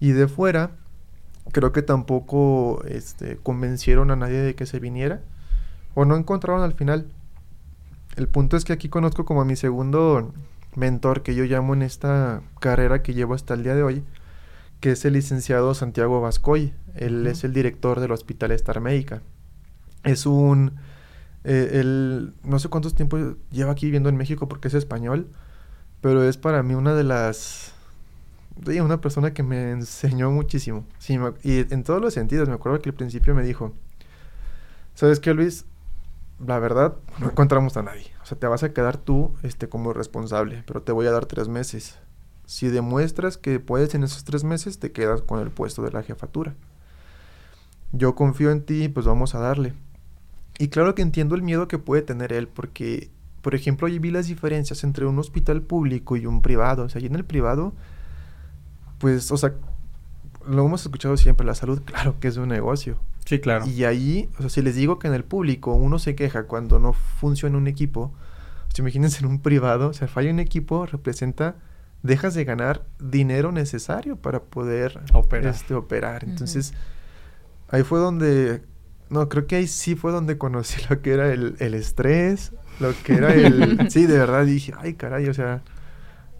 Y 0.01 0.12
de 0.12 0.29
fuera, 0.29 0.71
creo 1.53 1.73
que 1.73 1.83
tampoco 1.83 2.83
este, 2.87 3.37
convencieron 3.43 4.11
a 4.11 4.17
nadie 4.17 4.38
de 4.38 4.55
que 4.55 4.67
se 4.67 4.79
viniera 4.79 5.21
o 5.95 6.05
no 6.05 6.17
encontraron 6.17 6.62
al 6.62 6.75
final 6.75 7.07
el 8.19 8.27
punto 8.27 8.57
es 8.57 8.64
que 8.64 8.73
aquí 8.73 8.88
conozco 8.88 9.25
como 9.25 9.43
a 9.43 9.45
mi 9.45 9.55
segundo 9.55 10.33
mentor 10.75 11.23
que 11.23 11.37
yo 11.37 11.45
llamo 11.45 11.75
en 11.75 11.83
esta 11.83 12.43
carrera 12.59 13.01
que 13.01 13.14
llevo 13.14 13.35
hasta 13.35 13.55
el 13.55 13.62
día 13.62 13.77
de 13.77 13.85
hoy, 13.85 14.03
que 14.81 14.91
es 14.91 15.05
el 15.05 15.12
licenciado 15.12 15.73
Santiago 15.73 16.21
Vascoy. 16.21 16.75
Él 16.97 17.23
uh 17.23 17.29
-huh. 17.29 17.31
es 17.31 17.45
el 17.45 17.53
director 17.53 18.01
del 18.01 18.11
Hospital 18.11 18.51
Star 18.53 18.81
Médica. 18.81 19.23
Es 20.03 20.27
un... 20.27 20.73
Eh, 21.49 21.81
él 21.81 22.35
no 22.45 22.59
sé 22.59 22.69
cuántos 22.69 22.95
tiempos 22.95 23.37
lleva 23.51 23.73
aquí 23.73 23.87
viviendo 23.87 24.09
en 24.09 24.17
México 24.17 24.49
porque 24.49 24.69
es 24.69 24.75
español, 24.75 25.29
pero 26.01 26.23
es 26.23 26.37
para 26.37 26.63
mí 26.63 26.75
una 26.75 26.95
de 26.95 27.05
las... 27.05 27.73
Una 28.67 29.01
persona 29.01 29.33
que 29.33 29.43
me 29.43 29.71
enseñó 29.71 30.31
muchísimo. 30.31 30.85
Sí, 30.99 31.17
y 31.45 31.73
en 31.73 31.85
todos 31.85 32.01
los 32.03 32.15
sentidos. 32.15 32.49
Me 32.49 32.55
acuerdo 32.55 32.81
que 32.81 32.89
al 32.89 32.95
principio 32.95 33.35
me 33.35 33.45
dijo, 33.45 33.73
¿sabes 34.95 35.21
qué, 35.21 35.33
Luis? 35.33 35.65
la 36.47 36.59
verdad, 36.59 36.95
no 37.19 37.31
encontramos 37.31 37.77
a 37.77 37.83
nadie. 37.83 38.07
O 38.23 38.27
sea, 38.27 38.39
te 38.39 38.47
vas 38.47 38.63
a 38.63 38.73
quedar 38.73 38.97
tú 38.97 39.35
este, 39.43 39.69
como 39.69 39.93
responsable, 39.93 40.63
pero 40.67 40.83
te 40.83 40.93
voy 40.93 41.07
a 41.07 41.11
dar 41.11 41.27
tres 41.27 41.49
meses. 41.49 41.99
Si 42.47 42.69
demuestras 42.69 43.37
que 43.37 43.61
puedes 43.61 43.95
en 43.95 44.05
esos 44.05 44.25
tres 44.25 44.45
meses, 44.45 44.79
te 44.79 44.93
quedas 44.93 45.23
con 45.23 45.41
el 45.41 45.51
puesto 45.51 45.83
de 45.83 45.91
la 45.91 46.03
jefatura. 46.03 46.55
Yo 47.93 48.15
confío 48.15 48.51
en 48.51 48.63
ti, 48.63 48.89
pues 48.89 49.07
vamos 49.07 49.35
a 49.35 49.41
darle. 49.41 49.75
Y 50.59 50.68
claro 50.68 50.94
que 50.94 51.03
entiendo 51.03 51.35
el 51.37 51.42
miedo 51.42 51.68
que 51.68 51.79
puede 51.79 52.03
tener 52.03 52.33
él, 52.33 52.49
porque, 52.49 53.11
por 53.42 53.55
ejemplo, 53.55 53.87
ahí 53.87 53.99
vi 53.99 54.11
las 54.11 54.27
diferencias 54.27 54.83
entre 54.83 55.07
un 55.07 55.18
hospital 55.18 55.62
público 55.62 56.16
y 56.16 56.27
un 56.27 56.42
privado. 56.42 56.85
O 56.85 56.88
sea, 56.88 57.01
y 57.01 57.07
en 57.07 57.14
el 57.14 57.25
privado, 57.25 57.73
pues, 58.99 59.31
o 59.31 59.37
sea, 59.37 59.55
lo 60.47 60.66
hemos 60.66 60.83
escuchado 60.83 61.16
siempre, 61.16 61.47
la 61.47 61.55
salud, 61.55 61.81
claro 61.85 62.18
que 62.18 62.29
es 62.29 62.37
un 62.37 62.49
negocio. 62.49 62.99
Sí, 63.25 63.38
claro. 63.38 63.66
Y 63.66 63.85
ahí, 63.85 64.29
o 64.38 64.40
sea, 64.40 64.51
si 64.51 64.62
les 64.62 64.75
digo 64.75 64.99
que 64.99 65.07
en 65.07 65.14
el 65.14 65.23
público 65.23 65.75
uno 65.75 65.99
se 65.99 66.14
queja 66.14 66.44
cuando 66.44 66.79
no 66.79 66.92
funciona 66.94 67.59
un 67.59 67.66
equipo, 67.66 68.12
o 68.68 68.75
sea, 68.75 68.83
imagínense 68.83 69.21
en 69.21 69.27
un 69.27 69.40
privado, 69.40 69.88
o 69.90 69.92
sea, 69.92 70.09
falla 70.09 70.31
un 70.31 70.40
equipo, 70.40 70.87
representa, 70.87 71.57
dejas 72.03 72.35
de 72.35 72.44
ganar 72.44 72.85
dinero 72.99 73.53
necesario 73.53 74.16
para 74.16 74.40
poder 74.40 75.01
operar. 75.12 75.55
Este, 75.55 75.75
operar. 75.75 76.25
Entonces, 76.25 76.71
uh 76.71 76.75
-huh. 76.75 77.77
ahí 77.77 77.83
fue 77.83 77.99
donde, 77.99 78.62
no, 79.11 79.29
creo 79.29 79.47
que 79.47 79.57
ahí 79.57 79.66
sí 79.66 79.94
fue 79.94 80.12
donde 80.12 80.38
conocí 80.38 80.81
lo 80.90 81.01
que 81.01 81.12
era 81.12 81.33
el, 81.33 81.57
el 81.59 81.75
estrés, 81.75 82.53
lo 82.81 82.92
que 83.05 83.14
era 83.14 83.35
el, 83.35 83.90
sí, 83.90 84.07
de 84.07 84.18
verdad 84.18 84.44
dije, 84.44 84.73
ay, 84.79 84.94
caray, 84.94 85.29
o 85.29 85.35
sea, 85.35 85.62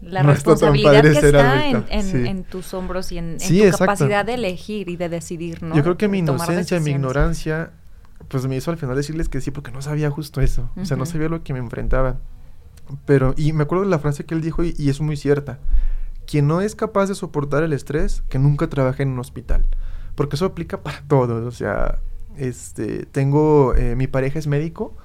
la 0.01 0.23
no 0.23 0.31
responsabilidad 0.31 1.01
que 1.01 1.09
está 1.09 1.67
en, 1.67 1.85
en, 1.89 2.03
sí. 2.03 2.17
en, 2.25 2.43
tus 2.45 2.73
hombros 2.73 3.11
y 3.11 3.17
en, 3.17 3.33
en 3.33 3.39
sí, 3.39 3.59
tu 3.59 3.65
exacto. 3.65 3.85
capacidad 3.85 4.25
de 4.25 4.35
elegir 4.35 4.89
y 4.89 4.95
de 4.95 5.09
decidir, 5.09 5.61
¿no? 5.61 5.75
Yo 5.75 5.83
creo 5.83 5.97
que 5.97 6.07
mi 6.07 6.19
inocencia, 6.19 6.79
mi 6.79 6.91
ignorancia, 6.91 7.71
pues 8.29 8.45
me 8.47 8.55
hizo 8.55 8.71
al 8.71 8.77
final 8.77 8.95
decirles 8.95 9.27
que 9.27 9.41
sí, 9.41 9.51
porque 9.51 9.71
no 9.71 9.81
sabía 9.81 10.09
justo 10.09 10.39
eso. 10.39 10.69
Uh 10.75 10.79
-huh. 10.79 10.83
O 10.83 10.85
sea, 10.85 10.95
no 10.95 11.05
sabía 11.05 11.27
lo 11.27 11.43
que 11.43 11.51
me 11.51 11.59
enfrentaba. 11.59 12.17
Pero, 13.05 13.33
y 13.37 13.53
me 13.53 13.63
acuerdo 13.63 13.83
de 13.83 13.89
la 13.89 13.99
frase 13.99 14.25
que 14.25 14.33
él 14.35 14.41
dijo, 14.41 14.63
y, 14.63 14.73
y, 14.77 14.89
es 14.89 15.01
muy 15.01 15.17
cierta. 15.17 15.59
Quien 16.25 16.47
no 16.47 16.61
es 16.61 16.75
capaz 16.75 17.07
de 17.07 17.15
soportar 17.15 17.63
el 17.63 17.73
estrés, 17.73 18.23
que 18.29 18.39
nunca 18.39 18.67
trabaje 18.67 19.03
en 19.03 19.09
un 19.09 19.19
hospital. 19.19 19.67
Porque 20.15 20.37
eso 20.37 20.45
aplica 20.45 20.81
para 20.81 21.01
todos. 21.07 21.45
O 21.45 21.51
sea, 21.51 21.99
este, 22.39 23.05
tengo, 23.05 23.75
eh, 23.75 23.95
mi 23.95 24.07
pareja 24.07 24.39
es 24.39 24.47
médico 24.47 24.95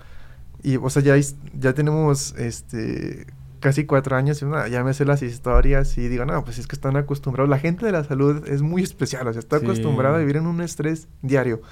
y, 0.62 0.76
o 0.76 0.88
sea, 0.90 1.02
ya, 1.02 1.14
ya 1.58 1.74
tenemos, 1.74 2.34
este, 2.38 3.26
casi 3.60 3.86
cuatro 3.86 4.16
años 4.16 4.42
y 4.42 4.70
ya 4.70 4.84
me 4.84 4.92
sé 4.94 5.04
las 5.06 5.22
historias 5.22 5.96
y 5.98 6.08
digo, 6.08 6.24
no, 6.26 6.44
pues 6.44 6.58
es 6.58 6.66
que 6.66 6.76
están 6.76 6.96
acostumbrados. 6.96 7.48
La 7.48 7.58
gente 7.58 7.86
de 7.86 7.92
la 7.92 8.04
salud 8.04 8.46
es 8.46 8.60
muy 8.62 8.82
especial, 8.82 9.26
o 9.26 9.32
sea, 9.32 9.40
está 9.40 9.58
Sí. 9.58 9.64
acostumbrada 9.64 10.16
a 10.16 10.18
vivir 10.20 10.36
en 10.36 10.46
un 10.46 10.60
estrés 10.60 11.08
diario. 11.22 11.62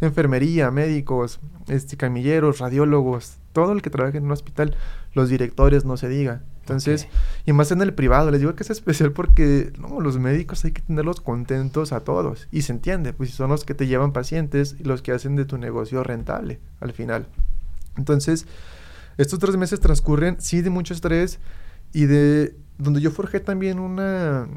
Enfermería, 0.00 0.70
médicos, 0.70 1.40
este, 1.68 1.96
camilleros, 1.96 2.58
radiólogos, 2.58 3.38
todo 3.52 3.72
el 3.72 3.80
que 3.80 3.90
trabaja 3.90 4.18
en 4.18 4.24
un 4.24 4.32
hospital, 4.32 4.76
los 5.14 5.28
directores, 5.28 5.84
no 5.84 5.96
se 5.96 6.08
diga. 6.08 6.42
Entonces, 6.66 7.06
y 7.44 7.52
más 7.52 7.70
en 7.70 7.80
el 7.80 7.94
privado, 7.94 8.32
les 8.32 8.40
digo 8.40 8.56
que 8.56 8.64
es 8.64 8.70
especial 8.70 9.12
porque 9.12 9.72
no, 9.78 10.00
los 10.00 10.18
médicos 10.18 10.64
hay 10.64 10.72
que 10.72 10.82
tenerlos 10.82 11.20
contentos 11.20 11.92
a 11.92 12.00
todos. 12.00 12.48
Y 12.50 12.62
se 12.62 12.72
entiende, 12.72 13.12
pues 13.12 13.30
son 13.30 13.50
los 13.50 13.64
que 13.64 13.74
te 13.74 13.86
llevan 13.86 14.12
pacientes 14.12 14.74
y 14.76 14.82
los 14.82 15.00
que 15.00 15.12
hacen 15.12 15.36
de 15.36 15.44
tu 15.44 15.58
negocio 15.58 16.02
rentable 16.02 16.58
al 16.80 16.92
final. 16.92 17.28
Entonces, 17.96 18.48
estos 19.16 19.38
tres 19.38 19.56
meses 19.56 19.78
transcurren, 19.78 20.40
sí, 20.40 20.60
de 20.60 20.70
mucho 20.70 20.92
estrés 20.92 21.38
y 21.92 22.06
de 22.06 22.56
donde 22.78 23.00
yo 23.00 23.12
forjé 23.12 23.38
también 23.38 23.78
una 23.78 24.48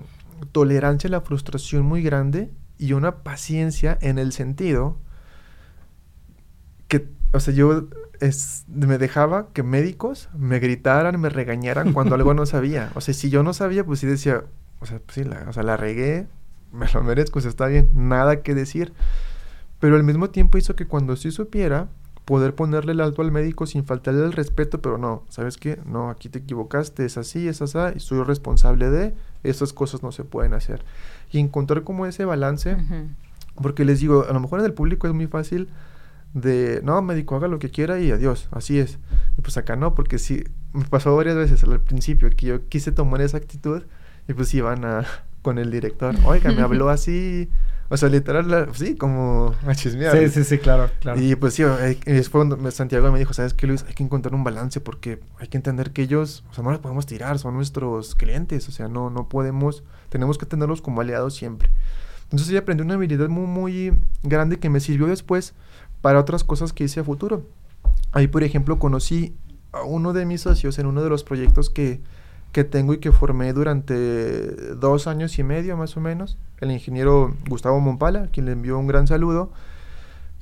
tolerancia 0.52 1.10
a 1.10 1.12
la 1.12 1.22
frustración 1.22 1.86
muy 1.86 2.02
grande 2.02 2.50
y 2.80 2.94
una 2.94 3.18
paciencia 3.18 4.00
en 4.02 4.18
el 4.18 4.34
sentido 4.34 4.98
o 7.32 7.40
sea, 7.40 7.54
yo 7.54 7.88
es, 8.20 8.66
me 8.68 8.98
dejaba 8.98 9.48
que 9.54 9.64
médicos 9.64 10.30
me 10.38 10.60
gritaran, 10.60 11.20
me 11.20 11.30
regañaran 11.30 11.94
cuando 11.94 12.16
algo 12.16 12.34
no 12.34 12.46
sabía. 12.46 12.92
O 12.96 13.02
sea, 13.02 13.14
si 13.14 13.30
yo 13.30 13.44
no 13.44 13.54
sabía, 13.54 13.86
pues 13.86 14.00
sí 14.00 14.08
decía, 14.08 14.44
o 14.80 14.86
sea, 14.86 15.00
pues 15.00 15.16
sí, 15.16 15.24
la, 15.24 15.46
o 15.48 15.54
sea, 15.54 15.64
la 15.64 15.78
regué, 15.78 16.28
me 16.72 16.88
lo 16.94 17.04
merezco, 17.04 17.40
o 17.40 17.42
sea, 17.42 17.50
está 17.50 17.68
bien, 17.68 17.90
nada 17.94 18.42
que 18.42 18.56
decir. 18.56 18.94
Pero 19.80 19.96
al 19.96 20.04
mismo 20.04 20.30
tiempo 20.30 20.58
hizo 20.58 20.76
que 20.76 20.88
cuando 20.88 21.16
sí 21.16 21.32
supiera, 21.32 21.88
poder 22.26 22.54
ponerle 22.54 22.92
el 22.92 23.02
alto 23.02 23.22
al 23.22 23.32
médico 23.32 23.66
sin 23.66 23.86
faltarle 23.86 24.24
el 24.24 24.34
respeto, 24.34 24.82
pero 24.82 24.98
no, 24.98 25.24
¿sabes 25.30 25.58
qué? 25.58 25.80
No, 25.86 26.10
aquí 26.10 26.30
te 26.30 26.40
equivocaste, 26.40 27.06
es 27.06 27.18
así, 27.18 27.48
es 27.48 27.62
así, 27.62 27.78
y 27.96 28.00
soy 28.00 28.24
responsable 28.24 28.90
de, 28.90 29.16
esas 29.44 29.74
cosas 29.74 30.04
no 30.04 30.12
se 30.12 30.24
pueden 30.24 30.54
hacer. 30.54 30.84
Y 31.32 31.40
encontrar 31.40 31.84
como 31.84 32.06
ese 32.06 32.26
balance, 32.26 32.78
porque 33.62 33.86
les 33.86 34.00
digo, 34.00 34.26
a 34.30 34.34
lo 34.34 34.40
mejor 34.40 34.60
en 34.60 34.66
el 34.66 34.74
público 34.74 35.08
es 35.08 35.14
muy 35.14 35.28
fácil 35.28 35.70
de, 36.34 36.82
no, 36.84 37.02
médico, 37.02 37.36
haga 37.36 37.48
lo 37.48 37.60
que 37.60 37.70
quiera 37.72 38.00
y 38.00 38.12
adiós, 38.12 38.48
así 38.52 38.80
es. 38.80 39.00
Y 39.38 39.42
pues 39.42 39.58
acá 39.58 39.76
no, 39.76 39.96
porque 39.96 40.20
sí, 40.20 40.44
me 40.74 40.86
pasó 40.86 41.16
varias 41.16 41.36
veces 41.36 41.64
al 41.64 41.80
principio 41.82 42.30
que 42.30 42.46
yo 42.46 42.68
quise 42.70 42.92
tomar 42.92 43.22
esa 43.22 43.38
actitud 43.38 43.84
y 44.28 44.34
pues 44.34 44.54
iban 44.54 44.86
a, 44.86 45.06
con 45.42 45.58
el 45.58 45.72
director, 45.72 46.16
oiga, 46.26 46.52
me 46.52 46.62
habló 46.62 46.90
así, 46.90 47.50
o 47.92 47.98
sea, 47.98 48.10
literal, 48.10 48.48
la- 48.52 48.68
sí, 48.74 48.96
como 48.96 49.56
a 49.66 49.74
chismear. 49.74 50.16
Sí, 50.16 50.30
sí, 50.30 50.44
sí, 50.44 50.58
claro, 50.60 50.92
claro. 51.00 51.20
Y 51.20 51.36
pues 51.36 51.56
sí, 51.56 51.64
eh, 51.64 51.98
y 52.06 52.22
fue 52.24 52.42
cuando 52.42 52.58
me- 52.58 52.70
Santiago 52.70 53.12
me 53.12 53.18
dijo, 53.18 53.34
¿sabes 53.34 53.56
qué, 53.56 53.66
Luis? 53.66 53.84
Hay 53.88 53.96
que 53.96 54.04
encontrar 54.04 54.36
un 54.36 54.44
balance 54.44 54.80
porque 54.82 55.20
hay 55.40 55.48
que 55.48 55.58
entender 55.58 55.92
que 55.92 56.04
ellos, 56.04 56.44
o 56.52 56.54
sea, 56.54 56.64
no 56.64 56.70
los 56.70 56.80
podemos 56.82 57.08
tirar, 57.08 57.40
son 57.40 57.56
nuestros 57.56 58.14
clientes, 58.14 58.68
o 58.68 58.72
sea, 58.72 58.88
no, 58.88 59.10
no 59.10 59.28
podemos, 59.28 59.84
tenemos 60.10 60.38
que 60.38 60.46
tenerlos 60.46 60.82
como 60.84 61.02
aliados 61.02 61.34
siempre. 61.34 61.70
Entonces 62.26 62.50
yo 62.50 62.60
aprendí 62.60 62.84
una 62.84 62.94
habilidad 62.94 63.28
muy, 63.30 63.48
muy 63.48 63.94
grande 64.22 64.60
que 64.60 64.70
me 64.70 64.80
sirvió 64.82 65.08
después 65.08 65.56
para 66.02 66.20
otras 66.20 66.44
cosas 66.44 66.74
que 66.74 66.86
hice 66.86 67.00
a 67.00 67.04
futuro. 67.04 67.44
Ahí, 68.12 68.28
por 68.28 68.44
ejemplo, 68.44 68.80
conocí 68.80 69.36
a 69.72 69.84
uno 69.84 70.14
de 70.14 70.26
mis 70.26 70.42
socios 70.42 70.80
en 70.80 70.88
uno 70.88 71.04
de 71.04 71.10
los 71.10 71.24
proyectos 71.24 71.70
que, 71.70 72.02
que 72.52 72.64
tengo 72.64 72.94
y 72.94 72.98
que 73.00 73.12
formé 73.12 73.54
durante 73.54 74.76
dos 74.76 75.08
años 75.08 75.38
y 75.38 75.44
medio 75.44 75.78
más 75.78 75.96
o 75.98 76.02
menos, 76.02 76.38
el 76.60 76.72
ingeniero 76.72 77.36
Gustavo 77.48 77.80
Mompala, 77.80 78.28
quien 78.32 78.46
le 78.48 78.54
envió 78.54 78.78
un 78.80 78.88
gran 78.88 79.08
saludo. 79.08 79.52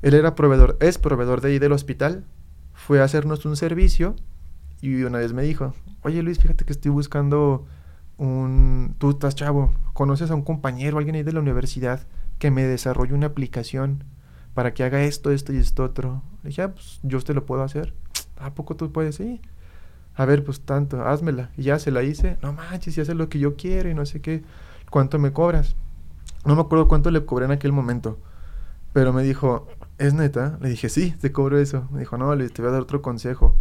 Él 0.02 0.14
era 0.14 0.34
proveedor, 0.34 0.76
es 0.80 0.96
proveedor 0.96 1.40
de 1.40 1.48
ahí 1.48 1.58
del 1.58 1.72
hospital, 1.72 2.24
fue 2.72 3.00
a 3.00 3.04
hacernos 3.04 3.44
un 3.44 3.56
servicio 3.56 4.14
y 4.80 5.02
una 5.02 5.18
vez 5.18 5.32
me 5.32 5.42
dijo, 5.42 5.74
oye 6.02 6.22
Luis, 6.22 6.38
fíjate 6.38 6.64
que 6.64 6.72
estoy 6.72 6.92
buscando 6.92 7.66
un, 8.16 8.94
tú 8.98 9.10
estás 9.10 9.34
chavo, 9.34 9.72
conoces 9.92 10.30
a 10.30 10.34
un 10.34 10.42
compañero, 10.42 10.98
alguien 10.98 11.16
ahí 11.16 11.22
de 11.24 11.32
la 11.32 11.40
universidad 11.40 12.06
que 12.38 12.50
me 12.50 12.62
desarrolle 12.62 13.14
una 13.14 13.26
aplicación 13.26 14.04
para 14.54 14.74
que 14.74 14.84
haga 14.84 15.02
esto, 15.02 15.30
esto 15.30 15.52
y 15.52 15.56
esto 15.58 15.84
otro. 15.84 16.22
Le 16.42 16.50
dije, 16.50 16.62
ah, 16.62 16.72
pues 16.72 17.00
yo 17.02 17.20
te 17.20 17.34
lo 17.34 17.46
puedo 17.46 17.62
hacer. 17.62 17.94
¿A 18.36 18.54
poco 18.54 18.76
tú 18.76 18.92
puedes? 18.92 19.16
Sí. 19.16 19.40
A 20.14 20.24
ver, 20.24 20.44
pues 20.44 20.60
tanto, 20.60 21.02
házmela. 21.02 21.50
Y 21.56 21.62
ya 21.62 21.78
se 21.78 21.90
la 21.90 22.02
hice. 22.02 22.38
No 22.42 22.52
manches, 22.52 22.94
si 22.94 23.00
haces 23.00 23.14
lo 23.14 23.28
que 23.28 23.38
yo 23.38 23.56
quiero 23.56 23.88
y 23.88 23.94
no 23.94 24.04
sé 24.04 24.20
qué. 24.20 24.42
¿Cuánto 24.90 25.18
me 25.18 25.32
cobras? 25.32 25.76
No 26.44 26.56
me 26.56 26.62
acuerdo 26.62 26.88
cuánto 26.88 27.10
le 27.10 27.24
cobré 27.24 27.44
en 27.44 27.52
aquel 27.52 27.72
momento. 27.72 28.18
Pero 28.92 29.12
me 29.12 29.22
dijo, 29.22 29.68
¿es 29.98 30.14
neta? 30.14 30.58
Le 30.60 30.70
dije, 30.70 30.88
sí, 30.88 31.14
te 31.20 31.30
cobro 31.30 31.58
eso. 31.58 31.86
Me 31.92 32.00
dijo, 32.00 32.16
no, 32.16 32.34
Luis, 32.34 32.52
te 32.52 32.62
voy 32.62 32.70
a 32.70 32.72
dar 32.72 32.82
otro 32.82 33.02
consejo. 33.02 33.56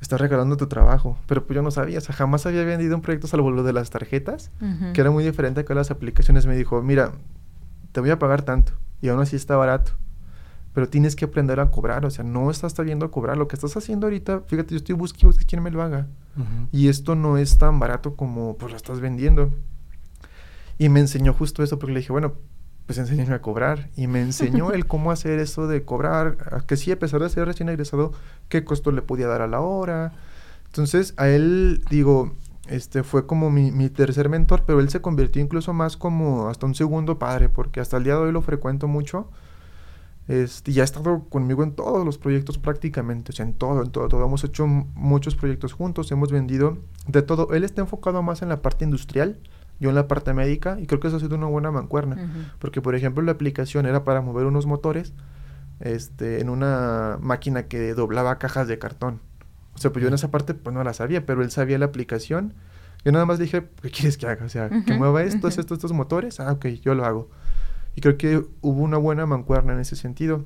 Estás 0.00 0.20
regalando 0.20 0.56
tu 0.56 0.66
trabajo. 0.66 1.16
Pero 1.26 1.46
pues 1.46 1.54
yo 1.54 1.62
no 1.62 1.70
sabía, 1.70 1.98
o 1.98 2.00
sea, 2.02 2.14
jamás 2.14 2.44
había 2.44 2.64
vendido 2.64 2.94
un 2.94 3.00
proyecto 3.00 3.26
salvo 3.26 3.50
lo 3.50 3.62
de 3.62 3.72
las 3.72 3.88
tarjetas, 3.88 4.50
que 4.92 5.00
era 5.00 5.10
muy 5.10 5.24
diferente 5.24 5.64
a 5.66 5.74
las 5.74 5.90
aplicaciones. 5.90 6.44
Me 6.44 6.56
dijo, 6.56 6.82
mira, 6.82 7.12
te 7.92 8.00
voy 8.00 8.10
a 8.10 8.18
pagar 8.18 8.42
tanto. 8.42 8.74
Y 9.04 9.10
aún 9.10 9.20
así 9.20 9.36
está 9.36 9.54
barato. 9.56 9.92
Pero 10.72 10.88
tienes 10.88 11.14
que 11.14 11.26
aprender 11.26 11.60
a 11.60 11.70
cobrar, 11.70 12.06
o 12.06 12.10
sea, 12.10 12.24
no 12.24 12.50
estás 12.50 12.72
sabiendo 12.72 13.10
cobrar. 13.10 13.36
Lo 13.36 13.48
que 13.48 13.54
estás 13.54 13.76
haciendo 13.76 14.06
ahorita, 14.06 14.40
fíjate, 14.46 14.70
yo 14.70 14.78
estoy 14.78 14.94
buscando, 14.94 15.26
busque 15.26 15.44
quién 15.44 15.62
me 15.62 15.70
lo 15.70 15.82
haga. 15.82 16.06
Y 16.72 16.88
esto 16.88 17.14
no 17.14 17.36
es 17.36 17.58
tan 17.58 17.78
barato 17.78 18.16
como 18.16 18.56
pues 18.56 18.72
lo 18.72 18.76
estás 18.78 19.00
vendiendo. 19.00 19.52
Y 20.78 20.88
me 20.88 21.00
enseñó 21.00 21.34
justo 21.34 21.62
eso 21.62 21.78
porque 21.78 21.92
le 21.92 22.00
dije, 22.00 22.12
bueno, 22.12 22.32
pues 22.86 22.98
enséñame 22.98 23.34
a 23.34 23.42
cobrar. 23.42 23.90
Y 23.94 24.06
me 24.06 24.22
enseñó 24.22 24.72
el 24.72 24.86
cómo 24.86 25.10
hacer 25.10 25.38
eso 25.38 25.68
de 25.68 25.84
cobrar, 25.84 26.38
a 26.50 26.66
que 26.66 26.76
sí, 26.76 26.90
a 26.90 26.98
pesar 26.98 27.20
de 27.20 27.28
ser 27.28 27.44
recién 27.44 27.68
egresado, 27.68 28.12
qué 28.48 28.64
costo 28.64 28.90
le 28.90 29.02
podía 29.02 29.26
dar 29.26 29.42
a 29.42 29.46
la 29.46 29.60
hora. 29.60 30.14
Entonces, 30.64 31.12
a 31.18 31.28
él, 31.28 31.84
digo, 31.90 32.34
este 32.68 33.02
fue 33.02 33.26
como 33.26 33.50
mi, 33.50 33.70
mi 33.70 33.90
tercer 33.90 34.28
mentor, 34.28 34.64
pero 34.66 34.80
él 34.80 34.88
se 34.88 35.00
convirtió 35.00 35.42
incluso 35.42 35.72
más 35.72 35.96
como 35.96 36.48
hasta 36.48 36.66
un 36.66 36.74
segundo 36.74 37.18
padre, 37.18 37.48
porque 37.48 37.80
hasta 37.80 37.96
el 37.96 38.04
día 38.04 38.14
de 38.14 38.20
hoy 38.20 38.32
lo 38.32 38.42
frecuento 38.42 38.88
mucho. 38.88 39.28
Este, 40.26 40.70
y 40.70 40.80
ha 40.80 40.84
estado 40.84 41.24
conmigo 41.28 41.62
en 41.62 41.72
todos 41.72 42.04
los 42.04 42.16
proyectos 42.16 42.56
prácticamente, 42.56 43.32
o 43.32 43.34
sea, 43.34 43.44
en 43.44 43.52
todo, 43.52 43.82
en 43.82 43.90
todo, 43.90 44.08
todo. 44.08 44.24
Hemos 44.24 44.42
hecho 44.44 44.66
muchos 44.66 45.36
proyectos 45.36 45.74
juntos, 45.74 46.10
hemos 46.12 46.32
vendido 46.32 46.78
de 47.06 47.20
todo. 47.22 47.52
Él 47.52 47.64
está 47.64 47.82
enfocado 47.82 48.22
más 48.22 48.40
en 48.40 48.48
la 48.48 48.62
parte 48.62 48.84
industrial, 48.84 49.38
yo 49.80 49.90
en 49.90 49.94
la 49.94 50.08
parte 50.08 50.32
médica, 50.32 50.78
y 50.80 50.86
creo 50.86 51.00
que 51.00 51.08
eso 51.08 51.18
ha 51.18 51.20
sido 51.20 51.36
una 51.36 51.46
buena 51.46 51.70
mancuerna. 51.70 52.16
Porque, 52.58 52.80
por 52.80 52.94
ejemplo, 52.94 53.22
la 53.22 53.32
aplicación 53.32 53.84
era 53.84 54.04
para 54.04 54.22
mover 54.22 54.46
unos 54.46 54.64
motores 54.64 55.12
este, 55.80 56.40
en 56.40 56.48
una 56.48 57.18
máquina 57.20 57.64
que 57.64 57.92
doblaba 57.92 58.38
cajas 58.38 58.66
de 58.66 58.78
cartón. 58.78 59.20
O 59.74 59.78
sea, 59.78 59.92
pues 59.92 60.02
yo 60.02 60.08
en 60.08 60.14
esa 60.14 60.30
parte 60.30 60.54
pues 60.54 60.72
no 60.74 60.82
la 60.84 60.92
sabía, 60.94 61.26
pero 61.26 61.42
él 61.42 61.50
sabía 61.50 61.78
la 61.78 61.86
aplicación. 61.86 62.54
Yo 63.04 63.12
nada 63.12 63.26
más 63.26 63.38
dije, 63.38 63.64
¿qué 63.82 63.90
quieres 63.90 64.16
que 64.16 64.26
haga? 64.26 64.44
O 64.46 64.48
sea, 64.48 64.70
que 64.70 64.94
mueva 64.94 65.22
estos, 65.24 65.52
ujú. 65.54 65.60
estos, 65.60 65.76
estos 65.78 65.92
motores. 65.92 66.40
Ah, 66.40 66.52
ok, 66.52 66.66
yo 66.82 66.94
lo 66.94 67.04
hago. 67.04 67.28
Y 67.96 68.00
creo 68.00 68.16
que 68.16 68.44
hubo 68.60 68.82
una 68.82 68.96
buena 68.96 69.26
mancuerna 69.26 69.72
en 69.74 69.80
ese 69.80 69.94
sentido. 69.96 70.44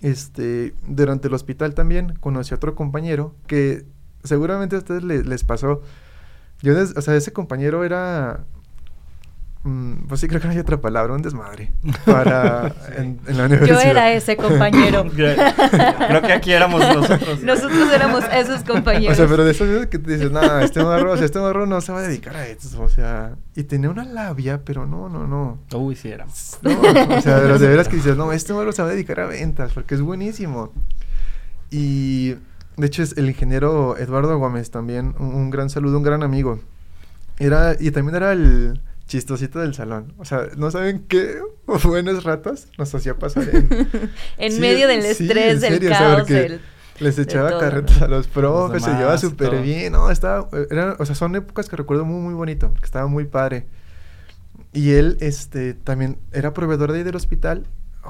Este, 0.00 0.74
durante 0.86 1.28
el 1.28 1.34
hospital 1.34 1.74
también 1.74 2.14
conocí 2.20 2.54
a 2.54 2.56
otro 2.56 2.74
compañero 2.74 3.34
que 3.46 3.84
seguramente 4.22 4.76
a 4.76 4.78
ustedes 4.80 5.02
le- 5.02 5.24
les 5.24 5.44
pasó. 5.44 5.82
Yo, 6.62 6.74
des- 6.74 6.96
o 6.96 7.02
sea, 7.02 7.14
ese 7.16 7.32
compañero 7.32 7.84
era, 7.84 8.44
pues 10.08 10.20
sí 10.20 10.28
creo 10.28 10.40
que 10.40 10.46
no 10.46 10.52
hay 10.52 10.58
otra 10.60 10.80
palabra, 10.80 11.12
un 11.12 11.20
desmadre 11.20 11.72
para 12.06 12.72
en, 12.96 13.20
en 13.26 13.36
la 13.36 13.46
universidad. 13.46 13.82
Yo 13.82 13.90
era 13.90 14.12
ese 14.12 14.36
compañero. 14.36 15.04
Creo 15.14 16.22
que 16.22 16.32
aquí 16.32 16.52
éramos 16.52 16.80
nosotros. 16.80 17.42
Nosotros 17.42 17.92
éramos 17.92 18.24
esos 18.32 18.62
compañeros. 18.62 19.12
O 19.12 19.20
sea, 19.20 19.28
pero 19.28 19.44
de 19.44 19.50
esas 19.50 19.68
veces 19.68 19.86
que 19.88 19.98
te 19.98 20.12
dices, 20.12 20.30
no, 20.30 20.60
este 20.60 20.82
morro, 20.82 21.12
o 21.12 21.16
sea, 21.16 21.26
este 21.26 21.40
morro 21.40 21.66
no 21.66 21.80
se 21.80 21.92
va 21.92 21.98
a 21.98 22.02
dedicar 22.02 22.36
a 22.36 22.46
esto, 22.46 22.80
o 22.80 22.88
sea, 22.88 23.36
y 23.56 23.64
tenía 23.64 23.90
una 23.90 24.04
labia, 24.04 24.62
pero 24.64 24.86
no, 24.86 25.08
no, 25.08 25.26
no. 25.26 25.58
Uy, 25.74 25.96
sí 25.96 26.08
éramos. 26.08 26.58
No, 26.62 26.80
o 26.80 27.20
sea, 27.20 27.40
de, 27.40 27.48
los 27.48 27.60
de 27.60 27.68
veras 27.68 27.88
que 27.88 27.96
dices, 27.96 28.16
no, 28.16 28.32
este 28.32 28.52
morro 28.52 28.72
se 28.72 28.82
va 28.82 28.88
a 28.88 28.92
dedicar 28.92 29.20
a 29.20 29.26
ventas, 29.26 29.72
porque 29.72 29.96
es 29.96 30.00
buenísimo. 30.00 30.72
Y, 31.70 32.36
de 32.76 32.86
hecho, 32.86 33.02
es 33.02 33.18
el 33.18 33.28
ingeniero 33.28 33.96
Eduardo 33.98 34.38
Gómez 34.38 34.70
también, 34.70 35.14
un, 35.18 35.34
un 35.34 35.50
gran 35.50 35.68
saludo, 35.68 35.98
un 35.98 36.04
gran 36.04 36.22
amigo. 36.22 36.60
Era, 37.38 37.76
y 37.78 37.90
también 37.90 38.16
era 38.16 38.32
el 38.32 38.80
chistosito 39.08 39.58
del 39.58 39.74
salón. 39.74 40.14
O 40.18 40.24
sea, 40.24 40.46
¿no 40.56 40.70
saben 40.70 41.04
qué 41.08 41.40
buenos 41.84 42.22
ratos 42.22 42.68
nos 42.78 42.94
hacía 42.94 43.14
pasar 43.16 43.48
en... 43.52 43.68
en 44.38 44.52
Sí, 44.52 44.60
medio 44.60 44.86
del 44.86 45.02
sí, 45.02 45.24
estrés, 45.24 45.60
del 45.60 45.74
serio, 45.74 45.90
o 45.90 45.94
sea, 45.94 46.16
caos, 46.16 46.28
del... 46.28 46.60
Les 47.00 47.18
echaba 47.18 47.50
todo. 47.50 47.60
carretas 47.60 48.02
a 48.02 48.08
los 48.08 48.26
profes, 48.26 48.82
se 48.82 48.88
demás 48.88 49.00
llevaba 49.00 49.18
súper 49.18 49.62
bien, 49.62 49.92
no, 49.92 50.10
estaba, 50.10 50.48
era, 50.68 50.96
o 50.98 51.06
sea, 51.06 51.14
son 51.14 51.36
épocas 51.36 51.68
que 51.68 51.76
recuerdo 51.76 52.04
muy, 52.04 52.20
muy 52.20 52.34
bonito, 52.34 52.74
que 52.74 52.84
estaba 52.84 53.06
muy 53.06 53.24
padre. 53.24 53.66
Y 54.72 54.90
él, 54.92 55.16
este, 55.20 55.74
también 55.74 56.18
era 56.32 56.52
proveedor 56.52 56.90
de 56.92 56.98
ahí 56.98 57.04
del 57.04 57.14
hospital. 57.14 57.66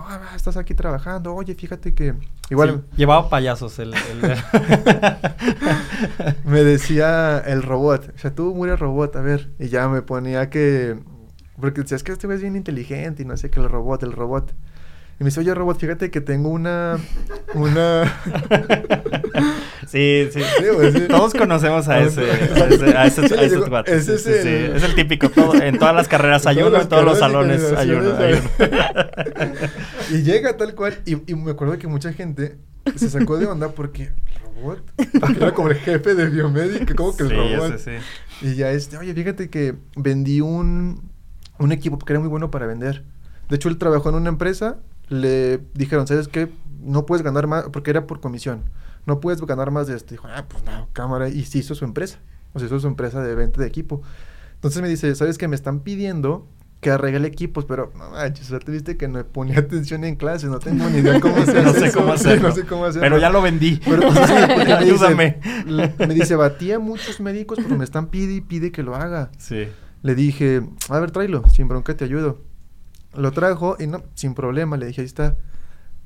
Ah, 0.06 0.32
estás 0.36 0.56
aquí 0.56 0.74
trabajando, 0.74 1.34
oye, 1.34 1.54
fíjate 1.54 1.94
que... 1.94 2.14
Igual 2.50 2.84
Sí, 2.90 2.96
llevaba 2.98 3.28
payasos 3.28 3.78
el... 3.78 3.94
el- 3.94 4.36
me 6.44 6.64
decía 6.64 7.38
el 7.46 7.62
robot, 7.62 8.12
o 8.14 8.18
sea, 8.18 8.34
tú 8.34 8.54
muere 8.54 8.76
robot, 8.76 9.16
a 9.16 9.20
ver, 9.20 9.50
y 9.58 9.68
ya 9.68 9.88
me 9.88 10.02
ponía 10.02 10.50
que... 10.50 10.98
Porque 11.60 11.80
decías 11.82 12.02
que 12.04 12.12
este 12.12 12.26
güey 12.26 12.36
es 12.36 12.42
bien 12.42 12.54
inteligente 12.56 13.22
y 13.22 13.26
no 13.26 13.36
sé 13.36 13.50
qué, 13.50 13.58
el 13.60 13.68
robot, 13.68 14.02
el 14.04 14.12
robot. 14.12 14.54
Y 15.20 15.24
me 15.24 15.30
dice, 15.30 15.40
oye, 15.40 15.52
robot, 15.52 15.80
fíjate 15.80 16.10
que 16.10 16.20
tengo 16.20 16.48
una... 16.50 16.96
Una... 17.54 18.04
Sí, 19.88 20.28
sí. 20.32 20.40
Sí. 20.92 21.00
Todos 21.08 21.32
conocemos 21.34 21.88
a 21.88 22.00
ese, 22.00 22.20
a 22.30 22.66
ese, 22.68 22.96
a 22.96 23.06
ese, 23.06 23.28
Sí, 23.28 23.34
a 23.34 23.42
esos 23.42 23.50
digo, 23.52 23.68
cuates. 23.68 24.06
ese 24.06 24.18
Sí, 24.18 24.30
es 24.38 24.44
el- 24.44 24.76
Es 24.76 24.82
el 24.84 24.94
típico. 24.94 25.28
todo- 25.30 25.54
en 25.54 25.78
todas 25.78 25.94
las 25.94 26.08
carreras 26.08 26.46
hay 26.46 26.58
uno, 26.62 26.80
en 26.80 26.88
todos 26.88 27.04
los 27.04 27.18
salones 27.18 27.72
hay 27.72 27.90
uno. 27.92 28.10
y 30.10 30.22
llega 30.22 30.56
tal 30.56 30.74
cual. 30.74 30.98
Y, 31.06 31.30
y 31.30 31.34
me 31.34 31.50
acuerdo 31.52 31.78
que 31.78 31.86
mucha 31.88 32.12
gente 32.12 32.56
se 32.96 33.08
sacó 33.10 33.38
de 33.38 33.46
onda 33.46 33.70
porque 33.70 34.04
el 34.04 34.62
robot 34.62 34.82
era 35.36 35.54
como 35.54 35.68
el 35.70 35.76
jefe 35.76 36.14
de 36.14 36.26
biomédica, 36.26 36.94
como 36.94 37.16
que 37.16 37.22
el 37.24 37.28
Sí, 37.30 37.34
robot. 37.34 37.74
ese 37.74 37.98
sí. 38.00 38.46
Y 38.46 38.54
ya 38.56 38.70
este, 38.70 38.96
oye, 38.98 39.14
fíjate 39.14 39.48
que 39.50 39.74
vendí 39.96 40.40
un, 40.42 41.10
un 41.58 41.72
equipo 41.72 41.98
que 41.98 42.12
era 42.12 42.20
muy 42.20 42.28
bueno 42.28 42.50
para 42.50 42.66
vender. 42.66 43.04
De 43.48 43.56
hecho, 43.56 43.68
él 43.70 43.78
trabajó 43.78 44.10
en 44.10 44.16
una 44.16 44.28
empresa, 44.28 44.76
le 45.08 45.60
dijeron, 45.74 46.06
¿sabes 46.06 46.28
qué? 46.28 46.50
No 46.80 47.06
puedes 47.06 47.22
ganar 47.22 47.46
más, 47.46 47.64
porque 47.72 47.90
era 47.90 48.06
por 48.06 48.20
comisión. 48.20 48.64
No 49.06 49.20
puedes 49.20 49.40
ganar 49.40 49.70
más 49.70 49.86
de 49.86 49.96
esto. 49.96 50.10
Dijo, 50.10 50.28
ah, 50.28 50.44
pues 50.48 50.64
no, 50.64 50.88
cámara. 50.92 51.28
Y 51.28 51.44
se 51.44 51.58
hizo 51.58 51.74
su 51.74 51.84
empresa. 51.84 52.18
O 52.52 52.58
sea, 52.58 52.66
hizo 52.66 52.78
su 52.80 52.86
empresa 52.86 53.22
de 53.22 53.34
venta 53.34 53.60
de 53.60 53.66
equipo. 53.66 54.02
Entonces 54.54 54.82
me 54.82 54.88
dice, 54.88 55.14
¿sabes 55.14 55.38
qué? 55.38 55.48
Me 55.48 55.56
están 55.56 55.80
pidiendo 55.80 56.46
que 56.80 56.90
arregle 56.90 57.26
equipos, 57.26 57.64
pero 57.64 57.92
no 57.96 58.10
manches, 58.10 58.46
suerte 58.46 58.70
viste 58.70 58.96
que 58.96 59.08
no 59.08 59.24
ponía 59.24 59.58
atención 59.58 60.04
en 60.04 60.14
clase, 60.14 60.46
no 60.46 60.60
tengo 60.60 60.88
ni 60.88 60.98
idea 60.98 61.20
cómo 61.20 61.36
se 61.44 61.62
No 61.62 61.72
sé 61.72 61.90
cómo 61.92 62.16
Sí, 62.16 62.28
hacerlo. 62.28 62.48
no 62.50 62.54
sé 62.54 62.64
cómo 62.66 62.84
hacerlo. 62.84 63.04
Pero 63.06 63.18
ya 63.18 63.30
lo 63.30 63.42
vendí. 63.42 63.80
Pero, 63.84 64.02
sí, 64.12 64.32
me 64.32 64.72
Ayúdame. 64.72 65.40
me 65.98 66.14
dice, 66.14 66.36
batí 66.36 66.70
a 66.72 66.78
muchos 66.78 67.20
médicos, 67.20 67.58
pero 67.62 67.76
me 67.76 67.84
están 67.84 68.06
pide 68.08 68.34
y 68.34 68.40
pide 68.40 68.70
que 68.70 68.82
lo 68.82 68.94
haga. 68.94 69.30
Sí. 69.38 69.68
Le 70.02 70.14
dije, 70.14 70.62
a 70.88 71.00
ver, 71.00 71.10
tráelo, 71.10 71.42
sin 71.48 71.66
bronca 71.66 71.96
te 71.96 72.04
ayudo. 72.04 72.40
Lo 73.16 73.32
trajo 73.32 73.76
y 73.78 73.86
no, 73.86 74.02
sin 74.14 74.34
problema, 74.34 74.76
le 74.76 74.86
dije, 74.86 75.00
ahí 75.00 75.06
está. 75.06 75.36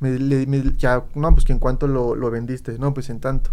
Me, 0.01 0.19
le- 0.19 0.47
me- 0.47 0.73
ya, 0.77 1.05
no, 1.15 1.33
pues 1.33 1.45
que 1.45 1.53
en 1.53 1.59
cuánto 1.59 1.87
lo, 1.87 2.15
lo 2.15 2.31
vendiste. 2.31 2.79
No, 2.79 2.93
pues 2.95 3.11
en 3.11 3.21
tanto. 3.21 3.51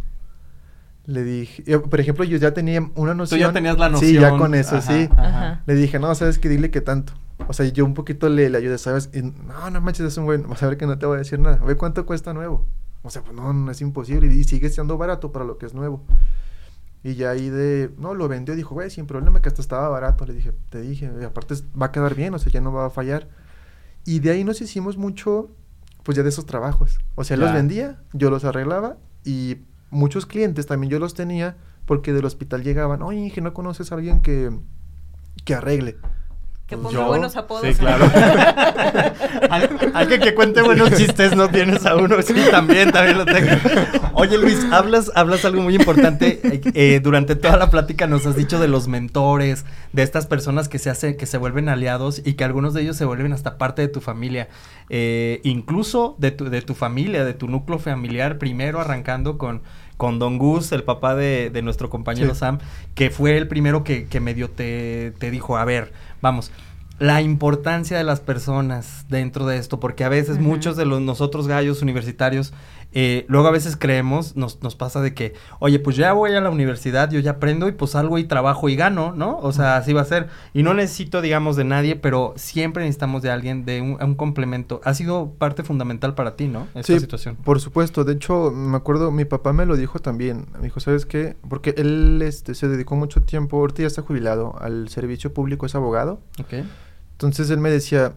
Le 1.06 1.24
dije, 1.24 1.64
yo, 1.66 1.84
por 1.84 2.00
ejemplo, 2.00 2.24
yo 2.24 2.38
ya 2.38 2.54
tenía 2.54 2.80
una 2.96 3.12
Tú 3.14 3.18
noción. 3.18 3.40
ya 3.40 3.52
tenías 3.54 3.78
la 3.80 3.90
noción. 3.90 4.10
Sí, 4.12 4.20
ya 4.20 4.38
con 4.38 4.54
eso, 4.54 4.76
Ajá, 4.78 4.94
sí. 4.94 5.10
Ajá. 5.18 5.64
Le 5.66 5.74
dije, 5.76 5.98
no, 6.00 6.14
sabes 6.14 6.38
que 6.38 6.50
dile 6.50 6.70
que 6.70 6.82
tanto. 6.82 7.14
O 7.48 7.54
sea, 7.54 7.66
yo 7.66 7.86
un 7.86 7.94
poquito 7.96 8.30
le, 8.30 8.50
le 8.50 8.58
ayudé, 8.58 8.78
¿sabes? 8.78 9.10
Y, 9.14 9.22
no, 9.24 9.70
no 9.72 9.82
manches, 9.82 10.06
es 10.06 10.18
un 10.18 10.26
buen. 10.26 10.48
Vas 10.48 10.62
a 10.62 10.68
ver 10.68 10.78
que 10.78 10.86
no 10.86 10.98
te 11.00 11.06
voy 11.06 11.16
a 11.16 11.20
decir 11.20 11.40
nada. 11.40 11.58
A 11.62 11.66
ver 11.66 11.78
cuánto 11.78 12.06
cuesta 12.06 12.34
nuevo. 12.34 12.66
O 13.02 13.10
sea, 13.10 13.24
pues 13.24 13.36
no, 13.36 13.52
no 13.54 13.72
es 13.72 13.82
imposible. 13.82 14.28
Y, 14.32 14.44
sigue 14.44 14.70
siendo 14.70 14.98
barato 14.98 15.32
para 15.32 15.46
lo 15.46 15.58
que 15.58 15.66
es 15.66 15.74
nuevo. 15.74 16.04
Y 17.04 17.16
ya 17.16 17.32
ahí 17.32 17.50
de. 17.50 17.92
No, 17.98 18.14
lo 18.14 18.28
vendió. 18.28 18.56
Dijo, 18.56 18.76
güey, 18.76 18.90
sin 18.90 19.08
problema, 19.08 19.42
que 19.42 19.50
hasta 19.50 19.62
estaba 19.62 19.88
barato. 19.90 20.26
Le 20.26 20.34
dije, 20.34 20.54
te 20.70 20.82
dije. 20.82 21.10
Aparte 21.26 21.56
va 21.80 21.88
a 21.88 21.92
quedar 21.92 22.16
bien, 22.16 22.34
o 22.34 22.40
sea, 22.40 22.52
ya 22.52 22.62
no 22.62 22.74
va 22.74 22.88
a 22.88 22.90
fallar. 22.90 23.30
Y 24.06 24.20
de 24.20 24.32
ahí 24.32 24.44
nos 24.44 24.62
hicimos 24.62 24.98
mucho, 24.98 25.50
pues 26.04 26.16
ya 26.18 26.24
de 26.24 26.30
esos 26.30 26.46
trabajos. 26.46 27.00
O 27.16 27.24
sea, 27.24 27.38
los 27.38 27.54
vendía, 27.54 28.02
yo 28.14 28.30
los 28.30 28.44
arreglaba. 28.44 28.98
Y 29.24 29.58
muchos 29.92 30.26
clientes 30.26 30.66
también 30.66 30.92
yo 30.92 31.00
los 31.00 31.14
tenía 31.14 31.58
porque 31.86 32.14
del 32.14 32.26
hospital 32.26 32.64
llegaban, 32.64 33.02
oye, 33.02 33.18
Inge, 33.18 33.42
¿no 33.42 33.54
conoces 33.54 33.92
a 33.92 33.96
alguien 33.96 34.22
que, 34.22 34.52
que 35.44 35.56
arregle? 35.56 35.98
Que 36.70 36.78
Pues 36.78 36.94
ponga 36.94 37.00
yo- 37.02 37.08
buenos 37.08 37.36
apodos. 37.36 37.66
Sí, 37.66 37.74
claro. 37.74 38.06
Al- 39.50 39.92
Alguien 39.96 40.22
que 40.22 40.36
cuente 40.36 40.62
buenos 40.62 40.92
chistes 40.92 41.36
no 41.36 41.50
tienes 41.50 41.86
a 41.86 41.96
uno. 41.96 42.22
Sí, 42.22 42.36
también, 42.52 42.92
también 42.92 43.18
lo 43.18 43.26
tengo. 43.26 43.50
Oye, 44.14 44.38
Luis, 44.38 44.64
hablas, 44.72 45.12
hablas 45.16 45.44
algo 45.46 45.62
muy 45.62 45.76
importante. 45.76 46.40
Eh, 46.44 46.62
eh, 46.76 47.00
durante 47.02 47.36
toda 47.36 47.58
la 47.58 47.70
plática 47.72 48.06
nos 48.08 48.26
has 48.26 48.36
dicho 48.36 48.60
de 48.60 48.68
los 48.68 48.88
mentores, 48.88 49.66
de 49.94 50.04
estas 50.04 50.28
personas 50.28 50.70
que 50.70 50.78
se 50.80 50.90
hacen, 50.90 51.18
que 51.18 51.26
se 51.26 51.38
vuelven 51.40 51.70
aliados 51.70 52.22
y 52.24 52.34
que 52.34 52.44
algunos 52.44 52.74
de 52.74 52.82
ellos 52.84 52.96
se 52.98 53.06
vuelven 53.06 53.34
hasta 53.34 53.58
parte 53.58 53.82
de 53.82 53.88
tu 53.88 54.02
familia. 54.02 54.48
Eh, 54.90 55.42
incluso 55.44 56.16
de 56.20 56.32
tu, 56.32 56.50
de 56.50 56.62
tu 56.62 56.76
familia, 56.76 57.26
de 57.26 57.34
tu 57.34 57.48
núcleo 57.48 57.80
familiar, 57.80 58.38
primero 58.38 58.80
arrancando 58.80 59.38
con, 59.38 59.62
con 59.98 60.20
Don 60.20 60.38
Gus, 60.38 60.72
el 60.72 60.84
papá 60.84 61.16
de, 61.16 61.50
de 61.52 61.62
nuestro 61.62 61.90
compañero 61.90 62.34
Sí. 62.34 62.40
Sam, 62.42 62.60
que 62.96 63.10
fue 63.10 63.38
el 63.38 63.48
primero 63.48 63.84
que, 63.84 64.06
que 64.06 64.20
medio 64.20 64.50
te, 64.50 65.14
te 65.20 65.32
dijo, 65.32 65.58
a 65.58 65.66
ver, 65.66 65.92
vamos, 66.22 66.52
la 67.00 67.22
importancia 67.22 67.98
de 67.98 68.04
las 68.04 68.20
personas 68.20 69.06
dentro 69.08 69.46
de 69.46 69.58
esto, 69.58 69.80
porque 69.80 70.04
a 70.04 70.10
veces 70.10 70.38
muchos 70.38 70.76
de 70.76 70.86
los 70.86 71.00
nosotros 71.00 71.48
gallos 71.48 71.82
universitarios, 71.82 72.54
eh, 72.92 73.26
luego 73.28 73.48
a 73.48 73.52
veces 73.52 73.76
creemos, 73.78 74.36
nos, 74.36 74.64
nos 74.64 74.76
pasa 74.76 75.00
de 75.02 75.14
que, 75.14 75.34
oye, 75.60 75.80
pues 75.80 75.96
ya 75.96 76.14
voy 76.14 76.34
a 76.34 76.42
la 76.42 76.50
universidad, 76.50 77.12
yo 77.12 77.20
ya 77.20 77.32
aprendo 77.32 77.68
y 77.68 77.72
pues 77.72 77.92
salgo 77.92 78.18
y 78.18 78.24
trabajo 78.24 78.68
y 78.70 78.76
gano, 78.76 79.14
¿no? 79.16 79.38
O 79.40 79.52
sea, 79.52 79.78
así 79.78 79.94
va 79.94 80.02
a 80.02 80.06
ser. 80.06 80.28
Y 80.54 80.64
no 80.64 80.74
necesito, 80.74 81.22
digamos, 81.22 81.56
de 81.56 81.64
nadie, 81.66 81.96
pero 81.96 82.34
siempre 82.36 82.84
necesitamos 82.84 83.22
de 83.22 83.30
alguien, 83.30 83.64
de 83.66 83.82
un, 83.82 84.02
un 84.02 84.16
complemento. 84.16 84.82
Ha 84.84 84.94
sido 84.96 85.34
parte 85.38 85.64
fundamental 85.64 86.16
para 86.16 86.36
ti, 86.36 86.48
¿no? 86.48 86.68
Esta 86.74 86.94
Sí, 86.94 87.00
situación. 87.00 87.36
Por 87.36 87.60
supuesto, 87.60 88.04
de 88.04 88.14
hecho, 88.14 88.52
me 88.52 88.78
acuerdo, 88.78 89.12
mi 89.12 89.26
papá 89.26 89.54
me 89.54 89.66
lo 89.66 89.76
dijo 89.76 90.00
también. 90.00 90.48
Me 90.58 90.64
dijo, 90.64 90.80
¿sabes 90.80 91.06
qué? 91.06 91.36
Porque 91.48 91.76
él 91.78 92.22
este, 92.24 92.56
se 92.56 92.68
dedicó 92.68 92.96
mucho 92.96 93.22
tiempo, 93.22 93.58
ahorita 93.58 93.82
ya 93.84 93.88
está 93.88 94.02
jubilado, 94.02 94.56
al 94.60 94.90
servicio 94.90 95.34
público, 95.34 95.66
es 95.66 95.76
abogado. 95.76 96.22
Ok. 96.40 96.66
Entonces 97.14 97.50
él 97.50 97.60
me 97.60 97.70
decía, 97.70 98.14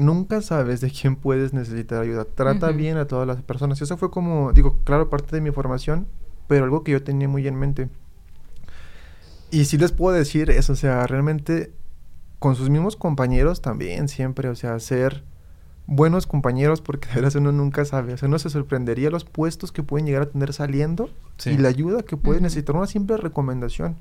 nunca 0.00 0.40
sabes 0.42 0.80
de 0.80 0.90
quién 0.90 1.16
puedes 1.16 1.52
necesitar 1.52 2.02
ayuda. 2.02 2.24
Trata 2.24 2.70
bien 2.72 2.96
a 2.96 3.06
todas 3.06 3.26
las 3.26 3.42
personas. 3.42 3.80
Y 3.80 3.84
eso 3.84 3.96
fue 3.96 4.10
como, 4.10 4.52
digo, 4.52 4.78
claro, 4.84 5.08
parte 5.10 5.36
de 5.36 5.40
mi 5.42 5.50
formación, 5.50 6.06
pero 6.48 6.64
algo 6.64 6.82
que 6.82 6.92
yo 6.92 7.02
tenía 7.02 7.28
muy 7.28 7.46
en 7.46 7.56
mente. 7.56 7.88
Y 9.50 9.64
sí 9.64 9.78
les 9.78 9.92
puedo 9.92 10.16
decir 10.16 10.50
eso, 10.50 10.72
o 10.72 10.76
sea, 10.76 11.06
realmente 11.06 11.72
con 12.38 12.54
sus 12.56 12.70
mismos 12.70 12.96
compañeros 12.96 13.60
también, 13.62 14.08
siempre, 14.08 14.48
o 14.48 14.54
sea, 14.54 14.78
ser 14.78 15.24
buenos 15.86 16.26
compañeros 16.28 16.80
porque 16.80 17.08
de 17.08 17.16
veras 17.16 17.34
uno 17.34 17.50
nunca 17.50 17.84
sabe, 17.84 18.14
o 18.14 18.16
sea, 18.16 18.28
uno 18.28 18.38
se 18.38 18.48
sorprendería 18.48 19.10
los 19.10 19.24
puestos 19.24 19.72
que 19.72 19.82
pueden 19.82 20.06
llegar 20.06 20.22
a 20.22 20.26
tener 20.30 20.52
saliendo 20.52 21.10
Sí. 21.36 21.50
y 21.50 21.56
la 21.56 21.68
ayuda 21.68 22.02
que 22.02 22.16
puede 22.16 22.40
necesitar, 22.40 22.76
una 22.76 22.86
simple 22.86 23.16
recomendación. 23.16 23.96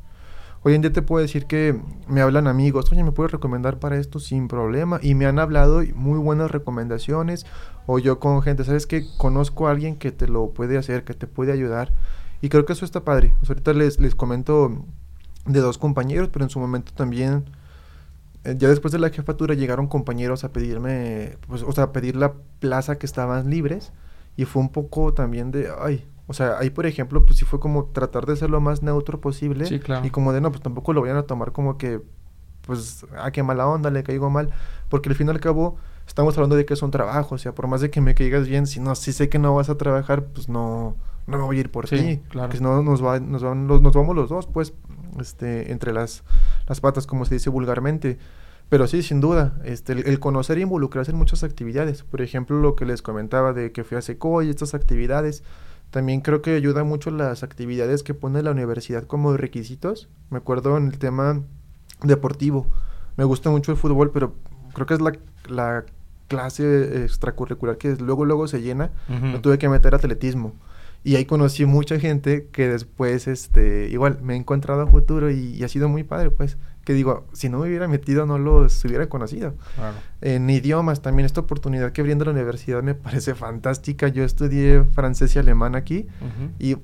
Hoy 0.62 0.76
en 0.76 0.82
día 0.82 0.92
te 0.92 1.02
puedo 1.02 1.22
decir 1.22 1.46
que 1.46 1.80
me 2.10 2.20
hablan 2.20 2.46
amigos, 2.46 2.92
oye, 2.92 3.02
¿me 3.02 3.14
puedes 3.14 3.32
recomendar 3.32 3.80
para 3.80 3.96
esto 3.96 4.20
sin 4.20 4.50
problema? 4.50 5.00
Y 5.02 5.16
me 5.16 5.26
han 5.26 5.40
hablado 5.40 5.82
muy 5.96 6.20
buenas 6.20 6.52
recomendaciones. 6.52 7.46
O 7.86 7.98
yo 7.98 8.20
con 8.20 8.42
gente, 8.42 8.66
¿sabes 8.66 8.86
qué? 8.86 9.06
Conozco 9.18 9.68
a 9.68 9.72
alguien 9.72 9.96
que 9.96 10.12
te 10.12 10.28
lo 10.28 10.52
puede 10.52 10.78
hacer, 10.78 11.06
que 11.06 11.14
te 11.14 11.28
puede 11.28 11.54
ayudar. 11.54 11.94
Y 12.42 12.50
creo 12.50 12.66
que 12.66 12.74
eso 12.74 12.84
está 12.84 13.06
padre. 13.06 13.34
O 13.42 13.46
sea, 13.46 13.54
ahorita 13.54 13.74
les, 13.74 14.00
les 14.02 14.16
comento 14.16 14.84
de 15.46 15.60
dos 15.62 15.78
compañeros, 15.78 16.30
pero 16.32 16.44
en 16.44 16.50
su 16.50 16.60
momento 16.60 16.92
también, 16.94 17.46
eh, 18.44 18.56
ya 18.58 18.68
después 18.68 18.92
de 18.92 19.00
la 19.00 19.10
jefatura 19.12 19.56
llegaron 19.56 19.88
compañeros 19.88 20.44
a 20.44 20.52
pedirme, 20.52 21.38
pues, 21.48 21.64
o 21.64 21.72
sea, 21.72 21.86
a 21.86 21.92
pedir 21.94 22.18
la 22.18 22.34
plaza 22.60 22.98
que 22.98 23.06
estaban 23.06 23.50
libres. 23.50 23.94
Y 24.36 24.44
fue 24.44 24.62
un 24.62 24.70
poco 24.70 25.14
también 25.14 25.52
de, 25.52 25.70
ay, 25.80 26.06
o 26.30 26.34
sea, 26.34 26.58
ahí 26.60 26.70
por 26.70 26.86
ejemplo, 26.86 27.26
pues 27.26 27.38
sí 27.40 27.44
fue 27.46 27.60
como 27.60 27.86
tratar 27.88 28.26
de 28.26 28.36
ser 28.38 28.50
lo 28.50 28.62
más 28.62 28.82
neutro 28.84 29.20
posible. 29.20 29.66
Sí, 29.66 29.80
claro. 29.80 30.06
Y 30.06 30.12
como 30.12 30.32
de, 30.32 30.40
no, 30.40 30.52
pues 30.52 30.62
tampoco 30.64 30.94
lo 30.94 31.02
vayan 31.02 31.18
a 31.18 31.24
tomar 31.24 31.52
como 31.52 31.78
que, 31.78 32.02
pues, 32.62 33.06
a 33.18 33.32
qué 33.32 33.44
mala 33.44 33.68
onda, 33.68 33.90
le 33.90 34.04
caigo 34.04 34.30
mal. 34.30 34.52
Porque 34.90 35.10
al 35.10 35.16
fin 35.16 35.28
y 35.28 35.32
al 35.32 35.40
cabo, 35.40 35.78
estamos 36.08 36.38
hablando 36.38 36.56
de 36.56 36.66
que 36.66 36.74
es 36.76 36.82
un 36.84 36.92
trabajo. 36.92 37.36
O 37.36 37.38
sea, 37.38 37.54
por 37.54 37.68
más 37.68 37.82
de 37.82 37.90
que 37.90 38.00
me 38.00 38.14
caigas 38.16 38.48
bien, 38.48 38.68
si 38.68 38.80
no, 38.80 38.94
si 38.96 39.12
sé 39.12 39.28
que 39.28 39.40
no 39.40 39.56
vas 39.56 39.70
a 39.70 39.78
trabajar, 39.78 40.26
pues 40.26 40.50
no, 40.50 40.96
no 41.28 41.38
me 41.38 41.44
voy 41.44 41.58
a 41.58 41.60
ir 41.62 41.72
por 41.72 41.88
Sí, 41.88 41.98
ti. 41.98 42.18
claro. 42.30 42.48
Porque 42.48 42.58
si 42.58 42.64
no, 42.64 42.82
nos, 42.84 43.04
va, 43.04 43.20
nos, 43.20 43.42
van 43.44 43.68
los- 43.68 43.82
nos 43.82 43.94
vamos 43.96 44.16
los 44.16 44.30
dos, 44.30 44.46
pues, 44.48 44.74
este, 45.20 45.72
entre 45.72 45.92
las, 45.94 46.24
las 46.68 46.80
patas, 46.80 47.08
como 47.08 47.26
se 47.26 47.34
dice 47.36 47.50
vulgarmente. 47.50 48.20
Pero 48.70 48.86
sí, 48.88 49.02
sin 49.02 49.20
duda, 49.20 49.60
este, 49.66 49.94
el, 49.94 50.06
el 50.08 50.20
conocer 50.20 50.60
e 50.60 50.62
involucrarse 50.62 51.10
en 51.12 51.18
muchas 51.18 51.44
actividades. 51.44 52.04
Por 52.04 52.22
ejemplo, 52.22 52.60
lo 52.60 52.76
que 52.76 52.86
les 52.86 53.02
comentaba 53.02 53.52
de 53.52 53.72
que 53.72 53.84
fui 53.84 53.98
a 53.98 54.02
Secoy, 54.04 54.48
estas 54.50 54.76
actividades. 54.76 55.44
También 55.92 56.22
creo 56.22 56.42
que 56.42 56.56
ayuda 56.56 56.84
mucho 56.84 57.10
las 57.10 57.44
actividades 57.44 58.04
que 58.04 58.14
pone 58.14 58.44
la 58.44 58.52
universidad 58.52 59.04
como 59.06 59.36
requisitos. 59.38 60.08
Me 60.30 60.38
acuerdo 60.38 60.78
en 60.78 60.88
el 60.88 61.00
tema 61.00 61.42
deportivo. 62.04 62.68
Me 63.18 63.24
gusta 63.24 63.50
mucho 63.50 63.72
el 63.72 63.78
fútbol, 63.78 64.12
pero 64.12 64.36
creo 64.74 64.86
que 64.86 64.94
es 64.94 65.02
la, 65.02 65.14
la 65.48 65.86
clase 66.28 67.04
extracurricular 67.04 67.78
que 67.78 67.96
luego 67.96 68.24
luego 68.26 68.48
se 68.48 68.62
llena. 68.62 68.92
Me 69.08 69.40
tuve 69.40 69.58
que 69.58 69.68
meter 69.68 69.96
atletismo. 69.96 70.54
Y 71.04 71.16
ahí 71.16 71.26
conocí 71.26 71.66
mucha 71.66 71.98
gente 72.00 72.48
que 72.52 72.68
después, 72.68 73.28
este, 73.28 73.88
igual, 73.90 74.20
me 74.22 74.34
he 74.34 74.38
encontrado 74.38 74.82
a 74.82 74.88
futuro 74.88 75.32
y, 75.32 75.56
y 75.56 75.64
ha 75.64 75.68
sido 75.70 75.88
muy 75.90 76.04
padre, 76.04 76.30
pues. 76.30 76.58
Que 76.90 76.96
digo, 76.96 77.28
si 77.34 77.50
no 77.50 77.60
me 77.60 77.68
hubiera 77.68 77.88
metido, 77.88 78.26
no 78.26 78.40
los 78.40 78.84
hubiera 78.84 79.08
conocido. 79.10 79.54
Claro. 79.76 79.96
En 80.22 80.50
idiomas 80.50 81.04
también, 81.04 81.28
esta 81.28 81.40
oportunidad 81.40 81.92
que 81.92 82.02
brinda 82.02 82.26
la 82.26 82.32
universidad 82.32 82.82
me 82.82 82.96
parece 82.96 83.36
fantástica. 83.36 84.08
Yo 84.08 84.24
estudié 84.24 84.84
francés 84.86 85.36
y 85.36 85.38
alemán 85.38 85.76
aquí 85.76 86.08
y 86.58 86.78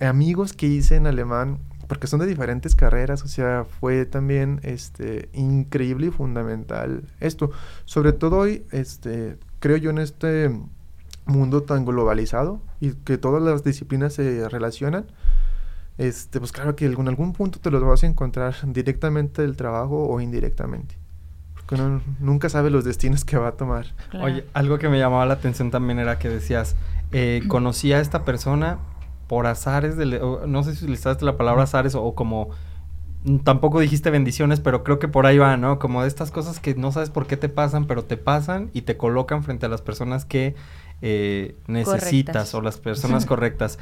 amigos 0.00 0.52
que 0.52 0.66
hice 0.66 0.96
en 0.96 1.06
alemán, 1.06 1.60
porque 1.86 2.08
son 2.08 2.18
de 2.18 2.26
diferentes 2.26 2.74
carreras, 2.74 3.22
o 3.22 3.28
sea, 3.28 3.64
fue 3.78 4.04
también 4.04 4.58
este, 4.64 5.28
increíble 5.32 6.08
y 6.08 6.10
fundamental 6.10 7.04
esto. 7.20 7.52
Sobre 7.84 8.12
todo 8.12 8.38
hoy, 8.38 8.64
este, 8.72 9.38
creo 9.60 9.76
yo 9.76 9.90
en 9.90 9.98
este 9.98 10.50
mundo 11.24 11.62
tan 11.62 11.84
globalizado 11.84 12.60
y 12.80 12.94
que 12.94 13.16
todas 13.16 13.40
las 13.40 13.62
disciplinas 13.62 14.12
se 14.12 14.48
relacionan. 14.48 15.06
Este, 16.02 16.40
pues 16.40 16.50
claro 16.50 16.74
que 16.74 16.84
en 16.84 17.08
algún 17.08 17.32
punto 17.32 17.60
te 17.60 17.70
los 17.70 17.80
vas 17.84 18.02
a 18.02 18.06
encontrar 18.06 18.56
directamente 18.64 19.42
del 19.42 19.56
trabajo 19.56 20.08
o 20.08 20.20
indirectamente. 20.20 20.96
Porque 21.54 21.76
que 21.76 21.80
uno 21.80 22.02
nunca 22.18 22.48
sabe 22.48 22.70
los 22.70 22.84
destinos 22.84 23.24
que 23.24 23.36
va 23.36 23.48
a 23.48 23.52
tomar. 23.52 23.86
Claro. 24.10 24.26
Oye, 24.26 24.44
algo 24.52 24.78
que 24.78 24.88
me 24.88 24.98
llamaba 24.98 25.24
la 25.26 25.34
atención 25.34 25.70
también 25.70 26.00
era 26.00 26.18
que 26.18 26.28
decías, 26.28 26.74
eh, 27.12 27.42
conocí 27.48 27.92
a 27.92 28.00
esta 28.00 28.24
persona 28.24 28.78
por 29.28 29.46
azares, 29.46 29.96
de, 29.96 30.20
no 30.44 30.64
sé 30.64 30.74
si 30.74 30.84
utilizaste 30.84 31.24
la 31.24 31.36
palabra 31.36 31.62
azares 31.62 31.94
o, 31.94 32.02
o 32.02 32.16
como 32.16 32.48
mm, 33.22 33.38
tampoco 33.38 33.78
dijiste 33.78 34.10
bendiciones, 34.10 34.58
pero 34.58 34.82
creo 34.82 34.98
que 34.98 35.06
por 35.06 35.26
ahí 35.26 35.38
va, 35.38 35.56
¿no? 35.56 35.78
Como 35.78 36.02
de 36.02 36.08
estas 36.08 36.32
cosas 36.32 36.58
que 36.58 36.74
no 36.74 36.90
sabes 36.90 37.10
por 37.10 37.28
qué 37.28 37.36
te 37.36 37.48
pasan, 37.48 37.86
pero 37.86 38.02
te 38.02 38.16
pasan 38.16 38.70
y 38.72 38.82
te 38.82 38.96
colocan 38.96 39.44
frente 39.44 39.66
a 39.66 39.68
las 39.68 39.82
personas 39.82 40.24
que 40.24 40.56
eh, 41.00 41.56
necesitas 41.66 42.04
Correctas. 42.04 42.54
o 42.54 42.60
las 42.60 42.78
personas 42.78 43.24
correctas. 43.26 43.78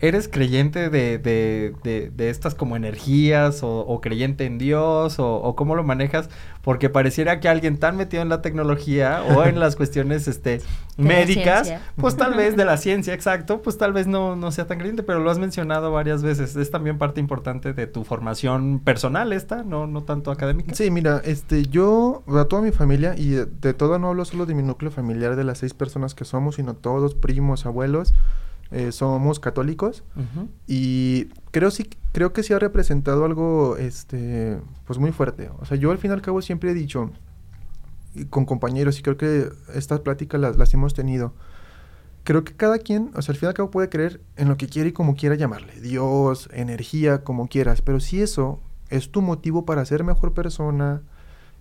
¿Eres 0.00 0.28
creyente 0.28 0.90
de, 0.90 1.18
de, 1.18 1.74
de, 1.84 2.10
de 2.10 2.30
estas 2.30 2.54
como 2.54 2.76
energías 2.76 3.62
o, 3.62 3.80
o 3.80 4.00
creyente 4.00 4.44
en 4.44 4.58
Dios 4.58 5.18
o, 5.18 5.36
o 5.36 5.56
cómo 5.56 5.76
lo 5.76 5.84
manejas? 5.84 6.28
Porque 6.62 6.90
pareciera 6.90 7.40
que 7.40 7.48
alguien 7.48 7.78
tan 7.78 7.96
metido 7.96 8.22
en 8.22 8.28
la 8.28 8.42
tecnología 8.42 9.22
o 9.22 9.44
en 9.46 9.60
las 9.60 9.76
cuestiones 9.76 10.26
este, 10.28 10.60
médicas, 10.96 11.72
pues 11.96 12.16
tal 12.16 12.34
vez 12.34 12.56
de 12.56 12.64
la 12.64 12.76
ciencia, 12.78 13.14
exacto, 13.14 13.62
pues 13.62 13.78
tal 13.78 13.92
vez 13.92 14.06
no, 14.06 14.36
no 14.36 14.50
sea 14.50 14.66
tan 14.66 14.78
creyente, 14.78 15.02
pero 15.04 15.20
lo 15.20 15.30
has 15.30 15.38
mencionado 15.38 15.92
varias 15.92 16.22
veces. 16.22 16.56
Es 16.56 16.70
también 16.70 16.98
parte 16.98 17.20
importante 17.20 17.72
de 17.72 17.86
tu 17.86 18.04
formación 18.04 18.80
personal 18.80 19.32
esta, 19.32 19.62
no, 19.62 19.86
no 19.86 20.02
tanto 20.02 20.30
académica. 20.30 20.74
Sí, 20.74 20.90
mira, 20.90 21.22
este, 21.24 21.66
yo, 21.66 22.24
a 22.28 22.44
toda 22.46 22.62
mi 22.62 22.72
familia, 22.72 23.14
y 23.16 23.30
de, 23.30 23.46
de 23.46 23.74
todo 23.74 23.98
no 23.98 24.08
hablo 24.08 24.24
solo 24.24 24.44
de 24.44 24.54
mi 24.54 24.62
núcleo 24.62 24.90
familiar, 24.90 25.36
de 25.36 25.44
las 25.44 25.58
seis 25.58 25.72
personas 25.72 26.14
que 26.14 26.24
somos, 26.24 26.56
sino 26.56 26.74
todos, 26.74 27.14
primos, 27.14 27.64
abuelos, 27.64 28.12
eh, 28.74 28.90
somos 28.90 29.38
católicos. 29.38 30.02
Y 30.66 31.26
creo 31.52 31.70
sí, 31.70 31.88
creo 32.10 32.32
que 32.32 32.42
sí 32.42 32.52
ha 32.52 32.58
representado 32.58 33.24
algo, 33.24 33.76
este, 33.76 34.58
pues 34.84 34.98
muy 34.98 35.12
fuerte. 35.12 35.48
O 35.60 35.64
sea, 35.64 35.76
yo 35.76 35.92
al 35.92 35.98
fin 35.98 36.10
y 36.10 36.14
al 36.14 36.22
cabo 36.22 36.42
siempre 36.42 36.72
he 36.72 36.74
dicho, 36.74 37.12
y 38.16 38.24
con 38.24 38.44
compañeros, 38.44 38.98
y 38.98 39.02
creo 39.02 39.16
que 39.16 39.48
estas 39.72 40.00
pláticas 40.00 40.40
las, 40.40 40.56
las 40.56 40.74
hemos 40.74 40.92
tenido. 40.92 41.34
Creo 42.24 42.42
que 42.42 42.54
cada 42.54 42.78
quien, 42.78 43.12
o 43.14 43.22
sea, 43.22 43.32
al 43.32 43.38
fin 43.38 43.46
y 43.46 43.50
al 43.50 43.54
cabo 43.54 43.70
puede 43.70 43.88
creer 43.88 44.20
en 44.34 44.48
lo 44.48 44.56
que 44.56 44.66
quiere 44.66 44.88
y 44.88 44.92
como 44.92 45.14
quiera 45.14 45.36
llamarle. 45.36 45.80
Dios, 45.80 46.48
energía, 46.52 47.22
como 47.22 47.46
quieras. 47.46 47.80
Pero 47.80 48.00
si 48.00 48.22
eso 48.22 48.60
es 48.88 49.12
tu 49.12 49.22
motivo 49.22 49.64
para 49.64 49.84
ser 49.84 50.02
mejor 50.02 50.34
persona 50.34 51.02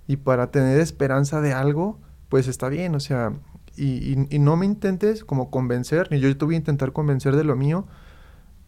y 0.07 0.17
para 0.17 0.49
tener 0.49 0.79
esperanza 0.79 1.41
de 1.41 1.53
algo, 1.53 1.99
pues 2.29 2.47
está 2.47 2.69
bien. 2.69 2.95
O 2.95 2.99
sea, 2.99 3.33
y, 3.75 3.85
y- 4.13 4.27
y 4.29 4.39
no 4.39 4.55
me 4.57 4.65
intentes 4.65 5.23
como 5.25 5.49
convencer, 5.49 6.07
ni 6.11 6.19
yo 6.19 6.35
te 6.37 6.45
voy 6.45 6.55
a 6.55 6.57
intentar 6.57 6.91
convencer 6.93 7.35
de 7.35 7.43
lo 7.43 7.55
mío. 7.55 7.85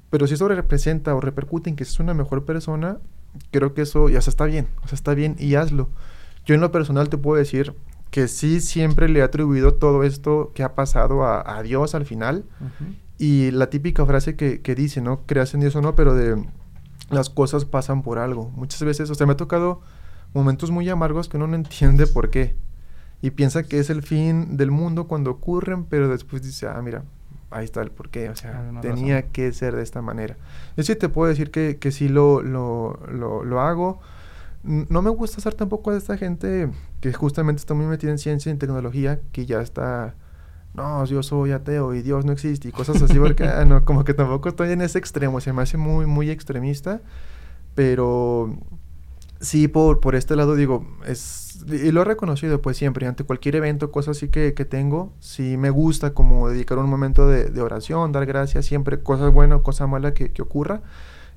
Pero 0.10 0.28
si 0.28 0.36
eso 0.36 0.48
representa 0.48 1.14
o 1.16 1.22
repercute 1.22 1.70
en 1.70 1.76
que 1.76 1.84
seas 1.86 2.00
una 2.00 2.14
mejor 2.14 2.46
persona, 2.46 3.00
creo 3.52 3.74
que 3.74 3.82
eso 3.82 4.08
ya 4.10 4.20
está 4.20 4.46
bien. 4.46 4.68
O 4.84 4.88
sea, 4.88 4.96
está 4.96 5.14
bien 5.14 5.36
y 5.40 5.56
hazlo. 5.56 5.90
Yo 6.46 6.56
en 6.56 6.62
lo 6.62 6.72
personal 6.72 7.10
te 7.10 7.18
puedo 7.18 7.38
decir 7.38 7.74
que 8.12 8.28
sí 8.28 8.62
siempre 8.62 9.10
le 9.10 9.20
he 9.20 9.24
atribuido 9.24 9.74
todo 9.74 10.04
esto 10.04 10.52
que 10.54 10.64
ha 10.64 10.76
pasado 10.76 11.26
a, 11.26 11.58
a 11.58 11.64
Dios 11.64 11.96
al 11.96 12.06
final. 12.06 12.46
Ujú. 12.62 12.94
Y 13.18 13.52
la 13.52 13.70
típica 13.70 14.06
frase 14.06 14.36
que, 14.36 14.62
que 14.62 14.76
dice, 14.76 15.02
¿no? 15.02 15.22
Creas 15.26 15.54
en 15.54 15.62
Dios 15.62 15.76
o 15.76 15.82
no, 15.82 15.96
pero 15.96 16.14
de 16.14 16.46
las 17.10 17.30
cosas 17.30 17.66
pasan 17.66 18.02
por 18.04 18.18
algo. 18.20 18.50
Muchas 18.56 18.84
veces, 18.84 19.10
o 19.10 19.16
sea, 19.16 19.26
me 19.28 19.34
ha 19.34 19.38
tocado 19.38 19.82
momentos 20.34 20.72
muy 20.72 20.88
amargos 20.90 21.28
que 21.30 21.38
uno 21.38 21.48
no 21.48 21.56
entiende 21.56 22.08
por 22.08 22.30
qué. 22.30 22.56
Y 23.26 23.32
piensa 23.32 23.64
que 23.64 23.80
es 23.80 23.90
el 23.90 24.04
fin 24.04 24.56
del 24.56 24.70
mundo 24.70 25.08
cuando 25.08 25.32
ocurren, 25.32 25.86
pero 25.86 26.08
después 26.08 26.44
dice, 26.44 26.68
ah, 26.68 26.80
mira, 26.84 27.02
ahí 27.50 27.66
está 27.66 27.82
el 27.82 27.90
porqué. 27.90 28.30
O 28.30 28.36
sea, 28.36 28.70
tenía 28.84 29.16
razón. 29.16 29.32
que 29.32 29.52
ser 29.52 29.76
de 29.76 29.82
esta 29.82 30.04
manera. 30.04 30.38
Yo 30.78 30.84
sí 30.84 30.96
te 30.96 31.10
puedo 31.10 31.28
decir 31.28 31.50
que, 31.50 31.78
que 31.80 31.92
sí 31.92 32.08
lo, 32.08 32.44
lo, 32.44 33.00
lo, 33.12 33.44
lo 33.44 33.62
hago. 33.62 34.00
No 34.62 35.02
me 35.02 35.10
gusta 35.10 35.42
ser 35.42 35.56
tampoco 35.56 35.92
de 35.92 35.98
esta 35.98 36.18
gente 36.18 36.70
que 37.02 37.14
justamente 37.14 37.62
está 37.62 37.74
muy 37.74 37.88
metida 37.88 38.12
en 38.12 38.20
ciencia 38.20 38.52
y 38.52 38.54
en 38.54 38.60
tecnología, 38.60 39.20
que 39.32 39.48
ya 39.48 39.60
está, 39.60 40.14
no, 40.76 41.04
yo 41.06 41.24
soy 41.24 41.52
ateo 41.52 41.96
y 41.96 42.04
Dios 42.04 42.26
no 42.26 42.32
existe 42.32 42.68
y 42.68 42.72
cosas 42.72 43.02
así, 43.02 43.18
porque 43.18 43.46
ah, 43.46 43.66
no, 43.66 43.84
como 43.86 44.04
que 44.04 44.14
tampoco 44.14 44.50
estoy 44.50 44.72
en 44.72 44.82
ese 44.82 45.00
extremo, 45.00 45.42
se 45.42 45.52
me 45.52 45.64
hace 45.64 45.78
muy, 45.78 46.06
muy 46.06 46.30
extremista, 46.30 47.02
pero 47.74 48.56
sí, 49.40 49.68
por, 49.68 50.00
por 50.00 50.14
este 50.14 50.36
lado 50.36 50.54
digo, 50.54 50.86
es, 51.08 51.45
y 51.68 51.92
lo 51.92 52.02
he 52.02 52.06
reconocido 52.06 52.62
pues 52.62 52.78
siempre, 52.78 53.08
ante 53.08 53.24
cualquier 53.24 53.56
evento, 53.56 53.92
cosas 53.92 54.18
así 54.18 54.30
que, 54.30 54.54
que 54.54 54.66
tengo, 54.66 55.14
sí 55.20 55.58
me 55.58 55.70
gusta 55.70 56.14
como 56.14 56.50
dedicar 56.50 56.78
un 56.78 56.90
momento 56.90 57.28
de, 57.28 57.62
oración, 57.62 58.12
dar 58.12 58.26
gracias, 58.26 58.66
siempre 58.66 59.02
cosas 59.02 59.34
buenas, 59.34 59.62
cosas 59.62 59.90
malas 59.90 60.14
que, 60.14 60.32
que 60.32 60.42
ocurra, 60.42 60.82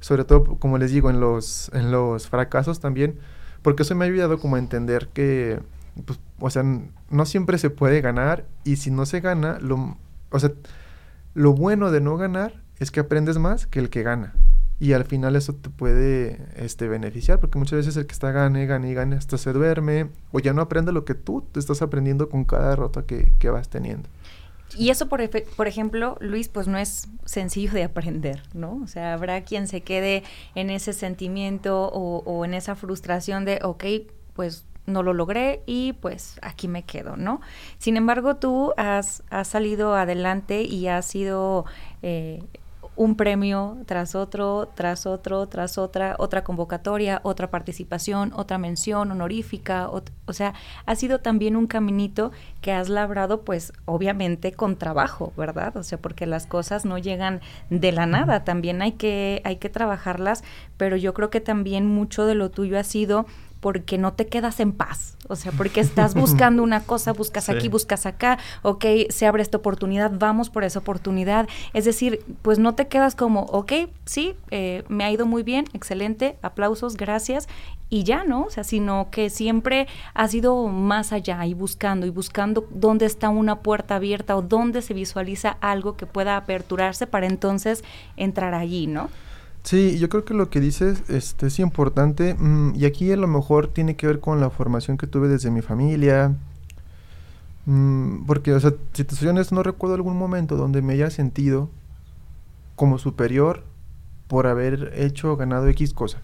sobre 0.01 0.25
todo 0.25 0.59
como 0.59 0.79
les 0.79 0.91
digo, 0.91 1.11
en 1.11 1.21
los, 1.21 1.71
en 1.75 1.91
los 1.91 2.29
fracasos 2.29 2.81
también, 2.81 3.19
porque 3.63 3.83
eso 3.83 3.95
me 3.95 4.05
ha 4.05 4.09
ayudado 4.09 4.39
como 4.39 4.57
a 4.57 4.59
entender 4.59 5.09
que, 5.09 5.61
pues, 6.05 6.19
o 6.39 6.51
sea, 6.51 6.63
no 7.11 7.27
siempre 7.27 7.59
se 7.59 7.71
puede 7.71 8.01
ganar 8.01 8.47
y 8.65 8.77
si 8.77 8.91
no 8.91 9.07
se 9.07 9.21
gana, 9.21 9.59
lo, 9.61 9.97
o 10.31 10.39
sea, 10.39 10.53
lo 11.35 11.53
bueno 11.53 11.91
de 11.91 12.01
no 12.01 12.17
ganar 12.17 12.63
es 12.79 12.91
que 12.91 13.01
aprendes 13.01 13.39
más 13.39 13.67
que 13.67 13.79
el 13.81 13.91
que 13.91 14.03
gana. 14.03 14.35
Y 14.81 14.93
al 14.93 15.05
final 15.05 15.35
eso 15.35 15.55
te 15.55 15.71
puede 15.71 16.47
este, 16.57 16.87
beneficiar, 16.87 17.41
porque 17.41 17.59
muchas 17.59 17.79
veces 17.79 17.97
el 17.97 18.07
que 18.07 18.13
está 18.13 18.31
gane, 18.31 18.67
gane 18.67 18.91
y 18.91 18.95
gane 18.95 19.17
hasta 19.17 19.37
se 19.37 19.53
duerme, 19.53 20.11
o 20.31 20.39
ya 20.39 20.53
no 20.53 20.63
aprende 20.63 20.93
lo 20.93 21.05
que 21.05 21.15
tú 21.15 21.45
te 21.53 21.59
estás 21.59 21.83
aprendiendo 21.83 22.29
con 22.29 22.45
cada 22.45 22.71
derrota 22.71 23.03
que, 23.03 23.33
que 23.39 23.51
vas 23.51 23.69
teniendo. 23.69 24.09
Y 24.77 24.91
eso, 24.91 25.09
por, 25.09 25.29
por 25.57 25.67
ejemplo, 25.67 26.17
Luis, 26.21 26.49
pues 26.49 26.69
no 26.69 26.79
es 26.79 27.09
sencillo 27.25 27.73
de 27.73 27.85
aprender, 27.85 28.43
¿no? 28.53 28.81
O 28.83 28.87
sea, 28.87 29.15
habrá 29.15 29.43
quien 29.43 29.67
se 29.67 29.81
quede 29.81 30.23
en 30.55 30.71
ese 30.71 30.93
sentimiento 30.93 31.89
o, 31.89 32.45
en 32.45 32.55
esa 32.55 32.75
frustración 32.75 33.45
de, 33.45 33.61
ok, 33.63 33.85
pues 34.35 34.67
no 34.87 35.03
lo 35.03 35.13
logré 35.13 35.63
y 35.67 35.95
pues 35.95 36.39
aquí 36.43 36.69
me 36.69 36.83
quedo, 36.83 37.17
¿no? 37.17 37.41
Sin 37.79 37.97
embargo, 37.97 38.37
tú 38.37 38.73
has, 38.77 39.23
has 39.31 39.49
salido 39.49 39.95
adelante 39.95 40.63
y 40.63 40.89
has 40.89 41.07
sido 41.07 41.67
eh, 42.03 42.43
un 42.99 43.15
premio 43.15 43.79
tras 43.87 44.17
otro, 44.17 44.69
tras 44.75 45.07
otro, 45.07 45.47
tras 45.47 45.79
otra, 45.79 46.17
otra 46.19 46.43
convocatoria, 46.43 47.21
otra 47.23 47.49
participación, 47.49 48.33
otra 48.35 48.59
mención 48.59 49.13
honorífica, 49.13 49.89
o 49.89 50.33
sea, 50.33 50.55
ha 50.85 50.97
sido 50.97 51.21
también 51.21 51.55
un 51.55 51.69
caminito 51.69 52.33
que 52.61 52.73
has 52.73 52.89
labrado, 52.89 53.43
pues 53.43 53.73
obviamente 53.85 54.51
con 54.51 54.75
trabajo, 54.77 55.33
¿verdad? 55.37 55.77
O 55.77 55.85
sea, 55.85 55.99
porque 55.99 56.27
las 56.27 56.47
cosas 56.47 56.85
no 56.85 56.99
llegan 56.99 57.41
de 57.71 57.93
la 57.93 58.07
nada, 58.07 58.43
también 58.43 58.83
hay 58.83 58.93
que, 58.93 59.43
hay 59.45 59.57
que 59.57 59.69
trabajarlas, 59.69 60.43
pero 60.77 60.97
yo 60.97 61.15
creo 61.15 61.31
que 61.31 61.41
también 61.41 61.87
mucho 61.87 62.27
de 62.27 62.35
lo 62.35 62.51
tuyo 62.51 62.81
ha 62.81 62.85
sido 62.85 63.27
porque 63.61 63.99
no 63.99 64.13
te 64.13 64.27
quedas 64.27 64.61
en 64.61 64.73
paz, 64.73 65.17
o 65.29 65.37
sea, 65.37 65.53
porque 65.53 65.81
estás 65.81 66.15
buscando 66.15 66.63
una 66.63 66.81
cosa, 66.85 67.13
buscas 67.13 67.45
Sí. 67.45 67.53
aquí, 67.53 67.69
buscas 67.69 68.07
acá, 68.07 68.39
ok, 68.63 68.85
se 69.11 69.27
abre 69.27 69.43
esta 69.43 69.59
oportunidad, 69.59 70.13
vamos 70.15 70.51
por 70.51 70.65
esa 70.65 70.79
oportunidad, 70.79 71.49
es 71.73 71.85
decir, 71.85 72.25
pues 72.43 72.59
no 72.59 72.75
te 72.75 72.87
quedas 72.89 73.15
como, 73.15 73.43
ok, 73.43 73.73
sí, 74.05 74.35
eh, 74.51 74.85
me 74.89 75.05
ha 75.05 75.11
ido 75.11 75.27
muy 75.27 75.43
bien, 75.43 75.65
excelente, 75.73 76.39
aplausos, 76.43 76.97
gracias, 76.97 77.49
y 77.91 78.05
ya, 78.05 78.23
¿no? 78.25 78.43
O 78.43 78.51
sea, 78.51 78.65
sino 78.65 79.09
que 79.11 79.31
siempre 79.31 79.89
has 80.13 80.35
ido 80.35 80.67
más 80.69 81.13
allá 81.13 81.47
y 81.47 81.55
buscando 81.55 82.07
y 82.07 82.11
buscando 82.11 82.67
dónde 82.71 83.07
está 83.07 83.31
una 83.31 83.61
puerta 83.61 83.97
abierta 83.97 84.37
o 84.37 84.43
dónde 84.43 84.83
se 84.83 84.93
visualiza 84.93 85.57
algo 85.63 85.97
que 85.97 86.05
pueda 86.05 86.37
aperturarse 86.37 87.07
para 87.07 87.27
entonces 87.27 87.83
entrar 88.17 88.53
allí, 88.55 88.87
¿no? 88.87 89.09
Sí, 89.63 89.99
yo 89.99 90.09
creo 90.09 90.25
que 90.25 90.35
lo 90.35 90.49
que 90.51 90.61
dices 90.61 91.03
este, 91.09 91.49
es 91.49 91.59
importante 91.59 92.35
mm, 92.35 92.75
y 92.77 92.85
aquí 92.87 93.11
a 93.13 93.17
lo 93.17 93.27
mejor 93.27 93.69
tiene 93.69 93.97
que 93.97 94.07
ver 94.07 94.21
con 94.21 94.41
la 94.41 94.51
formación 94.51 94.97
que 94.97 95.07
tuve 95.07 95.29
desde 95.29 95.51
mi 95.51 95.61
familia. 95.63 96.35
Mm, 97.67 98.25
porque, 98.27 98.55
o 98.55 98.61
sea, 98.61 98.73
si 98.95 99.05
te 99.05 99.15
soy 99.15 99.29
honesto, 99.29 99.55
no 99.55 99.63
recuerdo 99.63 99.95
algún 99.95 100.17
momento 100.17 100.57
donde 100.57 100.81
me 100.81 100.95
haya 100.95 101.11
sentido 101.11 101.69
como 102.77 102.99
superior 102.99 103.65
por 104.27 104.47
haber 104.47 104.93
hecho 104.95 105.33
o 105.33 105.37
ganado 105.37 105.69
X 105.69 105.93
cosa. 105.93 106.19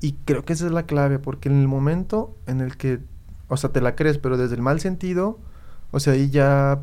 Y 0.00 0.12
creo 0.24 0.44
que 0.44 0.52
esa 0.54 0.66
es 0.66 0.72
la 0.72 0.84
clave, 0.84 1.18
porque 1.18 1.48
en 1.48 1.60
el 1.60 1.68
momento 1.68 2.34
en 2.46 2.60
el 2.60 2.76
que, 2.76 3.00
o 3.48 3.56
sea, 3.56 3.70
te 3.70 3.80
la 3.80 3.94
crees, 3.94 4.18
pero 4.18 4.36
desde 4.36 4.56
el 4.56 4.62
mal 4.62 4.80
sentido, 4.80 5.38
o 5.90 6.00
sea, 6.00 6.14
ahí 6.14 6.30
ya 6.30 6.82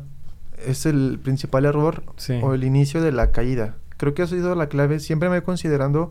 es 0.64 0.86
el 0.86 1.18
principal 1.22 1.64
error 1.64 2.04
Sí. 2.16 2.38
o 2.42 2.54
el 2.54 2.64
inicio 2.64 3.02
de 3.02 3.12
la 3.12 3.30
caída. 3.32 3.76
Creo 4.02 4.14
que 4.14 4.22
ha 4.22 4.26
sido 4.26 4.56
la 4.56 4.66
clave. 4.66 4.98
Siempre 4.98 5.28
me 5.28 5.36
he 5.36 5.42
considerando, 5.44 6.10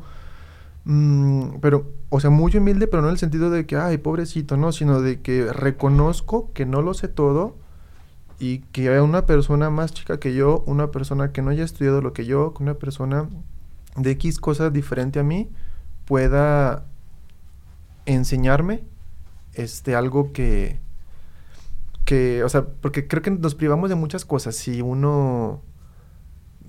mm, 0.85 1.55
pero, 1.59 1.91
o 2.07 2.21
sea, 2.21 2.29
muy 2.29 2.55
humilde, 2.55 2.87
pero 2.87 3.01
no 3.01 3.09
en 3.09 3.15
el 3.15 3.17
sentido 3.17 3.49
de 3.49 3.65
que, 3.65 3.75
ay, 3.75 3.97
pobrecito, 3.97 4.55
no, 4.55 4.71
sino 4.71 5.01
de 5.01 5.19
que 5.19 5.51
reconozco 5.51 6.53
que 6.53 6.65
no 6.65 6.81
lo 6.81 6.93
sé 6.93 7.09
todo 7.09 7.57
y 8.39 8.59
que 8.59 8.87
hay 8.87 8.99
una 8.99 9.25
persona 9.25 9.69
más 9.69 9.91
chica 9.91 10.21
que 10.21 10.33
yo, 10.33 10.63
una 10.67 10.89
persona 10.89 11.33
que 11.33 11.41
no 11.41 11.49
haya 11.49 11.65
estudiado 11.65 12.01
lo 12.01 12.13
que 12.13 12.23
yo, 12.23 12.53
una 12.61 12.75
persona 12.75 13.27
de 13.97 14.11
X 14.11 14.39
cosas 14.39 14.71
diferente 14.71 15.19
a 15.19 15.23
mí 15.23 15.49
pueda 16.05 16.85
enseñarme 18.05 18.85
este 19.53 19.95
algo 19.95 20.31
que 20.31 20.79
que 22.05 22.41
o 22.45 22.47
sea 22.47 22.65
porque 22.65 23.05
creo 23.09 23.21
que 23.21 23.31
nos 23.31 23.53
privamos 23.53 23.89
de 23.89 23.95
muchas 23.95 24.23
cosas 24.23 24.55
si 24.55 24.81
uno 24.81 25.61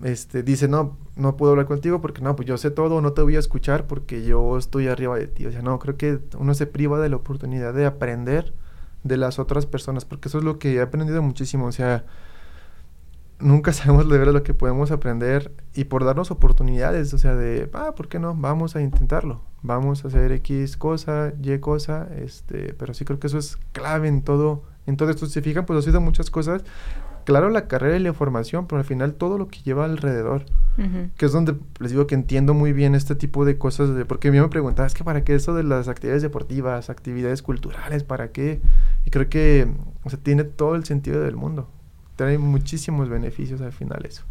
este 0.03 0.43
dice 0.43 0.69
no 0.69 0.99
no 1.17 1.37
puedo 1.37 1.53
hablar 1.53 1.67
contigo 1.67 2.01
porque 2.01 2.23
no 2.23 2.35
pues 2.35 2.49
yo 2.49 2.57
sé 2.57 2.71
todo 2.71 3.01
no 3.01 3.13
te 3.13 3.23
voy 3.23 3.37
a 3.37 3.39
escuchar 3.39 3.87
porque 3.87 4.25
yo 4.25 4.59
estoy 4.59 4.89
arriba 4.89 5.17
de 5.17 5.29
ti 5.29 5.47
o 5.47 5.53
sea 5.53 5.63
no 5.63 5.79
creo 5.79 5.97
que 5.97 6.19
uno 6.39 6.55
se 6.55 6.67
priva 6.67 6.99
de 6.99 7.09
la 7.09 7.17
oportunidad 7.17 7.73
de 7.73 7.87
aprender 7.87 8.53
de 9.05 9.17
las 9.17 9.39
otras 9.39 9.67
personas, 9.67 10.05
porque 10.05 10.29
eso 10.29 10.39
es 10.39 10.45
lo 10.45 10.59
que 10.59 10.75
he 10.75 10.81
aprendido 10.81 11.23
muchísimo, 11.23 11.67
o 11.67 11.73
sea, 11.73 12.05
nunca 13.39 13.73
sabemos 13.73 14.09
de 14.09 14.19
verdad 14.19 14.33
lo 14.33 14.43
que 14.43 14.55
podemos 14.55 14.91
aprender 14.91 15.53
y 15.75 15.85
por 15.85 16.05
darnos 16.05 16.31
oportunidades, 16.31 17.13
o 17.15 17.19
sea, 17.19 17.35
de, 17.35 17.69
ah, 17.73 17.95
¿por 17.97 18.09
qué 18.09 18.19
no? 18.19 18.35
Vamos 18.35 18.77
a 18.77 18.83
intentarlo, 18.83 19.43
vamos 19.63 20.05
a 20.05 20.09
hacer 20.09 20.33
X 20.33 20.77
cosa, 20.77 21.33
Y 21.41 21.59
cosa, 21.59 22.09
este, 22.17 22.75
pero 22.75 22.95
sí 22.95 23.05
creo 23.05 23.19
que 23.19 23.27
eso 23.27 23.39
es 23.39 23.57
clave 23.73 24.09
en 24.09 24.23
todo, 24.23 24.65
en 24.87 24.97
todo 24.97 25.11
esto. 25.11 25.27
Si 25.27 25.33
se 25.33 25.43
fijan, 25.43 25.67
pues 25.67 25.79
ha 25.79 25.83
sido 25.83 26.01
muchas 26.01 26.31
cosas. 26.31 26.65
Claro, 27.25 27.51
la 27.51 27.69
carrera 27.69 27.97
y 27.97 28.01
la 28.01 28.09
información, 28.09 28.67
pero 28.67 28.79
al 28.81 28.85
final 28.85 29.15
todo 29.15 29.39
lo 29.39 29.49
que 29.49 29.61
lleva 29.61 29.85
alrededor, 29.85 30.45
que 31.17 31.27
es 31.27 31.33
donde 31.33 31.55
les 31.81 31.91
digo 31.91 32.07
que 32.07 32.15
entiendo 32.15 32.55
muy 32.55 32.73
bien 32.73 32.95
este 32.95 33.15
tipo 33.15 33.45
de 33.45 33.59
cosas, 33.59 33.95
de, 33.95 34.05
porque 34.05 34.29
a 34.29 34.33
mí 34.33 34.41
me 34.41 34.49
preguntaba, 34.49 34.87
es 34.87 34.95
que 34.95 35.05
para 35.05 35.23
qué 35.25 35.35
eso 35.35 35.55
de 35.55 35.63
las 35.63 35.89
actividades 35.89 36.23
deportivas, 36.23 36.91
actividades 36.91 37.43
culturales, 37.43 38.05
para 38.05 38.33
qué? 38.33 38.61
Y 39.05 39.11
creo 39.11 39.29
que, 39.29 39.69
o 40.05 40.11
sea, 40.11 40.19
tiene 40.19 40.45
todo 40.45 40.75
el 40.75 40.85
sentido 40.85 41.21
del 41.23 41.37
mundo 41.37 41.69
trae 42.17 42.39
muchísimos 42.39 43.09
beneficios 43.09 43.61
al 43.61 43.73
final 43.73 44.05
eso. 44.07 44.23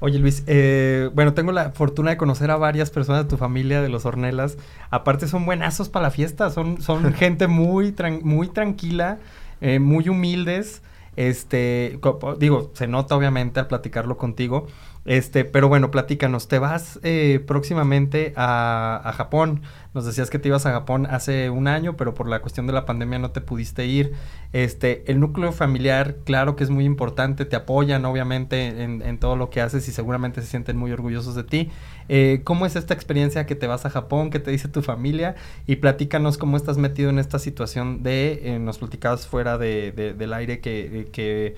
Oye 0.00 0.18
Luis, 0.18 0.42
eh, 0.46 1.10
bueno, 1.14 1.32
tengo 1.34 1.52
la 1.52 1.70
fortuna 1.70 2.10
de 2.10 2.16
conocer 2.16 2.50
a 2.50 2.56
varias 2.56 2.90
personas 2.90 3.24
de 3.24 3.30
tu 3.30 3.36
familia, 3.36 3.80
de 3.80 3.88
los 3.88 4.04
Ornelas. 4.04 4.58
Aparte 4.90 5.26
son 5.26 5.46
buenazos 5.46 5.88
para 5.88 6.04
la 6.04 6.10
fiesta, 6.10 6.50
son, 6.50 6.80
son 6.82 7.12
gente 7.14 7.46
muy, 7.46 7.94
muy 8.22 8.48
tranquila, 8.48 9.18
eh, 9.60 9.78
muy 9.78 10.08
humildes. 10.08 10.82
Este, 11.16 11.98
digo, 12.38 12.70
se 12.74 12.86
nota 12.86 13.16
obviamente 13.16 13.60
al 13.60 13.66
platicarlo 13.66 14.16
contigo. 14.16 14.66
Este, 15.04 15.44
pero 15.44 15.68
bueno, 15.68 15.90
platícanos, 15.90 16.48
te 16.48 16.58
vas 16.58 16.98
eh, 17.02 17.40
próximamente 17.46 18.32
a, 18.36 19.00
a, 19.04 19.12
Japón. 19.12 19.62
Nos 19.96 20.04
decías 20.04 20.28
que 20.28 20.38
te 20.38 20.48
ibas 20.48 20.66
a 20.66 20.72
Japón 20.72 21.06
hace 21.06 21.48
un 21.48 21.68
año, 21.68 21.96
pero 21.96 22.12
por 22.12 22.28
la 22.28 22.42
cuestión 22.42 22.66
de 22.66 22.74
la 22.74 22.84
pandemia 22.84 23.18
no 23.18 23.30
te 23.30 23.40
pudiste 23.40 23.86
ir. 23.86 24.12
Este, 24.52 25.10
el 25.10 25.20
núcleo 25.20 25.52
familiar, 25.52 26.16
claro 26.26 26.54
que 26.54 26.64
es 26.64 26.68
muy 26.68 26.84
importante, 26.84 27.46
te 27.46 27.56
apoyan 27.56 28.04
obviamente 28.04 28.82
en, 28.82 29.00
en 29.00 29.18
todo 29.18 29.36
lo 29.36 29.48
que 29.48 29.62
haces 29.62 29.88
y 29.88 29.92
seguramente 29.92 30.42
se 30.42 30.48
sienten 30.48 30.76
muy 30.76 30.92
orgullosos 30.92 31.34
de 31.34 31.44
ti. 31.44 31.70
Eh, 32.10 32.42
¿Cómo 32.44 32.66
es 32.66 32.76
esta 32.76 32.92
experiencia 32.92 33.46
que 33.46 33.54
te 33.54 33.66
vas 33.66 33.86
a 33.86 33.90
Japón? 33.90 34.28
¿Qué 34.28 34.38
te 34.38 34.50
dice 34.50 34.68
tu 34.68 34.82
familia? 34.82 35.34
Y 35.66 35.76
platícanos 35.76 36.36
cómo 36.36 36.58
estás 36.58 36.76
metido 36.76 37.08
en 37.08 37.18
esta 37.18 37.38
situación 37.38 38.02
de, 38.02 38.40
eh, 38.42 38.58
nos 38.58 38.76
platicabas 38.76 39.26
fuera 39.26 39.56
de, 39.56 39.92
de, 39.92 40.12
del 40.12 40.34
aire 40.34 40.60
que 40.60 41.56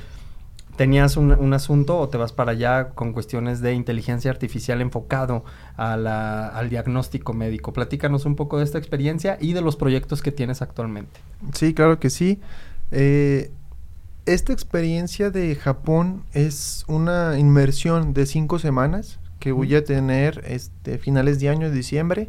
tenías 0.79 1.17
un, 1.17 1.53
asunto 1.53 1.99
o 1.99 2.09
te 2.09 2.17
vas 2.19 2.33
para 2.33 2.53
allá 2.53 2.91
con 2.91 3.13
cuestiones 3.13 3.61
de 3.61 3.75
inteligencia 3.75 4.31
artificial 4.31 4.81
enfocado 4.81 5.45
al 5.77 6.71
diagnóstico 6.71 7.35
médico. 7.35 7.73
Platícanos 7.73 8.25
un 8.25 8.37
poco 8.37 8.59
de 8.59 8.65
esta 8.65 8.79
experiencia 8.79 9.37
y 9.41 9.55
de 9.55 9.61
los 9.61 9.75
proyectos 9.75 10.23
que 10.23 10.31
tienes 10.31 10.63
actualmente. 10.63 11.21
Sí, 11.53 11.75
claro 11.75 11.99
que 11.99 12.11
sí. 12.11 12.41
Eh, 12.93 13.51
esta 14.25 14.53
experiencia 14.53 15.31
de 15.31 15.57
Japón 15.57 16.23
es 16.33 16.85
una 16.87 17.37
inmersión 17.41 18.15
de 18.15 18.25
cinco 18.25 18.61
semanas 18.61 19.19
que 19.41 19.51
voy 19.51 19.75
a 19.75 19.83
tener 19.83 20.45
este, 20.47 20.99
finales 20.99 21.41
de 21.41 21.49
año, 21.49 21.73
diciembre. 21.73 22.29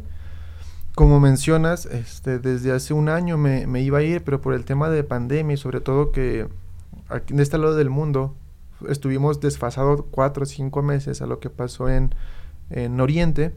Como 0.96 1.20
mencionas, 1.20 1.86
este, 1.86 2.40
desde 2.40 2.72
hace 2.72 2.94
un 2.94 3.10
año 3.10 3.38
me, 3.38 3.68
me 3.68 3.80
iba 3.80 3.98
a 3.98 4.02
ir, 4.02 4.24
pero 4.24 4.40
por 4.40 4.54
el 4.54 4.64
tema 4.64 4.90
de 4.90 5.04
pandemia 5.04 5.54
y 5.54 5.56
sobre 5.56 5.80
todo 5.80 6.10
que 6.10 6.48
aquí 7.10 7.34
en 7.34 7.40
este 7.40 7.58
lado 7.58 7.74
del 7.74 7.90
mundo 7.90 8.34
estuvimos 8.88 9.40
desfasados 9.40 10.04
cuatro 10.10 10.44
o 10.44 10.46
cinco 10.46 10.82
meses 10.82 11.20
a 11.22 11.26
lo 11.26 11.40
que 11.40 11.50
pasó 11.50 11.88
en, 11.88 12.14
en 12.70 13.00
Oriente, 13.00 13.54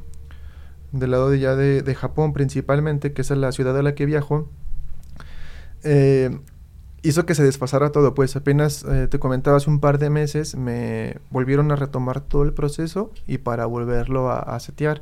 del 0.92 1.12
lado 1.12 1.30
de 1.30 1.40
ya 1.40 1.56
de, 1.56 1.96
Japón 1.96 2.34
principalmente, 2.34 3.14
que 3.14 3.22
es 3.22 3.30
la 3.32 3.52
ciudad 3.52 3.78
a 3.78 3.84
la 3.84 3.96
que 3.96 4.06
viajo, 4.06 4.50
eh, 5.84 6.40
hizo 7.02 7.26
que 7.26 7.36
se 7.36 7.44
desfasara 7.44 7.92
todo. 7.92 8.14
Pues 8.14 8.36
apenas 8.36 8.84
eh, 8.84 9.08
te 9.08 9.20
comentaba 9.20 9.58
hace 9.58 9.70
un 9.70 9.80
par 9.80 9.98
de 9.98 10.10
meses, 10.10 10.56
me 10.56 11.18
volvieron 11.30 11.72
a 11.72 11.76
retomar 11.76 12.22
todo 12.22 12.44
el 12.44 12.54
proceso 12.54 13.12
y 13.28 13.40
para 13.40 13.66
volverlo 13.66 14.30
a, 14.30 14.40
a 14.40 14.60
setear. 14.60 15.02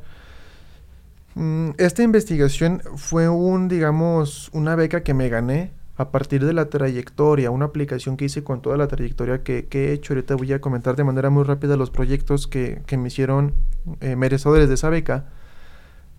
Mm, 1.34 1.70
esta 1.78 2.02
investigación 2.02 2.82
fue 2.96 3.28
un, 3.28 3.68
digamos, 3.68 4.50
una 4.52 4.76
beca 4.76 5.02
que 5.02 5.14
me 5.14 5.28
gané 5.28 5.72
a 5.96 6.10
partir 6.10 6.44
de 6.44 6.52
la 6.52 6.70
trayectoria, 6.70 7.50
una 7.50 7.66
aplicación 7.66 8.16
que 8.16 8.24
hice 8.24 8.42
con 8.42 8.62
toda 8.62 8.76
la 8.76 8.88
trayectoria 8.88 9.42
que, 9.42 9.68
he 9.70 9.92
hecho, 9.92 10.14
ahorita 10.14 10.36
voy 10.36 10.52
a 10.52 10.60
comentar 10.60 10.96
de 10.96 11.04
manera 11.04 11.28
muy 11.30 11.44
rápida 11.44 11.76
los 11.76 11.90
proyectos 11.90 12.46
que, 12.46 12.82
me 12.96 13.08
hicieron 13.08 13.54
eh, 14.00 14.16
merecedores 14.16 14.68
de 14.68 14.74
esa 14.74 14.88
beca. 14.88 15.26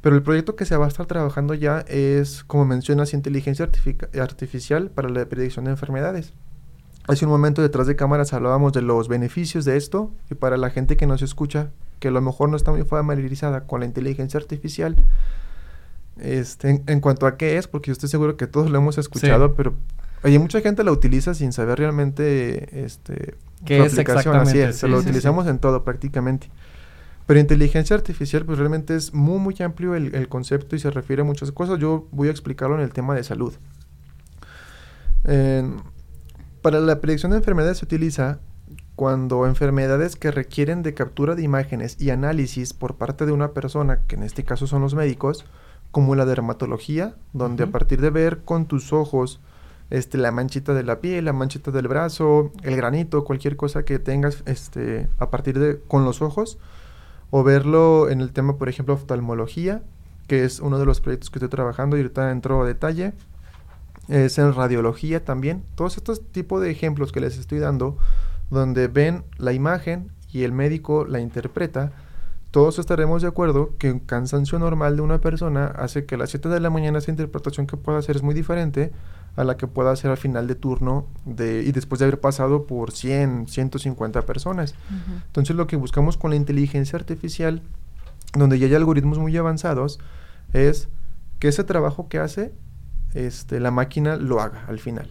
Pero 0.01 0.15
el 0.15 0.21
proyecto 0.21 0.55
que 0.55 0.65
se 0.65 0.75
va 0.75 0.85
a 0.85 0.89
estar 0.89 1.05
trabajando 1.05 1.53
ya 1.53 1.79
es, 1.87 2.43
como 2.43 2.65
mencionas, 2.65 3.13
inteligencia 3.13 3.69
artificial 4.19 4.89
para 4.89 5.09
la 5.09 5.25
predicción 5.25 5.65
de 5.65 5.71
enfermedades. 5.71 6.33
Hace 7.07 7.25
un 7.25 7.31
momento 7.31 7.61
detrás 7.61 7.87
de 7.87 7.95
cámaras 7.95 8.33
hablábamos 8.33 8.73
de 8.73 8.81
los 8.81 9.07
beneficios 9.07 9.65
de 9.65 9.75
esto 9.75 10.11
y 10.29 10.35
para 10.35 10.55
la 10.55 10.69
gente 10.69 10.97
que 10.97 11.07
nos 11.07 11.21
escucha, 11.21 11.71
que 11.99 12.09
a 12.09 12.11
lo 12.11 12.21
mejor 12.21 12.49
no 12.49 12.57
está 12.57 12.71
muy 12.71 12.83
familiarizada 12.83 13.65
con 13.65 13.81
la 13.81 13.85
inteligencia 13.85 14.39
artificial, 14.39 14.95
este, 16.19 16.83
en, 16.85 16.99
cuanto 16.99 17.25
a 17.25 17.37
qué 17.37 17.57
es, 17.57 17.67
porque 17.67 17.87
yo 17.87 17.93
estoy 17.93 18.09
seguro 18.09 18.37
que 18.37 18.47
todos 18.47 18.69
lo 18.69 18.77
hemos 18.77 18.97
escuchado, 18.97 19.55
pero 19.55 19.73
hay 20.23 20.37
mucha 20.39 20.61
gente 20.61 20.83
la 20.83 20.91
utiliza 20.91 21.33
sin 21.33 21.51
saber 21.51 21.79
realmente 21.79 22.85
este, 22.85 23.35
¿Qué 23.65 23.83
es 23.83 23.93
aplicación. 23.93 24.35
Así 24.35 24.59
es, 24.59 24.77
se 24.77 24.87
lo 24.87 24.97
utilizamos 24.97 25.47
en 25.47 25.59
todo 25.59 25.83
prácticamente. 25.83 26.49
Pero 27.25 27.39
inteligencia 27.39 27.95
artificial, 27.95 28.45
pues 28.45 28.57
realmente 28.57 28.95
es 28.95 29.13
muy, 29.13 29.39
muy 29.39 29.55
amplio 29.61 29.95
el, 29.95 30.27
concepto 30.27 30.75
y 30.75 30.79
se 30.79 30.91
refiere 30.91 31.21
a 31.21 31.25
muchas 31.25 31.51
cosas. 31.51 31.79
Yo 31.79 32.07
voy 32.11 32.27
a 32.27 32.31
explicarlo 32.31 32.75
en 32.75 32.81
el 32.81 32.91
tema 32.91 33.15
de 33.15 33.23
salud. 33.23 33.53
para 36.61 36.79
la 36.79 36.99
predicción 37.01 37.31
de 37.31 37.37
enfermedades 37.37 37.79
se 37.79 37.85
utiliza 37.85 38.39
cuando 38.95 39.47
enfermedades 39.47 40.15
que 40.15 40.31
requieren 40.31 40.83
de 40.83 40.93
captura 40.93 41.35
de 41.35 41.43
imágenes 41.43 41.97
y 41.99 42.11
análisis 42.11 42.73
por 42.73 42.95
parte 42.95 43.25
de 43.25 43.31
una 43.31 43.51
persona, 43.51 44.01
que 44.07 44.15
en 44.15 44.23
este 44.23 44.43
caso 44.43 44.67
son 44.67 44.81
los 44.81 44.93
médicos, 44.93 45.45
como 45.93 46.15
la 46.15 46.25
dermatología, 46.25 47.13
donde 47.33 47.65
a 47.65 47.67
partir 47.67 48.01
de 48.01 48.09
ver 48.09 48.39
con 48.43 48.65
tus 48.65 48.91
ojos 48.93 49.39
este, 49.91 50.17
la 50.17 50.31
manchita 50.31 50.73
de 50.73 50.81
la 50.81 50.99
piel, 51.01 51.25
la 51.25 51.33
manchita 51.33 51.69
del 51.69 51.87
brazo, 51.87 52.51
el 52.63 52.75
granito, 52.75 53.23
cualquier 53.23 53.55
cosa 53.55 53.85
que 53.85 53.99
tengas 53.99 54.41
este, 54.47 55.07
a 55.19 55.29
partir 55.29 55.59
de 55.59 55.79
con 55.87 56.03
los 56.03 56.23
ojos, 56.23 56.57
o 57.29 57.43
verlo 57.43 58.09
en 58.09 58.21
el 58.21 58.31
tema, 58.31 58.57
por 58.57 58.69
ejemplo, 58.69 58.95
oftalmología, 58.95 59.83
que 60.25 60.45
es 60.45 60.61
uno 60.61 60.79
de 60.79 60.85
los 60.85 60.99
proyectos 60.99 61.29
que 61.29 61.37
estoy 61.37 61.49
trabajando 61.49 61.95
y 61.95 61.99
ahorita 61.99 62.31
entro 62.31 62.63
a 62.63 62.65
detalle, 62.65 63.13
es 64.07 64.39
en 64.39 64.51
radiología 64.51 65.23
también. 65.23 65.63
Todos 65.75 65.97
estos 65.97 66.25
tipos 66.31 66.59
de 66.59 66.71
ejemplos 66.71 67.11
que 67.11 67.19
les 67.19 67.37
estoy 67.37 67.59
dando, 67.59 67.99
donde 68.49 68.87
ven 68.87 69.25
la 69.37 69.53
imagen 69.53 70.09
y 70.31 70.41
el 70.41 70.53
médico 70.53 71.05
la 71.05 71.19
interpreta, 71.19 71.91
todos 72.53 72.77
estaremos 72.77 73.23
de 73.23 73.27
acuerdo 73.27 73.75
que 73.79 73.91
un 73.91 73.99
cansancio 73.99 74.59
normal 74.59 74.95
de 74.95 75.01
una 75.01 75.19
persona 75.19 75.65
hace 75.65 76.05
que 76.05 76.13
a 76.13 76.17
las 76.19 76.29
7 76.29 76.49
de 76.49 76.59
la 76.59 76.69
mañana 76.69 76.99
esa 76.99 77.09
interpretación 77.09 77.65
que 77.65 77.77
pueda 77.77 77.97
hacer 77.97 78.15
es 78.15 78.21
muy 78.21 78.35
diferente 78.35 78.91
a 79.35 79.43
la 79.43 79.57
que 79.57 79.65
pueda 79.65 79.89
hacer 79.89 80.11
al 80.11 80.17
final 80.17 80.45
de 80.45 80.53
turno 80.53 81.07
de, 81.25 81.63
y 81.63 81.71
después 81.71 81.97
de 81.97 82.05
haber 82.05 82.19
pasado 82.19 82.67
por 82.67 82.91
100, 82.91 83.47
150 83.47 84.21
personas. 84.27 84.75
Entonces 85.25 85.55
lo 85.55 85.65
que 85.65 85.77
buscamos 85.77 86.15
con 86.15 86.29
la 86.29 86.35
inteligencia 86.35 86.95
artificial, 86.95 87.63
donde 88.37 88.59
ya 88.59 88.67
hay 88.67 88.75
algoritmos 88.75 89.17
muy 89.17 89.35
avanzados, 89.35 89.99
es 90.53 90.89
que 91.39 91.47
ese 91.47 91.63
trabajo 91.63 92.07
que 92.07 92.19
hace, 92.19 92.53
este, 93.15 93.59
la 93.61 93.71
máquina 93.71 94.15
lo 94.15 94.41
haga 94.41 94.63
al 94.67 94.77
final. 94.77 95.09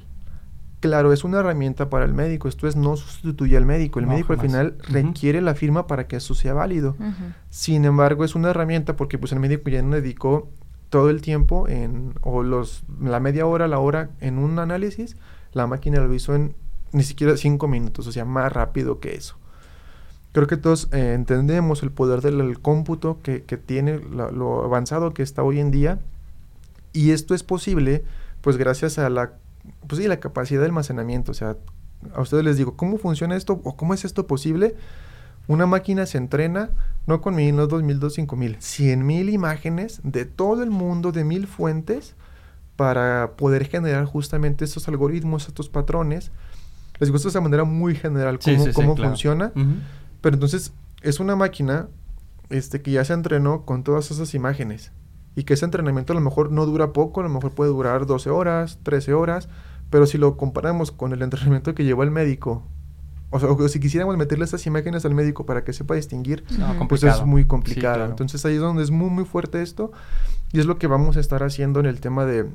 Claro, 0.83 1.13
es 1.13 1.23
una 1.23 1.39
herramienta 1.39 1.89
para 1.89 2.05
el 2.05 2.13
médico, 2.13 2.49
esto 2.49 2.67
es 2.67 2.75
no 2.75 2.97
sustituye 2.97 3.57
al 3.57 3.65
médico, 3.65 4.01
el 4.01 4.09
médico 4.09 4.33
al 4.33 4.41
final 4.41 4.77
requiere 4.89 5.41
la 5.41 5.55
firma 5.55 5.87
para 5.87 6.09
que 6.09 6.17
eso 6.17 6.35
sea 6.35 6.55
válido. 6.55 6.97
Sin 7.51 7.85
embargo, 7.85 8.25
es 8.25 8.35
una 8.35 8.51
herramienta 8.51 8.97
porque 8.97 9.17
pues 9.17 9.31
el 9.31 9.39
médico 9.39 9.71
ya 9.71 9.81
no 9.81 9.95
dedicó 9.95 10.49
todo 10.91 11.09
el 11.09 11.23
tiempo 11.23 11.69
en 11.69 12.15
o 12.23 12.43
los 12.43 12.83
la 13.01 13.21
media 13.21 13.47
hora, 13.47 13.69
la 13.69 13.79
hora 13.79 14.11
en 14.21 14.39
un 14.39 14.59
análisis, 14.59 15.17
la 15.53 15.69
máquina 15.69 16.01
lo 16.01 16.13
hizo 16.13 16.35
en 16.35 16.57
ni 16.91 17.05
siquiera 17.05 17.37
cinco 17.37 17.69
minutos, 17.69 18.09
o 18.09 18.11
sea, 18.11 18.25
más 18.25 18.53
rápido 18.53 18.99
que 18.99 19.15
eso. 19.15 19.37
Creo 20.33 20.49
que 20.49 20.57
todos 20.57 20.89
eh, 20.91 21.13
entendemos 21.15 21.85
el 21.85 21.93
poder 21.93 22.23
del 22.23 22.59
cómputo 22.59 23.21
que, 23.23 23.39
tiene, 23.39 24.01
lo 24.01 24.65
avanzado 24.65 25.15
que 25.15 25.23
está 25.23 25.45
hoy 25.45 25.61
en 25.61 25.71
día, 25.71 26.01
y 26.93 27.13
esto 27.13 27.37
es 27.37 27.45
posible 27.45 28.03
pues 28.43 28.57
gracias 28.57 28.99
a 28.99 29.09
la 29.09 29.35
pues 29.87 30.01
sí, 30.01 30.09
la 30.09 30.21
capacidad 30.21 30.61
de 30.61 30.67
almacenamiento. 30.67 31.33
O 31.33 31.35
sea, 31.35 31.57
a 32.15 32.21
ustedes 32.21 32.45
les 32.45 32.57
digo, 32.57 32.77
¿cómo 32.77 32.99
funciona 32.99 33.37
esto 33.37 33.61
o 33.65 33.77
cómo 33.77 33.95
es 33.95 34.05
esto 34.05 34.27
posible? 34.27 34.75
Una 35.49 35.67
máquina 35.67 36.07
se 36.07 36.19
entrena, 36.19 36.71
no 37.07 37.21
con 37.21 37.35
mil, 37.35 37.57
no 37.57 37.67
dos 37.67 37.83
mil, 37.83 37.99
dos 37.99 38.15
cinco 38.15 38.37
mil, 38.37 38.57
cien 38.61 39.05
mil 39.07 39.29
imágenes 39.29 40.01
de 40.05 40.25
todo 40.25 40.63
el 40.63 40.71
mundo, 40.71 41.13
de 41.13 41.25
mil 41.25 41.47
fuentes, 41.47 42.15
para 42.77 43.33
poder 43.37 43.67
generar 43.67 44.05
justamente 44.05 44.65
estos 44.65 44.89
algoritmos, 44.89 45.49
estos 45.49 45.69
patrones. 45.69 46.31
Les 46.99 47.11
gusta 47.11 47.29
de 47.29 47.31
esa 47.31 47.41
manera 47.41 47.65
muy 47.65 47.95
general 47.97 48.39
cómo, 48.39 48.73
cómo 48.73 48.97
funciona. 48.97 49.53
Pero 50.21 50.35
entonces 50.35 50.73
es 51.03 51.19
una 51.19 51.35
máquina 51.35 51.89
este, 52.51 52.81
que 52.83 52.93
ya 52.93 53.05
se 53.05 53.13
entrenó 53.13 53.65
con 53.65 53.83
todas 53.83 54.11
esas 54.11 54.35
imágenes 54.35 54.93
y 55.35 55.45
que 55.45 55.55
ese 55.55 55.65
entrenamiento 55.65 56.13
a 56.13 56.17
lo 56.17 56.21
mejor 56.21 56.53
no 56.53 56.67
dura 56.67 56.93
poco, 56.93 57.21
a 57.21 57.25
lo 57.25 57.31
mejor 57.31 57.53
puede 57.53 57.71
durar 57.71 58.07
12 58.07 58.31
horas, 58.31 58.79
13 58.83 59.15
horas, 59.15 59.49
Pero 59.93 60.07
si 60.07 60.19
lo 60.19 60.37
comparamos 60.37 60.91
con 60.91 61.13
el 61.13 61.23
entrenamiento 61.23 61.75
que 61.75 61.85
llevó 61.85 62.03
el 62.03 62.11
médico, 62.11 62.65
o 63.31 63.39
sea, 63.39 63.49
o 63.51 63.69
si 63.69 63.79
quisiéramos 63.79 64.17
meterle 64.17 64.45
estas 64.47 64.67
imágenes 64.67 65.05
al 65.05 65.15
médico 65.15 65.47
para 65.47 65.63
que 65.65 65.73
sepa 65.73 65.95
distinguir, 65.95 66.43
No, 66.59 66.89
pues 66.89 67.03
es 67.05 67.25
muy 67.25 67.43
Sí, 67.43 67.49
complicado. 67.49 67.95
claro. 67.97 68.11
Entonces 68.11 68.45
ahí 68.47 68.55
es 68.55 68.61
donde 68.61 68.83
es 68.83 68.91
muy, 68.91 69.11
muy 69.11 69.25
fuerte 69.25 69.63
esto. 69.63 69.93
Y 70.53 70.59
es 70.61 70.67
lo 70.67 70.79
que 70.79 70.87
vamos 70.87 71.17
a 71.17 71.21
estar 71.21 71.43
haciendo 71.43 71.79
en 71.79 71.87
el 71.87 72.01
tema 72.01 72.25
de, 72.27 72.47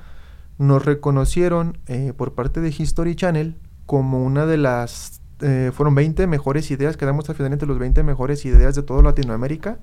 Nos 0.57 0.85
reconocieron 0.85 1.79
eh, 1.87 2.13
por 2.15 2.33
parte 2.33 2.61
de 2.61 2.69
History 2.69 3.15
Channel 3.15 3.57
como 3.85 4.23
una 4.23 4.45
de 4.45 4.57
las... 4.57 5.21
eh, 5.41 5.71
fueron 5.73 5.95
20 5.95 6.27
mejores 6.27 6.71
ideas, 6.71 6.95
quedamos 6.97 7.29
al 7.29 7.35
final 7.35 7.51
entre 7.51 7.67
los 7.67 7.79
20 7.79 8.03
mejores 8.03 8.45
ideas 8.45 8.75
de 8.75 8.83
toda 8.83 9.01
Latinoamérica. 9.01 9.79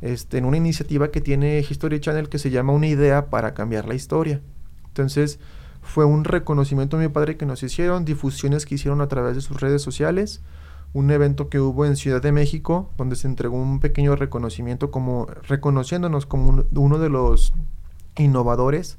Este, 0.00 0.38
en 0.38 0.46
una 0.46 0.56
iniciativa 0.56 1.10
que 1.10 1.20
tiene 1.20 1.58
History 1.60 2.00
Channel 2.00 2.28
que 2.28 2.38
se 2.38 2.50
llama 2.50 2.72
Una 2.72 2.86
idea 2.86 3.28
para 3.28 3.52
cambiar 3.54 3.86
la 3.86 3.94
historia. 3.94 4.40
Entonces, 4.86 5.38
fue 5.82 6.04
un 6.04 6.24
reconocimiento 6.24 6.96
muy 6.96 7.08
padre 7.08 7.36
que 7.36 7.46
nos 7.46 7.62
hicieron, 7.62 8.04
difusiones 8.04 8.66
que 8.66 8.74
hicieron 8.76 9.00
a 9.00 9.08
través 9.08 9.34
de 9.36 9.42
sus 9.42 9.60
redes 9.60 9.82
sociales, 9.82 10.42
un 10.92 11.10
evento 11.10 11.48
que 11.48 11.60
hubo 11.60 11.86
en 11.86 11.96
Ciudad 11.96 12.20
de 12.20 12.32
México, 12.32 12.90
donde 12.96 13.14
se 13.16 13.28
entregó 13.28 13.56
un 13.56 13.78
pequeño 13.80 14.16
reconocimiento 14.16 14.90
como 14.90 15.26
reconociéndonos 15.46 16.26
como 16.26 16.48
un- 16.50 16.66
uno 16.74 16.98
de 16.98 17.08
los 17.08 17.52
innovadores. 18.16 18.98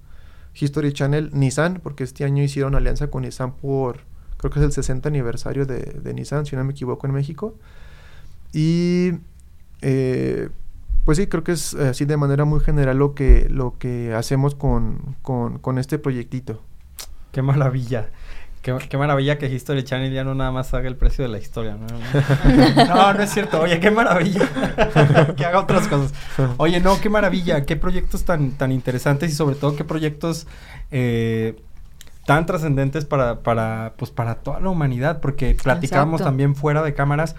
History 0.53 0.93
Channel, 0.93 1.29
Nissan, 1.33 1.79
porque 1.81 2.03
este 2.03 2.23
año 2.25 2.43
hicieron 2.43 2.75
alianza 2.75 3.09
con 3.09 3.23
Nissan 3.23 3.53
por, 3.53 4.01
creo 4.37 4.51
que 4.51 4.59
es 4.59 4.65
el 4.65 4.71
60 4.71 5.07
aniversario 5.09 5.65
de, 5.65 5.79
de 5.79 6.13
Nissan, 6.13 6.45
si 6.45 6.55
no 6.55 6.63
me 6.63 6.71
equivoco, 6.71 7.07
en 7.07 7.13
México. 7.13 7.55
Y 8.53 9.11
eh, 9.81 10.49
pues 11.05 11.17
sí, 11.17 11.27
creo 11.27 11.43
que 11.43 11.53
es 11.53 11.73
así 11.73 12.05
de 12.05 12.17
manera 12.17 12.45
muy 12.45 12.59
general 12.59 12.97
lo 12.97 13.15
que, 13.15 13.47
lo 13.49 13.77
que 13.77 14.13
hacemos 14.13 14.55
con, 14.55 15.15
con, 15.21 15.57
con 15.59 15.77
este 15.77 15.97
proyectito. 15.99 16.61
Qué 17.31 17.41
maravilla. 17.41 18.09
Qué, 18.61 18.75
qué 18.89 18.97
maravilla 18.97 19.39
que 19.39 19.47
History 19.47 19.83
Channel 19.83 20.13
ya 20.13 20.23
no 20.23 20.35
nada 20.35 20.51
más 20.51 20.71
haga 20.75 20.87
el 20.87 20.95
precio 20.95 21.23
de 21.23 21.29
la 21.29 21.39
historia. 21.39 21.75
No, 21.77 21.87
no, 22.85 23.13
no 23.13 23.23
es 23.23 23.31
cierto. 23.31 23.59
Oye, 23.61 23.79
qué 23.79 23.89
maravilla. 23.89 24.47
que 25.35 25.45
haga 25.45 25.59
otras 25.59 25.87
cosas. 25.87 26.13
Oye, 26.57 26.79
no, 26.79 26.99
qué 27.01 27.09
maravilla. 27.09 27.65
Qué 27.65 27.75
proyectos 27.75 28.23
tan, 28.23 28.51
tan 28.51 28.71
interesantes 28.71 29.31
y 29.31 29.35
sobre 29.35 29.55
todo 29.55 29.75
qué 29.75 29.83
proyectos 29.83 30.45
eh, 30.91 31.55
tan 32.27 32.45
trascendentes 32.45 33.05
para, 33.05 33.39
para, 33.39 33.93
pues, 33.97 34.11
para 34.11 34.35
toda 34.35 34.59
la 34.59 34.69
humanidad. 34.69 35.21
Porque 35.21 35.55
platicamos 35.61 36.19
Exacto. 36.21 36.25
también 36.25 36.55
fuera 36.55 36.83
de 36.83 36.93
cámaras 36.93 37.35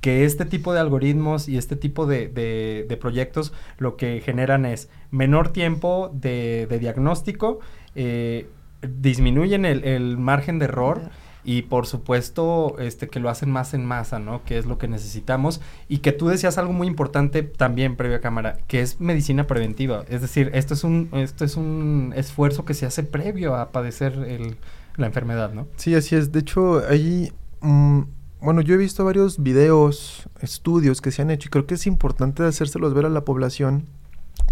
que 0.00 0.24
este 0.24 0.44
tipo 0.44 0.72
de 0.72 0.80
algoritmos 0.80 1.48
y 1.48 1.56
este 1.58 1.74
tipo 1.76 2.06
de, 2.06 2.28
de- 2.28 2.84
de 2.88 2.96
proyectos 2.96 3.52
lo 3.78 3.96
que 3.96 4.20
generan 4.24 4.66
es 4.66 4.88
menor 5.10 5.48
tiempo 5.48 6.10
de, 6.12 6.66
de 6.68 6.78
diagnóstico, 6.78 7.58
eh, 7.94 8.46
disminuyen 8.88 9.64
el, 9.64 9.84
el 9.84 10.18
margen 10.18 10.58
de 10.58 10.66
error 10.66 11.00
y 11.46 11.62
por 11.62 11.86
supuesto 11.86 12.76
este 12.78 13.08
que 13.08 13.20
lo 13.20 13.28
hacen 13.28 13.50
más 13.50 13.74
en 13.74 13.84
masa, 13.84 14.18
¿no? 14.18 14.42
Que 14.44 14.56
es 14.56 14.64
lo 14.64 14.78
que 14.78 14.88
necesitamos 14.88 15.60
y 15.88 15.98
que 15.98 16.12
tú 16.12 16.28
decías 16.28 16.56
algo 16.56 16.72
muy 16.72 16.86
importante 16.86 17.42
también 17.42 17.96
previo 17.96 18.16
a 18.16 18.20
cámara, 18.20 18.56
que 18.66 18.80
es 18.80 18.98
medicina 19.00 19.46
preventiva, 19.46 20.04
es 20.08 20.22
decir, 20.22 20.50
esto 20.54 20.72
es 20.74 20.84
un 20.84 21.10
esto 21.12 21.44
es 21.44 21.56
un 21.56 22.14
esfuerzo 22.16 22.64
que 22.64 22.72
se 22.74 22.86
hace 22.86 23.02
previo 23.02 23.56
a 23.56 23.72
padecer 23.72 24.14
el- 24.26 24.56
la 24.96 25.06
enfermedad, 25.06 25.52
¿no? 25.52 25.66
Sí, 25.76 25.94
así 25.94 26.14
es. 26.14 26.30
De 26.32 26.38
hecho, 26.40 26.80
ahí, 26.88 27.32
mm, 27.60 28.00
bueno, 28.40 28.60
yo 28.60 28.74
he 28.74 28.78
visto 28.78 29.04
varios 29.04 29.42
videos, 29.42 30.28
estudios 30.40 31.00
que 31.00 31.10
se 31.10 31.20
han 31.22 31.30
hecho 31.30 31.48
y 31.48 31.50
creo 31.50 31.66
que 31.66 31.74
es 31.74 31.86
importante 31.86 32.42
hacérselos 32.44 32.94
ver 32.94 33.04
a 33.06 33.08
la 33.10 33.24
población 33.24 33.86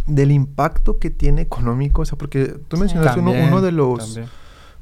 del 0.07 0.31
impacto 0.33 0.99
que 0.99 1.11
tiene 1.11 1.43
económico, 1.43 2.03
o 2.03 2.05
sea, 2.05 2.19
porque 2.19 2.47
tú 2.69 2.77
Sí. 2.77 2.81
mencionaste 2.81 3.21
uno, 3.21 3.31
También, 3.33 3.49
uno 3.53 3.61
de 3.63 3.73
los 3.73 3.99
también. 4.15 4.27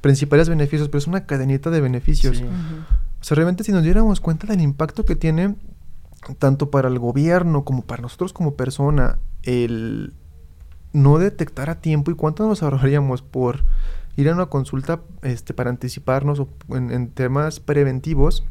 principales 0.00 0.48
beneficios, 0.48 0.88
pero 0.88 0.98
es 0.98 1.06
una 1.06 1.26
cadenita 1.26 1.70
de 1.70 1.80
beneficios. 1.80 2.38
Sí. 2.38 2.44
O 2.44 3.24
sea, 3.24 3.34
realmente 3.34 3.64
si 3.64 3.72
nos 3.72 3.82
diéramos 3.82 4.20
cuenta 4.20 4.46
del 4.46 4.60
impacto 4.62 5.04
que 5.04 5.16
tiene 5.16 5.56
tanto 6.38 6.70
para 6.70 6.88
el 6.88 6.98
gobierno 6.98 7.64
como 7.64 7.82
para 7.82 8.02
nosotros 8.02 8.32
como 8.32 8.54
persona 8.54 9.18
el 9.42 10.12
no 10.92 11.18
detectar 11.18 11.70
a 11.70 11.80
tiempo 11.80 12.10
y 12.10 12.14
cuánto 12.14 12.46
nos 12.48 12.62
ahorraríamos 12.62 13.22
por 13.22 13.64
ir 14.16 14.28
a 14.28 14.34
una 14.34 14.46
consulta 14.46 15.00
este, 15.22 15.54
para 15.54 15.70
anticiparnos 15.70 16.40
o 16.40 16.48
en, 16.70 16.90
en 16.90 17.08
temas 17.10 17.60
preventivos, 17.60 18.44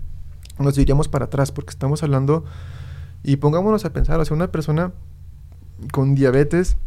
nos 0.58 0.78
iríamos 0.78 1.08
para 1.10 1.26
atrás 1.26 1.52
porque 1.52 1.72
estamos 1.72 2.02
hablando 2.04 2.46
y 3.24 3.36
pongámonos 3.38 3.86
a 3.86 3.92
pensar, 3.94 4.20
o 4.20 4.26
sea, 4.26 4.36
una 4.36 4.52
persona 4.52 4.94
con 5.92 6.16
diabetes, 6.16 6.78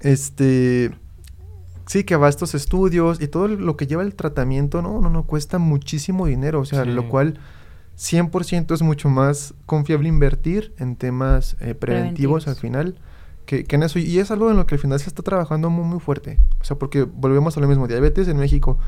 este, 0.00 0.90
sí 1.86 2.04
que 2.04 2.16
va 2.16 2.26
a 2.26 2.30
estos 2.30 2.54
estudios 2.54 3.20
y 3.20 3.28
todo 3.28 3.48
lo 3.48 3.76
que 3.76 3.86
lleva 3.86 4.02
el 4.02 4.14
tratamiento, 4.14 4.82
no, 4.82 5.00
no, 5.00 5.10
no, 5.10 5.24
cuesta 5.24 5.58
muchísimo 5.58 6.26
dinero, 6.26 6.60
o 6.60 6.64
sea, 6.64 6.84
Sí. 6.84 6.90
lo 6.90 7.08
cual 7.08 7.38
100% 7.96 8.74
es 8.74 8.82
mucho 8.82 9.08
más 9.08 9.54
confiable 9.66 10.08
invertir 10.08 10.74
en 10.78 10.96
temas 10.96 11.54
eh, 11.60 11.74
preventivos, 11.74 12.44
Preventivos. 12.44 12.48
al 12.48 12.56
final 12.56 12.98
que, 13.46 13.64
que 13.64 13.76
en 13.76 13.82
eso. 13.84 13.98
Y 13.98 14.18
es 14.18 14.30
algo 14.30 14.50
en 14.50 14.56
lo 14.56 14.66
que 14.66 14.74
al 14.74 14.80
final 14.80 14.98
se 14.98 15.08
está 15.08 15.22
trabajando 15.22 15.70
muy, 15.70 15.84
muy 15.84 16.00
fuerte. 16.00 16.40
O 16.60 16.64
sea, 16.64 16.76
porque 16.78 17.02
volvemos 17.02 17.56
a 17.56 17.60
lo 17.60 17.68
mismo, 17.68 17.86
diabetes 17.86 18.26
en 18.26 18.38
México, 18.38 18.78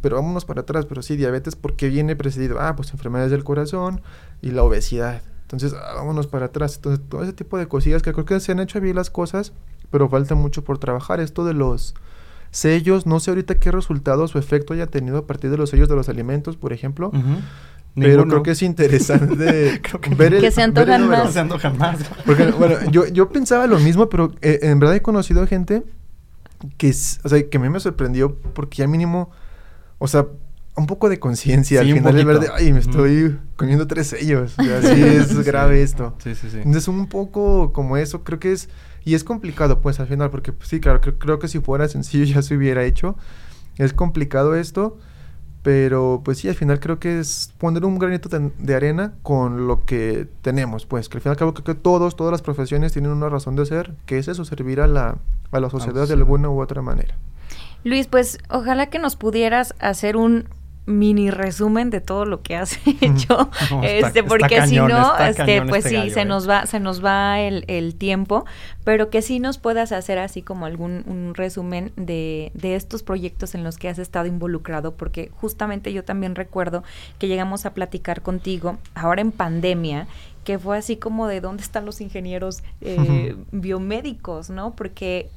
pero 0.00 0.16
vámonos 0.16 0.44
para 0.44 0.62
atrás, 0.62 0.86
pero 0.86 1.02
sí, 1.02 1.16
diabetes 1.16 1.56
porque 1.56 1.88
viene 1.88 2.14
precedido, 2.16 2.58
ah, 2.60 2.74
pues 2.76 2.92
enfermedades 2.92 3.32
del 3.32 3.44
corazón 3.44 4.00
y 4.40 4.50
la 4.52 4.62
obesidad. 4.62 5.20
Entonces, 5.54 5.78
ah, 5.82 5.94
vámonos 5.94 6.26
para 6.26 6.46
atrás. 6.46 6.76
Entonces, 6.76 7.04
todo 7.08 7.22
ese 7.22 7.32
tipo 7.32 7.56
de 7.58 7.66
cosillas 7.68 8.02
que 8.02 8.12
creo 8.12 8.24
que 8.24 8.38
se 8.40 8.52
han 8.52 8.60
hecho 8.60 8.80
bien 8.80 8.96
las 8.96 9.10
cosas, 9.10 9.52
pero 9.90 10.08
falta 10.08 10.34
mucho 10.34 10.62
por 10.64 10.78
trabajar. 10.78 11.20
Esto 11.20 11.44
de 11.44 11.54
los 11.54 11.94
sellos, 12.50 13.06
no 13.06 13.18
sé 13.20 13.30
ahorita 13.30 13.58
qué 13.58 13.70
resultados 13.72 14.34
o 14.34 14.38
efecto 14.38 14.74
haya 14.74 14.86
tenido 14.86 15.18
a 15.18 15.26
partir 15.26 15.50
de 15.50 15.56
los 15.56 15.70
sellos 15.70 15.88
de 15.88 15.96
los 15.96 16.08
alimentos, 16.08 16.56
por 16.56 16.72
ejemplo. 16.72 17.08
Ujú. 17.08 17.18
Pero 17.96 18.08
Ninguno. 18.08 18.28
creo 18.30 18.42
que 18.42 18.50
es 18.52 18.62
interesante 18.62 19.80
Creo 19.82 20.00
que 20.00 20.14
ver 20.16 20.34
el, 20.34 20.40
Que 20.40 20.50
se 20.50 20.66
ver 20.68 20.88
el 20.88 20.94
antojan. 20.94 21.00
No 21.02 21.24
más. 21.24 21.32
se 21.32 21.38
antojan 21.40 21.78
más. 21.78 21.98
Porque, 22.26 22.46
bueno, 22.50 22.74
yo, 22.90 23.06
yo 23.06 23.28
pensaba 23.28 23.66
lo 23.68 23.78
mismo, 23.78 24.08
pero 24.08 24.32
eh, 24.42 24.58
en 24.62 24.80
verdad 24.80 24.96
he 24.96 25.02
conocido 25.02 25.46
gente 25.46 25.84
que, 26.76 26.88
es- 26.88 27.20
o 27.24 27.28
sea, 27.28 27.48
que 27.48 27.56
a 27.56 27.60
mí 27.60 27.68
me 27.68 27.78
sorprendió 27.78 28.34
porque 28.34 28.78
ya 28.78 28.88
mínimo 28.88 29.30
o 29.98 30.08
sea, 30.08 30.26
un 30.76 30.86
poco 30.86 31.08
de 31.08 31.18
conciencia. 31.20 31.82
Sí, 31.82 31.90
Al 31.90 31.96
final 31.96 32.18
es 32.18 32.24
verdad, 32.24 32.54
ay, 32.56 32.72
me 32.72 32.80
estoy 32.80 33.38
comiendo 33.56 33.86
tres 33.86 34.08
sellos. 34.08 34.54
O 34.58 34.62
sea, 34.64 34.82
sí 34.82 35.02
es 35.02 35.44
grave 35.44 35.82
esto. 35.82 36.14
Sí, 36.18 36.34
sí, 36.34 36.48
sí. 36.50 36.58
Entonces, 36.58 36.88
un 36.88 37.08
poco 37.08 37.72
como 37.72 37.96
eso, 37.96 38.24
creo 38.24 38.38
que 38.38 38.52
es. 38.52 38.68
Y 39.04 39.14
es 39.14 39.22
complicado, 39.22 39.80
pues, 39.80 40.00
al 40.00 40.06
final, 40.06 40.30
porque 40.30 40.52
pues, 40.52 40.68
sí, 40.68 40.80
claro, 40.80 41.00
creo, 41.00 41.18
creo 41.18 41.38
que 41.38 41.48
si 41.48 41.60
fuera 41.60 41.88
sencillo 41.88 42.24
ya 42.34 42.42
se 42.42 42.56
hubiera 42.56 42.84
hecho. 42.84 43.16
Es 43.76 43.92
complicado 43.92 44.54
esto, 44.54 44.98
pero 45.62 46.22
pues 46.24 46.38
sí, 46.38 46.48
al 46.48 46.54
final 46.54 46.78
creo 46.78 47.00
que 47.00 47.18
es 47.18 47.52
poner 47.58 47.84
un 47.84 47.98
granito 47.98 48.28
de, 48.28 48.52
de 48.56 48.74
arena 48.74 49.14
con 49.22 49.66
lo 49.66 49.84
que 49.84 50.28
tenemos, 50.42 50.86
pues, 50.86 51.08
que 51.08 51.18
al 51.18 51.22
final 51.22 51.36
creo 51.36 51.54
que 51.54 51.74
todos, 51.74 52.14
todas 52.14 52.30
las 52.30 52.42
profesiones 52.42 52.92
tienen 52.92 53.10
una 53.10 53.28
razón 53.28 53.56
de 53.56 53.66
ser, 53.66 53.94
que 54.06 54.18
es 54.18 54.28
eso, 54.28 54.44
servir 54.44 54.80
a 54.80 54.86
la, 54.86 55.18
a 55.50 55.60
la 55.60 55.70
sociedad 55.70 56.06
de 56.06 56.14
alguna 56.14 56.50
u 56.50 56.60
otra 56.60 56.82
manera. 56.82 57.16
Luis, 57.82 58.06
pues 58.06 58.38
ojalá 58.48 58.86
que 58.90 58.98
nos 58.98 59.16
pudieras 59.16 59.74
hacer 59.78 60.16
un 60.16 60.48
mini 60.86 61.30
resumen 61.30 61.88
de 61.90 62.00
todo 62.00 62.26
lo 62.26 62.42
que 62.42 62.56
has 62.56 62.78
hecho, 63.00 63.48
No, 63.70 63.82
está- 63.82 64.08
este, 64.08 64.22
porque 64.22 64.66
si 64.66 64.76
no, 64.76 65.16
este, 65.18 65.62
pues 65.62 65.84
este 65.86 65.88
sí, 65.88 65.94
gallo, 65.96 66.14
se 66.14 66.20
eh. 66.20 66.24
nos 66.26 66.48
va, 66.48 66.66
se 66.66 66.80
nos 66.80 67.04
va 67.04 67.40
el, 67.40 67.64
el 67.68 67.94
tiempo, 67.94 68.44
pero 68.84 69.08
que 69.08 69.22
sí 69.22 69.38
nos 69.40 69.58
puedas 69.58 69.92
hacer 69.92 70.18
así 70.18 70.42
como 70.42 70.66
algún 70.66 71.04
un 71.06 71.34
resumen 71.34 71.92
de, 71.96 72.50
de 72.54 72.74
estos 72.74 73.02
proyectos 73.02 73.54
en 73.54 73.64
los 73.64 73.78
que 73.78 73.88
has 73.88 73.98
estado 73.98 74.26
involucrado, 74.26 74.94
porque 74.94 75.30
justamente 75.34 75.92
yo 75.92 76.04
también 76.04 76.34
recuerdo 76.34 76.84
que 77.18 77.28
llegamos 77.28 77.64
a 77.66 77.72
platicar 77.74 78.20
contigo 78.22 78.76
ahora 78.94 79.22
en 79.22 79.32
pandemia, 79.32 80.06
que 80.44 80.58
fue 80.58 80.76
así 80.76 80.96
como 80.98 81.26
de 81.26 81.40
dónde 81.40 81.62
están 81.62 81.86
los 81.86 82.02
ingenieros 82.02 82.62
eh, 82.82 83.34
biomédicos, 83.52 84.50
¿no? 84.50 84.74
Porque 84.76 85.30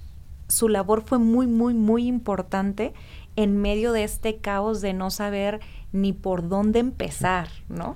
su 0.49 0.67
labor 0.69 1.01
fue 1.05 1.17
muy, 1.17 1.47
muy, 1.47 1.73
muy 1.73 2.07
importante 2.07 2.93
en 3.37 3.57
medio 3.61 3.93
de 3.93 4.03
este 4.03 4.37
caos 4.37 4.81
de 4.81 4.93
no 4.93 5.09
saber 5.09 5.61
ni 5.93 6.11
por 6.11 6.49
dónde 6.49 6.79
empezar, 6.79 7.47
¿no? 7.69 7.95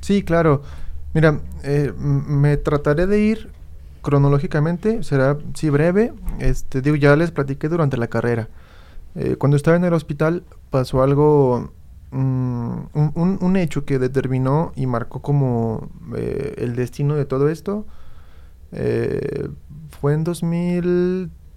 Sí, 0.00 0.22
claro. 0.22 0.62
Mira, 1.14 1.40
eh, 1.64 1.92
me 1.96 2.56
trataré 2.56 3.08
de 3.08 3.20
ir 3.20 3.50
cronológicamente, 4.02 5.02
será 5.02 5.38
sí 5.54 5.70
breve. 5.70 6.12
Este, 6.38 6.82
digo, 6.82 6.96
ya 6.96 7.16
les 7.16 7.30
platiqué 7.30 7.68
durante 7.68 7.96
la 7.96 8.06
carrera. 8.06 8.48
Eh, 9.14 9.36
cuando 9.36 9.56
estaba 9.56 9.76
en 9.76 9.84
el 9.84 9.92
hospital 9.94 10.42
pasó 10.70 11.02
algo, 11.02 11.72
mm, 12.10 12.76
un, 12.94 13.56
hecho 13.56 13.84
que 13.84 13.98
determinó 13.98 14.72
y 14.74 14.86
marcó 14.86 15.20
como 15.20 15.90
eh, 16.16 16.54
el 16.58 16.76
destino 16.76 17.14
de 17.14 17.24
todo 17.24 17.48
esto. 17.48 17.86
Eh, 18.72 19.48
fue 20.00 20.14
en 20.14 20.24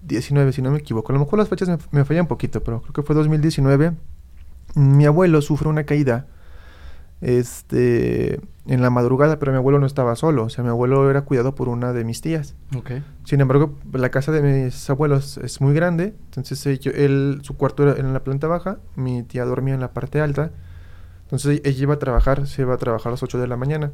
2019, 0.08 0.52
si 0.54 0.62
no 0.62 0.72
me 0.72 0.78
equivoco. 0.80 1.12
A 1.12 1.14
lo 1.14 1.20
mejor 1.20 1.40
las 1.40 1.50
fechas 1.50 1.68
me, 1.70 1.78
me 1.92 2.06
fallan 2.06 2.24
un 2.24 2.28
poquito, 2.28 2.64
pero 2.64 2.82
creo 2.82 2.94
que 2.94 3.02
fue 3.04 3.16
2019. 3.16 3.94
Mi 4.76 5.06
abuelo 5.06 5.42
sufre 5.42 5.68
una 5.70 5.84
caída 5.86 6.28
este, 7.22 8.40
en 8.68 8.82
la 8.82 8.90
madrugada, 8.90 9.40
pero 9.40 9.52
mi 9.52 9.58
abuelo 9.58 9.80
no 9.80 9.86
estaba 9.86 10.16
solo, 10.16 10.44
o 10.44 10.50
sea, 10.50 10.64
mi 10.64 10.70
abuelo 10.70 11.10
era 11.10 11.22
cuidado 11.22 11.56
por 11.56 11.70
una 11.70 11.94
de 11.94 12.04
mis 12.04 12.22
tías. 12.22 12.56
Ok. 12.76 12.92
Sin 13.24 13.42
embargo, 13.42 13.76
la 13.94 14.10
casa 14.10 14.32
de 14.32 14.42
mis 14.42 14.90
abuelos 14.90 15.38
es 15.38 15.62
muy 15.62 15.74
grande, 15.74 16.14
entonces 16.26 16.66
ello- 16.66 16.92
él, 16.94 17.40
su 17.44 17.56
cuarto 17.58 17.84
era 17.84 18.00
en 18.00 18.14
la 18.14 18.24
planta 18.24 18.48
baja, 18.48 18.80
mi 18.96 19.24
tía 19.24 19.46
dormía 19.46 19.74
en 19.74 19.80
la 19.82 19.94
parte 19.94 20.20
alta, 20.22 20.52
entonces 21.24 21.62
ella 21.64 21.82
iba 21.84 21.94
a 21.96 22.00
trabajar, 22.00 22.48
se 22.48 22.62
iba 22.62 22.74
a 22.74 22.78
trabajar 22.78 23.08
a 23.10 23.12
las 23.12 23.24
8 23.24 23.40
de 23.40 23.48
la 23.48 23.58
mañana. 23.58 23.92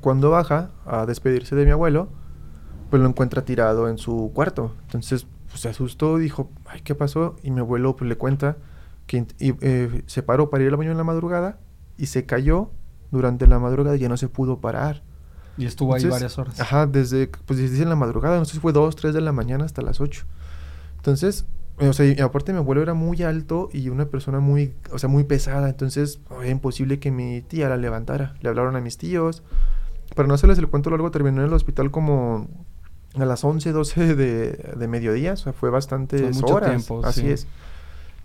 Cuando 0.00 0.30
baja 0.30 0.70
a 0.86 1.04
despedirse 1.04 1.56
de 1.56 1.64
mi 1.64 1.72
abuelo, 1.72 2.08
pues 2.90 3.00
lo 3.00 3.08
encuentra 3.08 3.44
tirado 3.44 3.88
en 3.88 3.98
su 3.98 4.32
cuarto. 4.34 4.74
Entonces 4.82 5.26
pues, 5.48 5.60
se 5.60 5.68
asustó, 5.68 6.18
dijo, 6.18 6.50
ay, 6.66 6.80
¿qué 6.82 6.94
pasó? 6.94 7.36
Y 7.42 7.50
mi 7.50 7.60
abuelo 7.60 7.96
pues 7.96 8.08
le 8.08 8.16
cuenta 8.16 8.56
que 9.06 9.26
y, 9.38 9.54
eh, 9.60 10.02
se 10.06 10.22
paró 10.22 10.50
para 10.50 10.64
ir 10.64 10.70
al 10.70 10.76
baño 10.76 10.90
en 10.90 10.96
la 10.96 11.04
madrugada 11.04 11.58
y 11.96 12.06
se 12.06 12.26
cayó 12.26 12.70
durante 13.10 13.46
la 13.46 13.58
madrugada 13.58 13.96
y 13.96 14.00
ya 14.00 14.08
no 14.08 14.16
se 14.16 14.28
pudo 14.28 14.60
parar. 14.60 15.02
Y 15.56 15.66
estuvo 15.66 15.94
ahí 15.94 16.04
varias 16.06 16.38
horas. 16.38 16.58
Ajá, 16.60 16.86
desde, 16.86 17.28
pues 17.46 17.58
desde 17.58 17.84
la 17.84 17.96
madrugada, 17.96 18.38
no 18.38 18.44
sé 18.44 18.54
si 18.54 18.60
fue 18.60 18.72
2, 18.72 18.96
3 18.96 19.14
de 19.14 19.20
la 19.20 19.32
mañana 19.32 19.64
hasta 19.64 19.82
las 19.82 20.00
8. 20.00 20.24
Entonces, 20.96 21.44
eh, 21.78 21.88
o 21.88 21.92
sea, 21.92 22.06
y 22.06 22.20
aparte 22.20 22.52
mi 22.52 22.58
abuelo 22.58 22.82
era 22.82 22.94
muy 22.94 23.22
alto 23.22 23.68
y 23.72 23.88
una 23.88 24.06
persona 24.06 24.40
muy, 24.40 24.74
o 24.92 24.98
sea, 24.98 25.08
muy 25.08 25.24
pesada, 25.24 25.68
entonces 25.68 26.20
era 26.40 26.48
imposible 26.48 26.98
que 26.98 27.10
mi 27.10 27.42
tía 27.42 27.68
la 27.68 27.76
levantara. 27.76 28.34
Le 28.40 28.48
hablaron 28.48 28.76
a 28.76 28.80
mis 28.80 28.96
tíos. 28.96 29.42
Para 30.14 30.28
no 30.28 30.34
hacerles 30.34 30.58
el 30.58 30.68
cuento 30.68 30.90
largo, 30.90 31.10
terminó 31.10 31.40
en 31.40 31.48
el 31.48 31.52
hospital 31.52 31.90
como 31.90 32.48
a 33.14 33.24
las 33.24 33.42
11, 33.44 33.72
12 33.72 34.14
de, 34.14 34.50
de 34.76 34.88
mediodía, 34.88 35.32
o 35.32 35.36
sea, 35.36 35.52
fue 35.52 35.70
bastantes 35.70 36.36
mucho 36.36 36.54
horas. 36.54 36.70
tiempo, 36.70 37.04
así 37.04 37.22
sí. 37.22 37.30
es. 37.30 37.46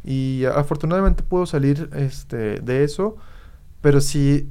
Y 0.03 0.45
afortunadamente 0.45 1.23
pudo 1.23 1.45
salir 1.47 1.89
este, 1.95 2.59
de 2.59 2.83
eso, 2.83 3.17
pero 3.81 3.99
sí 4.01 4.47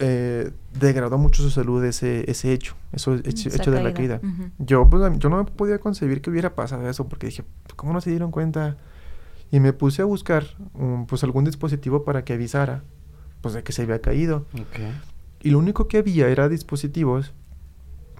eh, 0.00 0.50
degradó 0.78 1.18
mucho 1.18 1.42
su 1.42 1.50
salud 1.50 1.84
ese, 1.84 2.28
ese 2.28 2.52
hecho, 2.52 2.74
eso 2.92 3.14
hecho, 3.14 3.48
Esa 3.48 3.58
hecho 3.58 3.70
de 3.70 3.82
la 3.82 3.94
caída. 3.94 4.18
caída, 4.20 4.34
ujú. 4.34 4.50
Yo, 4.58 4.90
pues, 4.90 5.18
yo 5.18 5.28
no 5.28 5.36
me 5.36 5.44
podía 5.44 5.78
concebir 5.78 6.20
que 6.20 6.30
hubiera 6.30 6.56
pasado 6.56 6.88
eso, 6.90 7.08
porque 7.08 7.28
dije, 7.28 7.44
¿cómo 7.76 7.92
no 7.92 8.00
se 8.00 8.10
dieron 8.10 8.32
cuenta? 8.32 8.76
Y 9.52 9.60
me 9.60 9.72
puse 9.72 10.02
a 10.02 10.04
buscar, 10.04 10.44
um, 10.74 11.06
pues, 11.06 11.22
algún 11.22 11.44
dispositivo 11.44 12.02
para 12.02 12.24
que 12.24 12.32
avisara, 12.32 12.82
pues, 13.40 13.54
de 13.54 13.62
que 13.62 13.70
se 13.70 13.82
había 13.82 14.00
caído. 14.00 14.46
Ok. 14.54 14.80
Y 15.42 15.50
lo 15.50 15.58
único 15.60 15.86
que 15.86 15.98
había 15.98 16.26
era 16.28 16.48
dispositivos 16.48 17.32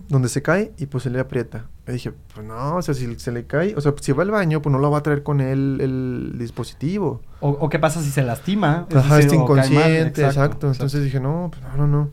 donde 0.09 0.29
se 0.29 0.43
cae 0.43 0.73
y 0.79 0.87
pues 0.87 1.05
se 1.05 1.11
le 1.11 1.21
aprieta. 1.21 1.67
Y 1.87 1.93
dije, 1.93 2.13
pues 2.35 2.47
no, 2.47 2.77
o 2.77 2.83
sea, 2.83 2.95
si 2.95 3.19
se 3.19 3.33
le 3.33 3.47
cae, 3.47 3.75
o 3.77 3.81
sea, 3.81 3.95
si 4.01 4.13
va 4.13 4.23
al 4.23 4.31
baño, 4.31 4.63
pues 4.63 4.73
no 4.73 4.79
lo 4.79 4.91
va 4.91 4.99
a 4.99 5.03
traer 5.03 5.23
con 5.23 5.41
él 5.41 5.79
el 5.81 6.35
dispositivo. 6.39 7.21
O, 7.41 7.51
o 7.51 7.69
qué 7.69 7.79
pasa 7.79 8.03
si 8.03 8.11
se 8.11 8.23
lastima? 8.23 8.87
Es 8.91 8.97
Ajá, 8.97 9.17
decir, 9.17 9.33
está 9.33 9.37
mal, 9.37 9.45
inconsciente, 9.45 10.25
exacto, 10.25 10.71
Entonces 10.71 11.05
dije, 11.05 11.21
no, 11.21 11.51
pues 11.51 11.63
no, 11.63 11.77
no, 11.77 11.87
no. 11.87 12.11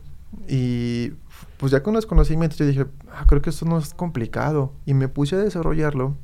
Y 0.48 1.12
pues 1.58 1.72
ya 1.72 1.82
con 1.82 1.94
los 1.94 2.06
conocimientos 2.06 2.58
yo 2.58 2.66
dije, 2.66 2.86
ah, 3.12 3.24
creo 3.26 3.40
que 3.40 3.50
eso 3.50 3.64
no 3.66 3.78
es 3.78 3.94
complicado. 3.94 4.72
Y 4.84 4.94
me 4.94 5.08
puse 5.08 5.36
a 5.36 5.38
desarrollarlo. 5.38 6.16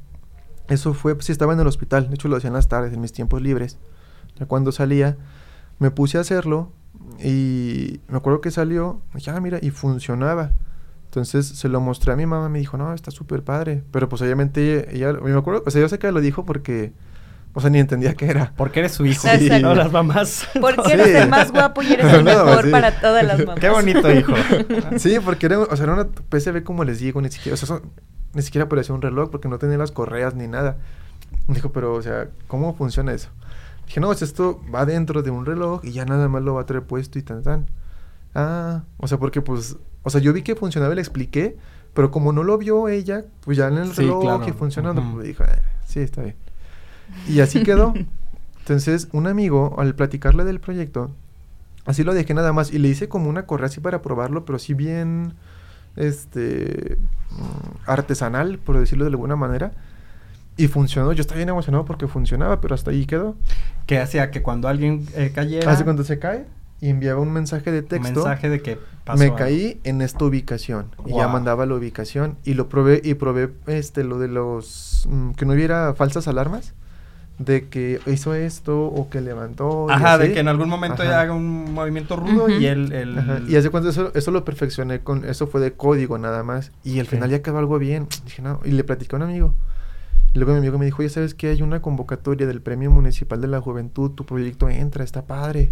Eso 0.69 0.95
fue, 0.95 1.15
pues 1.15 1.27
sí 1.27 1.33
estaba 1.33 1.55
en 1.55 1.61
el 1.61 1.67
hospital, 1.67 2.09
de 2.09 2.15
hecho 2.15 2.29
lo 2.29 2.37
hacía 2.37 2.49
en 2.49 2.55
las 2.55 2.69
tardes, 2.69 2.93
en 2.93 3.01
mis 3.01 3.13
tiempos 3.13 3.41
libres. 3.41 3.79
Ya 4.37 4.47
cuando 4.47 4.73
salía, 4.73 5.17
me 5.79 5.91
puse 5.91 6.19
a 6.19 6.21
hacerlo 6.21 6.73
y 7.23 8.01
me 8.09 8.19
acuerdo 8.19 8.41
que 8.41 8.51
salió, 8.51 9.01
dije, 9.15 9.31
ah, 9.31 9.41
mira, 9.41 9.59
y 9.63 9.71
funcionaba. 9.71 10.53
Entonces 11.09 11.47
se 11.47 11.69
lo 11.71 11.81
mostré 11.81 12.13
a 12.13 12.17
mi 12.17 12.27
mamá, 12.27 12.49
me 12.51 12.59
dijo, 12.59 12.77
no, 12.77 12.93
está 12.93 13.11
súper 13.11 13.43
padre. 13.43 13.83
Pero 13.93 14.09
pues 14.11 14.21
obviamente 14.21 14.95
ella, 14.95 15.15
me 15.15 15.33
acuerdo, 15.33 15.63
o 15.67 15.71
sea, 15.71 15.81
yo 15.81 15.89
sé 15.89 15.99
que 15.99 16.13
lo 16.13 16.21
dijo 16.21 16.45
porque, 16.45 16.93
o 17.55 17.63
sea, 17.63 17.71
ni 17.71 17.79
entendía 17.79 18.13
qué 18.15 18.27
era. 18.27 18.53
Porque 18.59 18.81
eres 18.81 18.93
su 18.93 19.07
hijo. 19.07 19.27
Sí. 19.27 19.49
No, 19.63 19.75
las 19.75 19.91
mamás. 19.91 20.47
Porque 20.61 20.83
Sí. 20.85 20.93
eres 20.93 21.09
el 21.15 21.31
más 21.31 21.51
guapo 21.51 21.83
y 21.83 21.95
eres 21.95 22.13
el 22.13 22.25
No, 22.25 22.45
mejor 22.45 22.65
sí. 22.67 22.71
para 22.71 23.01
todas 23.01 23.25
las 23.25 23.39
mamás. 23.39 23.59
Qué 23.61 23.71
bonito 23.71 24.13
hijo. 24.13 24.35
Sí, 24.99 25.17
porque 25.25 25.47
era, 25.47 25.61
o 25.61 25.77
sea, 25.77 25.85
era 25.85 25.95
una 25.95 26.07
PCB 26.07 26.63
como 26.63 26.85
les 26.85 26.99
digo, 27.01 27.23
ni 27.23 27.31
siquiera, 27.31 27.55
o 27.55 27.57
sea, 27.57 27.67
son- 27.67 27.83
ni 28.35 28.43
siquiera 28.43 28.69
parecía 28.69 28.95
un 28.95 29.01
reloj 29.01 29.31
porque 29.31 29.49
no 29.49 29.59
tenía 29.59 29.79
las 29.79 29.91
correas 29.91 30.35
ni 30.35 30.47
nada. 30.47 30.77
Dijo, 31.49 31.73
pero, 31.73 31.95
o 31.95 32.03
sea, 32.03 32.29
¿cómo 32.49 32.75
funciona 32.75 33.15
eso? 33.15 33.31
Dije, 33.87 34.01
no, 34.01 34.11
o 34.11 34.15
sea, 34.15 34.27
esto 34.27 34.61
va 34.73 34.85
dentro 34.85 35.23
de 35.23 35.31
un 35.31 35.47
reloj 35.47 35.81
y 35.85 35.93
ya 35.93 36.05
nada 36.05 36.29
más 36.29 36.43
lo 36.43 36.53
va 36.55 36.61
a 36.61 36.67
traer 36.67 36.83
puesto 36.85 37.19
y 37.19 37.23
tan 37.23 37.43
tan. 37.43 37.67
Ah, 38.35 38.83
o 38.99 39.09
sea, 39.09 39.19
porque 39.19 39.41
pues, 39.43 39.77
o 40.03 40.11
sea, 40.11 40.21
yo 40.21 40.33
vi 40.33 40.43
que 40.43 40.55
funcionaba 40.55 40.93
y 40.93 40.97
le 40.97 41.01
expliqué, 41.03 41.57
pero 41.95 42.11
como 42.11 42.33
no 42.33 42.43
lo 42.45 42.59
vio 42.59 42.89
ella, 42.89 43.25
pues 43.41 43.57
ya 43.57 43.69
en 43.69 43.79
el 43.79 43.93
Sí, 43.93 44.03
reloj 44.03 44.23
claro. 44.23 44.49
y 44.49 44.53
funcionando, 44.53 45.01
Ujú. 45.03 45.15
pues 45.15 45.27
dijo, 45.27 45.45
"Ah, 45.45 45.59
sí, 45.87 46.01
está 46.01 46.23
bien. 46.23 46.37
Y 47.27 47.41
así 47.41 47.63
quedó. 47.63 47.95
Entonces, 48.61 49.09
un 49.13 49.27
amigo, 49.27 49.75
al 49.79 49.95
platicarle 49.95 50.45
del 50.45 50.61
proyecto, 50.61 51.11
así 51.87 52.05
lo 52.05 52.13
dejé 52.15 52.35
nada 52.35 52.53
más 52.53 52.71
y 52.73 52.79
le 52.79 52.89
hice 52.89 53.09
como 53.09 53.31
una 53.31 53.47
correa 53.47 53.67
así 53.67 53.81
para 53.81 54.03
probarlo, 54.03 54.45
pero 54.45 54.59
sí 54.59 54.75
bien, 54.75 55.33
este, 55.97 56.99
mm, 57.31 57.89
artesanal, 57.91 58.59
por 58.59 58.79
decirlo 58.79 59.05
de 59.05 59.11
alguna 59.11 59.37
manera. 59.37 59.73
Y 60.57 60.67
funcionó. 60.69 61.13
Yo 61.13 61.21
estaba 61.21 61.37
bien 61.39 61.49
emocionado 61.49 61.85
porque 61.85 62.09
funcionaba, 62.09 62.61
pero 62.61 62.75
hasta 62.75 62.91
ahí 62.91 63.07
quedó. 63.07 63.37
Que 63.87 63.99
hacía 63.99 64.31
que 64.31 64.43
cuando 64.43 64.69
alguien 64.69 65.07
eh, 65.15 65.31
cayera. 65.35 65.71
Hace 65.73 65.85
cuando 65.85 66.03
se 66.05 66.19
cae 66.19 66.47
y 66.81 66.89
enviaba 66.91 67.21
un 67.21 67.33
mensaje 67.33 67.71
de 67.73 67.81
un 67.81 67.87
texto. 67.87 68.15
mensaje 68.15 68.49
de 68.49 68.61
que 68.63 68.79
pasó 69.05 69.19
me 69.19 69.27
algo. 69.27 69.37
caí 69.37 69.81
en 69.85 70.01
esta 70.03 70.25
ubicación 70.25 70.95
y 71.07 71.15
ya 71.15 71.29
mandaba 71.29 71.67
la 71.67 71.75
ubicación 71.75 72.37
y 72.45 72.55
lo 72.55 72.69
probé 72.69 73.01
y 73.05 73.15
probé 73.15 73.51
este 73.67 74.05
lo 74.05 74.19
de 74.19 74.29
los 74.29 75.07
mm, 75.11 75.31
que 75.33 75.45
no 75.47 75.55
hubiera 75.55 75.95
falsas 75.95 76.29
alarmas 76.29 76.75
de 77.39 77.69
que 77.69 78.01
hizo 78.07 78.35
esto 78.35 78.87
o 78.87 79.09
que 79.11 79.21
levantó 79.21 79.89
Ajá, 79.89 80.19
de 80.19 80.33
que 80.33 80.41
en 80.41 80.49
algún 80.49 80.69
momento 80.69 81.03
Ajá. 81.03 81.11
ya 81.13 81.21
haga 81.21 81.35
un 81.35 81.73
movimiento 81.73 82.17
rudo 82.17 82.49
y 82.49 82.67
él. 82.67 83.17
Ajá, 83.17 83.41
Y 83.49 83.55
hace 83.55 83.71
cuenta 83.71 83.91
eso, 83.91 84.13
eso 84.15 84.31
lo 84.33 84.45
perfeccioné 84.45 85.01
con 85.01 85.25
eso 85.25 85.47
fue 85.47 85.61
de 85.61 85.73
código 85.73 86.19
nada 86.19 86.43
más 86.43 86.73
y 86.83 86.99
al 86.99 87.07
final 87.07 87.31
ya 87.31 87.41
quedó 87.41 87.59
algo 87.59 87.79
bien. 87.79 88.09
Dije, 88.25 88.43
no, 88.43 88.61
y 88.65 88.73
le 88.73 88.83
platicé 88.83 89.15
a 89.15 89.17
un 89.19 89.23
amigo. 89.23 89.55
Y 90.35 90.39
luego 90.39 90.53
mi 90.53 90.59
amigo 90.59 90.79
me 90.79 90.85
dijo, 90.85 91.03
"Ya 91.03 91.09
sabes 91.11 91.35
que 91.35 91.49
hay 91.49 91.63
una 91.63 91.81
convocatoria 91.81 92.47
del 92.47 92.61
Premio 92.61 92.91
Municipal 92.91 93.41
de 93.41 93.47
la 93.49 93.61
Juventud, 93.61 94.11
tu 94.11 94.25
proyecto 94.27 94.69
entra, 94.69 95.05
está 95.05 95.23
padre." 95.27 95.71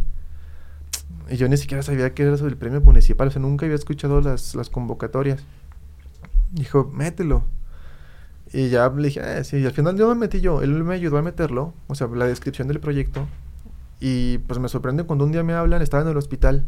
Y 1.28 1.36
yo 1.36 1.48
ni 1.48 1.56
siquiera 1.56 1.82
sabía 1.82 2.14
que 2.14 2.22
era 2.22 2.34
eso 2.34 2.44
del 2.44 2.56
premio 2.56 2.80
municipal, 2.80 3.28
o 3.28 3.30
sea, 3.30 3.42
nunca 3.42 3.66
había 3.66 3.76
escuchado 3.76 4.20
las, 4.20 4.54
las 4.54 4.70
convocatorias. 4.70 5.42
Dijo, 6.52 6.90
mételo. 6.94 7.42
Y 8.52 8.68
ya 8.68 8.88
le 8.90 9.08
dije, 9.08 9.20
ah, 9.20 9.42
sí, 9.42 9.56
y 9.58 9.66
al 9.66 9.72
final 9.72 9.96
yo 9.96 10.08
me 10.08 10.14
metí 10.14 10.40
yo, 10.40 10.62
él 10.62 10.84
me 10.84 10.94
ayudó 10.94 11.18
a 11.18 11.22
meterlo, 11.22 11.74
o 11.88 11.94
sea, 11.96 12.06
la 12.06 12.26
descripción 12.26 12.68
del 12.68 12.78
proyecto. 12.78 13.26
Y 13.98 14.38
pues 14.38 14.60
me 14.60 14.68
sorprende 14.68 15.02
cuando 15.04 15.24
un 15.24 15.32
día 15.32 15.42
me 15.42 15.52
hablan, 15.54 15.82
estaba 15.82 16.04
en 16.04 16.10
el 16.10 16.16
hospital, 16.16 16.64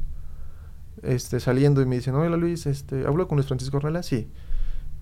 este, 1.03 1.39
saliendo 1.39 1.81
y 1.81 1.87
me 1.87 1.95
dicen, 1.97 2.15
hola 2.17 2.37
Luis, 2.37 2.67
este, 2.67 3.07
¿hablo 3.07 3.29
con 3.29 3.37
Luis 3.37 3.47
Francisco 3.47 3.77
Ornella? 3.77 4.03
Sí. 4.03 4.29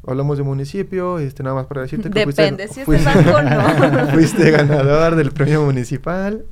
Hablamos 0.07 0.37
de 0.37 0.45
municipio, 0.45 1.18
este, 1.18 1.43
nada 1.43 1.57
más 1.57 1.66
para 1.66 1.80
decirte 1.80 2.11
que 2.11 2.26
Depende, 2.26 2.68
fuiste, 2.68 2.74
si 2.74 2.80
es 2.80 2.87
fuiste- 2.87 3.24
banco, 3.32 3.43
no. 3.43 4.07
fuiste 4.12 4.51
ganador 4.51 5.16
del 5.16 5.32
premio 5.32 5.64
municipal. 5.64 6.45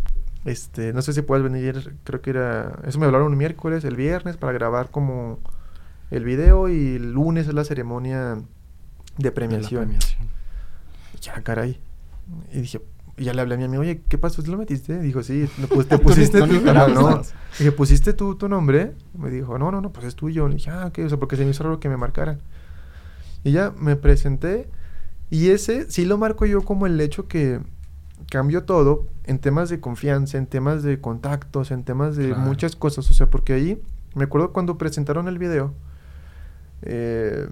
Este, 0.44 0.92
no 0.92 1.00
sé 1.02 1.12
si 1.14 1.22
puedes 1.22 1.42
venir, 1.42 1.96
creo 2.04 2.20
que 2.20 2.30
era, 2.30 2.78
eso 2.86 2.98
me 2.98 3.06
hablaron 3.06 3.28
un 3.32 3.38
miércoles, 3.38 3.84
el 3.84 3.96
viernes, 3.96 4.36
para 4.36 4.52
grabar 4.52 4.90
como 4.90 5.38
el 6.10 6.22
video 6.24 6.68
y 6.68 6.96
el 6.96 7.12
lunes 7.12 7.48
es 7.48 7.54
la 7.54 7.64
ceremonia 7.64 8.34
de 8.34 8.42
De 9.18 9.32
premiación. 9.32 9.84
premiación. 9.84 10.28
Ya, 11.22 11.40
caray. 11.42 11.80
Y 12.52 12.60
dije, 12.60 12.82
y 13.16 13.24
ya 13.24 13.32
le 13.32 13.40
hablé 13.40 13.54
a 13.54 13.58
mi 13.58 13.64
amigo, 13.64 13.80
oye, 13.82 14.02
¿qué 14.08 14.18
pasó? 14.18 14.42
¿Tú 14.42 14.50
lo 14.50 14.58
metiste? 14.58 14.98
Dijo, 14.98 15.22
sí, 15.22 15.48
pus- 15.70 15.86
te 15.88 15.98
pusiste 16.00 16.40
Tú 16.40 16.46
no. 16.46 17.22
Dije, 17.58 17.72
¿pusiste 17.72 18.12
tú 18.12 18.34
tu 18.34 18.48
nombre? 18.48 18.92
Me 19.16 19.30
dijo, 19.30 19.58
no, 19.58 19.70
no, 19.70 19.80
no, 19.80 19.92
pues 19.92 20.04
es 20.06 20.14
tuyo. 20.14 20.46
Le 20.48 20.56
dije, 20.56 20.70
ah, 20.70 20.86
ok, 20.86 20.98
o 21.06 21.08
sea, 21.08 21.18
porque 21.18 21.36
se 21.36 21.44
me 21.44 21.52
hizo 21.52 21.62
raro 21.62 21.80
que 21.80 21.88
me 21.88 21.96
marcaran. 21.96 22.40
Y 23.44 23.52
ya 23.52 23.72
me 23.78 23.96
presenté. 23.96 24.68
Y 25.30 25.50
ese 25.50 25.90
sí 25.90 26.04
lo 26.04 26.18
marco 26.18 26.44
yo 26.44 26.62
como 26.62 26.86
el 26.86 27.00
hecho 27.00 27.28
que 27.28 27.60
cambió 28.34 28.64
todo 28.64 29.06
en 29.22 29.38
temas 29.38 29.68
de 29.68 29.78
confianza, 29.78 30.38
en 30.38 30.46
temas 30.48 30.82
de 30.82 31.00
contactos, 31.00 31.70
en 31.70 31.84
temas 31.84 32.16
de 32.16 32.30
Claro. 32.30 32.40
muchas 32.40 32.74
cosas. 32.74 33.08
O 33.08 33.14
sea, 33.14 33.28
porque 33.30 33.52
ahí, 33.52 33.80
me 34.16 34.24
acuerdo 34.24 34.52
cuando 34.52 34.76
presentaron 34.76 35.28
el 35.28 35.38
video, 35.38 35.72
eh, 36.82 37.46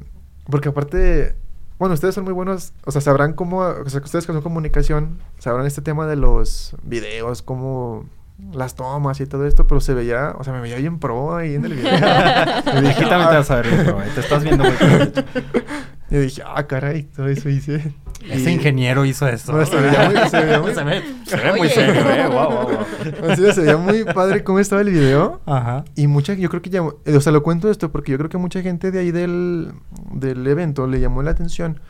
porque 0.51 0.71
aparte, 0.71 1.37
bueno, 1.79 1.95
ustedes 1.95 2.17
son 2.17 2.25
muy 2.25 2.33
buenos, 2.33 2.73
o 2.85 2.91
sea, 2.91 3.01
sabrán 3.01 3.35
cómo, 3.35 3.61
o 3.61 3.89
sea, 3.89 4.01
que 4.01 4.07
ustedes 4.07 4.27
que 4.27 4.33
son 4.33 4.43
comunicación, 4.43 5.19
sabrán 5.39 5.67
este 5.67 5.83
tema 5.83 6.09
de 6.09 6.17
los 6.17 6.75
videos, 6.83 7.43
cómo 7.43 8.05
las 8.53 8.75
tomas 8.75 9.21
y 9.21 9.27
todo 9.27 9.47
esto, 9.47 9.69
pero 9.69 9.81
se 9.81 9.95
veía, 9.95 10.35
o 10.37 10.43
sea, 10.43 10.53
me 10.53 10.61
veía 10.61 10.79
bien 10.79 10.99
pro 10.99 11.37
ahí 11.37 11.55
en 11.55 11.65
el 11.65 11.75
video. 11.75 11.93
Y 11.95 11.97
dije, 12.81 12.91
Aquí 12.91 13.09
también 13.09 13.31
te 13.31 13.37
vas 13.37 13.51
a 13.53 13.55
ver, 13.55 13.69
bien, 13.69 13.81
eh, 13.89 14.11
te 14.17 14.21
estás 14.21 14.43
viendo 14.43 14.65
muy 14.65 14.73
bien. 14.73 15.13
Y 16.13 16.19
dije, 16.19 16.43
ah, 16.47 16.67
caray, 16.67 17.05
todo 17.05 17.27
eso 17.29 17.49
hice. 17.49 17.95
Ese 18.29 18.51
Y- 18.51 18.55
ingeniero 18.55 19.05
hizo 19.05 19.27
eso. 19.29 19.53
No, 19.53 19.65
se 19.67 19.77
veía 19.81 20.09
muy- 20.11 20.29
se 20.29 20.41
veía 20.45 20.61
muy- 20.61 20.75
Se 20.75 20.85
ve, 20.85 21.03
se 21.27 21.37
ve 21.37 21.53
muy 21.57 21.69
serio, 21.69 21.95
eh. 22.11 22.27
Wow, 22.29 22.51
wow, 22.51 22.65
wow. 22.69 23.31
O 23.33 23.37
sea, 23.37 23.53
se 23.53 23.61
veía 23.63 23.77
muy 23.77 24.05
padre 24.05 24.45
cómo 24.45 24.59
estaba 24.59 24.83
el 24.83 24.91
video. 24.91 25.41
Ajá. 25.47 25.85
Y 25.97 26.07
mucha, 26.07 26.35
yo 26.35 26.49
creo 26.51 26.63
que 26.63 26.71
llamó, 26.71 26.95
o 27.05 27.21
sea, 27.21 27.33
lo 27.33 27.43
cuento 27.43 27.71
esto 27.71 27.91
porque 27.91 28.13
yo 28.13 28.19
creo 28.19 28.31
que 28.31 28.39
mucha 28.39 28.61
gente 28.63 28.91
de 28.91 28.99
ahí 29.01 29.11
del, 29.11 29.73
del 30.13 30.47
evento 30.47 30.87
le 30.87 31.01
llamó 31.01 31.23
la 31.23 31.31
atención 31.33 31.81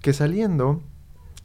que 0.00 0.12
saliendo, 0.12 0.80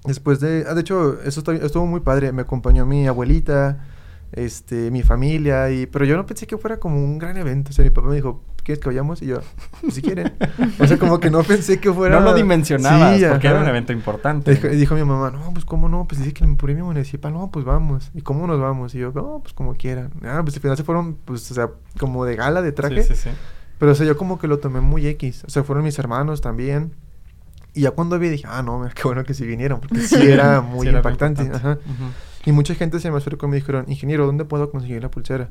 después 0.06 0.40
de, 0.40 0.66
ah, 0.70 0.74
de 0.74 0.82
hecho, 0.82 1.20
eso 1.24 1.40
está- 1.42 1.54
estuvo 1.56 1.86
muy 1.86 2.00
padre, 2.02 2.32
me 2.32 2.44
acompañó 2.44 2.86
mi 2.86 3.08
abuelita, 3.08 3.86
este, 4.32 4.92
mi 4.92 5.02
familia, 5.04 5.72
y, 5.72 5.86
pero 5.86 6.06
yo 6.06 6.16
no 6.16 6.26
pensé 6.26 6.48
que 6.48 6.58
fuera 6.58 6.80
como 6.80 7.04
un 7.04 7.18
gran 7.18 7.38
evento, 7.38 7.72
o 7.72 7.74
sea, 7.74 7.84
mi 7.84 7.92
papá 7.92 8.08
me 8.10 8.16
dijo, 8.16 8.44
¿quieres 8.64 8.82
que 8.82 8.90
vayamos? 8.90 9.22
Y 9.22 9.28
yo, 9.28 9.40
"Pues, 9.82 9.96
si 9.96 10.02
quieren. 10.02 10.34
O 10.80 10.86
sea, 10.86 10.98
como 10.98 11.20
que 11.20 11.32
no 11.32 11.44
pensé 11.44 11.80
que 11.80 11.92
fuera... 11.92 12.20
No 12.20 12.26
lo 12.26 12.34
dimensionabas 12.36 13.18
Sí, 13.18 13.26
porque 13.28 13.48
era 13.48 13.62
un 13.62 13.68
evento 13.68 13.94
importante. 13.94 14.54
Dijo, 14.54 14.68
dijo 14.68 14.96
mi 14.96 15.04
mamá, 15.04 15.32
no, 15.32 15.52
pues 15.54 15.66
cómo 15.66 15.90
no, 15.90 16.08
pues 16.08 16.20
dice 16.20 16.34
que 16.34 16.44
el 16.44 16.56
premio 16.56 16.86
municipal, 16.86 17.34
no, 17.34 17.50
pues 17.50 17.66
vamos. 17.66 18.12
¿Y 18.14 18.22
cómo 18.22 18.46
nos 18.46 18.60
vamos? 18.60 18.94
Y 18.94 19.00
yo, 19.00 19.12
no, 19.14 19.40
pues 19.42 19.54
como 19.54 19.74
quieran. 19.76 20.12
Ah, 20.24 20.42
pues 20.44 20.56
al 20.56 20.62
final 20.62 20.78
se 20.78 20.84
fueron, 20.84 21.16
pues, 21.16 21.50
o 21.52 21.54
sea, 21.56 21.70
como 21.98 22.26
de 22.26 22.36
gala, 22.36 22.62
de 22.62 22.72
traje. 22.72 23.04
Sí, 23.04 23.16
sí, 23.16 23.22
sí. 23.24 23.30
Pero, 23.80 23.94
o 23.94 23.96
sea, 23.96 24.06
yo 24.06 24.18
como 24.18 24.38
que 24.40 24.48
lo 24.48 24.60
tomé 24.60 24.82
muy 24.82 25.08
X. 25.08 25.46
O 25.48 25.50
sea, 25.50 25.64
fueron 25.64 25.84
mis 25.84 25.98
hermanos 25.98 26.42
también. 26.42 26.94
Y 27.74 27.82
ya 27.82 27.92
cuando 27.92 28.20
vi 28.20 28.30
dije, 28.30 28.46
ah, 28.48 28.62
no, 28.62 28.88
qué 28.94 29.04
bueno 29.04 29.24
que 29.24 29.34
sí 29.34 29.46
vinieron, 29.46 29.80
porque 29.80 30.02
sí 30.02 30.16
era 30.30 30.62
muy 30.62 30.82
Sí, 30.86 30.90
era 30.90 31.00
algo 31.00 31.10
impactante. 31.10 31.50
Ajá. 31.54 31.78
Y 32.46 32.52
mucha 32.52 32.74
gente 32.76 33.00
se 33.00 33.12
me 33.12 33.18
acercó 33.18 33.48
y 33.48 33.50
me 33.50 33.56
dijeron, 33.58 33.86
ingeniero, 33.88 34.26
¿dónde 34.26 34.46
puedo 34.46 34.72
conseguir 34.72 35.02
la 35.02 35.12
pulsera? 35.12 35.50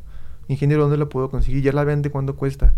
Ingeniero, 0.49 0.83
¿dónde 0.83 0.97
la 0.97 1.09
puedo 1.09 1.31
conseguir? 1.31 1.63
¿Ya 1.63 1.73
la 1.73 1.85
vende? 1.85 2.11
¿Cuánto 2.11 2.37
cuesta? 2.37 2.75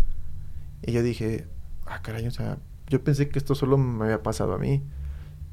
Y 0.85 0.91
yo 0.91 1.01
dije, 1.03 1.47
ah, 1.85 2.01
caray, 2.01 2.27
o 2.27 2.31
sea, 2.31 2.57
yo 2.87 3.03
pensé 3.03 3.29
que 3.29 3.39
esto 3.39 3.55
solo 3.55 3.77
me 3.77 4.05
había 4.05 4.21
pasado 4.23 4.53
a 4.53 4.57
mí. 4.57 4.83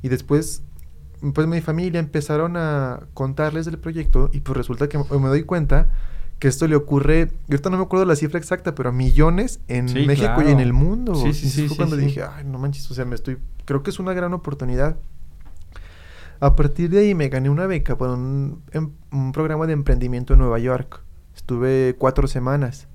Y 0.03 0.09
después, 0.09 0.63
pues 1.35 1.47
mi 1.47 1.61
familia 1.61 2.01
empezaron 2.01 2.57
a 2.57 3.07
contarles 3.15 3.67
del 3.67 3.79
proyecto 3.79 4.31
y 4.33 4.41
pues 4.41 4.57
resulta 4.57 4.89
que 4.89 4.99
me 4.99 5.29
doy 5.29 5.45
cuenta 5.45 5.91
que 6.39 6.47
esto 6.49 6.69
le 6.69 6.77
ocurre, 6.77 7.29
yo 7.49 7.55
ahorita 7.55 7.71
no 7.71 7.79
me 7.79 7.83
acuerdo 7.83 8.05
la 8.07 8.15
cifra 8.15 8.39
exacta, 8.39 8.75
pero 8.75 8.91
a 8.91 8.93
millones 8.93 9.61
en 9.67 9.89
Sí, 9.89 10.07
México 10.07 10.41
y 10.43 10.51
en 10.51 10.61
el 10.61 10.73
mundo. 10.73 11.15
Sí, 11.15 11.33
sí, 11.35 11.47
Y 11.47 11.51
sí, 11.51 11.67
fue 11.67 11.71
sí, 11.71 11.77
cuando 11.77 11.97
sí. 11.97 12.03
dije, 12.03 12.23
ay, 12.23 12.45
no 12.45 12.59
manches, 12.59 12.89
o 12.91 12.95
sea, 12.95 13.05
me 13.05 13.17
estoy, 13.17 13.39
creo 13.65 13.83
que 13.83 13.91
es 13.91 13.99
una 13.99 14.13
gran 14.13 14.33
oportunidad. 14.35 14.99
A 16.41 16.55
partir 16.55 16.91
de 16.91 17.01
ahí 17.01 17.15
me 17.15 17.29
gané 17.29 17.51
una 17.51 17.67
beca 17.67 17.95
un, 17.95 18.63
em- 18.73 18.93
un 19.11 19.33
programa 19.33 19.67
de 19.67 19.73
emprendimiento 19.73 20.35
en 20.35 20.41
Nueva 20.41 20.59
York. 20.59 21.03
Estuve 21.37 21.97
cuatro 21.99 22.29
semanas. 22.29 22.87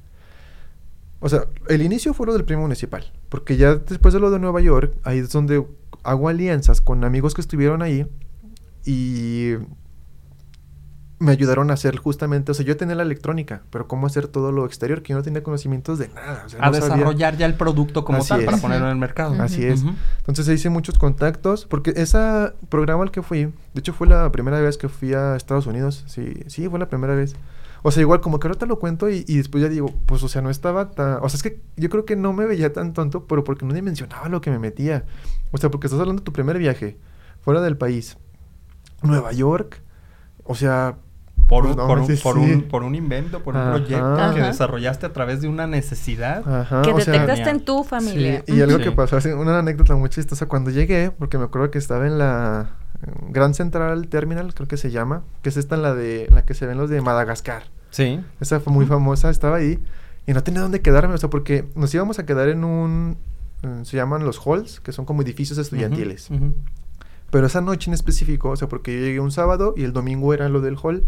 O 1.19 1.29
sea, 1.29 1.45
el 1.69 1.81
inicio 1.81 2.13
fue 2.13 2.27
lo 2.27 2.33
del 2.33 2.45
premio 2.45 2.63
municipal. 2.63 3.11
Porque 3.29 3.57
ya 3.57 3.75
después 3.75 4.13
de 4.13 4.19
lo 4.19 4.31
de 4.31 4.39
Nueva 4.39 4.61
York, 4.61 4.95
ahí 5.03 5.19
es 5.19 5.31
donde 5.31 5.65
hago 6.03 6.29
alianzas 6.29 6.81
con 6.81 7.03
amigos 7.03 7.33
que 7.33 7.41
estuvieron 7.41 7.81
ahí. 7.81 8.07
Y 8.85 9.53
me 11.19 11.31
ayudaron 11.31 11.71
a 11.71 11.75
hacer 11.75 11.97
justamente, 11.97 12.51
o 12.51 12.55
sea, 12.55 12.65
yo 12.65 12.75
tenía 12.75 12.95
la 12.95 13.03
electrónica, 13.03 13.61
pero 13.69 13.87
cómo 13.87 14.07
hacer 14.07 14.27
todo 14.27 14.51
lo 14.51 14.65
exterior, 14.65 15.01
que 15.03 15.11
yo 15.13 15.17
no 15.17 15.23
tenía 15.23 15.41
conocimientos 15.43 15.97
de 15.99 16.09
nada. 16.09 16.43
o 16.45 16.49
sea, 16.49 16.59
A 16.61 16.67
no 16.67 16.73
sabía. 16.73 16.95
desarrollar 16.95 17.37
ya 17.37 17.45
el 17.45 17.53
producto 17.55 18.03
como 18.03 18.17
Así 18.19 18.29
tal 18.29 18.43
para 18.45 18.57
es. 18.57 18.61
ponerlo 18.61 18.87
en 18.87 18.91
el 18.93 18.97
mercado. 18.97 19.41
Así 19.41 19.63
es. 19.65 19.83
Entonces 20.17 20.47
hice 20.49 20.69
muchos 20.69 20.97
contactos, 20.97 21.65
porque 21.65 21.93
ese 21.95 22.51
programa 22.69 23.03
al 23.03 23.11
que 23.11 23.21
fui, 23.21 23.43
de 23.45 23.53
hecho 23.79 23.93
fue 23.93 24.07
la 24.07 24.31
primera 24.31 24.59
vez 24.59 24.77
que 24.77 24.89
fui 24.89 25.13
a 25.13 25.35
Estados 25.37 25.65
Unidos, 25.67 26.03
sí, 26.07 26.33
sí, 26.47 26.67
fue 26.67 26.79
la 26.79 26.89
primera 26.89 27.15
vez. 27.15 27.35
O 27.85 27.91
sea, 27.91 28.01
igual 28.01 28.21
como 28.21 28.39
que 28.39 28.47
ahorita 28.47 28.65
lo 28.65 28.79
cuento 28.79 29.09
y, 29.09 29.25
y 29.27 29.37
después 29.37 29.61
ya 29.61 29.69
digo, 29.69 29.93
pues 30.05 30.23
o 30.23 30.29
sea, 30.29 30.41
no 30.41 30.49
estaba 30.49 30.91
tan... 30.91 31.19
O 31.21 31.27
sea, 31.29 31.35
es 31.37 31.43
que 31.43 31.61
yo 31.75 31.89
creo 31.89 32.05
que 32.05 32.15
no 32.15 32.31
me 32.31 32.45
veía 32.45 32.71
tan 32.71 32.93
tonto, 32.93 33.25
pero 33.27 33.43
porque 33.43 33.65
no 33.65 33.73
dimensionaba 33.73 34.29
lo 34.29 34.39
que 34.41 34.51
me 34.51 34.57
metía. 34.59 35.03
O 35.51 35.57
sea, 35.57 35.69
porque 35.69 35.87
estás 35.87 35.99
hablando 35.99 36.21
de 36.21 36.25
tu 36.25 36.31
primer 36.33 36.57
viaje, 36.59 36.97
fuera 37.41 37.59
del 37.61 37.75
país. 37.77 38.17
Nueva 39.01 39.33
York, 39.33 39.81
o 40.43 40.55
sea... 40.55 40.97
Por, 41.47 41.63
pues, 41.65 41.73
un, 41.75 41.77
no, 41.81 41.87
por, 41.87 41.99
un, 41.99 42.07
sí, 42.07 42.15
por, 42.23 42.37
un, 42.37 42.61
por 42.63 42.83
un 42.83 42.95
invento, 42.95 43.43
por 43.43 43.53
un 43.53 43.61
Ajá. 43.61 43.71
proyecto 43.71 44.33
que 44.33 44.41
desarrollaste 44.41 45.05
a 45.05 45.13
través 45.13 45.41
de 45.41 45.49
una 45.49 45.67
necesidad. 45.67 46.37
Ajá, 46.47 46.81
que 46.81 47.01
sea, 47.01 47.13
detectaste 47.13 47.49
en 47.49 47.65
tu 47.65 47.83
familia. 47.83 48.43
Sí, 48.47 48.55
y 48.55 48.61
algo 48.61 48.77
Sí. 48.77 48.83
que 48.85 48.91
pasó, 48.93 49.17
así, 49.17 49.27
una 49.29 49.59
anécdota 49.59 49.93
muy 49.95 50.09
chistosa, 50.09 50.47
cuando 50.47 50.71
llegué, 50.71 51.11
porque 51.11 51.37
me 51.37 51.43
acuerdo 51.43 51.69
que 51.69 51.77
estaba 51.77 52.07
en 52.07 52.17
la 52.17 52.69
Gran 53.29 53.53
Central 53.53 54.07
Terminal, 54.07 54.53
creo 54.53 54.67
que 54.69 54.77
se 54.77 54.89
llama, 54.89 55.23
que 55.41 55.49
es 55.49 55.57
esta 55.57 55.75
en 55.75 55.81
la 55.81 55.93
de 55.93 56.27
la 56.31 56.45
que 56.45 56.53
se 56.53 56.65
ven 56.65 56.77
los 56.77 56.89
de 56.89 57.01
Madagascar. 57.01 57.63
Sí. 57.89 58.21
Esa 58.39 58.61
fue 58.61 58.71
muy 58.71 58.85
famosa, 58.85 59.29
estaba 59.29 59.57
ahí 59.57 59.79
y 60.25 60.31
no 60.33 60.41
tenía 60.43 60.61
dónde 60.61 60.81
quedarme, 60.81 61.13
o 61.13 61.17
sea, 61.17 61.29
porque 61.29 61.65
nos 61.75 61.93
íbamos 61.93 62.19
a 62.19 62.25
quedar 62.25 62.47
en 62.47 62.63
un 62.63 63.17
se 63.83 63.95
llaman 63.97 64.25
los 64.25 64.39
halls, 64.45 64.79
que 64.79 64.91
son 64.91 65.05
como 65.05 65.21
edificios 65.21 65.57
estudiantiles. 65.57 66.29
Ujú. 66.31 66.53
Pero 67.33 67.47
esa 67.47 67.61
noche 67.61 67.89
en 67.89 67.95
específico, 67.95 68.51
o 68.51 68.55
sea, 68.55 68.69
porque 68.69 68.93
yo 68.93 68.99
llegué 68.99 69.19
un 69.19 69.31
sábado 69.31 69.73
y 69.75 69.83
el 69.85 69.91
domingo 69.91 70.35
era 70.35 70.49
lo 70.49 70.61
del 70.61 70.77
hall, 70.77 71.03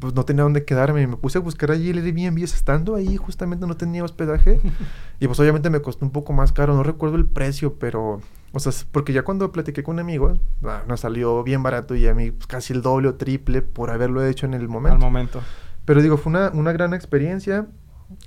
pues 0.00 0.14
no 0.14 0.24
tenía 0.24 0.42
dónde 0.42 0.64
quedarme. 0.64 1.06
Me 1.06 1.16
puse 1.16 1.38
a 1.38 1.40
buscar 1.40 1.70
allí 1.70 1.90
el 1.90 1.98
Airbnb, 1.98 2.42
estando 2.42 2.96
ahí 2.96 3.16
justamente 3.16 3.64
no 3.68 3.76
tenía 3.76 4.02
hospedaje. 4.02 4.58
y 5.20 5.26
pues 5.28 5.38
obviamente 5.38 5.70
me 5.70 5.80
costó 5.80 6.04
un 6.04 6.10
poco 6.10 6.32
más 6.32 6.50
caro, 6.50 6.74
no 6.74 6.82
recuerdo 6.82 7.14
el 7.14 7.26
precio, 7.26 7.74
pero... 7.78 8.20
O 8.50 8.58
sea, 8.58 8.72
porque 8.90 9.12
ya 9.12 9.22
cuando 9.22 9.52
platiqué 9.52 9.84
con 9.84 10.00
amigos, 10.00 10.40
ah, 10.64 10.82
nos 10.88 10.98
salió 10.98 11.44
bien 11.44 11.62
barato 11.62 11.94
y 11.94 12.08
a 12.08 12.14
mí 12.14 12.32
pues, 12.32 12.48
casi 12.48 12.72
el 12.72 12.82
doble 12.82 13.06
o 13.06 13.14
triple 13.14 13.62
por 13.62 13.90
haberlo 13.90 14.26
hecho 14.26 14.46
en 14.46 14.54
el 14.54 14.68
momento. 14.68 14.96
Al 14.96 15.00
momento. 15.00 15.40
Pero 15.84 16.02
digo, 16.02 16.16
fue 16.16 16.30
una, 16.30 16.50
una 16.52 16.72
gran 16.72 16.94
experiencia 16.94 17.68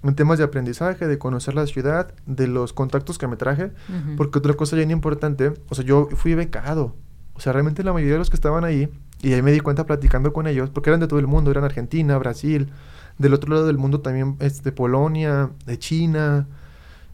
en 0.04 0.16
temas 0.16 0.38
de 0.38 0.44
aprendizaje, 0.44 1.08
de 1.08 1.18
conocer 1.18 1.54
la 1.56 1.66
ciudad, 1.68 2.14
de 2.26 2.48
los 2.48 2.74
contactos 2.74 3.18
que 3.18 3.28
me 3.28 3.36
traje. 3.38 3.72
Porque 4.18 4.40
otra 4.40 4.54
cosa 4.54 4.76
bien 4.76 4.92
importante, 4.92 5.54
o 5.70 5.76
sea, 5.76 5.84
yo 5.86 6.08
fui 6.16 6.36
becado. 6.36 6.96
O 7.34 7.40
sea, 7.40 7.52
realmente 7.54 7.84
la 7.84 7.92
mayoría 7.94 8.14
de 8.14 8.20
los 8.20 8.30
que 8.30 8.36
estaban 8.38 8.64
ahí, 8.64 8.90
y 9.22 9.34
ahí 9.34 9.42
me 9.42 9.52
di 9.52 9.60
cuenta 9.60 9.86
platicando 9.86 10.32
con 10.34 10.48
ellos, 10.48 10.70
porque 10.70 10.90
eran 10.90 11.00
de 11.00 11.08
todo 11.08 11.20
el 11.20 11.28
mundo, 11.28 11.52
eran 11.52 11.64
Argentina, 11.64 12.18
Brasil, 12.18 12.70
del 13.18 13.34
otro 13.34 13.54
lado 13.54 13.66
del 13.68 13.78
mundo 13.78 14.00
también, 14.02 14.36
este, 14.40 14.72
Polonia, 14.72 15.50
de 15.66 15.78
China, 15.80 16.48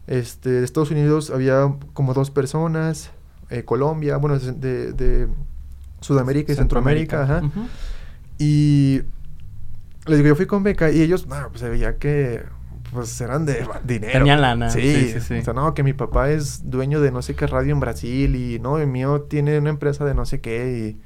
este, 0.06 0.50
de 0.50 0.64
Estados 0.64 0.90
Unidos 0.90 1.30
había 1.30 1.74
como 1.92 2.12
dos 2.14 2.30
personas, 2.30 3.10
eh, 3.50 3.64
Colombia, 3.64 4.16
bueno, 4.16 4.38
de, 4.38 4.92
de- 4.92 5.28
Sudamérica 6.00 6.52
y 6.52 6.56
Centroamérica, 6.56 7.22
ajá. 7.22 7.42
Y 8.38 9.02
les 10.06 10.16
digo, 10.18 10.28
yo 10.30 10.34
fui 10.36 10.46
con 10.46 10.62
beca 10.64 10.90
y 10.90 11.00
ellos, 11.00 11.26
no, 11.28 11.36
pues 11.48 11.60
se 11.60 11.68
veía 11.68 11.96
que 11.96 12.42
pues 12.92 13.20
eran 13.20 13.46
de 13.46 13.66
dinero. 13.84 14.12
Tenían 14.12 14.40
lana, 14.40 14.70
Sí, 14.70 14.80
sí, 14.82 15.12
sí, 15.14 15.20
sí. 15.20 15.34
O 15.38 15.42
sea, 15.44 15.54
no, 15.54 15.74
que 15.74 15.82
mi 15.82 15.92
papá 15.92 16.30
es 16.30 16.68
dueño 16.70 17.00
de 17.00 17.10
no 17.10 17.22
sé 17.22 17.34
qué 17.34 17.46
radio 17.46 17.72
en 17.72 17.80
Brasil 17.80 18.36
y 18.36 18.58
no, 18.58 18.78
el 18.78 18.86
mío 18.86 19.22
tiene 19.22 19.58
una 19.58 19.70
empresa 19.70 20.04
de 20.04 20.14
no 20.14 20.24
sé 20.26 20.40
qué 20.40 20.98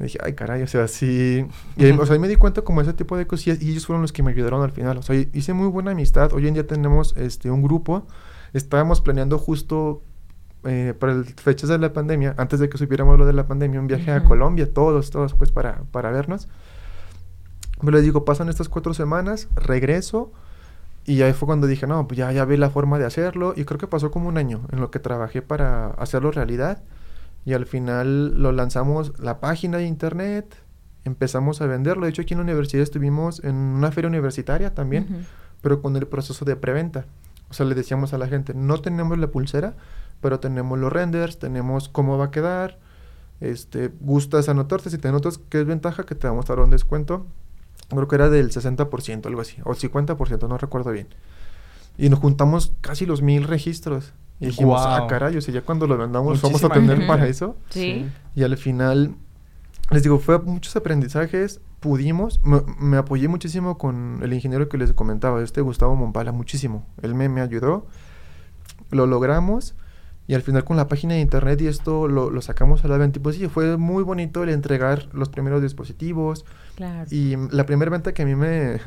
y 0.00 0.04
dije, 0.04 0.18
ay, 0.22 0.34
caray, 0.34 0.62
o 0.62 0.66
sea, 0.66 0.86
sí. 0.88 1.44
Y 1.76 1.84
ahí, 1.84 1.92
o 1.92 2.06
sea, 2.06 2.14
ahí 2.14 2.20
me 2.20 2.28
di 2.28 2.36
cuenta 2.36 2.62
como 2.62 2.80
ese 2.80 2.92
tipo 2.92 3.16
de 3.16 3.26
cosillas 3.26 3.60
y 3.62 3.70
ellos 3.70 3.86
fueron 3.86 4.02
los 4.02 4.12
que 4.12 4.22
me 4.22 4.30
ayudaron 4.30 4.62
al 4.62 4.70
final. 4.72 4.96
O 4.98 5.02
sea, 5.02 5.16
hice 5.32 5.52
muy 5.54 5.66
buena 5.68 5.90
amistad. 5.92 6.32
Hoy 6.32 6.46
en 6.46 6.54
día 6.54 6.66
tenemos 6.66 7.16
este 7.16 7.50
un 7.50 7.62
grupo. 7.62 8.06
Estábamos 8.52 9.00
planeando 9.00 9.38
justo 9.38 10.02
eh, 10.64 10.94
para 10.98 11.12
el- 11.12 11.24
fechas 11.24 11.68
de 11.68 11.78
la 11.78 11.92
pandemia, 11.92 12.34
antes 12.38 12.58
de 12.60 12.68
que 12.68 12.78
supiéramos 12.78 13.18
lo 13.18 13.26
de 13.26 13.32
la 13.32 13.46
pandemia, 13.46 13.80
un 13.80 13.86
viaje 13.86 14.10
a 14.12 14.18
Ujú. 14.18 14.28
Colombia, 14.28 14.72
todos, 14.72 15.10
todos, 15.10 15.34
pues, 15.34 15.50
para, 15.52 15.82
para 15.92 16.10
vernos. 16.10 16.48
Pero 17.80 17.92
les 17.92 18.02
digo, 18.02 18.24
pasan 18.24 18.48
estas 18.48 18.68
cuatro 18.68 18.92
semanas, 18.94 19.48
regreso 19.54 20.32
y 21.08 21.22
ahí 21.22 21.32
fue 21.32 21.46
cuando 21.46 21.66
dije, 21.66 21.86
no, 21.86 22.06
pues 22.06 22.18
ya, 22.18 22.30
ya 22.32 22.44
vi 22.44 22.58
la 22.58 22.68
forma 22.68 22.98
de 22.98 23.06
hacerlo 23.06 23.54
y 23.56 23.64
creo 23.64 23.78
que 23.78 23.86
pasó 23.86 24.10
como 24.10 24.28
un 24.28 24.36
año 24.36 24.66
en 24.70 24.80
lo 24.80 24.90
que 24.90 24.98
trabajé 24.98 25.40
para 25.40 25.88
hacerlo 25.92 26.30
realidad 26.30 26.82
y 27.46 27.54
al 27.54 27.64
final 27.64 28.42
lo 28.42 28.52
lanzamos 28.52 29.18
la 29.18 29.40
página 29.40 29.78
de 29.78 29.86
internet, 29.86 30.54
empezamos 31.04 31.62
a 31.62 31.66
venderlo. 31.66 32.04
De 32.04 32.10
hecho, 32.10 32.20
aquí 32.20 32.34
en 32.34 32.40
la 32.40 32.44
universidad 32.44 32.82
estuvimos 32.82 33.42
en 33.42 33.54
una 33.56 33.90
feria 33.90 34.08
universitaria 34.08 34.74
también, 34.74 35.26
pero 35.62 35.80
con 35.80 35.96
el 35.96 36.06
proceso 36.06 36.44
de 36.44 36.56
preventa. 36.56 37.06
O 37.48 37.54
sea, 37.54 37.64
le 37.64 37.74
decíamos 37.74 38.12
a 38.12 38.18
la 38.18 38.28
gente, 38.28 38.52
no 38.52 38.78
tenemos 38.82 39.16
la 39.16 39.28
pulsera, 39.28 39.76
pero 40.20 40.40
tenemos 40.40 40.78
los 40.78 40.92
renders, 40.92 41.38
tenemos 41.38 41.88
cómo 41.88 42.18
va 42.18 42.26
a 42.26 42.30
quedar. 42.30 42.78
Este, 43.40 43.90
gustas 44.00 44.50
anotarte, 44.50 44.90
si 44.90 44.98
te 44.98 45.08
anotas, 45.08 45.38
¿qué 45.48 45.60
es 45.60 45.66
ventaja? 45.66 46.04
Que 46.04 46.14
te 46.14 46.26
vamos 46.26 46.50
a 46.50 46.54
dar 46.54 46.62
un 46.62 46.70
descuento. 46.70 47.26
Creo 47.88 48.08
que 48.08 48.16
era 48.16 48.28
del 48.28 48.50
60%, 48.50 49.26
algo 49.26 49.40
así, 49.40 49.56
o 49.64 49.74
50%, 49.74 50.48
no 50.48 50.58
recuerdo 50.58 50.90
bien. 50.90 51.08
Y 51.96 52.10
nos 52.10 52.20
juntamos 52.20 52.72
casi 52.80 53.06
los 53.06 53.22
mil 53.22 53.44
registros. 53.44 54.12
Y 54.40 54.46
dijimos, 54.46 54.80
ah, 54.84 54.98
Guau. 54.98 55.08
caray, 55.08 55.36
o 55.36 55.40
sea, 55.40 55.52
ya 55.52 55.62
cuando 55.62 55.86
lo 55.86 55.96
vendamos 55.96 56.40
vamos 56.40 56.62
a 56.62 56.68
tener 56.68 57.06
para 57.06 57.26
eso. 57.26 57.56
Sí. 57.70 58.06
Y 58.36 58.44
al 58.44 58.56
final, 58.56 59.16
les 59.90 60.02
digo, 60.02 60.18
fue 60.18 60.38
muchos 60.38 60.76
aprendizajes, 60.76 61.60
pudimos, 61.80 62.40
me, 62.44 62.60
me 62.78 62.98
apoyé 62.98 63.26
muchísimo 63.26 63.78
con 63.78 64.20
el 64.22 64.32
ingeniero 64.32 64.68
que 64.68 64.78
les 64.78 64.92
comentaba, 64.92 65.42
este 65.42 65.60
Gustavo 65.60 65.96
Mompala, 65.96 66.30
muchísimo. 66.30 66.86
Él 67.02 67.14
me, 67.14 67.28
me 67.28 67.40
ayudó, 67.40 67.86
lo 68.90 69.06
logramos 69.06 69.74
y 70.28 70.34
al 70.34 70.42
final 70.42 70.62
con 70.64 70.76
la 70.76 70.86
página 70.86 71.14
de 71.14 71.20
internet 71.20 71.60
y 71.62 71.66
esto 71.66 72.06
lo, 72.06 72.30
lo 72.30 72.40
sacamos 72.42 72.84
a 72.84 72.88
la 72.88 72.96
venta. 72.98 73.18
Y 73.18 73.22
pues 73.22 73.34
sí, 73.36 73.48
fue 73.48 73.76
muy 73.76 74.04
bonito 74.04 74.44
el 74.44 74.50
entregar 74.50 75.08
los 75.12 75.28
primeros 75.28 75.60
dispositivos 75.62 76.44
Claro. 76.76 77.06
y 77.10 77.34
la 77.50 77.66
primera 77.66 77.90
venta 77.90 78.12
que 78.14 78.22
a 78.22 78.26
mí 78.26 78.36
me, 78.36 78.78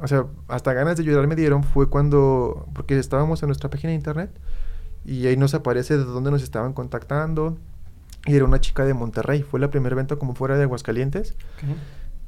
o 0.00 0.06
sea, 0.06 0.26
hasta 0.46 0.72
ganas 0.74 0.96
de 0.96 1.02
ayudar 1.02 1.26
me 1.26 1.34
dieron 1.34 1.64
fue 1.64 1.88
cuando, 1.90 2.68
porque 2.74 2.96
estábamos 2.98 3.42
en 3.42 3.48
nuestra 3.48 3.68
página 3.70 3.88
de 3.90 3.96
internet 3.96 4.30
y 5.04 5.26
ahí 5.26 5.36
nos 5.36 5.54
aparece 5.54 5.96
de 5.98 6.04
dónde 6.04 6.30
nos 6.30 6.42
estaban 6.42 6.72
contactando. 6.74 7.56
Y 8.26 8.36
era 8.36 8.44
una 8.44 8.60
chica 8.60 8.84
de 8.84 8.92
Monterrey, 8.92 9.42
fue 9.42 9.58
la 9.58 9.70
primera 9.70 9.96
venta 9.96 10.16
como 10.16 10.34
fuera 10.34 10.58
de 10.58 10.64
Aguascalientes. 10.64 11.34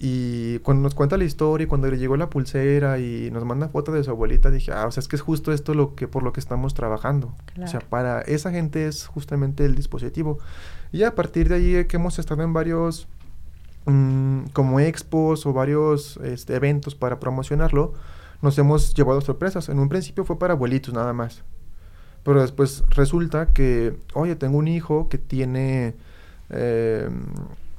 Y 0.04 0.58
cuando 0.60 0.82
nos 0.82 0.96
cuenta 0.96 1.16
la 1.16 1.22
historia 1.22 1.64
y 1.64 1.68
cuando 1.68 1.88
le 1.88 1.96
llegó 1.96 2.16
la 2.16 2.28
pulsera 2.28 2.98
y 2.98 3.30
nos 3.30 3.44
manda 3.44 3.68
foto 3.68 3.92
de 3.92 4.02
su 4.02 4.10
abuelita, 4.10 4.50
dije, 4.50 4.72
ah, 4.72 4.86
o 4.88 4.90
sea, 4.90 5.00
es 5.00 5.06
que 5.06 5.14
es 5.14 5.22
justo 5.22 5.52
esto 5.52 5.74
lo 5.74 5.94
que, 5.94 6.08
por 6.08 6.24
lo 6.24 6.32
que 6.32 6.40
estamos 6.40 6.74
trabajando. 6.74 7.28
O 7.52 7.66
sea, 7.68 7.78
Claro. 7.78 7.86
para 7.88 8.20
esa 8.22 8.50
gente 8.50 8.88
es 8.88 9.06
justamente 9.06 9.64
el 9.64 9.76
dispositivo. 9.76 10.40
Y 10.90 11.04
a 11.04 11.14
partir 11.14 11.48
de 11.48 11.54
ahí 11.54 11.76
eh, 11.76 11.86
que 11.86 11.98
hemos 11.98 12.18
estado 12.18 12.42
en 12.42 12.52
varios, 12.52 13.06
mm, 13.86 14.46
como 14.52 14.80
expos 14.80 15.46
o 15.46 15.52
varios 15.52 16.16
este, 16.24 16.56
eventos 16.56 16.96
para 16.96 17.20
promocionarlo, 17.20 17.92
nos 18.42 18.58
hemos 18.58 18.94
llevado 18.94 19.20
sorpresas. 19.20 19.68
En 19.68 19.78
un 19.78 19.88
principio 19.88 20.24
fue 20.24 20.36
para 20.36 20.54
abuelitos 20.54 20.92
nada 20.92 21.12
más. 21.12 21.44
Pero 22.24 22.40
después 22.40 22.82
resulta 22.90 23.52
que, 23.52 23.96
oye, 24.14 24.34
tengo 24.34 24.58
un 24.58 24.66
hijo 24.66 25.08
que 25.08 25.18
tiene, 25.18 25.94
eh, 26.50 27.08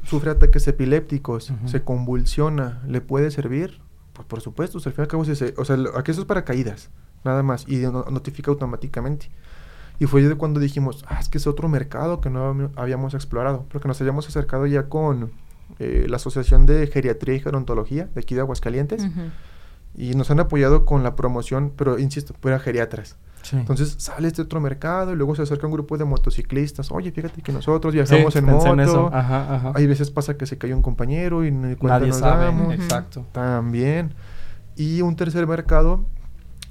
sufre 0.06 0.32
ataques 0.32 0.68
epilépticos, 0.68 1.54
se 1.66 1.82
convulsiona, 1.84 2.82
¿le 2.88 3.02
puede 3.02 3.32
servir? 3.32 3.80
Pues 4.14 4.28
por 4.28 4.42
supuesto, 4.42 4.78
o 4.78 4.82
sea, 4.82 4.90
al 4.92 4.96
fin 4.96 5.02
y 5.02 5.06
al 5.06 5.08
cabo, 5.08 5.26
si 5.26 5.36
se- 5.36 5.54
o 5.58 5.66
sea, 5.66 5.78
aquí 5.96 6.12
eso 6.12 6.22
es 6.22 6.28
para 6.28 6.44
caídas, 6.46 6.90
nada 7.24 7.42
más, 7.44 7.66
y 7.68 7.78
no- 7.78 8.06
notifica 8.12 8.52
automáticamente. 8.52 9.30
Y 10.00 10.06
fue 10.06 10.22
de 10.24 10.36
cuando 10.36 10.60
dijimos, 10.60 11.06
ah, 11.08 11.18
es 11.20 11.30
que 11.30 11.38
es 11.38 11.48
otro 11.48 11.68
mercado 11.70 12.20
que 12.22 12.30
no 12.30 12.72
habíamos- 12.76 13.14
explorado, 13.14 13.66
porque 13.72 13.88
nos 13.88 14.00
habíamos 14.02 14.28
acercado 14.28 14.66
ya 14.68 14.90
con 14.90 15.32
eh, 15.80 16.06
la 16.08 16.18
Asociación 16.18 16.66
de 16.68 16.86
Geriatría 16.88 17.36
y 17.36 17.40
Gerontología 17.40 18.08
de 18.14 18.22
aquí 18.22 18.36
de 18.36 18.42
Aguascalientes, 18.42 19.08
y 19.96 20.14
nos 20.16 20.30
han 20.30 20.40
apoyado 20.40 20.86
con 20.86 21.02
la 21.04 21.16
promoción, 21.16 21.72
pero 21.76 21.98
insisto, 22.00 22.36
fuera 22.42 22.60
geriatras. 22.60 23.16
Sí. 23.44 23.56
Entonces 23.58 23.96
sale 24.00 24.28
este 24.28 24.42
otro 24.42 24.60
mercado 24.60 25.12
y 25.14 25.16
luego 25.16 25.36
se 25.36 25.42
acerca 25.44 25.68
un 25.68 25.74
grupo 25.74 25.98
de 25.98 26.06
motociclistas. 26.06 26.92
Oye, 26.92 27.12
fíjate 27.12 27.42
que 27.42 27.52
nosotros 27.52 27.94
viajamos 27.94 28.34
Sí, 28.34 28.40
en 28.40 28.46
moto. 28.46 28.82
eso. 28.82 29.10
Ajá, 29.14 29.54
ajá. 29.56 29.72
Hay 29.76 29.86
veces 29.86 30.10
pasa 30.12 30.36
que 30.38 30.46
se 30.46 30.58
cayó 30.58 30.76
un 30.76 30.82
compañero 30.82 31.46
y 31.46 31.52
ni 31.52 31.76
cuenta 31.76 32.00
Nadie 32.00 32.08
nos 32.08 32.18
sabe. 32.20 32.46
damos. 32.46 32.74
Exacto. 32.74 33.26
También. 33.34 34.14
Y 34.76 35.02
un 35.02 35.16
tercer 35.16 35.46
mercado, 35.46 36.06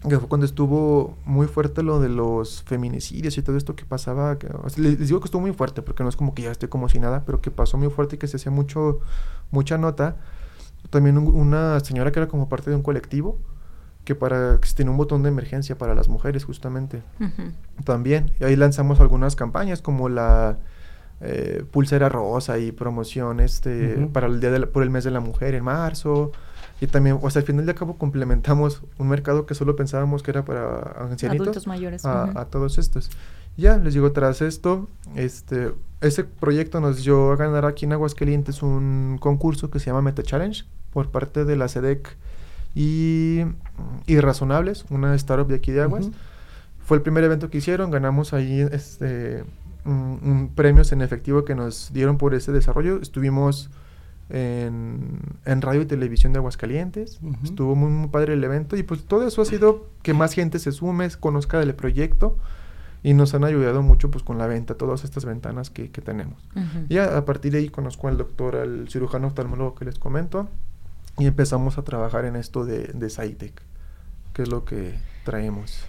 que 0.09 0.19
fue 0.19 0.29
cuando 0.29 0.47
estuvo 0.47 1.17
muy 1.25 1.47
fuerte 1.47 1.83
lo 1.85 2.01
de 2.01 2.09
los 2.09 2.63
feminicidios 2.65 3.39
y 3.39 3.43
todo 3.43 3.57
esto 3.57 3.77
que 3.77 3.85
pasaba. 3.85 4.39
que- 4.39 4.49
o 4.49 4.69
sea, 4.69 4.83
les, 4.83 4.99
les 4.99 5.09
digo 5.09 5.21
que 5.21 5.27
estuvo 5.27 5.43
muy 5.43 5.53
fuerte, 5.53 5.83
porque 5.83 6.03
no 6.03 6.09
es 6.09 6.17
como 6.17 6.35
que 6.35 6.43
ya 6.43 6.51
esté 6.51 6.69
como 6.69 6.89
si 6.89 6.99
nada, 6.99 7.23
pero 7.25 7.41
que 7.41 7.51
pasó 7.53 7.77
muy 7.79 7.89
fuerte 7.91 8.17
y 8.17 8.19
que 8.19 8.27
se 8.27 8.37
hacía 8.39 8.51
mucho, 8.51 8.99
mucha 9.51 9.79
nota. 9.79 10.17
También 10.91 11.17
un- 11.19 11.29
una 11.35 11.79
señora 11.81 12.11
que 12.11 12.19
era 12.19 12.29
como 12.29 12.49
parte 12.49 12.71
de 12.71 12.77
un 12.77 12.83
colectivo, 12.83 13.39
que 14.05 14.15
para 14.15 14.59
que 14.61 14.69
tenía 14.75 14.91
un 14.91 14.97
botón 14.97 15.23
de 15.23 15.29
emergencia 15.29 15.77
para 15.79 15.95
las 15.95 16.09
mujeres 16.09 16.45
justamente. 16.45 17.03
También. 17.85 18.33
Y 18.41 18.45
ahí 18.45 18.57
lanzamos 18.57 19.01
algunas 19.01 19.37
campañas 19.37 19.81
como 19.83 20.09
la 20.09 20.59
eh, 21.21 21.65
pulsera 21.71 22.09
rosa 22.09 22.59
y 22.59 22.73
promoción 22.73 23.39
este 23.41 24.09
para 24.13 24.27
el 24.27 24.41
día 24.41 24.51
de 24.51 24.59
la- 24.59 24.67
por 24.67 24.83
el 24.83 24.91
mes 24.91 25.05
de 25.05 25.11
la 25.13 25.21
mujer 25.21 25.55
en 25.55 25.65
marzo. 25.65 26.33
Y 26.81 26.89
también, 26.89 27.17
o 27.23 27.31
sea, 27.31 27.41
al 27.41 27.47
final 27.47 27.65
de 27.65 27.75
cabo 27.77 27.97
complementamos 27.97 28.83
un 28.99 29.09
mercado 29.09 29.47
que 29.47 29.55
solo 29.55 29.77
pensábamos 29.77 30.25
que 30.25 30.33
era 30.33 30.45
para 30.45 30.97
ancianitos. 30.99 31.47
Adultos 31.47 31.67
mayores. 31.69 32.05
A, 32.05 32.25
ujú. 32.25 32.39
a 32.41 32.45
todos 32.47 32.77
estos. 32.79 33.09
Ya, 33.57 33.77
les 33.77 33.95
digo, 33.95 34.11
tras 34.11 34.43
esto, 34.43 34.89
este, 35.15 35.73
ese 36.01 36.25
proyecto 36.25 36.81
nos 36.81 37.05
dio 37.05 37.31
a 37.31 37.37
ganar 37.37 37.67
aquí 37.67 37.85
en 37.85 37.93
Aguascalientes 37.93 38.63
un 38.65 39.19
concurso 39.21 39.71
que 39.71 39.79
se 39.79 39.87
llama 39.87 40.03
Meta 40.03 40.25
Challenge 40.25 40.65
por 40.93 41.11
parte 41.13 41.45
de 41.45 41.55
la 41.55 41.69
SEDEC 41.69 42.17
y 42.75 43.43
Irrazonables, 44.07 44.85
una 44.91 45.15
startup 45.15 45.49
de 45.49 45.57
aquí 45.57 45.73
de 45.73 45.83
Aguas. 45.83 46.07
Ujú. 46.07 46.15
Fue 46.85 46.97
el 46.97 47.03
primer 47.03 47.23
evento 47.25 47.49
que 47.49 47.59
hicieron, 47.59 47.91
ganamos 47.91 48.33
ahí 48.33 48.61
este, 48.73 49.45
un, 49.85 50.21
un 50.23 50.51
premios 50.55 50.93
en 50.93 51.01
efectivo 51.01 51.45
que 51.45 51.55
nos 51.55 51.93
dieron 51.93 52.19
por 52.19 52.35
ese 52.35 52.51
desarrollo. 52.51 53.01
Estuvimos 53.01 53.71
en, 54.31 55.21
en 55.45 55.63
radio 55.63 55.83
y 55.83 55.87
televisión 55.87 56.33
de 56.33 56.39
Aguascalientes. 56.39 57.21
Ujú. 57.23 57.37
Estuvo 57.45 57.75
muy, 57.77 57.91
muy 57.91 58.09
padre 58.09 58.35
el 58.35 58.43
evento 58.43 58.77
y 58.77 58.83
pues 58.83 59.05
todo 59.05 59.27
eso 59.27 59.43
ha 59.43 59.45
sido 59.45 59.87
que 60.03 60.15
más 60.15 60.33
gente 60.33 60.59
se 60.59 60.73
sume, 60.73 61.09
conozca 61.21 61.61
del 61.61 61.75
proyecto 61.75 62.37
y 63.05 63.15
nos 63.15 63.35
han 63.35 63.45
ayudado 63.45 63.83
mucho 63.83 64.11
pues 64.11 64.25
con 64.25 64.39
la 64.39 64.47
venta, 64.47 64.75
todas 64.75 65.05
estas 65.05 65.25
ventanas 65.25 65.71
que, 65.71 65.91
que 65.91 66.01
tenemos. 66.01 66.43
Ujú. 66.57 66.87
Y 66.89 66.99
a, 66.99 67.17
a 67.17 67.25
partir 67.25 67.53
de 67.53 67.59
ahí 67.59 67.69
conozco 67.69 68.09
al 68.09 68.17
doctor, 68.17 68.57
al 68.57 68.89
cirujano 68.89 69.29
oftalmólogo 69.29 69.75
que 69.75 69.85
les 69.85 69.99
comento 69.99 70.49
y 71.19 71.27
empezamos 71.27 71.79
a 71.79 71.83
trabajar 71.83 72.25
en 72.25 72.37
esto 72.37 72.65
de, 72.65 72.89
de 72.95 73.11
SciTech, 73.11 73.61
que 74.33 74.43
es 74.43 74.49
lo 74.49 74.65
que 74.65 74.95
traemos. 75.25 75.85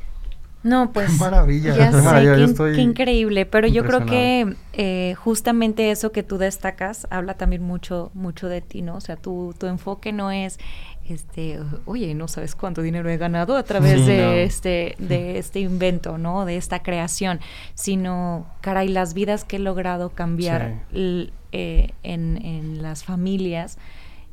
No, 0.64 0.94
pues. 0.94 1.20
maravilla, 1.20 1.76
Ya 1.76 1.88
qué 1.92 1.98
sé, 1.98 2.02
maravilla, 2.04 2.34
qué, 2.36 2.40
yo 2.40 2.44
in- 2.46 2.52
estoy 2.52 2.76
qué 2.76 2.82
increíble. 2.82 3.46
Pero 3.46 3.68
yo 3.68 3.84
creo 3.86 4.06
que 4.06 4.56
eh, 4.74 5.16
justamente 5.16 5.92
eso 5.92 6.12
que 6.14 6.24
tú 6.24 6.38
destacas 6.38 7.06
habla 7.10 7.34
también 7.36 7.64
mucho, 7.64 8.12
mucho 8.14 8.48
de 8.48 8.62
ti, 8.62 8.82
¿no? 8.82 8.96
O 8.96 9.02
sea, 9.02 9.18
tu, 9.18 9.54
tu 9.58 9.66
enfoque 9.68 10.14
no 10.14 10.32
es, 10.32 10.60
este, 11.06 11.60
oye, 11.86 12.16
no 12.16 12.30
sabes 12.30 12.56
cuánto 12.56 12.82
dinero 12.82 13.10
he 13.10 13.18
ganado 13.18 13.58
a 13.58 13.64
través 13.64 14.00
Sí, 14.02 14.08
de 14.08 14.18
no. 14.22 14.32
este, 14.32 14.96
de 15.00 15.38
este 15.38 15.60
invento, 15.60 16.18
¿no? 16.18 16.46
De 16.46 16.56
esta 16.56 16.82
creación, 16.82 17.42
sino, 17.74 18.48
caray, 18.62 18.88
las 18.88 19.14
vidas 19.14 19.44
que 19.44 19.58
he 19.58 19.60
logrado 19.60 20.12
cambiar 20.12 20.76
l- 20.94 21.32
eh, 21.52 21.92
en, 22.04 22.38
en 22.46 22.82
las 22.82 23.04
familias, 23.04 23.78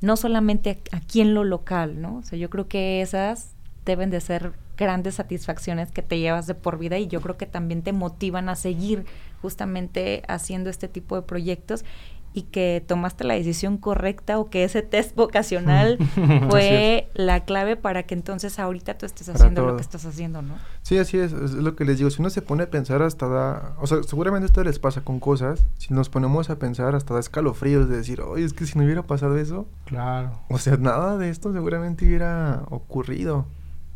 no 0.01 0.17
solamente 0.17 0.81
aquí 0.93 1.21
en 1.21 1.35
lo 1.35 1.45
local, 1.45 2.01
¿no? 2.01 2.17
O 2.19 2.23
sea, 2.23 2.39
yo 2.39 2.51
creo 2.51 2.69
que 2.69 3.03
esas 3.03 3.55
deben 3.85 4.11
de 4.11 4.21
ser 4.21 4.53
grandes 4.77 5.17
satisfacciones 5.17 5.91
que 5.91 6.03
te 6.03 6.19
llevas 6.19 6.47
de 6.47 6.55
por 6.55 6.79
vida 6.79 6.99
y 6.99 7.07
yo 7.07 7.21
creo 7.21 7.37
que 7.37 7.47
también 7.47 7.83
te 7.83 7.93
motivan 7.93 8.49
a 8.49 8.57
seguir 8.57 9.05
justamente 9.43 10.23
haciendo 10.27 10.71
este 10.71 10.89
tipo 10.89 11.17
de 11.17 11.23
proyectos 11.23 11.85
y 12.33 12.43
que 12.43 12.83
tomaste 12.87 13.25
la 13.25 13.35
decisión 13.35 13.77
correcta 13.77 14.39
o 14.39 14.51
que 14.51 14.63
ese 14.63 14.83
test 14.83 15.17
vocacional 15.17 15.99
fue 16.49 17.09
la 17.15 17.41
clave 17.45 17.77
para 17.77 18.05
que 18.05 18.15
entonces 18.15 18.59
ahorita 18.59 18.97
tú 18.99 19.07
estés 19.07 19.27
Para 19.27 19.39
haciendo 19.39 19.67
lo 19.67 19.75
que 19.77 19.83
estás 19.83 20.05
haciendo, 20.05 20.41
¿no? 20.43 20.55
Sí, 20.83 20.97
así 20.99 21.19
es, 21.19 21.33
es 21.33 21.53
lo 21.55 21.75
que 21.75 21.85
les 21.85 21.99
digo. 21.99 22.09
Si 22.11 22.21
uno 22.23 22.31
se 22.31 22.41
pone 22.43 22.63
a 22.63 22.71
pensar 22.71 23.03
hasta 23.03 23.27
da... 23.29 23.75
O 23.81 23.87
sea, 23.87 24.03
seguramente 24.05 24.47
esto 24.47 24.63
les 24.63 24.79
pasa 24.79 25.01
con 25.03 25.19
cosas. 25.19 25.67
Si 25.79 25.93
nos 25.93 26.09
ponemos 26.09 26.51
a 26.51 26.59
pensar 26.59 26.95
hasta 26.95 27.15
da 27.15 27.21
escalofríos 27.21 27.89
de 27.89 27.97
decir, 27.97 28.21
oye, 28.21 28.45
es 28.45 28.53
que 28.53 28.65
si 28.67 28.79
no 28.79 28.85
hubiera 28.85 29.03
pasado 29.03 29.37
eso, 29.37 29.67
Claro. 29.87 30.31
o 30.49 30.59
sea, 30.59 30.77
nada 30.77 31.19
de 31.19 31.31
esto 31.31 31.53
seguramente 31.53 32.05
hubiera 32.07 32.63
ocurrido. 32.71 33.47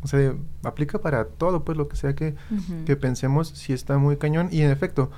O 0.03 0.07
sea, 0.07 0.35
aplica 0.63 0.99
para 0.99 1.25
todo, 1.25 1.63
pues 1.63 1.77
lo 1.77 1.87
que 1.87 1.95
sea 1.95 2.13
que, 2.15 2.35
que 2.85 2.95
pensemos, 2.95 3.47
si 3.47 3.73
está 3.73 3.97
muy 3.97 4.17
cañón. 4.17 4.49
Y 4.51 4.61
en 4.61 4.69
efecto, 4.71 5.09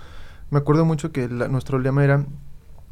me 0.49 0.59
acuerdo 0.59 0.85
mucho 0.85 1.11
que 1.11 1.27
la- 1.27 1.47
nuestro 1.49 1.77
lema 1.79 2.03
era, 2.05 2.25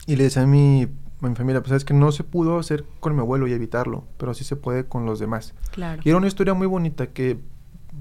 y 0.05 0.15
le 0.15 0.25
decía 0.25 0.43
a 0.43 0.47
mi, 0.47 0.87
a 1.21 1.27
mi 1.27 1.35
familia, 1.35 1.61
pues 1.61 1.71
es 1.73 1.85
que 1.85 1.93
no 1.93 2.11
se 2.11 2.23
pudo 2.23 2.59
hacer 2.59 2.85
con 2.99 3.13
mi 3.15 3.21
abuelo 3.21 3.47
y 3.47 3.53
evitarlo, 3.53 4.05
pero 4.17 4.33
sí 4.33 4.43
se 4.43 4.55
puede 4.55 4.85
con 4.85 5.05
los 5.05 5.19
demás. 5.19 5.53
Claro. 5.71 6.01
Y 6.05 6.09
era 6.09 6.17
una 6.17 6.27
historia 6.27 6.53
muy 6.53 6.67
bonita 6.67 7.07
que, 7.07 7.37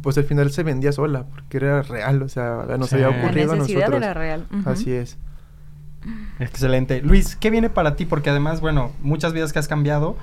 pues 0.02 0.18
al 0.18 0.24
final 0.24 0.51
se 0.51 0.62
vendía 0.62 0.93
sola, 0.93 1.24
porque 1.26 1.56
era 1.59 1.82
real, 1.82 2.22
o 2.22 2.28
sea, 2.28 2.66
nos 2.78 2.89
Sí. 2.90 2.97
había 2.97 3.09
La 3.10 3.16
La 3.16 3.22
ocurrido 3.24 3.52
a 3.52 3.56
necesidad 3.56 3.78
nosotros. 3.89 4.02
era 4.02 4.14
real. 4.14 4.47
Así 4.66 4.93
es. 4.93 5.16
Excelente. 6.39 7.01
Luis, 7.01 7.36
¿qué 7.36 7.51
viene 7.51 7.70
para 7.70 7.97
ti? 7.97 8.05
Porque 8.05 8.31
además, 8.31 8.60
bueno, 8.60 8.93
muchas 9.02 9.32
vidas 9.32 9.52
que 9.52 9.59
has 9.59 9.68
cambiado, 9.68 10.16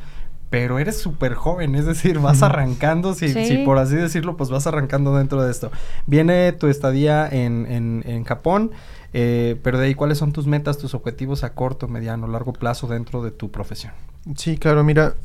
pero 0.49 0.77
eres 0.79 0.99
súper 0.99 1.33
joven, 1.33 1.75
es 1.75 1.85
decir, 1.85 2.19
vas 2.19 2.43
arrancando, 2.43 3.13
si, 3.13 3.29
Sí. 3.29 3.45
si 3.45 3.57
por 3.65 3.77
así 3.77 3.95
decirlo, 3.95 4.35
pues 4.37 4.49
vas 4.49 4.67
arrancando 4.67 5.15
dentro 5.15 5.41
de 5.41 5.49
esto. 5.49 5.71
Viene 6.05 6.51
tu 6.51 6.67
estadía 6.67 7.27
en, 7.27 7.65
en, 7.65 8.03
en 8.05 8.23
Japón, 8.25 8.71
eh, 9.13 9.59
pero 9.63 9.77
de 9.77 9.87
ahí, 9.87 9.95
¿cuáles 9.95 10.17
son 10.17 10.31
tus 10.31 10.47
metas, 10.47 10.77
tus 10.77 10.93
objetivos 10.93 11.43
a 11.43 11.53
corto, 11.53 11.87
mediano, 11.87 12.27
largo 12.27 12.53
plazo 12.53 12.87
dentro 12.87 13.23
de 13.23 13.31
tu 13.31 13.51
profesión? 13.51 13.93
Sí, 14.35 14.57
claro, 14.57 14.83
mira, 14.83 15.15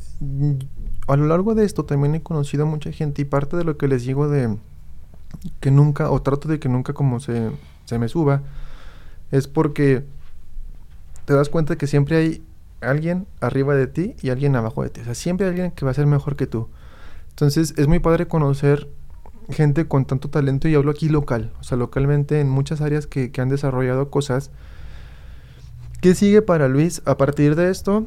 a 1.07 1.15
lo 1.15 1.27
largo 1.27 1.55
de 1.55 1.65
esto 1.65 1.85
también 1.85 2.15
he 2.15 2.21
conocido 2.21 2.63
a 2.63 2.65
mucha 2.65 2.91
gente 2.91 3.21
y 3.21 3.25
parte 3.25 3.55
de 3.55 3.63
lo 3.63 3.77
que 3.77 3.87
les 3.87 4.03
digo 4.03 4.27
de 4.27 4.57
que 5.59 5.71
nunca, 5.71 6.09
o 6.11 6.21
trato 6.21 6.47
de 6.47 6.59
que 6.59 6.69
nunca 6.69 6.93
como 6.93 7.19
se, 7.19 7.51
se 7.85 7.99
me 7.99 8.09
suba, 8.09 8.41
es 9.31 9.47
porque 9.47 10.03
te 11.25 11.33
das 11.33 11.49
cuenta 11.49 11.77
que 11.77 11.87
siempre 11.87 12.17
hay 12.17 12.43
alguien 12.81 13.27
arriba 13.41 13.75
de 13.75 13.87
ti 13.87 14.15
y 14.21 14.29
alguien 14.29 14.55
abajo 14.55 14.83
de 14.83 14.89
ti. 14.89 15.01
O 15.01 15.03
sea, 15.03 15.15
siempre 15.15 15.45
hay 15.45 15.51
alguien 15.51 15.71
que 15.71 15.85
va 15.85 15.91
a 15.91 15.93
ser 15.93 16.05
mejor 16.05 16.35
que 16.35 16.47
tú. 16.47 16.69
Entonces 17.29 17.73
es 17.77 17.87
muy 17.87 17.99
padre 17.99 18.27
conocer 18.27 18.87
gente 19.49 19.87
con 19.87 20.05
tanto 20.05 20.29
talento 20.29 20.67
y 20.67 20.75
hablo 20.75 20.91
aquí 20.91 21.09
local, 21.09 21.51
o 21.59 21.63
sea, 21.63 21.77
localmente 21.77 22.39
en 22.41 22.49
muchas 22.49 22.81
áreas 22.81 23.07
que, 23.07 23.31
que 23.31 23.41
han 23.41 23.49
desarrollado 23.49 24.09
cosas. 24.09 24.51
¿Qué 26.01 26.13
sigue 26.15 26.41
para 26.41 26.67
Luis 26.67 27.01
a 27.05 27.17
partir 27.17 27.55
de 27.55 27.69
esto? 27.71 28.05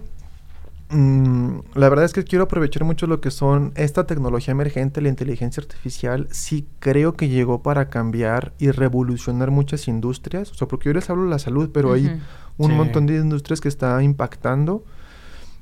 Mm, 0.90 1.60
la 1.74 1.88
verdad 1.88 2.04
es 2.04 2.12
que 2.12 2.24
quiero 2.24 2.44
aprovechar 2.44 2.82
mucho 2.84 3.06
lo 3.06 3.20
que 3.20 3.30
son 3.30 3.72
esta 3.76 4.06
tecnología 4.06 4.52
emergente, 4.52 5.00
la 5.00 5.08
inteligencia 5.08 5.60
artificial. 5.60 6.26
Sí 6.32 6.66
creo 6.80 7.14
que 7.14 7.28
llegó 7.28 7.62
para 7.62 7.88
cambiar 7.90 8.52
y 8.58 8.70
revolucionar 8.72 9.50
muchas 9.52 9.86
industrias. 9.88 10.50
O 10.50 10.54
sea, 10.54 10.66
porque 10.68 10.88
yo 10.88 10.92
les 10.94 11.08
hablo 11.08 11.24
de 11.24 11.30
la 11.30 11.38
salud, 11.38 11.70
pero 11.72 11.92
hay 11.92 12.20
un 12.58 12.70
Sí. 12.70 12.76
montón 12.76 13.06
de 13.06 13.16
industrias 13.16 13.60
que 13.60 13.68
está 13.68 14.02
impactando. 14.02 14.84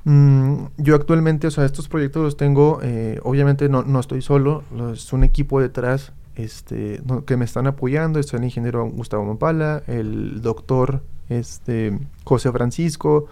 Mm, 0.04 0.66
yo 0.78 0.94
actualmente, 0.94 1.46
o 1.46 1.50
sea, 1.50 1.64
estos 1.64 1.88
proyectos 1.88 2.22
los 2.22 2.36
tengo, 2.36 2.80
eh, 2.82 3.20
obviamente 3.22 3.68
no, 3.68 3.82
no 3.82 4.00
estoy 4.00 4.22
solo, 4.22 4.62
es 4.92 5.12
un 5.12 5.24
equipo 5.24 5.60
detrás 5.60 6.12
este, 6.38 7.02
que 7.26 7.36
me 7.36 7.44
están 7.44 7.66
apoyando. 7.66 8.18
Está 8.18 8.36
el 8.36 8.44
ingeniero 8.44 8.88
Gustavo 8.88 9.24
Mampala, 9.24 9.82
el 9.86 10.40
doctor 10.40 11.02
este, 11.28 11.98
José 12.24 12.50
Francisco, 12.52 13.26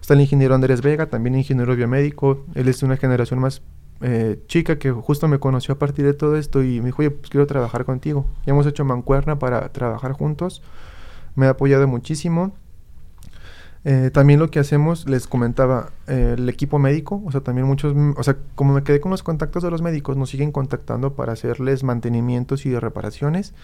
está 0.00 0.14
el 0.14 0.20
ingeniero 0.22 0.54
Andrés 0.54 0.80
Vega, 0.80 1.06
también 1.06 1.36
ingeniero 1.36 1.76
biomédico. 1.76 2.44
Él 2.54 2.68
es 2.68 2.80
de 2.80 2.86
una 2.86 2.96
generación 2.96 3.40
más 3.40 3.62
eh, 4.00 4.38
chica 4.46 4.78
que 4.78 4.90
justo 4.90 5.26
me 5.28 5.38
conoció 5.38 5.74
a 5.74 5.78
partir 5.78 6.04
de 6.04 6.12
todo 6.12 6.36
esto 6.36 6.62
y 6.62 6.80
me 6.80 6.86
dijo, 6.86 7.02
oye, 7.02 7.10
pues 7.10 7.30
quiero 7.30 7.46
trabajar 7.46 7.84
contigo. 7.84 8.26
Ya 8.46 8.52
hemos 8.52 8.66
hecho 8.66 8.84
mancuerna 8.84 9.38
para 9.38 9.68
trabajar 9.70 10.12
juntos. 10.12 10.62
Me 11.34 11.46
ha 11.46 11.50
apoyado 11.50 11.86
muchísimo. 11.86 12.52
Eh, 13.88 14.10
también 14.10 14.40
lo 14.40 14.50
que 14.50 14.58
hacemos, 14.58 15.08
les 15.08 15.28
comentaba, 15.28 15.90
eh, 16.08 16.34
el 16.36 16.48
equipo 16.48 16.80
médico, 16.80 17.22
o 17.24 17.30
sea, 17.30 17.42
también 17.42 17.68
muchos, 17.68 17.94
mm, 17.94 18.14
o 18.16 18.22
sea, 18.24 18.36
como 18.56 18.74
me 18.74 18.82
quedé 18.82 18.98
con 18.98 19.12
los 19.12 19.22
contactos 19.22 19.62
de 19.62 19.70
los 19.70 19.80
médicos, 19.80 20.16
nos 20.16 20.28
siguen 20.28 20.50
contactando 20.50 21.12
para 21.14 21.34
hacerles 21.34 21.84
mantenimientos 21.84 22.66
y 22.66 22.76
reparaciones. 22.76 23.54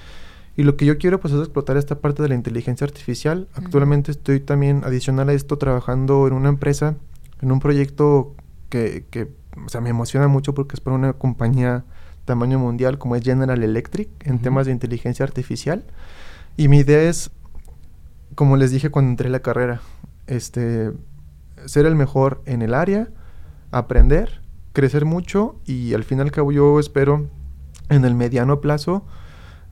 Y 0.57 0.63
lo 0.63 0.77
que 0.77 0.87
yo 0.87 0.97
quiero, 0.97 1.19
pues, 1.19 1.35
es 1.35 1.41
explotar 1.41 1.77
esta 1.77 1.97
parte 1.97 2.23
de 2.23 2.29
la 2.29 2.37
inteligencia 2.37 2.85
artificial. 2.85 3.49
Ujú. 3.51 3.65
Actualmente 3.65 4.13
estoy 4.13 4.39
también, 4.39 4.83
adicional 4.85 5.29
a 5.29 5.33
esto, 5.33 5.59
trabajando 5.59 6.29
en 6.29 6.35
una 6.35 6.51
empresa, 6.51 6.95
en 7.41 7.51
un 7.51 7.59
proyecto 7.59 8.33
que, 8.69 9.05
que, 9.11 9.29
o 9.67 9.69
sea, 9.71 9.81
me 9.81 9.91
emociona 9.91 10.29
mucho 10.29 10.55
porque 10.55 10.77
es 10.77 10.81
para 10.81 10.95
una 10.95 11.15
compañía 11.15 11.83
tamaño 12.27 12.61
mundial 12.61 12.97
como 12.97 13.17
es 13.17 13.25
General 13.25 13.61
Electric 13.61 14.09
en 14.25 14.35
Ujú. 14.35 14.45
temas 14.45 14.67
de 14.67 14.73
inteligencia 14.73 15.25
artificial. 15.25 15.83
Y 16.57 16.69
mi 16.69 16.79
idea 16.79 17.03
es, 17.03 17.33
como 18.37 18.57
les 18.57 18.71
dije 18.71 18.91
cuando 18.91 19.11
entré 19.11 19.27
a 19.27 19.33
la 19.33 19.41
carrera, 19.41 19.81
este, 20.27 20.93
ser 21.67 21.87
el 21.87 21.95
mejor 21.95 22.43
en 22.47 22.63
el 22.63 22.75
área, 22.75 23.09
aprender, 23.71 24.43
crecer 24.73 25.05
mucho 25.05 25.57
y 25.65 25.95
al 25.95 26.05
fin 26.05 26.21
y 26.21 26.55
yo 26.55 26.81
espero 26.81 27.29
en 27.89 28.05
el 28.05 28.15
mediano 28.15 28.61
plazo 28.61 29.05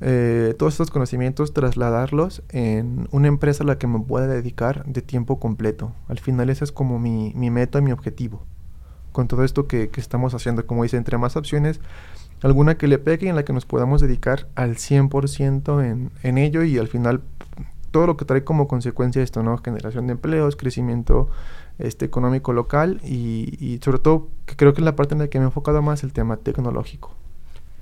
eh, 0.03 0.55
todos 0.59 0.75
estos 0.75 0.91
conocimientos 0.91 1.53
trasladarlos 1.53 2.43
en 2.49 3.07
una 3.11 3.29
empresa 3.29 3.65
a 3.65 3.67
la 3.67 3.77
que 3.77 3.87
me 3.87 4.01
pueda 4.01 4.27
dedicar 4.27 4.85
de 4.87 5.03
tiempo 5.03 5.39
completo. 5.39 5.93
Al 6.09 6.19
final 6.19 6.49
ese 6.49 6.65
es 6.65 6.73
como 6.73 6.99
mi, 6.99 7.33
mi 7.35 7.51
meta, 7.51 7.81
mi 7.83 7.93
objetivo. 7.93 8.43
Con 9.13 9.29
todo 9.29 9.45
esto 9.45 9.67
que, 9.67 9.91
que 9.91 10.01
estamos 10.01 10.35
haciendo, 10.35 10.67
como 10.67 10.85
dice, 10.85 10.97
entre 10.97 11.19
más 11.19 11.37
opciones, 11.37 11.81
alguna 12.43 12.79
que 12.79 12.89
le 12.89 12.99
pegue 12.99 13.29
en 13.29 13.37
la 13.37 13.45
que 13.45 13.53
nos 13.53 13.67
podamos 13.67 14.01
dedicar 14.01 14.49
al 14.55 14.77
100% 14.77 15.85
en, 15.85 16.11
en 16.23 16.39
ello 16.39 16.63
y 16.63 16.79
al 16.79 16.89
final 16.89 17.23
todo 17.91 18.07
lo 18.07 18.17
que 18.17 18.25
trae 18.25 18.45
como 18.45 18.69
consecuencia 18.69 19.23
esto, 19.23 19.43
¿no? 19.43 19.59
Generación 19.59 20.07
de 20.07 20.13
empleos, 20.13 20.57
crecimiento 20.57 21.29
este, 21.79 22.05
económico 22.05 22.53
local 22.53 23.01
y, 23.05 23.57
y 23.61 23.79
sobre 23.83 23.99
todo 23.99 24.29
que 24.47 24.57
creo 24.57 24.75
que 24.75 24.81
es 24.81 24.85
la 24.85 24.97
parte 24.97 25.15
en 25.15 25.21
la 25.21 25.29
que 25.29 25.39
me 25.39 25.45
he 25.45 25.49
enfocado 25.49 25.83
más 25.83 26.03
el 26.05 26.13
tema 26.13 26.37
tecnológico. 26.37 27.15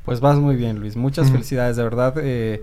Pues 0.04 0.20
vas 0.20 0.38
muy 0.38 0.56
bien, 0.56 0.80
Luis. 0.80 0.96
Muchas 0.96 1.30
felicidades, 1.30 1.76
de 1.76 1.82
verdad. 1.82 2.14
eh, 2.18 2.62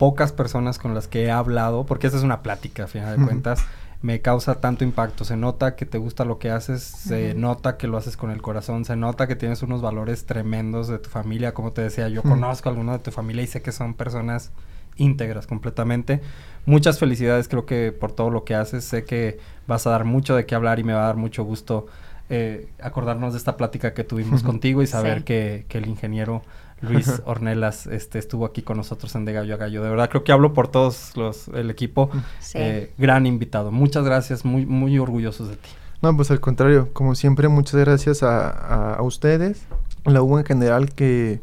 pocas 0.00 0.32
personas 0.32 0.78
con 0.78 0.94
las 0.94 1.08
que 1.08 1.24
he 1.24 1.30
hablado, 1.30 1.84
porque 1.84 2.06
esta 2.06 2.18
es 2.18 2.24
una 2.24 2.42
plática, 2.42 2.84
a 2.84 2.86
final 2.86 3.18
de 3.18 3.22
cuentas, 3.22 3.62
me 4.00 4.22
causa 4.22 4.54
tanto 4.54 4.82
impacto. 4.82 5.26
Se 5.26 5.36
nota 5.36 5.76
que 5.76 5.84
te 5.84 5.98
gusta 5.98 6.24
lo 6.24 6.38
que 6.38 6.50
haces, 6.50 6.82
se 6.82 7.34
nota 7.34 7.76
que 7.76 7.86
lo 7.86 7.98
haces 7.98 8.16
con 8.16 8.30
el 8.30 8.40
corazón, 8.40 8.86
se 8.86 8.96
nota 8.96 9.28
que 9.28 9.36
tienes 9.36 9.62
unos 9.62 9.82
valores 9.82 10.24
tremendos 10.24 10.88
de 10.88 10.98
tu 10.98 11.10
familia. 11.10 11.52
Como 11.52 11.72
te 11.72 11.82
decía, 11.82 12.08
yo 12.08 12.22
conozco 12.22 12.70
a 12.70 12.72
algunos 12.72 12.96
de 12.96 13.04
tu 13.04 13.10
familia 13.10 13.42
y 13.42 13.46
sé 13.46 13.60
que 13.60 13.72
son 13.72 13.92
personas 13.92 14.52
íntegras 15.00 15.46
completamente. 15.46 16.20
Muchas 16.66 16.98
felicidades, 16.98 17.48
creo 17.48 17.66
que 17.66 17.90
por 17.92 18.12
todo 18.12 18.30
lo 18.30 18.44
que 18.44 18.54
haces. 18.54 18.84
Sé 18.84 19.04
que 19.04 19.38
vas 19.66 19.86
a 19.86 19.90
dar 19.90 20.04
mucho 20.04 20.36
de 20.36 20.46
qué 20.46 20.54
hablar 20.54 20.78
y 20.78 20.84
me 20.84 20.92
va 20.92 21.02
a 21.04 21.06
dar 21.06 21.16
mucho 21.16 21.42
gusto 21.44 21.86
eh, 22.28 22.68
acordarnos 22.80 23.32
de 23.32 23.38
esta 23.38 23.56
plática 23.56 23.92
que 23.94 24.04
tuvimos 24.04 24.42
contigo 24.44 24.82
y 24.82 24.86
saber 24.86 25.18
Sí. 25.18 25.24
que, 25.24 25.64
que 25.68 25.78
el 25.78 25.86
ingeniero 25.88 26.42
Luis 26.80 27.20
Ornelas 27.26 27.86
este, 27.86 28.18
estuvo 28.18 28.44
aquí 28.46 28.62
con 28.62 28.76
nosotros 28.76 29.14
en 29.16 29.24
De 29.24 29.32
Gallo 29.32 29.54
a 29.54 29.56
Gallo. 29.56 29.82
De 29.82 29.90
verdad, 29.90 30.08
creo 30.10 30.22
que 30.22 30.32
hablo 30.32 30.52
por 30.52 30.68
todos 30.68 31.16
los, 31.16 31.48
el 31.48 31.70
equipo. 31.70 32.10
Sí. 32.38 32.58
Eh, 32.58 32.92
gran 32.98 33.26
invitado. 33.26 33.72
Muchas 33.72 34.04
gracias, 34.04 34.44
muy, 34.44 34.64
muy 34.66 34.98
orgullosos 34.98 35.48
de 35.48 35.56
ti. 35.56 35.70
No, 36.02 36.16
pues 36.16 36.30
al 36.30 36.40
contrario, 36.40 36.88
como 36.94 37.14
siempre, 37.14 37.48
muchas 37.48 37.78
gracias 37.80 38.22
a, 38.22 38.48
a- 38.48 38.94
a 38.94 39.02
ustedes, 39.02 39.62
la 40.06 40.22
U 40.22 40.38
en 40.38 40.44
general, 40.46 40.94
que 40.94 41.42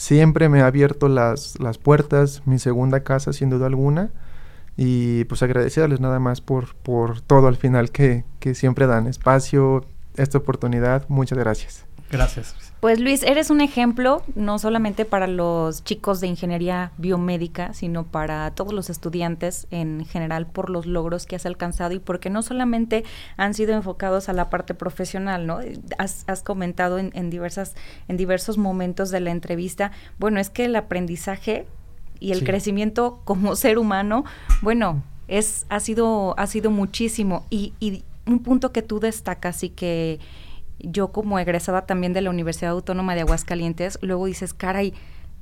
siempre 0.00 0.48
me 0.48 0.62
ha 0.62 0.66
abierto 0.66 1.10
las, 1.10 1.60
las 1.60 1.76
puertas, 1.76 2.40
mi 2.46 2.58
segunda 2.58 3.00
casa, 3.00 3.34
sin 3.34 3.50
duda 3.50 3.66
alguna. 3.66 4.10
Y 4.74 5.24
pues 5.24 5.42
agradecerles 5.42 6.00
nada 6.00 6.18
más 6.18 6.40
por, 6.40 6.74
por 6.76 7.20
todo 7.20 7.48
al 7.48 7.56
final 7.56 7.90
que, 7.90 8.24
que 8.38 8.54
siempre 8.54 8.86
dan 8.86 9.06
espacio, 9.06 9.84
esta 10.16 10.38
oportunidad. 10.38 11.04
Muchas 11.08 11.36
gracias. 11.36 11.84
Gracias. 12.10 12.69
Pues 12.80 12.98
Luis, 12.98 13.22
eres 13.24 13.50
un 13.50 13.60
ejemplo 13.60 14.22
no 14.34 14.58
solamente 14.58 15.04
para 15.04 15.26
los 15.26 15.84
chicos 15.84 16.18
de 16.20 16.28
ingeniería 16.28 16.92
biomédica, 16.96 17.74
sino 17.74 18.04
para 18.06 18.50
todos 18.52 18.72
los 18.72 18.88
estudiantes 18.88 19.66
en 19.70 20.06
general 20.06 20.46
por 20.46 20.70
los 20.70 20.86
logros 20.86 21.26
que 21.26 21.36
has 21.36 21.44
alcanzado 21.44 21.92
y 21.92 21.98
porque 21.98 22.30
no 22.30 22.40
solamente 22.40 23.04
han 23.36 23.52
sido 23.52 23.74
enfocados 23.74 24.30
a 24.30 24.32
la 24.32 24.48
parte 24.48 24.72
profesional, 24.72 25.46
¿no? 25.46 25.58
Has, 25.98 26.24
has 26.26 26.42
comentado 26.42 26.98
en, 26.98 27.10
en 27.14 27.28
diversas, 27.28 27.74
en 28.08 28.16
diversos 28.16 28.56
momentos 28.56 29.10
de 29.10 29.20
la 29.20 29.30
entrevista, 29.30 29.92
bueno, 30.18 30.40
es 30.40 30.48
que 30.48 30.64
el 30.64 30.74
aprendizaje 30.74 31.66
y 32.18 32.32
el 32.32 32.38
Sí. 32.38 32.44
crecimiento 32.46 33.20
como 33.26 33.56
ser 33.56 33.78
humano, 33.78 34.24
bueno, 34.62 35.02
es, 35.28 35.66
ha 35.68 35.80
sido, 35.80 36.34
ha 36.38 36.46
sido 36.46 36.70
muchísimo. 36.70 37.44
Y, 37.50 37.74
y 37.78 38.04
un 38.26 38.38
punto 38.38 38.72
que 38.72 38.80
tú 38.80 39.00
destacas 39.00 39.62
y 39.64 39.68
que 39.68 40.18
yo 40.84 41.12
como 41.12 41.38
egresada 41.38 41.86
también 41.86 42.12
de 42.12 42.20
la 42.20 42.30
Universidad 42.30 42.72
Autónoma 42.72 43.14
de 43.14 43.22
Aguascalientes, 43.22 43.98
luego 44.02 44.26
dices, 44.26 44.54
caray, 44.54 44.94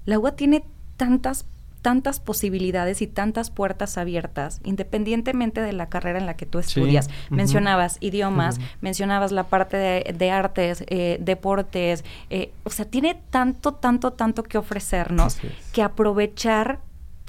la 0.05 0.19
UA 0.19 0.37
tiene 0.37 0.65
tantas 0.97 1.47
tantas 1.83 2.19
posibilidades 2.19 3.03
y 3.03 3.07
tantas 3.07 3.51
puertas 3.51 3.99
abiertas, 3.99 4.61
independientemente 4.65 5.61
de 5.61 5.73
la 5.73 5.89
carrera 5.89 6.19
en 6.19 6.27
la 6.27 6.35
que 6.35 6.45
tú 6.45 6.61
Sí, 6.61 6.81
estudias. 6.81 7.09
Mencionabas 7.31 7.99
idiomas, 8.01 8.59
mencionabas 8.81 9.33
la 9.33 9.45
parte 9.45 9.77
de, 9.77 10.15
de 10.17 10.31
artes, 10.31 10.85
eh, 10.89 11.19
deportes, 11.21 12.05
eh, 12.31 12.51
o 12.65 12.71
sea, 12.71 12.85
tiene 12.85 13.21
tanto, 13.31 13.75
tanto, 13.75 14.13
tanto 14.13 14.43
que 14.43 14.59
ofrecernos 14.59 15.37
es. 15.43 15.53
que 15.73 15.83
aprovechar 15.83 16.81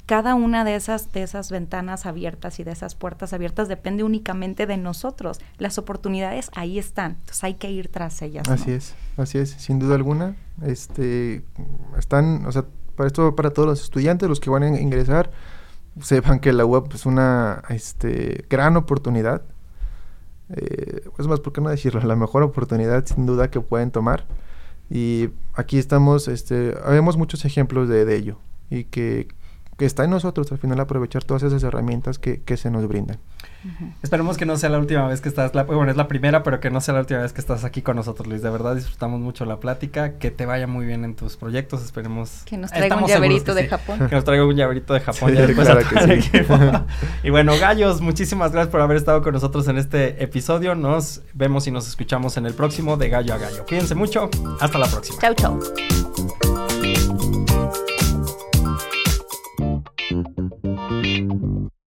cada 0.09 0.33
una 0.33 0.63
de 0.63 0.73
esas, 0.73 1.11
de 1.11 1.21
esas 1.21 1.51
ventanas 1.51 2.07
abiertas 2.07 2.59
y 2.59 2.63
de 2.63 2.71
esas 2.71 2.95
puertas 2.95 3.31
abiertas 3.31 3.67
depende 3.67 4.03
únicamente 4.03 4.65
de 4.65 4.75
nosotros. 4.75 5.39
Las 5.59 5.77
oportunidades 5.77 6.49
ahí 6.55 6.79
están, 6.79 7.17
entonces 7.19 7.43
hay 7.43 7.53
que 7.53 7.69
ir 7.69 7.89
tras 7.89 8.19
ellas. 8.23 8.49
Así 8.49 8.71
es, 8.71 8.95
así 9.17 9.37
es, 9.37 9.51
sin 9.51 9.77
duda 9.77 9.93
alguna. 9.93 10.35
Este, 10.63 11.43
están, 11.95 12.43
o 12.47 12.51
sea, 12.51 12.65
para 12.95 13.05
esto, 13.05 13.35
para 13.35 13.51
todos 13.51 13.67
los 13.67 13.83
estudiantes, 13.83 14.27
los 14.27 14.39
que 14.39 14.49
van 14.49 14.63
a 14.63 14.79
ingresar, 14.79 15.29
sepan 16.01 16.39
que 16.39 16.53
la 16.53 16.65
UAP 16.65 16.91
es 16.95 17.05
una 17.05 17.61
este, 17.69 18.45
gran 18.49 18.77
oportunidad. 18.77 19.43
Eh, 20.55 21.03
es 21.19 21.27
más, 21.27 21.39
¿por 21.39 21.53
qué 21.53 21.61
no 21.61 21.69
decirlo? 21.69 22.01
La 22.01 22.15
mejor 22.15 22.41
oportunidad, 22.41 23.05
sin 23.05 23.27
duda, 23.27 23.51
que 23.51 23.61
pueden 23.61 23.91
tomar. 23.91 24.25
Y 24.89 25.29
aquí 25.53 25.77
estamos, 25.77 26.27
este, 26.27 26.71
vemos 26.89 27.15
muchos 27.15 27.45
ejemplos 27.45 27.87
de, 27.87 28.05
de 28.05 28.15
ello. 28.15 28.39
Y 28.71 28.85
que, 28.85 29.27
que 29.79 29.85
está 29.85 30.03
en 30.03 30.09
nosotros 30.09 30.51
al 30.51 30.57
final 30.57 30.77
aprovechar 30.81 31.23
todas 31.23 31.41
esas 31.41 31.63
herramientas 31.63 32.19
que, 32.19 32.41
que 32.41 32.57
se 32.57 32.69
nos 32.69 32.85
brindan. 32.85 33.17
Esperemos 34.03 34.37
que 34.37 34.45
no 34.45 34.57
sea 34.57 34.69
la 34.69 34.77
última 34.77 35.07
vez 35.07 35.21
que 35.21 35.29
estás, 35.29 35.55
la, 35.55 35.63
bueno, 35.63 35.89
es 35.89 35.95
la 35.95 36.09
primera, 36.09 36.43
pero 36.43 36.59
que 36.59 36.69
no 36.69 36.81
sea 36.81 36.93
la 36.93 36.99
última 36.99 37.21
vez 37.21 37.31
que 37.31 37.39
estás 37.39 37.63
aquí 37.63 37.81
con 37.81 37.95
nosotros, 37.95 38.27
Luis. 38.27 38.41
De 38.41 38.49
verdad 38.49 38.75
disfrutamos 38.75 39.21
mucho 39.21 39.45
la 39.45 39.61
plática, 39.61 40.17
que 40.17 40.31
te 40.31 40.45
vaya 40.45 40.67
muy 40.67 40.85
bien 40.85 41.05
en 41.05 41.15
tus 41.15 41.37
proyectos, 41.37 41.81
esperemos. 41.81 42.43
Que 42.45 42.57
nos 42.57 42.71
traiga 42.71 42.97
un 42.97 43.07
llaverito 43.07 43.55
de 43.55 43.67
Japón. 43.67 44.07
Que 44.09 44.15
nos 44.15 44.25
traiga 44.25 44.45
un 44.45 44.55
llaverito 44.55 44.93
de 44.93 44.99
Japón. 44.99 45.29
Sí, 45.29 45.35
ya 45.37 45.47
después 45.47 45.65
claro 45.65 45.79
a 45.79 45.89
que 45.89 45.95
todo 45.95 46.13
el 46.13 46.21
sí. 46.21 46.29
equipo. 46.29 46.59
y 47.23 47.29
bueno, 47.29 47.53
gallos, 47.57 48.01
muchísimas 48.01 48.51
gracias 48.51 48.71
por 48.71 48.81
haber 48.81 48.97
estado 48.97 49.21
con 49.21 49.33
nosotros 49.33 49.65
en 49.69 49.77
este 49.77 50.21
episodio. 50.21 50.75
Nos 50.75 51.21
vemos 51.33 51.67
y 51.67 51.71
nos 51.71 51.87
escuchamos 51.87 52.35
en 52.35 52.45
el 52.45 52.53
próximo 52.53 52.97
de 52.97 53.07
Gallo 53.07 53.33
a 53.33 53.37
Gallo. 53.37 53.65
Cuídense 53.65 53.95
mucho, 53.95 54.29
hasta 54.59 54.77
la 54.77 54.87
próxima. 54.87 55.19
Chau, 55.21 55.33
chau. 55.35 56.78